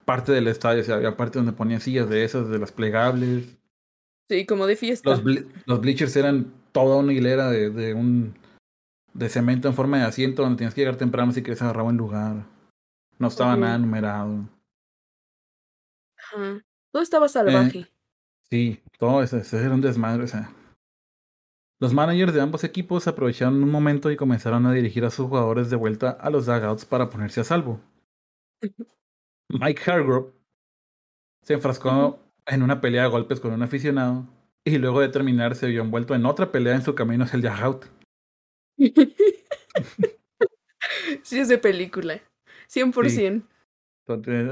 parte 0.05 0.31
del 0.31 0.47
estadio. 0.47 0.81
O 0.81 0.85
sea, 0.85 0.95
había 0.95 1.17
partes 1.17 1.39
donde 1.39 1.53
ponían 1.53 1.81
sillas 1.81 2.07
de 2.07 2.23
esas, 2.23 2.47
de 2.49 2.59
las 2.59 2.71
plegables. 2.71 3.57
Sí, 4.29 4.45
como 4.45 4.67
de 4.67 4.75
fiesta. 4.75 5.09
Los, 5.09 5.23
los 5.65 5.81
bleachers 5.81 6.15
eran 6.15 6.53
toda 6.71 6.97
una 6.97 7.13
hilera 7.13 7.49
de, 7.49 7.71
de 7.71 7.95
un 7.95 8.35
de 9.13 9.29
cemento 9.29 9.67
en 9.67 9.73
forma 9.73 9.97
de 9.97 10.03
asiento 10.03 10.41
donde 10.41 10.57
tienes 10.57 10.73
que 10.73 10.81
llegar 10.81 10.95
temprano 10.95 11.31
si 11.31 11.43
quieres 11.43 11.61
agarrar 11.61 11.83
buen 11.83 11.97
lugar. 11.97 12.45
No 13.19 13.27
estaba 13.27 13.55
nada 13.55 13.77
numerado. 13.77 14.49
Todo 16.91 17.03
estaba 17.03 17.27
salvaje. 17.27 17.79
Eh, 17.79 17.91
sí, 18.49 18.83
todo 18.97 19.21
eso, 19.21 19.37
era 19.57 19.73
un 19.73 19.81
desmadre. 19.81 20.23
O 20.23 20.27
sea. 20.27 20.51
Los 21.79 21.93
managers 21.93 22.33
de 22.33 22.41
ambos 22.41 22.63
equipos 22.63 23.07
aprovecharon 23.07 23.61
un 23.61 23.69
momento 23.69 24.09
y 24.09 24.15
comenzaron 24.15 24.65
a 24.65 24.71
dirigir 24.71 25.05
a 25.05 25.09
sus 25.09 25.27
jugadores 25.27 25.69
de 25.69 25.75
vuelta 25.75 26.11
a 26.11 26.29
los 26.29 26.45
dugouts 26.45 26.85
para 26.85 27.09
ponerse 27.09 27.41
a 27.41 27.43
salvo. 27.43 27.81
Mike 29.49 29.91
Hargrove 29.91 30.31
se 31.41 31.53
enfrascó 31.53 32.19
en 32.45 32.63
una 32.63 32.79
pelea 32.81 33.03
de 33.03 33.09
golpes 33.09 33.39
con 33.39 33.51
un 33.51 33.63
aficionado 33.63 34.25
y 34.65 34.77
luego 34.77 35.01
de 35.01 35.09
terminar 35.09 35.55
se 35.55 35.67
vio 35.67 35.81
envuelto 35.81 36.15
en 36.15 36.25
otra 36.25 36.51
pelea 36.51 36.75
en 36.75 36.83
su 36.83 36.95
camino 36.95 37.25
hacia 37.25 37.37
el 37.37 37.43
dugout. 37.43 37.85
sí, 41.23 41.39
es 41.39 41.47
de 41.47 41.57
película. 41.57 42.21
100%. 42.67 43.09
Sí. 43.09 43.43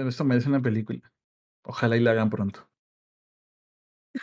Esto 0.08 0.24
merece 0.24 0.50
una 0.50 0.62
película. 0.62 1.02
Ojalá 1.64 1.98
y 1.98 2.00
la 2.00 2.12
hagan 2.12 2.30
pronto. 2.30 2.68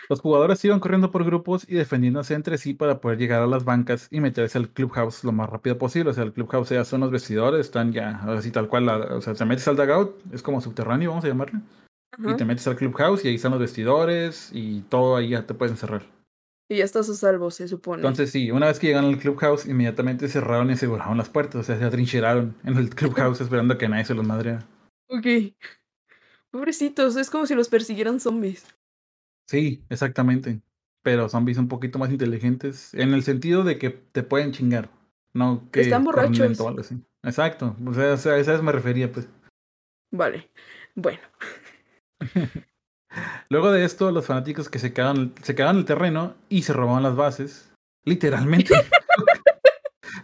Los 0.08 0.20
jugadores 0.20 0.64
iban 0.64 0.80
corriendo 0.80 1.10
por 1.10 1.24
grupos 1.24 1.66
y 1.68 1.74
defendiéndose 1.74 2.34
entre 2.34 2.58
sí 2.58 2.74
para 2.74 3.00
poder 3.00 3.18
llegar 3.18 3.42
a 3.42 3.46
las 3.46 3.64
bancas 3.64 4.08
y 4.10 4.20
meterse 4.20 4.58
al 4.58 4.68
clubhouse 4.68 5.24
lo 5.24 5.32
más 5.32 5.48
rápido 5.48 5.78
posible. 5.78 6.10
O 6.10 6.14
sea, 6.14 6.24
el 6.24 6.32
clubhouse 6.32 6.70
ya 6.70 6.84
son 6.84 7.00
los 7.00 7.10
vestidores, 7.10 7.60
están 7.60 7.92
ya 7.92 8.22
así 8.24 8.50
tal 8.50 8.68
cual. 8.68 8.88
o 8.88 9.20
sea, 9.20 9.34
te 9.34 9.44
metes 9.44 9.66
al 9.66 9.76
dugout, 9.76 10.14
es 10.32 10.42
como 10.42 10.60
subterráneo, 10.60 11.10
vamos 11.10 11.24
a 11.24 11.28
llamarle. 11.28 11.60
Y 12.18 12.36
te 12.36 12.44
metes 12.44 12.66
al 12.66 12.76
clubhouse 12.76 13.24
y 13.24 13.28
ahí 13.28 13.34
están 13.36 13.52
los 13.52 13.60
vestidores 13.60 14.50
y 14.52 14.82
todo 14.82 15.16
ahí 15.16 15.30
ya 15.30 15.46
te 15.46 15.54
pueden 15.54 15.76
cerrar. 15.76 16.02
Y 16.70 16.76
ya 16.76 16.84
estás 16.84 17.08
a 17.08 17.14
salvo, 17.14 17.50
se 17.50 17.66
supone. 17.66 18.02
Entonces 18.02 18.30
sí, 18.30 18.50
una 18.50 18.66
vez 18.66 18.78
que 18.78 18.88
llegaron 18.88 19.10
al 19.10 19.18
clubhouse, 19.18 19.64
inmediatamente 19.66 20.28
cerraron 20.28 20.68
y 20.68 20.74
aseguraron 20.74 21.16
las 21.16 21.30
puertas. 21.30 21.60
O 21.60 21.62
sea, 21.62 21.78
se 21.78 21.84
atrincheraron 21.84 22.54
en 22.64 22.76
el 22.76 22.90
clubhouse 22.90 23.40
esperando 23.40 23.74
a 23.74 23.78
que 23.78 23.88
nadie 23.88 24.04
se 24.04 24.14
los 24.14 24.26
madre. 24.26 24.58
Ok. 25.08 25.26
Pobrecitos, 26.50 27.16
es 27.16 27.30
como 27.30 27.46
si 27.46 27.54
los 27.54 27.68
persiguieran 27.68 28.20
zombies. 28.20 28.66
Sí, 29.46 29.82
exactamente. 29.88 30.60
Pero 31.02 31.30
zombies 31.30 31.56
un 31.56 31.68
poquito 31.68 31.98
más 31.98 32.10
inteligentes. 32.10 32.92
En 32.92 33.14
el 33.14 33.22
sentido 33.22 33.64
de 33.64 33.78
que 33.78 33.88
te 33.88 34.22
pueden 34.22 34.52
chingar. 34.52 34.90
No 35.32 35.70
que. 35.72 35.80
Están 35.80 36.04
borrachos. 36.04 36.58
Exacto. 37.22 37.76
O 37.86 37.94
sea, 37.94 38.12
a 38.12 38.14
esa 38.14 38.52
vez 38.52 38.62
me 38.62 38.72
refería, 38.72 39.10
pues. 39.10 39.26
Vale. 40.10 40.50
Bueno. 40.94 41.20
Luego 43.48 43.72
de 43.72 43.84
esto, 43.84 44.10
los 44.10 44.26
fanáticos 44.26 44.68
que 44.68 44.78
se 44.78 44.92
quedaron, 44.92 45.34
se 45.42 45.54
quedaron 45.54 45.76
en 45.76 45.80
el 45.80 45.86
terreno 45.86 46.34
y 46.48 46.62
se 46.62 46.72
robaban 46.72 47.02
las 47.02 47.16
bases. 47.16 47.70
Literalmente. 48.04 48.74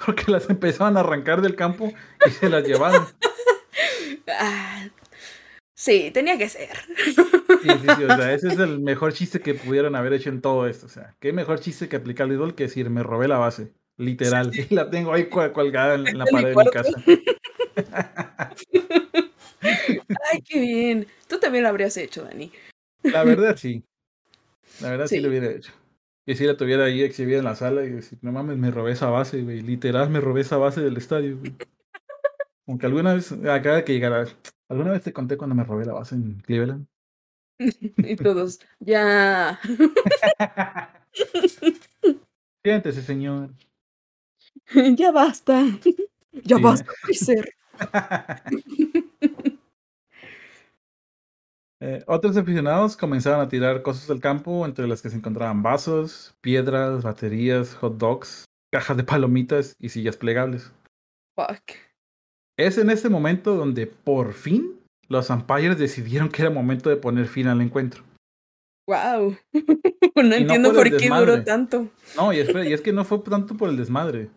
porque 0.05 0.31
las 0.31 0.49
empezaban 0.51 0.97
a 0.97 1.01
arrancar 1.01 1.41
del 1.43 1.57
campo 1.57 1.93
y 2.27 2.31
se 2.31 2.49
las 2.49 2.67
llevaban. 2.67 3.07
Ah, 4.29 4.89
sí, 5.75 6.11
tenía 6.13 6.39
que 6.39 6.49
ser. 6.49 6.77
Sí, 7.07 7.71
sí, 7.71 7.89
sí, 7.97 8.05
o 8.05 8.17
sea, 8.17 8.33
ese 8.33 8.49
es 8.49 8.59
el 8.59 8.81
mejor 8.81 9.13
chiste 9.13 9.41
que 9.41 9.55
pudieron 9.55 9.97
haber 9.97 10.13
hecho 10.15 10.31
en 10.31 10.41
todo 10.41 10.67
esto. 10.67 10.87
O 10.87 10.89
sea, 10.89 11.15
qué 11.21 11.33
mejor 11.33 11.61
chiste 11.61 11.89
que 11.89 11.97
aplicar 11.97 12.31
el 12.31 12.55
que 12.55 12.65
decir, 12.65 12.91
me 12.91 13.03
robé 13.03 13.29
la 13.29 13.39
base. 13.39 13.73
Literal. 13.97 14.51
Y 14.55 14.75
la 14.75 14.91
tengo 14.91 15.13
ahí 15.13 15.29
colgada 15.29 15.95
en, 15.95 16.19
la 16.19 16.25
pared 16.27 16.55
de 16.55 16.65
mi 16.65 16.71
casa. 16.71 17.03
Ay, 20.33 20.43
qué 20.47 20.61
bien. 20.61 21.07
Tú 21.29 21.39
también 21.39 21.63
lo 21.63 21.71
habrías 21.71 21.97
hecho, 21.97 22.25
Dani. 22.25 22.51
La 23.05 23.25
verdad 23.25 23.57
sí. 23.57 23.85
La 24.81 24.91
verdad 24.91 25.07
sí, 25.07 25.21
lo 25.21 25.29
hubiera 25.29 25.51
hecho. 25.51 25.73
Y 26.27 26.35
si 26.37 26.47
la 26.47 26.57
tuviera 26.57 26.85
ahí 26.85 27.03
exhibida 27.03 27.39
en 27.39 27.45
la 27.45 27.55
sala 27.55 27.85
y 27.85 27.91
decir, 27.91 28.19
no 28.23 28.33
mames, 28.33 28.57
me 28.57 28.71
robé 28.71 28.93
esa 28.93 29.11
base, 29.11 29.43
güey. 29.43 29.61
Literal, 29.61 30.09
me 30.09 30.21
robé 30.21 30.41
esa 30.41 30.57
base 30.57 30.81
del 30.81 30.97
estadio, 30.97 31.39
güey. 31.39 31.55
Aunque 32.67 32.87
alguna 32.87 33.13
vez, 33.13 33.31
acaba 33.33 33.77
de 33.77 33.85
que 33.85 33.93
llegara, 33.93 34.27
¿alguna 34.69 34.93
vez 34.93 35.03
te 35.03 35.13
conté 35.13 35.37
cuando 35.37 35.55
me 35.55 35.65
robé 35.65 35.85
la 35.85 35.93
base 35.93 36.15
en 36.15 36.41
Cleveland? 36.41 36.87
y 37.59 38.17
todos, 38.17 38.61
ya. 38.81 39.61
Siéntese, 42.65 43.03
señor. 43.03 43.51
Ya 44.97 45.13
basta. 45.13 45.63
Ya 46.33 46.59
basta, 46.59 46.91
ser. 47.13 47.55
Eh, 51.87 52.03
otros 52.07 52.35
aficionados 52.39 52.97
comenzaron 52.97 53.43
a 53.43 53.49
tirar 53.51 53.83
cosas 53.83 54.09
del 54.09 54.19
campo, 54.19 54.65
entre 54.65 54.89
las 54.89 55.03
que 55.03 55.11
se 55.11 55.19
encontraban 55.19 55.63
vasos, 55.63 56.35
piedras, 56.41 57.03
baterías, 57.03 57.75
hot 57.75 57.99
dogs, 57.99 58.47
cajas 58.73 58.97
de 58.97 59.05
palomitas 59.05 59.77
y 59.79 59.91
sillas 59.91 60.17
plegables. 60.17 60.73
Fuck. 61.37 61.77
Es 62.57 62.79
en 62.79 62.89
este 62.89 63.11
momento 63.11 63.55
donde 63.55 63.87
por 63.87 64.33
fin 64.33 64.81
los 65.11 65.29
umpires 65.29 65.77
decidieron 65.77 66.31
que 66.31 66.41
era 66.41 66.51
momento 66.51 66.89
de 66.89 66.97
poner 66.97 67.27
fin 67.27 67.49
al 67.49 67.61
encuentro. 67.61 68.03
Wow. 68.89 69.37
no 70.17 70.35
entiendo 70.35 70.73
por, 70.73 70.97
qué 70.97 71.11
duró 71.11 71.45
tanto. 71.45 71.91
No, 72.17 72.33
y 72.33 72.39
es, 72.39 72.81
que 72.81 72.93
no 72.95 73.05
fue 73.05 73.19
tanto 73.19 73.59
por 73.59 73.69
el 73.69 73.77
desmadre. 73.77 74.31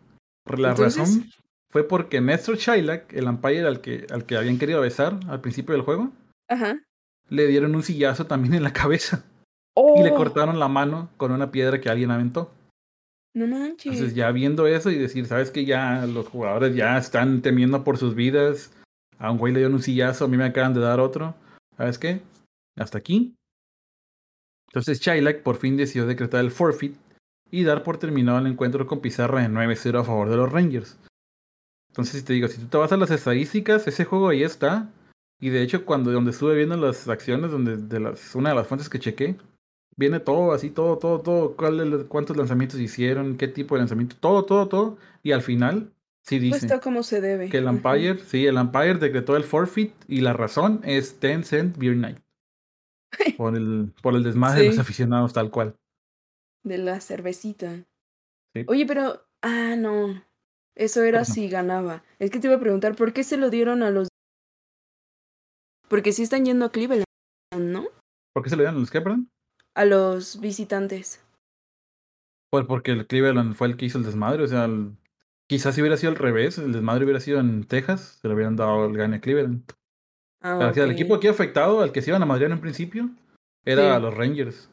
Por 0.43 0.59
la 0.59 0.73
razón 0.73 1.31
fue 1.71 1.87
porque 1.87 2.19
Néstor 2.19 2.57
Shailak, 2.57 3.13
el 3.13 3.29
umpire 3.29 3.65
al 3.65 3.79
que, 3.79 4.05
al 4.09 4.25
que 4.25 4.35
habían 4.35 4.57
querido 4.57 4.81
besar 4.81 5.17
al 5.29 5.39
principio 5.39 5.71
del 5.71 5.83
juego, 5.83 6.11
Ajá 6.49 6.77
le 7.29 7.47
dieron 7.47 7.75
un 7.75 7.83
sillazo 7.83 8.25
también 8.27 8.53
en 8.53 8.63
la 8.63 8.73
cabeza. 8.73 9.23
Y 9.75 10.03
le 10.03 10.11
oh. 10.11 10.15
cortaron 10.15 10.59
la 10.59 10.67
mano 10.67 11.09
con 11.17 11.31
una 11.31 11.51
piedra 11.51 11.79
que 11.79 11.89
alguien 11.89 12.11
aventó. 12.11 12.51
No 13.35 13.45
manches. 13.45 13.93
Entonces 13.93 14.15
ya 14.15 14.31
viendo 14.31 14.65
eso 14.65 14.89
y 14.89 14.97
decir, 14.97 15.27
sabes 15.27 15.51
que 15.51 15.65
ya 15.65 16.05
los 16.07 16.27
jugadores 16.27 16.75
ya 16.75 16.97
están 16.97 17.41
temiendo 17.41 17.83
por 17.83 17.97
sus 17.97 18.15
vidas. 18.15 18.71
A 19.19 19.31
un 19.31 19.37
güey 19.37 19.53
le 19.53 19.59
dieron 19.59 19.75
un 19.75 19.83
sillazo, 19.83 20.25
a 20.25 20.27
mí 20.27 20.37
me 20.37 20.45
acaban 20.45 20.73
de 20.73 20.79
dar 20.79 20.99
otro. 20.99 21.35
¿Sabes 21.77 21.99
qué? 21.99 22.21
Hasta 22.75 22.97
aquí. 22.97 23.35
Entonces 24.69 24.99
Chilak 24.99 25.43
por 25.43 25.57
fin 25.57 25.77
decidió 25.77 26.07
decretar 26.07 26.41
el 26.41 26.51
forfeit 26.51 26.95
y 27.51 27.63
dar 27.63 27.83
por 27.83 27.97
terminado 27.97 28.39
el 28.39 28.47
encuentro 28.47 28.87
con 28.87 28.99
pizarra 28.99 29.41
de 29.41 29.49
9-0 29.49 30.01
a 30.01 30.03
favor 30.03 30.29
de 30.29 30.37
los 30.37 30.51
Rangers. 30.51 30.97
Entonces, 31.89 32.19
si 32.19 32.25
te 32.25 32.33
digo, 32.33 32.47
si 32.47 32.59
tú 32.59 32.67
te 32.67 32.77
vas 32.77 32.91
a 32.91 32.97
las 32.97 33.09
estadísticas, 33.09 33.87
ese 33.87 34.05
juego 34.05 34.29
ahí 34.29 34.43
está. 34.43 34.89
Y 35.39 35.49
de 35.49 35.61
hecho, 35.61 35.85
cuando 35.85 36.11
donde 36.11 36.31
estuve 36.31 36.55
viendo 36.55 36.75
las 36.77 37.07
acciones, 37.07 37.51
donde 37.51 37.77
de 37.77 37.99
las, 37.99 38.33
una 38.35 38.49
de 38.49 38.55
las 38.55 38.67
fuentes 38.67 38.89
que 38.89 38.99
chequé, 38.99 39.37
viene 39.95 40.19
todo, 40.19 40.51
así, 40.51 40.69
todo, 40.69 40.97
todo, 40.97 41.21
todo, 41.21 41.55
cuál, 41.55 42.05
cuántos 42.07 42.37
lanzamientos 42.37 42.79
hicieron, 42.79 43.37
qué 43.37 43.47
tipo 43.47 43.75
de 43.75 43.79
lanzamiento, 43.79 44.15
todo, 44.19 44.45
todo, 44.45 44.67
todo. 44.67 44.97
Y 45.21 45.31
al 45.31 45.41
final, 45.41 45.91
sí 46.21 46.39
dice. 46.39 46.57
está 46.57 46.79
como 46.79 47.03
se 47.03 47.21
debe. 47.21 47.49
Que 47.49 47.57
el 47.57 47.67
Empire, 47.67 48.19
sí, 48.19 48.47
el 48.47 48.57
Empire 48.57 48.95
decretó 48.95 49.35
el 49.35 49.43
forfeit 49.43 49.93
y 50.07 50.21
la 50.21 50.33
razón 50.33 50.81
es 50.83 51.19
Ten 51.19 51.43
Cent 51.43 51.77
Beer 51.77 51.97
Night. 51.97 52.19
Por 53.37 53.55
el, 53.55 53.93
por 54.01 54.15
el 54.15 54.23
desmadre 54.23 54.63
de 54.63 54.67
los 54.67 54.79
aficionados, 54.79 55.31
tal 55.31 55.49
cual. 55.49 55.75
De 56.63 56.77
la 56.77 56.99
cervecita. 56.99 57.85
Oye, 58.67 58.85
pero. 58.85 59.23
Ah, 59.41 59.75
no. 59.77 60.21
Eso 60.75 61.03
era 61.03 61.23
si 61.23 61.47
ganaba. 61.47 62.03
Es 62.19 62.29
que 62.29 62.39
te 62.39 62.47
iba 62.47 62.57
a 62.57 62.59
preguntar, 62.59 62.95
¿por 62.95 63.13
qué 63.13 63.23
se 63.23 63.37
lo 63.37 63.49
dieron 63.49 63.81
a 63.81 63.91
los 63.91 64.09
porque 65.87 66.11
sí 66.13 66.23
están 66.23 66.45
yendo 66.45 66.65
a 66.65 66.71
Cleveland, 66.71 67.05
¿no? 67.57 67.85
¿Por 68.33 68.43
qué 68.43 68.49
se 68.49 68.55
le 68.55 68.63
dan 68.63 68.75
a 68.75 68.79
los 68.79 68.91
qué, 68.91 69.01
A 69.75 69.85
los 69.85 70.39
visitantes. 70.39 71.23
Pues 72.51 72.65
porque 72.65 72.91
el 72.91 73.07
Cleveland 73.07 73.55
fue 73.55 73.67
el 73.67 73.77
que 73.77 73.85
hizo 73.85 73.97
el 73.97 74.05
desmadre, 74.05 74.43
o 74.43 74.47
sea, 74.47 74.69
quizás 75.47 75.75
si 75.75 75.81
hubiera 75.81 75.97
sido 75.97 76.11
al 76.11 76.17
revés, 76.17 76.57
el 76.57 76.71
desmadre 76.71 77.03
hubiera 77.03 77.19
sido 77.19 77.39
en 77.39 77.63
Texas, 77.65 78.19
se 78.21 78.27
le 78.27 78.35
hubieran 78.35 78.55
dado 78.55 78.85
el 78.85 78.95
gane 78.95 79.17
a 79.17 79.21
Cleveland. 79.21 79.63
Ah, 80.41 80.71
el 80.75 80.91
equipo 80.91 81.15
aquí 81.15 81.27
afectado, 81.27 81.81
al 81.81 81.91
que 81.91 82.01
se 82.01 82.11
iban 82.11 82.21
a 82.21 82.27
Madrid 82.27 82.45
en 82.45 82.61
principio, 82.61 83.09
era 83.65 83.95
a 83.95 83.99
los 83.99 84.15
Rangers. 84.15 84.69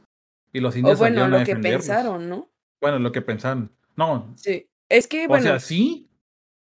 Y 0.53 0.61
los 0.61 0.77
indios 0.77 0.97
o 0.97 0.99
bueno, 0.99 1.27
lo 1.27 1.43
que 1.45 1.57
pensaron, 1.57 2.29
¿no? 2.29 2.49
Bueno, 2.81 2.99
lo 3.01 3.11
que 3.11 3.23
pensaron. 3.23 3.73
No. 3.97 4.33
Sí. 4.37 4.69
Es 4.89 5.09
que, 5.09 5.27
bueno. 5.27 5.43
O 5.43 5.47
sea, 5.49 5.59
sí. 5.59 6.09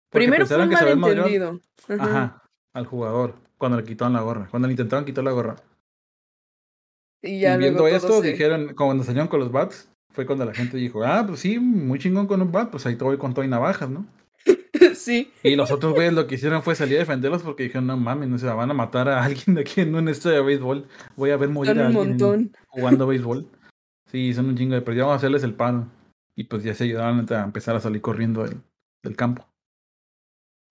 Primero 0.10 0.48
fue 0.48 0.64
un 0.64 0.70
malentendido. 0.70 1.60
Ajá, 2.00 2.44
al 2.74 2.86
jugador 2.88 3.43
cuando 3.58 3.78
le 3.78 3.84
quitaron 3.84 4.14
la 4.14 4.22
gorra, 4.22 4.48
cuando 4.50 4.68
le 4.68 4.74
intentaban 4.74 5.06
quitar 5.06 5.24
la 5.24 5.32
gorra. 5.32 5.56
Y, 7.22 7.40
ya 7.40 7.56
viendo 7.58 7.88
esto, 7.88 8.22
dijeron, 8.22 8.74
cuando 8.76 9.04
salieron 9.04 9.30
con 9.30 9.40
los 9.40 9.52
bats, 9.52 9.90
fue 10.10 10.26
cuando 10.26 10.46
la 10.46 10.54
gente 10.54 10.78
dijo, 10.78 11.04
ah, 11.04 11.24
pues 11.26 11.40
sí, 11.40 11.58
muy 11.58 12.00
chingón 12.00 12.28
con 12.28 12.42
un 12.42 12.52
bat, 12.52 12.70
pues 12.70 12.86
ahí 12.86 12.96
te 12.96 13.04
voy 13.04 13.18
con 13.18 13.34
todo 13.34 13.44
y 13.46 13.48
navajas, 13.48 13.90
¿no? 13.90 14.06
sí. 14.96 15.32
Y 15.42 15.56
los 15.56 15.72
otros 15.72 15.94
güeyes 15.94 16.14
lo 16.14 16.28
que 16.28 16.36
hicieron 16.36 16.62
fue 16.62 16.76
salir 16.76 16.98
a 16.98 17.00
defenderlos 17.00 17.42
porque 17.42 17.64
dijeron, 17.64 17.88
no 17.88 17.98
mames, 17.98 18.30
no 18.30 18.38
se 18.38 18.46
van 18.46 18.70
a 18.70 18.74
matar 18.74 19.10
a 19.10 19.24
alguien 19.24 19.56
de 19.56 19.62
aquí 19.62 19.82
en 19.82 19.96
un 19.96 20.10
estadio 20.10 20.38
de 20.38 20.44
béisbol. 20.44 20.88
Voy 21.16 21.32
a 21.32 21.38
ver 21.38 21.50
morir 21.50 21.80
a 21.80 21.88
alguien 21.88 22.52
jugando 22.68 23.08
béisbol. 23.08 23.48
Sí, 24.12 24.34
son 24.34 24.48
un 24.48 24.58
chingo 24.58 24.76
de 24.76 24.82
pero 24.82 24.98
vamos 24.98 25.14
a 25.14 25.18
hacerles 25.18 25.44
el 25.44 25.56
palo. 25.56 25.88
Y 26.36 26.44
pues 26.44 26.64
ya 26.64 26.74
se 26.74 26.84
ayudaron 26.84 27.26
a 27.32 27.44
empezar 27.44 27.76
a 27.76 27.80
salir 27.80 28.02
corriendo 28.02 28.44
del, 28.44 28.62
del 29.02 29.16
campo. 29.16 29.48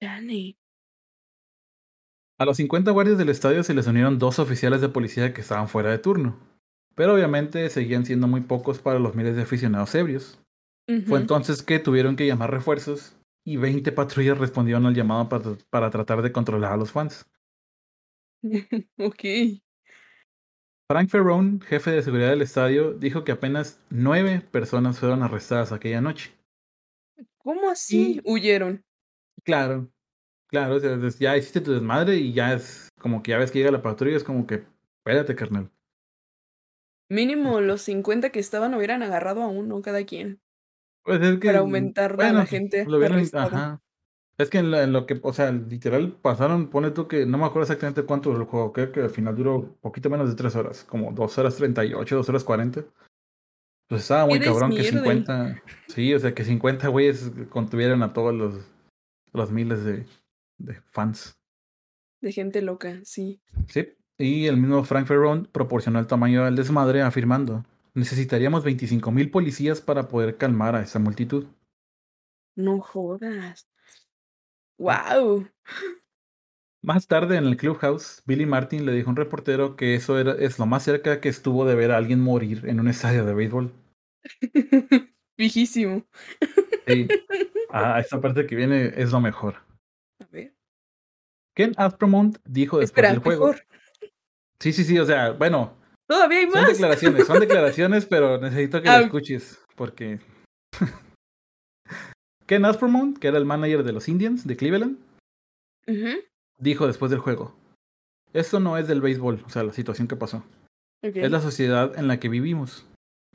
Danny. 0.01 0.57
A 2.39 2.45
los 2.45 2.57
50 2.57 2.91
guardias 2.91 3.18
del 3.18 3.28
estadio 3.28 3.62
se 3.62 3.74
les 3.74 3.87
unieron 3.87 4.18
dos 4.18 4.39
oficiales 4.39 4.80
de 4.80 4.89
policía 4.89 5.33
que 5.33 5.43
estaban 5.43 5.68
fuera 5.68 5.91
de 5.91 5.99
turno, 5.99 6.39
pero 6.95 7.14
obviamente 7.14 7.68
seguían 7.70 8.05
siendo 8.05 8.26
muy 8.26 8.41
pocos 8.41 8.78
para 8.78 8.99
los 8.99 9.14
miles 9.14 9.37
de 9.37 9.43
aficionados 9.43 9.95
ebrios. 9.95 10.39
Fue 11.07 11.20
entonces 11.20 11.62
que 11.62 11.78
tuvieron 11.78 12.16
que 12.16 12.26
llamar 12.26 12.51
refuerzos 12.51 13.16
y 13.45 13.57
20 13.57 13.93
patrullas 13.93 14.39
respondieron 14.39 14.87
al 14.87 14.95
llamado 14.95 15.28
para, 15.28 15.91
tratar 15.91 16.22
de 16.22 16.33
controlar 16.33 16.72
a 16.72 16.76
los 16.76 16.93
fans. 16.93 17.26
ok. 18.99 19.24
Frank 20.91 21.09
Ferrone, 21.09 21.61
jefe 21.64 21.93
de 21.93 22.03
seguridad 22.03 22.30
del 22.30 22.43
estadio, 22.43 22.93
dijo 22.93 23.24
que 23.24 23.33
apenas 23.33 23.80
nueve 23.89 24.43
personas 24.51 24.99
fueron 24.99 25.22
arrestadas 25.22 25.72
aquella 25.72 26.01
noche. 26.01 26.33
¿Cómo 27.39 27.70
así? 27.70 28.20
Huyeron. 28.24 28.85
Claro, 29.45 29.91
Claro, 30.53 30.76
o 30.76 30.80
sea, 30.80 30.98
ya 31.18 31.36
hiciste 31.38 31.62
tu 31.62 31.72
desmadre 31.72 32.16
y 32.16 32.34
ya 32.34 32.53
es 32.53 32.90
como 32.98 33.22
que 33.22 33.30
ya 33.30 33.38
ves 33.38 33.50
que 33.50 33.59
llega 33.59 33.70
la 33.70 33.80
patrulla, 33.80 34.18
es 34.18 34.22
como 34.22 34.46
que, 34.46 34.66
espérate, 34.98 35.34
carnal. 35.34 35.70
Mínimo 37.09 37.62
los 37.62 37.80
50 37.80 38.28
que 38.28 38.38
estaban 38.38 38.74
hubieran 38.74 39.03
agarrado 39.03 39.42
a 39.42 39.48
uno 39.48 39.80
cada 39.80 40.05
quien. 40.05 40.42
Pues 41.05 41.22
es 41.22 41.38
que. 41.38 41.46
Para 41.46 41.61
aumentar 41.61 42.18
la 42.18 42.44
gente. 42.44 42.84
Lo 42.84 42.98
ajá. 43.03 43.80
Es 44.36 44.50
que 44.50 44.59
en 44.59 44.92
lo, 44.92 45.07
que, 45.07 45.18
o 45.22 45.32
sea, 45.32 45.50
literal 45.53 46.12
pasaron, 46.20 46.68
pone 46.68 46.90
tú 46.90 47.09
que 47.09 47.24
no 47.24 47.38
me 47.38 47.44
acuerdo 47.44 47.62
exactamente 47.62 48.03
cuánto 48.03 48.30
duró 48.30 48.42
el 48.42 48.48
juego, 48.48 48.72
creo 48.72 48.92
que 48.92 49.00
al 49.00 49.11
final 49.11 49.36
duró 49.36 49.76
poquito 49.80 50.11
menos 50.11 50.28
de 50.28 50.34
3 50.34 50.57
horas, 50.57 50.84
como 50.84 51.12
2 51.12 51.38
horas 51.38 51.57
38, 51.57 52.16
2 52.16 52.28
horas 52.28 52.44
40. 52.44 52.84
Pues 53.88 54.03
estaba 54.03 54.26
muy 54.26 54.40
cabrón 54.40 54.70
que 54.70 54.84
50, 54.84 55.62
sí, 55.88 56.12
o 56.14 56.18
sea, 56.18 56.34
que 56.34 56.44
50 56.44 56.88
güeyes 56.88 57.30
contuvieran 57.50 58.03
a 58.03 58.12
todos 58.12 58.34
los, 58.34 58.55
los 59.32 59.50
miles 59.50 59.84
de, 59.84 60.07
de 60.64 60.80
fans. 60.82 61.38
De 62.20 62.32
gente 62.32 62.62
loca, 62.62 63.00
sí. 63.04 63.40
Sí, 63.68 63.88
y 64.18 64.46
el 64.46 64.56
mismo 64.56 64.84
Frank 64.84 65.06
Ferron 65.06 65.48
proporcionó 65.50 65.98
el 65.98 66.06
tamaño 66.06 66.44
del 66.44 66.56
desmadre 66.56 67.02
afirmando, 67.02 67.64
necesitaríamos 67.94 68.64
25.000 68.64 69.30
policías 69.30 69.80
para 69.80 70.08
poder 70.08 70.36
calmar 70.36 70.76
a 70.76 70.82
esa 70.82 70.98
multitud. 70.98 71.46
No 72.54 72.80
jodas. 72.80 73.68
¡Wow! 74.78 75.48
Más 76.82 77.06
tarde 77.06 77.36
en 77.36 77.44
el 77.44 77.56
clubhouse, 77.56 78.22
Billy 78.26 78.46
Martin 78.46 78.84
le 78.84 78.92
dijo 78.92 79.08
a 79.08 79.12
un 79.12 79.16
reportero 79.16 79.76
que 79.76 79.94
eso 79.94 80.18
era, 80.18 80.32
es 80.32 80.58
lo 80.58 80.66
más 80.66 80.82
cerca 80.82 81.20
que 81.20 81.28
estuvo 81.28 81.64
de 81.64 81.76
ver 81.76 81.92
a 81.92 81.96
alguien 81.96 82.20
morir 82.20 82.64
en 82.66 82.80
un 82.80 82.88
estadio 82.88 83.24
de 83.24 83.34
béisbol. 83.34 83.72
Viejísimo. 85.36 86.06
Sí. 86.86 87.08
Ah, 87.74 87.98
esta 88.00 88.20
parte 88.20 88.46
que 88.46 88.54
viene 88.54 88.92
es 88.96 89.12
lo 89.12 89.20
mejor. 89.22 89.54
A 90.22 90.28
ver. 90.30 90.54
Ken 91.54 91.72
Aspromont 91.76 92.38
dijo 92.44 92.78
después 92.78 93.10
del 93.10 93.18
juego. 93.18 93.54
Sí, 94.58 94.72
sí, 94.72 94.84
sí, 94.84 94.98
o 94.98 95.04
sea, 95.04 95.32
bueno. 95.32 95.76
Todavía 96.08 96.38
hay 96.40 96.46
más. 96.46 96.62
Son 96.62 96.72
declaraciones, 96.72 97.26
son 97.26 97.40
declaraciones, 97.40 98.06
pero 98.06 98.38
necesito 98.38 98.82
que 98.82 98.88
lo 98.88 98.96
escuches 98.96 99.60
porque. 99.76 100.20
Ken 102.46 102.64
Aspromont, 102.64 103.18
que 103.18 103.28
era 103.28 103.38
el 103.38 103.44
manager 103.44 103.82
de 103.82 103.92
los 103.92 104.08
Indians 104.08 104.46
de 104.46 104.56
Cleveland, 104.56 104.98
dijo 106.58 106.86
después 106.86 107.10
del 107.10 107.20
juego: 107.20 107.56
Esto 108.32 108.60
no 108.60 108.78
es 108.78 108.88
del 108.88 109.00
béisbol, 109.00 109.42
o 109.46 109.50
sea, 109.50 109.62
la 109.62 109.72
situación 109.72 110.08
que 110.08 110.16
pasó. 110.16 110.44
Es 111.02 111.30
la 111.30 111.40
sociedad 111.40 111.98
en 111.98 112.06
la 112.06 112.20
que 112.20 112.28
vivimos. 112.28 112.86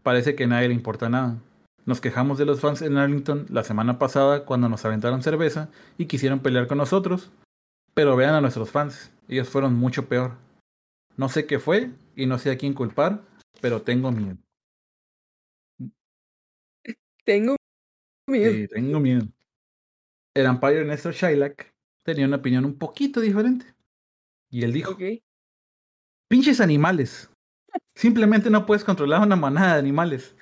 Parece 0.01 0.35
que 0.35 0.45
a 0.45 0.47
nadie 0.47 0.69
le 0.69 0.73
importa 0.73 1.09
nada. 1.09 1.37
Nos 1.87 2.01
quejamos 2.01 2.37
de 2.37 2.43
los 2.43 2.59
fans 2.59 2.81
en 2.81 2.97
Arlington 2.97 3.45
la 3.49 3.63
semana 3.63 3.97
pasada 3.97 4.43
cuando 4.43 4.67
nos 4.67 4.83
aventaron 4.83 5.23
cerveza 5.23 5.69
y 5.97 6.07
quisieron 6.07 6.41
pelear 6.41 6.67
con 6.67 6.77
nosotros. 6.77 7.31
Pero 7.93 8.17
vean 8.17 8.35
a 8.35 8.41
nuestros 8.41 8.69
fans, 8.69 9.13
ellos 9.29 9.47
fueron 9.47 9.73
mucho 9.73 10.09
peor. 10.09 10.33
No 11.15 11.29
sé 11.29 11.45
qué 11.45 11.59
fue 11.59 11.91
y 12.13 12.25
no 12.25 12.39
sé 12.39 12.51
a 12.51 12.57
quién 12.57 12.73
culpar, 12.73 13.23
pero 13.61 13.83
tengo 13.83 14.11
miedo. 14.11 14.35
Tengo 17.23 17.55
miedo. 18.29 18.51
Sí, 18.51 18.67
tengo 18.67 18.99
miedo. 18.99 19.25
El 20.35 20.45
Empire 20.45 20.83
Nestor 20.83 21.13
Shylock 21.13 21.67
tenía 22.03 22.27
una 22.27 22.35
opinión 22.35 22.65
un 22.65 22.77
poquito 22.77 23.21
diferente. 23.21 23.65
Y 24.49 24.65
él 24.65 24.73
dijo: 24.73 24.97
Pinches 26.27 26.59
animales. 26.59 27.29
Simplemente 27.95 28.49
no 28.49 28.65
puedes 28.65 28.83
controlar 28.83 29.21
una 29.21 29.37
manada 29.37 29.75
de 29.75 29.79
animales. 29.79 30.35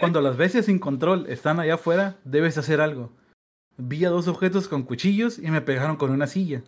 Cuando 0.00 0.20
las 0.20 0.36
bestias 0.36 0.66
sin 0.66 0.78
control 0.78 1.26
están 1.28 1.60
allá 1.60 1.74
afuera, 1.74 2.16
debes 2.24 2.58
hacer 2.58 2.80
algo. 2.80 3.12
Vi 3.76 4.04
a 4.04 4.10
dos 4.10 4.26
objetos 4.26 4.68
con 4.68 4.82
cuchillos 4.82 5.38
y 5.38 5.50
me 5.50 5.60
pegaron 5.60 5.96
con 5.96 6.10
una 6.10 6.26
silla. 6.26 6.62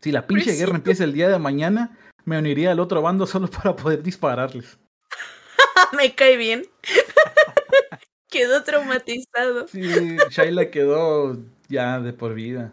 Si 0.00 0.12
la 0.12 0.26
pinche 0.26 0.52
guerra 0.52 0.74
empieza 0.74 1.04
el 1.04 1.12
día 1.12 1.28
de 1.28 1.38
mañana, 1.38 1.96
me 2.24 2.38
uniría 2.38 2.72
al 2.72 2.80
otro 2.80 3.02
bando 3.02 3.26
solo 3.26 3.48
para 3.48 3.76
poder 3.76 4.02
dispararles. 4.02 4.78
me 5.96 6.14
cae 6.14 6.36
bien. 6.36 6.66
quedó 8.28 8.62
traumatizado. 8.64 9.68
Sí, 9.68 10.16
Shaila 10.30 10.70
quedó 10.70 11.38
ya 11.68 12.00
de 12.00 12.12
por 12.12 12.34
vida. 12.34 12.72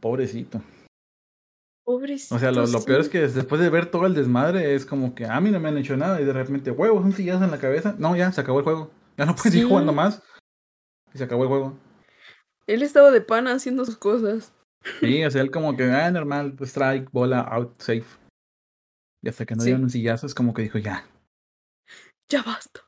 Pobrecito. 0.00 0.60
Pobrecito. 1.88 2.34
O 2.34 2.38
sea, 2.38 2.52
lo, 2.52 2.84
peor 2.84 3.00
es 3.00 3.08
que 3.08 3.20
después 3.20 3.62
de 3.62 3.70
ver 3.70 3.86
todo 3.86 4.04
el 4.04 4.12
desmadre, 4.12 4.74
es 4.74 4.84
como 4.84 5.14
que 5.14 5.24
a 5.24 5.40
mí 5.40 5.50
no 5.50 5.58
me 5.58 5.70
han 5.70 5.78
hecho 5.78 5.96
nada 5.96 6.20
y 6.20 6.24
de 6.26 6.34
repente, 6.34 6.70
huevos, 6.70 7.02
un 7.02 7.14
sillazo 7.14 7.44
en 7.44 7.50
la 7.50 7.56
cabeza. 7.56 7.94
No, 7.98 8.14
ya, 8.14 8.30
se 8.30 8.42
acabó 8.42 8.58
el 8.58 8.64
juego. 8.64 8.90
Ya 9.16 9.24
no 9.24 9.34
puedes 9.34 9.54
ir 9.54 9.64
jugando 9.64 9.94
más. 9.94 10.22
Y 11.14 11.16
se 11.16 11.24
acabó 11.24 11.44
el 11.44 11.48
juego. 11.48 11.78
Él 12.66 12.82
estaba 12.82 13.10
de 13.10 13.22
pana 13.22 13.54
haciendo 13.54 13.86
sus 13.86 13.96
cosas. 13.96 14.52
Sí, 15.00 15.24
o 15.24 15.30
sea, 15.30 15.40
él 15.40 15.50
como 15.50 15.78
que, 15.78 15.84
ah, 15.84 16.10
normal, 16.10 16.58
strike, 16.60 17.10
bola, 17.10 17.40
out, 17.40 17.80
safe. 17.80 18.18
Y 19.22 19.30
hasta 19.30 19.46
que 19.46 19.54
no 19.54 19.64
dieron 19.64 19.84
un 19.84 19.90
sillazo, 19.90 20.26
es 20.26 20.34
como 20.34 20.52
que 20.52 20.60
dijo, 20.60 20.76
ya. 20.76 21.06
Ya 22.28 22.42
basta. 22.42 22.82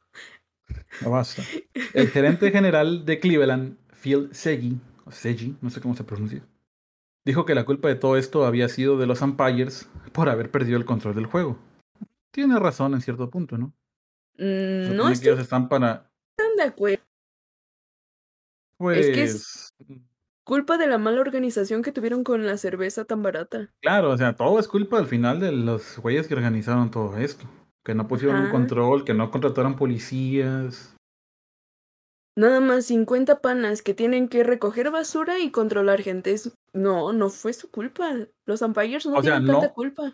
Ya 1.00 1.08
basta. 1.08 1.42
El 1.94 2.08
gerente 2.08 2.50
general 2.50 3.06
de 3.06 3.18
Cleveland, 3.18 3.78
Phil 3.94 4.28
Segui, 4.32 4.78
o 5.06 5.10
Segui, 5.10 5.56
no 5.62 5.70
sé 5.70 5.80
cómo 5.80 5.96
se 5.96 6.04
pronuncia, 6.04 6.42
dijo 7.24 7.44
que 7.44 7.54
la 7.54 7.64
culpa 7.64 7.88
de 7.88 7.96
todo 7.96 8.16
esto 8.16 8.44
había 8.44 8.68
sido 8.68 8.98
de 8.98 9.06
los 9.06 9.22
umpires 9.22 9.88
por 10.12 10.28
haber 10.28 10.50
perdido 10.50 10.78
el 10.78 10.84
control 10.84 11.14
del 11.14 11.26
juego. 11.26 11.58
Tiene 12.32 12.58
razón 12.58 12.94
en 12.94 13.00
cierto 13.00 13.28
punto, 13.30 13.58
¿no? 13.58 13.72
Mm, 14.38 14.96
no 14.96 15.08
es 15.08 15.20
que 15.20 15.28
ellos 15.28 15.40
están 15.40 15.68
para. 15.68 16.10
Están 16.36 16.56
de 16.56 16.62
acuerdo. 16.62 17.04
Pues. 18.78 18.98
Es 18.98 19.14
que 19.14 19.22
es 19.22 19.74
pues, 19.76 20.02
culpa 20.44 20.78
de 20.78 20.86
la 20.86 20.98
mala 20.98 21.20
organización 21.20 21.82
que 21.82 21.92
tuvieron 21.92 22.24
con 22.24 22.46
la 22.46 22.56
cerveza 22.56 23.04
tan 23.04 23.22
barata. 23.22 23.70
Claro, 23.82 24.10
o 24.10 24.16
sea, 24.16 24.34
todo 24.34 24.58
es 24.58 24.68
culpa 24.68 24.98
al 24.98 25.06
final 25.06 25.40
de 25.40 25.52
los 25.52 25.98
güeyes 25.98 26.26
que 26.26 26.34
organizaron 26.34 26.90
todo 26.90 27.18
esto. 27.18 27.46
Que 27.84 27.94
no 27.94 28.06
pusieron 28.08 28.44
un 28.44 28.50
control, 28.50 29.04
que 29.04 29.14
no 29.14 29.30
contrataron 29.30 29.76
policías. 29.76 30.94
Nada 32.36 32.60
más 32.60 32.86
50 32.86 33.40
panas 33.40 33.82
que 33.82 33.94
tienen 33.94 34.28
que 34.28 34.44
recoger 34.44 34.90
basura 34.90 35.38
y 35.38 35.50
controlar 35.50 36.02
gente. 36.02 36.34
No, 36.72 37.12
no 37.12 37.28
fue 37.28 37.52
su 37.52 37.70
culpa. 37.70 38.14
Los 38.46 38.62
umpires 38.62 39.04
no 39.06 39.20
tienen 39.20 39.46
tanta 39.46 39.72
culpa. 39.72 40.12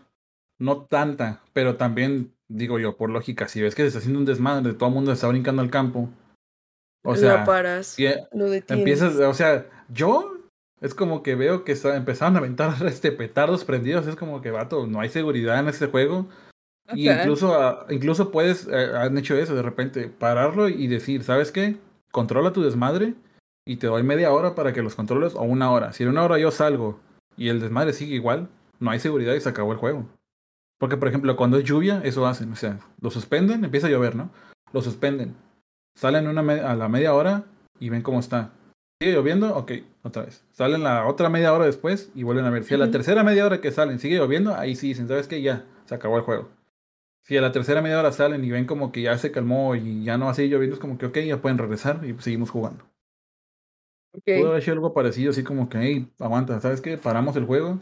No 0.58 0.86
tanta, 0.86 1.42
pero 1.52 1.76
también, 1.76 2.32
digo 2.48 2.78
yo, 2.78 2.96
por 2.96 3.10
lógica, 3.10 3.46
si 3.46 3.60
ves 3.60 3.74
que 3.74 3.82
se 3.82 3.88
está 3.88 3.98
haciendo 3.98 4.20
un 4.20 4.24
desmadre, 4.24 4.72
todo 4.72 4.88
el 4.88 4.94
mundo 4.94 5.12
está 5.12 5.28
brincando 5.28 5.60
al 5.60 5.70
campo. 5.70 6.08
O 7.04 7.14
sea, 7.14 7.44
paras, 7.44 7.96
lo 8.32 8.52
empiezas, 8.52 9.14
o 9.16 9.34
sea, 9.34 9.66
yo 9.88 10.36
es 10.80 10.94
como 10.94 11.22
que 11.22 11.34
veo 11.34 11.64
que 11.64 11.72
está, 11.72 11.96
empezaron 11.96 12.36
a 12.36 12.38
aventar 12.38 12.74
este 12.86 13.12
petardos 13.12 13.64
prendidos, 13.64 14.06
es 14.06 14.16
como 14.16 14.40
que, 14.40 14.50
vato, 14.50 14.86
no 14.86 15.00
hay 15.00 15.08
seguridad 15.08 15.60
en 15.60 15.68
este 15.68 15.86
juego. 15.86 16.26
Y 16.94 17.10
incluso, 17.10 17.52
ah, 17.60 17.86
incluso 17.90 18.30
puedes, 18.30 18.68
eh, 18.68 18.92
han 18.94 19.18
hecho 19.18 19.36
eso 19.36 19.56
de 19.56 19.62
repente, 19.62 20.08
pararlo 20.08 20.68
y 20.68 20.86
decir, 20.86 21.24
¿sabes 21.24 21.50
qué? 21.50 21.76
Controla 22.16 22.50
tu 22.50 22.62
desmadre 22.62 23.12
y 23.66 23.76
te 23.76 23.88
doy 23.88 24.02
media 24.02 24.32
hora 24.32 24.54
para 24.54 24.72
que 24.72 24.80
los 24.80 24.94
controles 24.94 25.34
o 25.34 25.42
una 25.42 25.70
hora. 25.70 25.92
Si 25.92 26.02
en 26.02 26.08
una 26.08 26.24
hora 26.24 26.38
yo 26.38 26.50
salgo 26.50 26.98
y 27.36 27.50
el 27.50 27.60
desmadre 27.60 27.92
sigue 27.92 28.14
igual, 28.14 28.48
no 28.80 28.90
hay 28.90 29.00
seguridad 29.00 29.34
y 29.34 29.40
se 29.42 29.50
acabó 29.50 29.72
el 29.72 29.78
juego. 29.78 30.06
Porque, 30.78 30.96
por 30.96 31.08
ejemplo, 31.08 31.36
cuando 31.36 31.58
es 31.58 31.64
lluvia, 31.64 32.00
eso 32.04 32.26
hacen. 32.26 32.50
O 32.54 32.56
sea, 32.56 32.78
lo 33.02 33.10
suspenden, 33.10 33.66
empieza 33.66 33.88
a 33.88 33.90
llover, 33.90 34.16
¿no? 34.16 34.30
Lo 34.72 34.80
suspenden. 34.80 35.34
Salen 35.94 36.26
una 36.26 36.40
a 36.40 36.74
la 36.74 36.88
media 36.88 37.12
hora 37.12 37.44
y 37.78 37.90
ven 37.90 38.00
cómo 38.00 38.20
está. 38.20 38.50
Sigue 38.98 39.12
lloviendo, 39.12 39.54
ok, 39.54 39.72
otra 40.02 40.22
vez. 40.22 40.42
Salen 40.52 40.84
la 40.84 41.06
otra 41.06 41.28
media 41.28 41.52
hora 41.52 41.66
después 41.66 42.10
y 42.14 42.22
vuelven 42.22 42.46
a 42.46 42.50
ver. 42.50 42.64
Si 42.64 42.72
a 42.72 42.78
la 42.78 42.90
tercera 42.90 43.24
media 43.24 43.44
hora 43.44 43.60
que 43.60 43.72
salen 43.72 43.98
sigue 43.98 44.16
lloviendo, 44.16 44.54
ahí 44.56 44.74
sí 44.74 44.88
dicen, 44.88 45.06
¿sabes 45.06 45.28
qué? 45.28 45.42
Ya, 45.42 45.66
se 45.84 45.94
acabó 45.94 46.16
el 46.16 46.22
juego. 46.22 46.48
Si 47.26 47.36
a 47.36 47.40
la 47.40 47.50
tercera 47.50 47.82
media 47.82 47.98
hora 47.98 48.12
salen 48.12 48.44
y 48.44 48.50
ven 48.52 48.66
como 48.66 48.92
que 48.92 49.02
ya 49.02 49.18
se 49.18 49.32
calmó 49.32 49.74
y 49.74 50.04
ya 50.04 50.16
no 50.16 50.26
va 50.26 50.30
a 50.30 50.34
seguir 50.34 50.52
lloviendo, 50.52 50.76
es 50.76 50.80
como 50.80 50.96
que, 50.96 51.06
ok, 51.06 51.18
ya 51.18 51.42
pueden 51.42 51.58
regresar 51.58 52.04
y 52.04 52.14
seguimos 52.22 52.50
jugando. 52.50 52.84
Okay. 54.12 54.38
Pudo 54.38 54.50
haber 54.50 54.62
sido 54.62 54.74
algo 54.74 54.94
parecido, 54.94 55.32
así 55.32 55.42
como 55.42 55.68
que, 55.68 55.78
hey, 55.78 56.12
aguanta, 56.20 56.60
¿sabes 56.60 56.80
qué? 56.80 56.96
Paramos 56.96 57.34
el 57.34 57.44
juego, 57.44 57.80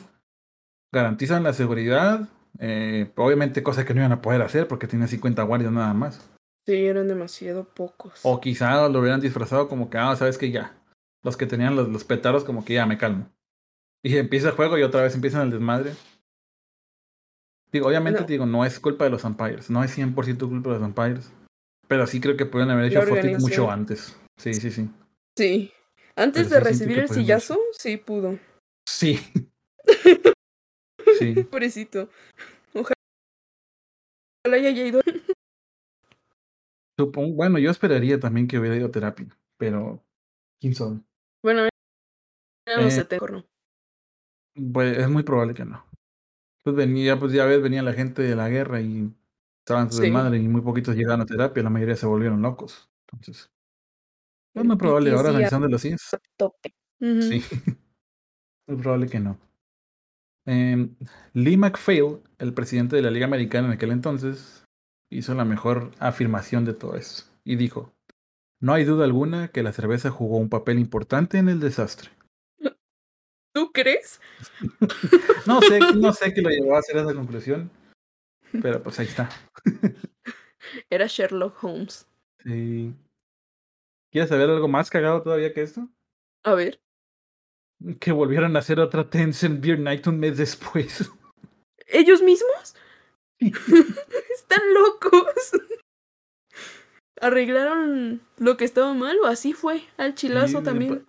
garantizan 0.91 1.43
la 1.43 1.53
seguridad, 1.53 2.27
eh, 2.59 3.13
obviamente 3.17 3.63
cosas 3.63 3.85
que 3.85 3.93
no 3.93 4.01
iban 4.01 4.13
a 4.13 4.23
poder 4.23 4.41
hacer 4.41 4.67
porque 4.67 4.87
tienen 4.87 5.09
50 5.09 5.43
guardias 5.43 5.73
nada 5.73 5.93
más. 5.93 6.27
Sí, 6.65 6.87
eran 6.87 7.07
demasiado 7.07 7.65
pocos. 7.65 8.21
O 8.23 8.41
quizá 8.41 8.89
lo 8.89 9.01
hubieran 9.01 9.21
disfrazado 9.21 9.69
como 9.69 9.91
que, 9.91 9.99
ah, 9.99 10.17
¿sabes 10.17 10.39
qué? 10.39 10.51
Ya. 10.51 10.75
Los 11.23 11.37
que 11.37 11.45
tenían 11.45 11.77
los, 11.77 11.91
los 11.91 12.05
petaros 12.05 12.45
como 12.45 12.65
que 12.65 12.75
ya 12.75 12.87
me 12.87 12.97
calmo. 12.97 13.29
Y 14.03 14.17
empieza 14.17 14.49
el 14.49 14.55
juego 14.55 14.79
y 14.79 14.83
otra 14.83 15.03
vez 15.03 15.15
empiezan 15.15 15.43
el 15.43 15.51
desmadre. 15.51 15.93
Digo, 17.75 17.89
obviamente 17.89 18.23
digo, 18.23 18.47
no 18.47 18.65
es 18.65 18.79
culpa 18.79 19.03
de 19.03 19.11
los 19.11 19.25
umpires, 19.25 19.69
no 19.69 19.83
es 19.83 19.99
100% 19.99 20.49
culpa 20.49 20.71
de 20.71 20.79
los 20.79 20.87
umpires, 20.87 21.33
pero 21.89 22.07
sí 22.07 22.21
creo 22.21 22.37
que 22.37 22.47
pueden 22.47 22.71
haber 22.71 22.85
hecho 22.85 23.03
Fortnite 23.03 23.39
mucho 23.39 23.69
antes. 23.69 24.17
Sí, 24.37 24.55
sí, 24.55 24.71
sí. 24.71 24.89
Sí. 25.37 25.73
Antes 26.15 26.51
de 26.51 26.61
recibir 26.61 27.01
el 27.01 27.09
sillazo, 27.09 27.59
sí 27.77 27.97
pudo. 27.97 28.39
Sí. 28.89 29.19
sí. 31.19 31.35
Pobrecito. 31.51 32.09
Ojalá 32.75 32.95
haya 34.53 34.71
ido. 34.71 35.01
Supongo, 36.97 37.35
bueno, 37.35 37.59
yo 37.59 37.73
esperaría 37.73 38.21
también 38.21 38.47
que 38.47 38.61
hubiera 38.61 38.77
ido 38.77 38.87
a 38.87 38.93
terapia, 38.93 39.37
pero 39.59 40.01
¿quién 40.61 40.77
sabe? 40.77 41.01
Bueno, 41.43 41.69
no 42.69 42.89
sé, 42.89 43.05
tengo, 43.05 43.27
¿no? 43.27 43.45
Pues 44.73 44.97
es 44.97 45.09
muy 45.09 45.25
probable 45.25 45.55
que 45.55 45.65
no. 45.65 45.85
Pues 46.65 46.75
venía, 46.75 47.19
pues 47.19 47.33
ya 47.33 47.45
ves, 47.45 47.63
venía 47.63 47.83
la 47.83 47.93
gente 47.93 48.23
de 48.23 48.35
la 48.35 48.49
guerra 48.49 48.81
y 48.81 49.13
estaban 49.61 49.93
su 49.93 50.07
madre 50.09 50.39
y 50.39 50.49
muy 50.49 50.63
poquitos 50.63 50.97
llegaron 50.97 51.21
a 51.21 51.27
terapia, 51.27 51.63
la 51.63 51.71
mayoría 51.71 51.95
se 51.95 52.07
volvieron 52.07 52.41
locos. 52.41 52.91
Entonces, 53.13 53.51
es 54.55 54.65
muy 54.65 54.77
probable 54.77 55.11
ahora 55.11 55.31
analizándolo 55.31 55.77
así. 55.77 55.95
Sí. 57.01 57.43
muy 58.67 58.79
probable 58.79 59.09
que 59.09 59.21
no. 59.21 59.39
Em, 60.47 60.95
Lee 61.33 61.57
McPhail, 61.57 62.21
el 62.39 62.55
presidente 62.55 62.97
de 62.97 63.03
la 63.03 63.11
Liga 63.11 63.27
Americana 63.27 63.69
en 63.69 63.75
aquel 63.75 63.91
entonces, 63.91 64.65
hizo 65.11 65.35
la 65.35 65.45
mejor 65.45 65.91
afirmación 65.99 66.65
de 66.65 66.73
todo 66.73 66.97
eso 66.97 67.25
y 67.45 67.57
dijo: 67.57 67.93
No 68.61 68.73
hay 68.73 68.85
duda 68.85 69.05
alguna 69.05 69.49
que 69.49 69.63
la 69.63 69.73
cerveza 69.73 70.11
jugó 70.11 70.39
un 70.39 70.49
papel 70.49 70.79
importante 70.79 71.39
en 71.39 71.49
el 71.49 71.61
desastre. 71.61 72.11
¿Tú 73.55 73.71
crees? 73.73 74.21
no 75.47 75.63
sé, 75.63 75.79
no 75.79 76.13
sé 76.13 76.35
qué 76.35 76.43
lo 76.43 76.51
llevó 76.51 76.75
a 76.75 76.81
hacer 76.81 76.97
esa 76.97 77.15
conclusión, 77.15 77.71
pero 78.61 78.83
pues 78.83 78.99
ahí 78.99 79.07
está. 79.07 79.31
Era 80.91 81.07
Sherlock 81.07 81.63
Holmes. 81.63 82.09
Sí. 82.43 82.93
¿Quieres 84.11 84.29
saber 84.29 84.51
algo 84.51 84.67
más 84.67 84.91
cagado 84.91 85.23
todavía 85.23 85.55
que 85.55 85.63
esto? 85.63 85.89
A 86.43 86.55
ver. 86.55 86.81
Que 88.01 88.11
volvieron 88.11 88.57
a 88.57 88.59
hacer 88.59 88.81
otra 88.81 89.09
Tencent 89.09 89.65
Beer 89.65 89.79
Night 89.79 90.07
un 90.09 90.19
mes 90.19 90.37
después. 90.37 91.11
¿Ellos 91.87 92.23
mismos? 92.23 92.75
Están 93.39 94.75
locos. 94.75 95.53
¿Arreglaron 97.21 98.21
lo 98.39 98.57
que 98.57 98.65
estaba 98.65 98.95
mal 98.95 99.17
o 99.23 99.27
así 99.27 99.53
fue? 99.53 99.85
Al 99.97 100.15
chilazo 100.15 100.63
también. 100.63 101.07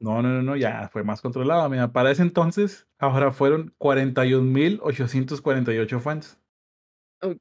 No, 0.00 0.22
no, 0.22 0.30
no, 0.30 0.42
no, 0.42 0.56
ya 0.56 0.88
fue 0.88 1.04
más 1.04 1.20
controlado. 1.20 1.68
Mira, 1.68 1.92
para 1.92 2.10
ese 2.10 2.22
entonces, 2.22 2.88
ahora 2.98 3.32
fueron 3.32 3.74
41.848 3.78 6.00
fans. 6.00 6.38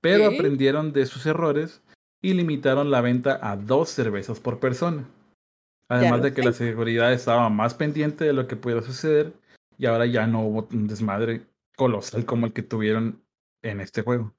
Pero 0.01 0.25
aprendieron 0.25 0.91
de 0.91 1.05
sus 1.05 1.25
errores 1.25 1.81
y 2.21 2.33
limitaron 2.33 2.91
la 2.91 2.99
venta 2.99 3.39
a 3.41 3.55
dos 3.55 3.87
cervezas 3.89 4.41
por 4.41 4.59
persona. 4.59 5.09
Además 5.87 6.21
de 6.21 6.33
que 6.33 6.43
la 6.43 6.51
seguridad 6.51 7.13
estaba 7.13 7.47
más 7.49 7.73
pendiente 7.73 8.25
de 8.25 8.33
lo 8.33 8.45
que 8.47 8.57
pudiera 8.57 8.83
suceder 8.83 9.31
y 9.77 9.85
ahora 9.85 10.05
ya 10.05 10.27
no 10.27 10.41
hubo 10.41 10.67
un 10.71 10.87
desmadre 10.87 11.45
colosal 11.75 12.25
como 12.25 12.45
el 12.45 12.51
que 12.53 12.61
tuvieron 12.61 13.23
en 13.63 13.79
este 13.79 14.01
juego. 14.01 14.35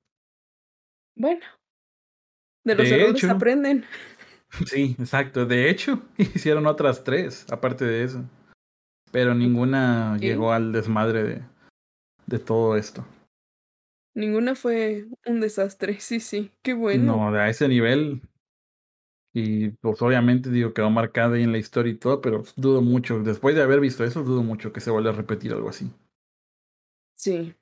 Bueno, 1.17 1.41
de 2.65 2.75
los 2.75 2.87
errores 2.87 3.25
aprenden. 3.25 3.87
Sí, 4.67 4.97
exacto. 4.99 5.47
De 5.47 5.71
hecho, 5.71 6.03
hicieron 6.19 6.67
otras 6.67 7.05
tres, 7.05 7.47
aparte 7.51 7.85
de 7.85 8.05
eso. 8.05 8.25
Pero 9.13 9.35
ninguna 9.35 10.17
llegó 10.19 10.53
al 10.53 10.73
desmadre 10.73 11.25
de, 11.25 11.43
de 12.27 12.39
todo 12.39 12.77
esto. 12.77 13.07
Ninguna 14.15 14.55
fue 14.55 15.07
un 15.27 15.41
desastre, 15.41 15.97
sí, 16.01 16.21
sí, 16.21 16.51
qué 16.63 16.75
bueno. 16.75 17.31
No, 17.31 17.35
a 17.35 17.49
ese 17.49 17.69
nivel. 17.69 18.23
Y 19.33 19.71
pues 19.71 20.03
obviamente 20.03 20.51
digo, 20.51 20.75
quedó 20.75 20.91
marcada 20.91 21.37
ahí 21.37 21.45
en 21.45 21.53
la 21.53 21.59
historia 21.59 21.93
y 21.93 21.97
todo, 21.97 22.21
pero 22.21 22.43
dudo 22.57 22.83
mucho, 22.83 23.21
después 23.21 23.55
de 23.55 23.63
haber 23.63 23.79
visto 23.79 24.03
eso, 24.05 24.25
dudo 24.25 24.43
mucho 24.43 24.73
que 24.73 24.81
se 24.81 24.91
vuelva 24.91 25.11
a 25.11 25.15
repetir 25.15 25.53
algo 25.53 25.69
así. 25.69 25.93
Sí. 27.15 27.55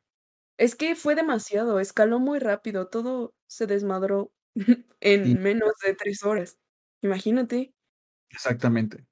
Es 0.58 0.76
que 0.76 0.96
fue 0.96 1.14
demasiado, 1.14 1.80
escaló 1.80 2.20
muy 2.20 2.38
rápido, 2.40 2.88
todo 2.88 3.34
se 3.48 3.66
desmadró 3.66 4.32
en 5.00 5.42
menos 5.42 5.72
de 5.86 5.94
tres 5.94 6.24
horas. 6.24 6.58
Imagínate. 7.02 7.72
Exactamente. 8.30 9.06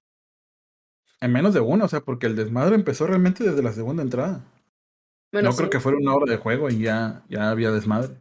En 1.20 1.32
menos 1.32 1.54
de 1.54 1.60
uno, 1.60 1.86
o 1.86 1.88
sea, 1.88 2.00
porque 2.00 2.26
el 2.26 2.36
desmadre 2.36 2.74
empezó 2.74 3.06
realmente 3.06 3.44
desde 3.44 3.62
la 3.62 3.72
segunda 3.72 4.02
entrada. 4.02 4.44
no 5.32 5.52
creo 5.54 5.70
que 5.70 5.80
fuera 5.80 5.98
una 5.98 6.14
hora 6.14 6.30
de 6.30 6.38
juego 6.38 6.68
y 6.68 6.80
ya, 6.80 7.24
ya 7.28 7.50
había 7.50 7.70
desmadre. 7.70 8.20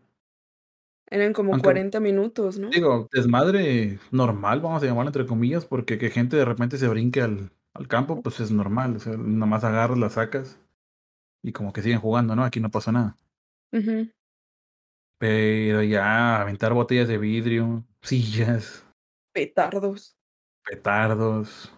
Eran 1.07 1.33
como 1.33 1.59
40 1.59 1.99
minutos, 1.99 2.57
¿no? 2.57 2.69
Digo, 2.69 3.07
desmadre 3.11 3.99
normal, 4.11 4.59
vamos 4.61 4.81
a 4.81 4.85
llamarlo 4.85 5.09
entre 5.09 5.25
comillas, 5.25 5.65
porque 5.65 5.97
que 5.97 6.09
gente 6.09 6.35
de 6.35 6.45
repente 6.45 6.77
se 6.77 6.87
brinque 6.87 7.21
al, 7.21 7.51
al 7.73 7.87
campo, 7.87 8.21
pues 8.21 8.39
es 8.39 8.49
normal. 8.51 8.95
O 8.95 8.99
sea, 8.99 9.15
nomás 9.15 9.63
agarras, 9.63 9.99
la 9.99 10.09
sacas 10.09 10.59
y 11.43 11.51
como 11.51 11.73
que 11.73 11.83
siguen 11.83 11.99
jugando, 11.99 12.35
¿no? 12.35 12.43
Aquí 12.43 12.59
no 12.59 12.71
pasa 12.71 12.91
nada. 12.91 13.17
Pero 15.19 15.83
ya 15.83 16.41
aventar 16.41 16.73
botellas 16.73 17.07
de 17.07 17.17
vidrio, 17.17 17.85
sillas. 18.01 18.84
Petardos. 19.35 20.15
Petardos. 20.63 21.69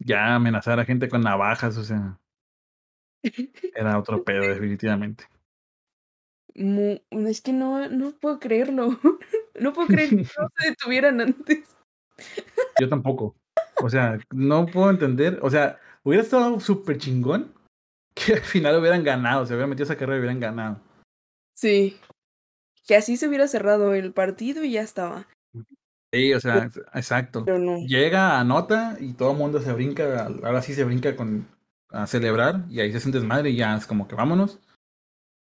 Ya 0.00 0.34
amenazar 0.34 0.80
a 0.80 0.84
gente 0.84 1.08
con 1.08 1.20
navajas, 1.20 1.76
o 1.76 1.84
sea. 1.84 2.18
Era 3.76 3.96
otro 3.96 4.24
pedo, 4.24 4.42
definitivamente. 4.42 5.24
es 6.52 7.40
que 7.40 7.52
no, 7.52 7.88
no 7.88 8.10
puedo 8.18 8.40
creerlo. 8.40 8.98
No 9.60 9.72
puedo 9.72 9.88
creer 9.88 10.10
que 10.10 10.16
no 10.18 10.48
se 10.56 10.68
detuvieran 10.68 11.20
antes. 11.20 11.76
Yo 12.80 12.88
tampoco. 12.88 13.34
O 13.82 13.90
sea, 13.90 14.16
no 14.30 14.66
puedo 14.66 14.88
entender. 14.88 15.40
O 15.42 15.50
sea, 15.50 15.80
hubiera 16.04 16.22
estado 16.22 16.60
súper 16.60 16.98
chingón 16.98 17.52
que 18.14 18.34
al 18.34 18.42
final 18.42 18.78
hubieran 18.78 19.02
ganado. 19.02 19.44
Se 19.46 19.54
hubieran 19.54 19.70
metido 19.70 19.82
esa 19.82 19.96
carrera 19.96 20.18
y 20.18 20.20
hubieran 20.20 20.38
ganado. 20.38 20.80
Sí. 21.54 21.98
Que 22.86 22.94
así 22.94 23.16
se 23.16 23.26
hubiera 23.26 23.48
cerrado 23.48 23.94
el 23.94 24.12
partido 24.12 24.62
y 24.62 24.70
ya 24.70 24.82
estaba. 24.82 25.26
Sí, 26.12 26.32
o 26.32 26.40
sea, 26.40 26.70
exacto. 26.94 27.44
Llega, 27.86 28.40
anota 28.40 28.96
y 28.98 29.12
todo 29.12 29.32
el 29.32 29.38
mundo 29.38 29.60
se 29.60 29.72
brinca, 29.72 30.26
ahora 30.26 30.62
sí 30.62 30.74
se 30.74 30.84
brinca 30.84 31.14
con 31.16 31.46
a 31.90 32.06
celebrar 32.06 32.64
y 32.68 32.80
ahí 32.80 32.92
se 32.92 33.00
sientes 33.00 33.24
madre 33.24 33.50
y 33.50 33.56
ya 33.56 33.76
es 33.76 33.86
como 33.86 34.08
que 34.08 34.14
vámonos. 34.14 34.60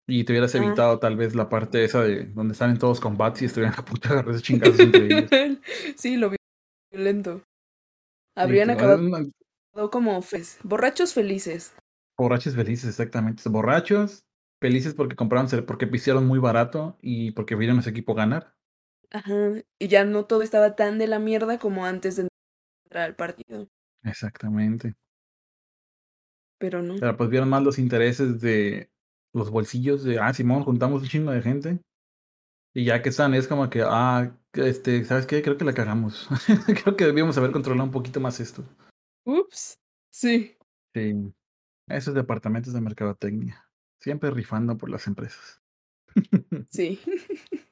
Y 0.07 0.23
te 0.23 0.33
hubieras 0.33 0.53
evitado 0.55 0.99
tal 0.99 1.15
vez 1.15 1.35
la 1.35 1.47
parte 1.47 1.83
esa 1.83 2.01
de 2.01 2.25
donde 2.25 2.53
están 2.53 2.71
en 2.71 2.79
todos 2.79 2.99
combates 2.99 3.41
y 3.41 3.45
estuvieran 3.45 3.75
a 3.77 3.85
punto 3.85 4.09
de 4.09 4.13
agarrar 4.15 4.41
chingados 4.41 4.79
entre 4.79 5.05
ellos. 5.05 5.29
sí, 5.95 6.17
lo 6.17 6.29
vi 6.29 6.37
violento. 6.91 7.43
Habrían 8.35 8.69
acabado 8.69 8.99
como 9.89 10.19
borrachos 10.63 11.13
felices. 11.13 11.73
Borrachos 12.17 12.55
felices, 12.55 12.89
exactamente. 12.89 13.47
Borrachos, 13.47 14.23
felices 14.61 14.93
porque 14.93 15.15
compraron, 15.15 15.47
porque 15.65 15.87
pisieron 15.87 16.27
muy 16.27 16.39
barato 16.39 16.97
y 17.01 17.31
porque 17.31 17.55
vieron 17.55 17.77
a 17.77 17.79
ese 17.81 17.89
equipo 17.89 18.13
ganar. 18.13 18.53
Ajá, 19.11 19.61
y 19.77 19.87
ya 19.87 20.05
no 20.05 20.25
todo 20.25 20.41
estaba 20.41 20.75
tan 20.75 20.97
de 20.97 21.07
la 21.07 21.19
mierda 21.19 21.59
como 21.59 21.85
antes 21.85 22.15
de 22.15 22.27
entrar 22.85 23.05
al 23.05 23.15
partido. 23.15 23.67
Exactamente. 24.03 24.95
Pero 26.57 26.81
no. 26.81 26.95
Pero 26.99 27.17
pues 27.17 27.29
vieron 27.29 27.49
más 27.49 27.63
los 27.63 27.77
intereses 27.77 28.39
de 28.39 28.89
los 29.33 29.49
bolsillos 29.49 30.03
de, 30.03 30.19
ah, 30.19 30.33
Simón, 30.33 30.63
juntamos 30.63 31.01
un 31.01 31.07
chingo 31.07 31.31
de 31.31 31.41
gente. 31.41 31.79
Y 32.73 32.85
ya 32.85 33.01
que 33.01 33.09
están, 33.09 33.33
es 33.33 33.47
como 33.47 33.69
que, 33.69 33.83
ah, 33.85 34.37
este, 34.53 35.03
¿sabes 35.03 35.25
qué? 35.25 35.41
Creo 35.41 35.57
que 35.57 35.65
la 35.65 35.73
cagamos. 35.73 36.29
Creo 36.83 36.95
que 36.95 37.05
debíamos 37.05 37.37
haber 37.37 37.51
controlado 37.51 37.85
un 37.85 37.91
poquito 37.91 38.19
más 38.21 38.39
esto. 38.39 38.63
Ups, 39.25 39.79
sí. 40.09 40.57
Sí. 40.93 41.33
Esos 41.87 42.13
departamentos 42.13 42.73
de 42.73 42.81
mercadotecnia. 42.81 43.67
Siempre 43.99 44.31
rifando 44.31 44.77
por 44.77 44.89
las 44.89 45.05
empresas. 45.07 45.61
Sí. 46.69 46.99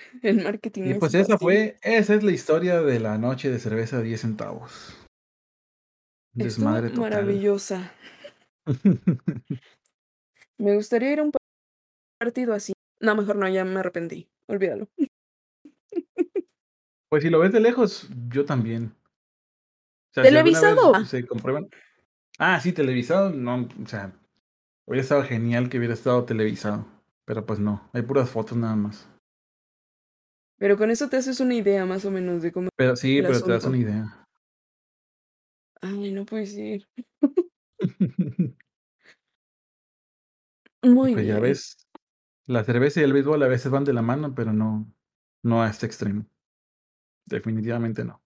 El 0.22 0.42
marketing. 0.42 0.82
Y 0.84 0.94
pues 0.94 1.14
esa 1.14 1.38
fue, 1.38 1.78
esa 1.82 2.14
es 2.14 2.22
la 2.22 2.32
historia 2.32 2.80
de 2.80 3.00
la 3.00 3.18
noche 3.18 3.50
de 3.50 3.58
cerveza 3.58 3.98
a 3.98 4.02
10 4.02 4.20
centavos. 4.20 4.96
Desmadre 6.34 6.90
total. 6.90 7.10
Maravillosa. 7.10 7.92
me 10.58 10.74
gustaría 10.74 11.12
ir 11.12 11.20
a 11.20 11.24
un 11.24 11.32
partido 12.18 12.54
así. 12.54 12.72
No, 13.00 13.16
mejor 13.16 13.36
no, 13.36 13.48
ya 13.48 13.64
me 13.64 13.80
arrepentí. 13.80 14.28
Olvídalo. 14.46 14.88
Pues 17.10 17.22
si 17.22 17.30
lo 17.30 17.38
ves 17.38 17.52
de 17.52 17.60
lejos, 17.60 18.06
yo 18.28 18.44
también. 18.44 18.94
¿Televisado? 20.12 21.04
se 21.06 21.26
comprueban. 21.26 21.70
Ah, 22.38 22.60
sí, 22.60 22.72
televisado, 22.72 23.30
no, 23.30 23.66
o 23.82 23.86
sea, 23.86 24.12
hubiera 24.86 25.02
estado 25.02 25.22
genial 25.22 25.70
que 25.70 25.78
hubiera 25.78 25.94
estado 25.94 26.24
televisado, 26.24 26.86
pero 27.24 27.46
pues 27.46 27.60
no, 27.60 27.88
hay 27.94 28.02
puras 28.02 28.28
fotos 28.28 28.58
nada 28.58 28.76
más. 28.76 29.08
Pero 30.58 30.76
con 30.76 30.90
eso 30.90 31.08
te 31.08 31.16
haces 31.16 31.40
una 31.40 31.54
idea 31.54 31.86
más 31.86 32.04
o 32.04 32.10
menos 32.10 32.42
de 32.42 32.52
cómo. 32.52 32.68
Pero 32.76 32.96
sí, 32.96 33.22
pero 33.22 33.40
te 33.40 33.52
das 33.52 33.64
una 33.64 33.78
idea. 33.78 34.26
Ay, 35.80 36.12
no 36.12 36.26
puede 36.26 36.46
ser. 36.46 36.88
Muy 40.82 41.12
pues 41.12 41.26
Ya 41.26 41.40
ves, 41.40 41.88
la 42.46 42.64
cerveza 42.64 43.00
y 43.00 43.04
el 43.04 43.12
béisbol 43.12 43.42
a 43.42 43.48
veces 43.48 43.70
van 43.70 43.84
de 43.84 43.92
la 43.92 44.02
mano, 44.02 44.34
pero 44.34 44.52
no, 44.52 44.92
no 45.42 45.62
a 45.62 45.70
este 45.70 45.86
extremo. 45.86 46.26
Definitivamente 47.26 48.04
no. 48.04 48.20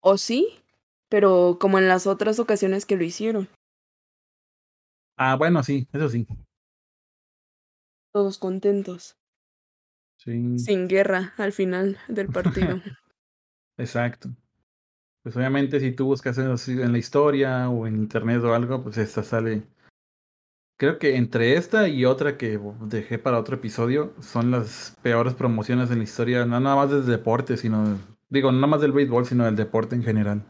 ¿O 0.00 0.16
sí? 0.18 0.64
pero 1.14 1.58
como 1.60 1.78
en 1.78 1.86
las 1.86 2.08
otras 2.08 2.40
ocasiones 2.40 2.86
que 2.86 2.96
lo 2.96 3.04
hicieron. 3.04 3.48
Ah, 5.16 5.36
bueno, 5.36 5.62
sí, 5.62 5.86
eso 5.92 6.08
sí. 6.08 6.26
Todos 8.12 8.38
contentos. 8.38 9.16
Sí. 10.24 10.58
Sin 10.58 10.88
guerra 10.88 11.34
al 11.36 11.52
final 11.52 11.98
del 12.08 12.28
partido. 12.28 12.80
Exacto. 13.76 14.30
Pues 15.22 15.36
obviamente 15.36 15.80
si 15.80 15.92
tú 15.92 16.06
buscas 16.06 16.38
en 16.38 16.92
la 16.92 16.98
historia 16.98 17.68
o 17.70 17.86
en 17.86 17.96
internet 17.96 18.42
o 18.42 18.54
algo, 18.54 18.82
pues 18.82 18.98
esta 18.98 19.22
sale. 19.22 19.62
Creo 20.76 20.98
que 20.98 21.16
entre 21.16 21.56
esta 21.56 21.88
y 21.88 22.04
otra 22.04 22.36
que 22.36 22.60
dejé 22.82 23.18
para 23.18 23.38
otro 23.38 23.56
episodio 23.56 24.12
son 24.20 24.50
las 24.50 24.96
peores 25.02 25.34
promociones 25.34 25.90
en 25.90 25.98
la 25.98 26.04
historia, 26.04 26.44
no 26.44 26.60
nada 26.60 26.76
más 26.76 26.90
del 26.90 27.06
deporte, 27.06 27.56
sino, 27.56 27.98
digo, 28.28 28.50
no 28.50 28.58
nada 28.58 28.66
más 28.66 28.80
del 28.80 28.92
béisbol, 28.92 29.24
sino 29.24 29.44
del 29.44 29.56
deporte 29.56 29.94
en 29.94 30.02
general. 30.02 30.44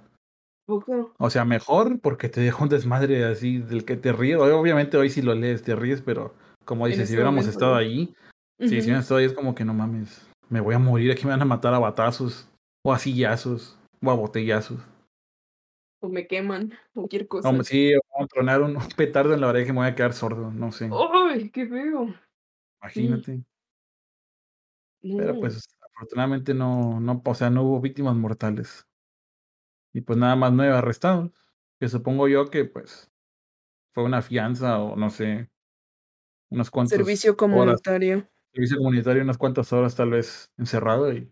O 0.67 1.31
sea, 1.31 1.45
mejor 1.45 2.01
porque 2.01 2.29
te 2.29 2.41
deja 2.41 2.63
un 2.63 2.71
desmadre 2.71 3.25
así 3.25 3.59
del 3.59 3.85
que 3.85 3.97
te 3.97 4.13
ríes. 4.13 4.39
Obviamente 4.39 4.97
hoy 4.97 5.11
si 5.11 5.21
lo 5.21 5.35
lees 5.35 5.63
te 5.63 5.77
ríes, 5.77 6.01
pero 6.01 6.35
como 6.65 6.87
dices, 6.87 7.09
si 7.09 7.15
hubiéramos 7.15 7.47
estado 7.47 7.75
ahí, 7.75 8.15
si 8.59 8.67
hubiéramos 8.67 9.05
estado 9.05 9.19
ahí 9.19 9.27
es 9.27 9.33
como 9.33 9.55
que 9.55 9.65
no 9.65 9.75
mames, 9.75 10.27
me 10.49 10.61
voy 10.61 10.75
a 10.75 10.79
morir, 10.79 11.13
aquí 11.13 11.25
me 11.25 11.31
van 11.31 11.43
a 11.43 11.47
matar 11.47 11.75
a 11.75 11.79
batazos, 11.79 12.49
o 12.83 12.93
a 12.93 12.99
sillazos, 12.99 13.79
o 14.03 14.11
a 14.11 14.15
botellazos. 14.15 14.81
O 16.01 16.09
me 16.09 16.27
queman, 16.27 16.73
cualquier 16.93 17.27
cosa. 17.27 17.51
sí, 17.65 17.93
vamos 18.13 18.25
a 18.25 18.35
tronar 18.35 18.63
un, 18.63 18.79
petardo 18.97 19.35
en 19.35 19.41
la 19.41 19.49
oreja 19.49 19.71
y 19.71 19.73
me 19.73 19.81
voy 19.81 19.89
a 19.89 19.95
quedar 19.95 20.13
sordo, 20.13 20.51
no 20.51 20.71
sé. 20.73 20.91
¡Ay, 21.13 21.51
qué 21.51 21.67
feo! 21.67 22.15
Imagínate. 22.83 23.43
Pero 25.03 25.39
pues 25.39 25.67
afortunadamente 25.95 26.55
no, 26.55 27.01
no, 27.01 27.23
o 27.25 27.35
sea, 27.35 27.51
no 27.51 27.63
hubo 27.63 27.81
víctimas 27.81 28.15
mortales. 28.15 28.87
Y 29.93 30.01
pues 30.01 30.19
nada 30.19 30.35
más 30.35 30.53
nueve 30.53 30.75
arrestados. 30.75 31.31
Que 31.79 31.89
supongo 31.89 32.29
yo 32.29 32.51
que 32.51 32.65
pues 32.65 33.11
fue 33.93 34.05
una 34.05 34.23
fianza 34.23 34.81
o 34.81 34.97
no 34.97 35.11
sé, 35.11 35.51
unos 36.51 36.71
cuantos. 36.71 36.97
Servicio 36.97 37.37
comunitario. 37.37 38.29
Servicio 38.55 38.79
comunitario, 38.79 39.23
unas 39.23 39.39
cuantas 39.39 39.73
horas 39.73 39.97
tal 39.97 40.11
vez 40.11 40.53
encerrado 40.57 41.13
y, 41.13 41.31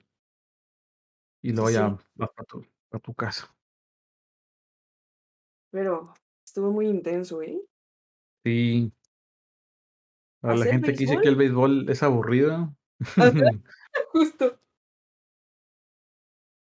y 1.43 1.53
luego 1.53 1.71
ya 1.71 1.89
vas 2.17 2.31
para 2.35 2.47
tu, 2.47 2.67
tu 3.01 3.15
casa. 3.15 3.55
Pero 5.71 6.13
estuvo 6.45 6.71
muy 6.71 6.87
intenso, 6.87 7.43
¿eh? 7.43 7.63
Sí. 8.45 8.93
Para 10.41 10.57
la 10.57 10.67
gente 10.67 10.93
que 10.93 10.99
dice 10.99 11.19
que 11.23 11.29
el 11.29 11.37
béisbol 11.37 11.89
es 11.89 12.03
aburrido. 12.03 12.77
Justo. 14.13 14.59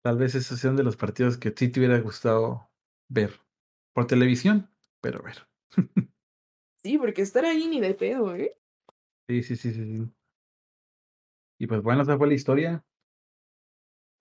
Tal 0.04 0.18
vez 0.18 0.36
esos 0.36 0.60
sean 0.60 0.76
de 0.76 0.84
los 0.84 0.98
partidos 0.98 1.38
que 1.38 1.54
sí 1.56 1.70
te 1.70 1.80
hubiera 1.80 2.00
gustado 2.00 2.72
ver. 3.08 3.40
Por 3.94 4.08
televisión, 4.08 4.70
pero 5.02 5.22
ver. 5.22 5.48
sí, 6.84 6.98
porque 6.98 7.22
estar 7.22 7.46
ahí 7.46 7.68
ni 7.68 7.80
de 7.82 7.94
pedo, 7.94 8.36
¿eh? 8.36 8.58
Sí, 9.28 9.44
sí, 9.44 9.56
sí, 9.56 9.74
sí. 9.74 10.12
Y 11.62 11.68
pues 11.68 11.84
bueno, 11.84 12.02
esa 12.02 12.18
fue 12.18 12.28
la 12.28 12.34
historia. 12.34 12.84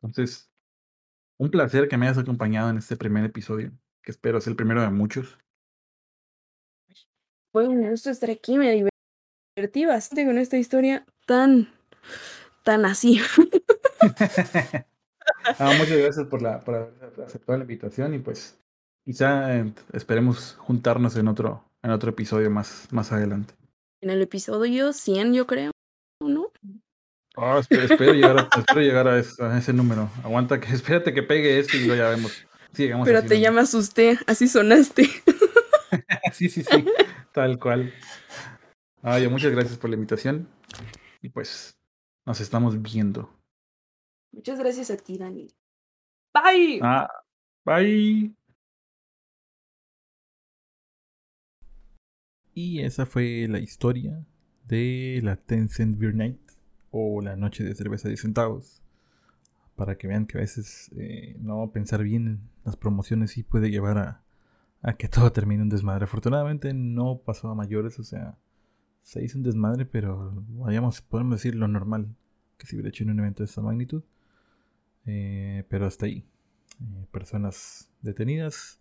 Entonces, 0.02 0.52
un 1.38 1.50
placer 1.50 1.88
que 1.88 1.96
me 1.96 2.06
hayas 2.06 2.18
acompañado 2.18 2.68
en 2.68 2.76
este 2.76 2.98
primer 2.98 3.24
episodio, 3.24 3.72
que 4.02 4.10
espero 4.10 4.36
es 4.36 4.46
el 4.46 4.56
primero 4.56 4.82
de 4.82 4.90
muchos. 4.90 5.38
Fue 7.50 7.66
un 7.66 7.88
gusto 7.88 8.10
estar 8.10 8.28
aquí, 8.28 8.58
me 8.58 8.86
divertí 9.56 9.86
bastante 9.86 10.26
con 10.26 10.36
esta 10.36 10.58
historia 10.58 11.06
tan, 11.26 11.72
tan 12.62 12.84
así. 12.84 13.18
Ah, 15.58 15.72
muchas 15.78 15.96
gracias 15.96 16.26
por, 16.26 16.42
la, 16.42 16.60
por 16.60 16.74
haber 16.74 17.22
aceptado 17.24 17.56
la 17.56 17.64
invitación 17.64 18.12
y 18.14 18.18
pues 18.18 18.58
quizá 19.04 19.56
eh, 19.56 19.72
esperemos 19.92 20.56
juntarnos 20.58 21.16
en 21.16 21.28
otro, 21.28 21.64
en 21.82 21.90
otro 21.90 22.10
episodio 22.10 22.50
más, 22.50 22.88
más 22.90 23.12
adelante. 23.12 23.54
En 24.02 24.10
el 24.10 24.20
episodio 24.20 24.92
100 24.92 25.32
yo 25.32 25.46
creo. 25.46 25.70
Oh, 27.42 27.58
espero, 27.58 28.12
llegar, 28.12 28.38
a, 28.38 28.58
espero 28.58 28.80
llegar 28.82 29.08
a, 29.08 29.18
ese, 29.18 29.72
número. 29.72 30.10
Aguanta 30.22 30.60
que 30.60 30.66
espérate 30.74 31.14
que 31.14 31.22
pegue 31.22 31.58
esto 31.58 31.74
y 31.78 31.86
lo 31.86 31.96
ya 31.96 32.10
vemos. 32.10 32.46
Pero 32.76 33.24
te 33.24 33.40
llamas 33.40 33.72
usted, 33.72 34.18
así 34.26 34.46
sonaste. 34.46 35.04
sí, 36.34 36.50
sí, 36.50 36.62
sí, 36.62 36.84
tal 37.32 37.58
cual. 37.58 37.94
Ay, 39.00 39.26
muchas 39.28 39.52
gracias 39.52 39.78
por 39.78 39.88
la 39.88 39.96
invitación. 39.96 40.48
Y 41.22 41.30
pues 41.30 41.80
nos 42.26 42.42
estamos 42.42 42.80
viendo. 42.82 43.34
Muchas 44.32 44.58
gracias 44.58 44.90
a 44.90 44.98
ti, 44.98 45.16
Dani. 45.16 45.48
Bye. 46.34 46.80
Ah, 46.82 47.08
bye. 47.64 48.34
Y 52.52 52.82
esa 52.82 53.06
fue 53.06 53.46
la 53.48 53.60
historia 53.60 54.26
de 54.66 55.20
la 55.22 55.36
Tencent 55.36 55.98
Beer 55.98 56.14
Night 56.14 56.49
o 56.90 57.20
la 57.20 57.36
noche 57.36 57.64
de 57.64 57.74
cerveza 57.74 58.08
de 58.08 58.16
centavos. 58.16 58.82
Para 59.76 59.96
que 59.96 60.08
vean 60.08 60.26
que 60.26 60.38
a 60.38 60.40
veces 60.40 60.90
eh, 60.96 61.36
no 61.40 61.70
pensar 61.72 62.02
bien 62.02 62.26
en 62.26 62.40
las 62.64 62.76
promociones 62.76 63.30
sí 63.32 63.42
puede 63.42 63.70
llevar 63.70 63.98
a, 64.82 64.94
que 64.94 65.08
todo 65.08 65.32
termine 65.32 65.62
un 65.62 65.68
desmadre. 65.68 66.04
Afortunadamente 66.04 66.74
no 66.74 67.18
pasó 67.24 67.48
a 67.48 67.54
mayores, 67.54 67.98
o 67.98 68.04
sea, 68.04 68.38
se 69.02 69.24
hizo 69.24 69.38
un 69.38 69.44
desmadre, 69.44 69.86
pero 69.86 70.32
vayamos, 70.48 71.00
podemos 71.00 71.36
decir 71.36 71.54
lo 71.54 71.68
normal 71.68 72.14
que 72.58 72.66
se 72.66 72.76
hubiera 72.76 72.90
hecho 72.90 73.04
en 73.04 73.10
un 73.10 73.20
evento 73.20 73.42
de 73.42 73.46
esta 73.46 73.62
magnitud. 73.62 74.02
Eh, 75.06 75.64
pero 75.68 75.86
hasta 75.86 76.06
ahí. 76.06 76.24
Eh, 76.80 77.06
personas 77.10 77.90
detenidas, 78.02 78.80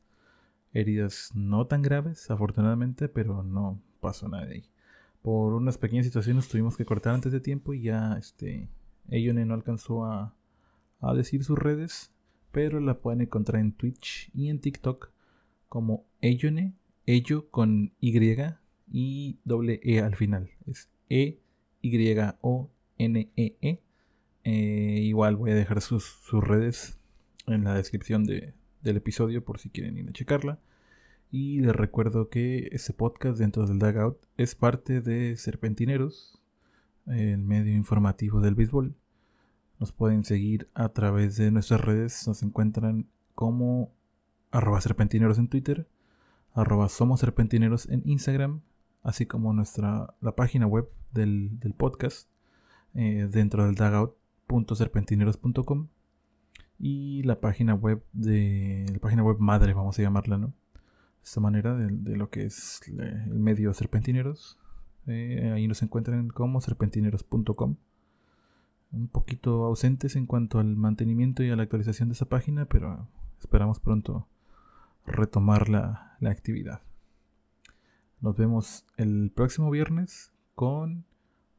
heridas 0.74 1.32
no 1.34 1.68
tan 1.68 1.82
graves, 1.82 2.30
afortunadamente, 2.30 3.10
pero 3.10 3.44
no 3.44 3.82
pasó 4.00 4.28
nada 4.28 4.46
de 4.46 4.56
ahí. 4.56 4.70
Por 5.22 5.54
unas 5.54 5.78
pequeñas 5.78 6.06
situaciones 6.06 6.48
tuvimos 6.48 6.78
que 6.78 6.86
cortar 6.86 7.14
antes 7.14 7.32
de 7.32 7.40
tiempo 7.40 7.74
y 7.74 7.84
ya 7.84 8.18
este 8.18 8.70
Eyone 9.10 9.46
no 9.46 9.54
alcanzó 9.54 10.06
a, 10.06 10.36
a 11.02 11.14
decir 11.14 11.44
sus 11.44 11.58
redes, 11.58 12.12
pero 12.52 12.80
la 12.80 13.00
pueden 13.00 13.22
encontrar 13.22 13.62
en 13.62 13.74
Twitch 13.74 14.32
y 14.34 14.50
en 14.50 14.60
TikTok 14.60 15.12
como 15.68 16.06
Eyone, 16.22 16.74
Ello 17.06 17.50
con 17.50 17.94
Y 18.00 18.14
y 18.92 19.40
doble 19.44 19.80
E 19.84 20.00
al 20.00 20.16
final. 20.16 20.52
Es 20.66 20.90
E 21.10 21.40
Y 21.82 22.16
O 22.42 22.70
N 22.98 23.32
E 23.36 23.56
E. 23.62 23.82
Eh, 24.44 25.02
igual 25.04 25.36
voy 25.36 25.52
a 25.52 25.56
dejar 25.56 25.82
sus, 25.82 26.04
sus 26.04 26.44
redes 26.44 27.00
en 27.48 27.64
la 27.64 27.74
descripción 27.74 28.24
de, 28.26 28.54
del 28.82 28.98
episodio 28.98 29.44
por 29.44 29.60
si 29.60 29.70
quieren 29.70 29.98
ir 29.98 30.08
a 30.10 30.14
checarla. 30.14 30.60
Y 31.32 31.62
les 31.62 31.76
recuerdo 31.76 32.30
que 32.30 32.70
ese 32.72 32.92
podcast 32.92 33.38
dentro 33.38 33.68
del 33.68 33.78
Dugout 33.78 34.18
es 34.38 34.56
parte 34.56 35.02
de 35.02 35.38
Serpentineros, 35.38 36.42
el 37.06 37.38
medio 37.38 37.76
informativo 37.76 38.42
del 38.42 38.56
béisbol. 38.56 38.96
Nos 39.80 39.92
pueden 39.92 40.24
seguir 40.24 40.70
a 40.74 40.90
través 40.90 41.38
de 41.38 41.52
nuestras 41.52 41.82
redes. 41.82 42.28
Nos 42.28 42.42
encuentran 42.42 43.06
como 43.36 43.92
arroba 44.52 44.82
serpentineros 44.82 45.38
en 45.38 45.48
Twitter, 45.48 45.88
arroba 46.54 46.90
somos 46.90 47.20
serpentineros 47.20 47.88
en 47.90 48.02
Instagram, 48.06 48.62
así 49.04 49.28
como 49.28 49.54
nuestra, 49.54 50.16
la 50.22 50.36
página 50.36 50.66
web 50.66 50.90
del, 51.12 51.60
podcast 51.78 52.28
eh, 52.96 53.28
dentro 53.32 53.66
del 53.66 53.76
dugout.serpentineros.com 53.76 55.88
y 56.80 57.22
la 57.24 57.40
página 57.40 57.76
web 57.76 58.04
de 58.14 58.86
la 58.92 59.00
página 59.00 59.24
web 59.24 59.38
madre, 59.40 59.74
vamos 59.74 60.00
a 60.00 60.02
llamarla, 60.02 60.38
¿no? 60.38 60.54
Esta 61.24 61.40
manera, 61.40 61.76
de, 61.76 62.16
lo 62.16 62.30
que 62.30 62.46
es 62.46 62.82
el 62.88 63.40
medio 63.40 63.74
Serpentineros. 63.74 64.58
Eh, 65.08 65.52
ahí 65.54 65.68
nos 65.68 65.82
encuentran 65.82 66.30
como 66.30 66.62
serpentineros.com. 66.62 67.76
Un 68.92 69.08
poquito 69.08 69.66
ausentes 69.66 70.16
en 70.16 70.26
cuanto 70.26 70.60
al 70.60 70.76
mantenimiento 70.76 71.44
y 71.44 71.50
a 71.50 71.56
la 71.56 71.64
actualización 71.64 72.10
de 72.10 72.14
esa 72.14 72.26
página, 72.26 72.66
pero 72.66 73.08
esperamos 73.40 73.80
pronto 73.80 74.28
retomar 75.06 75.70
la, 75.70 76.18
la 76.20 76.32
actividad. 76.32 76.82
Nos 78.22 78.36
vemos 78.36 78.86
el 78.98 79.32
próximo 79.34 79.70
viernes 79.70 80.34
con 80.56 81.06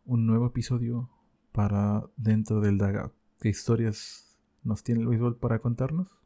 un 0.04 0.26
nuevo 0.26 0.46
episodio 0.46 1.08
para 1.52 2.04
dentro 2.16 2.60
del 2.60 2.78
Dugout. 2.78 3.12
¿Qué 3.40 3.48
historias 3.48 4.30
nos 4.62 4.82
tiene 4.82 5.00
el 5.00 5.08
béisbol 5.08 5.36
para 5.36 5.58
contarnos, 5.58 6.18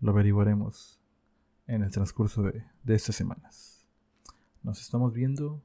lo 0.00 0.10
averiguaremos 0.10 1.00
en 1.66 1.82
el 1.82 1.90
transcurso 1.90 2.42
de, 2.42 2.64
de 2.82 2.94
estas 2.94 3.16
semanas. 3.16 3.86
Nos 4.62 4.80
estamos 4.80 5.12
viendo. 5.12 5.62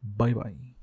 Bye 0.00 0.34
bye. 0.34 0.77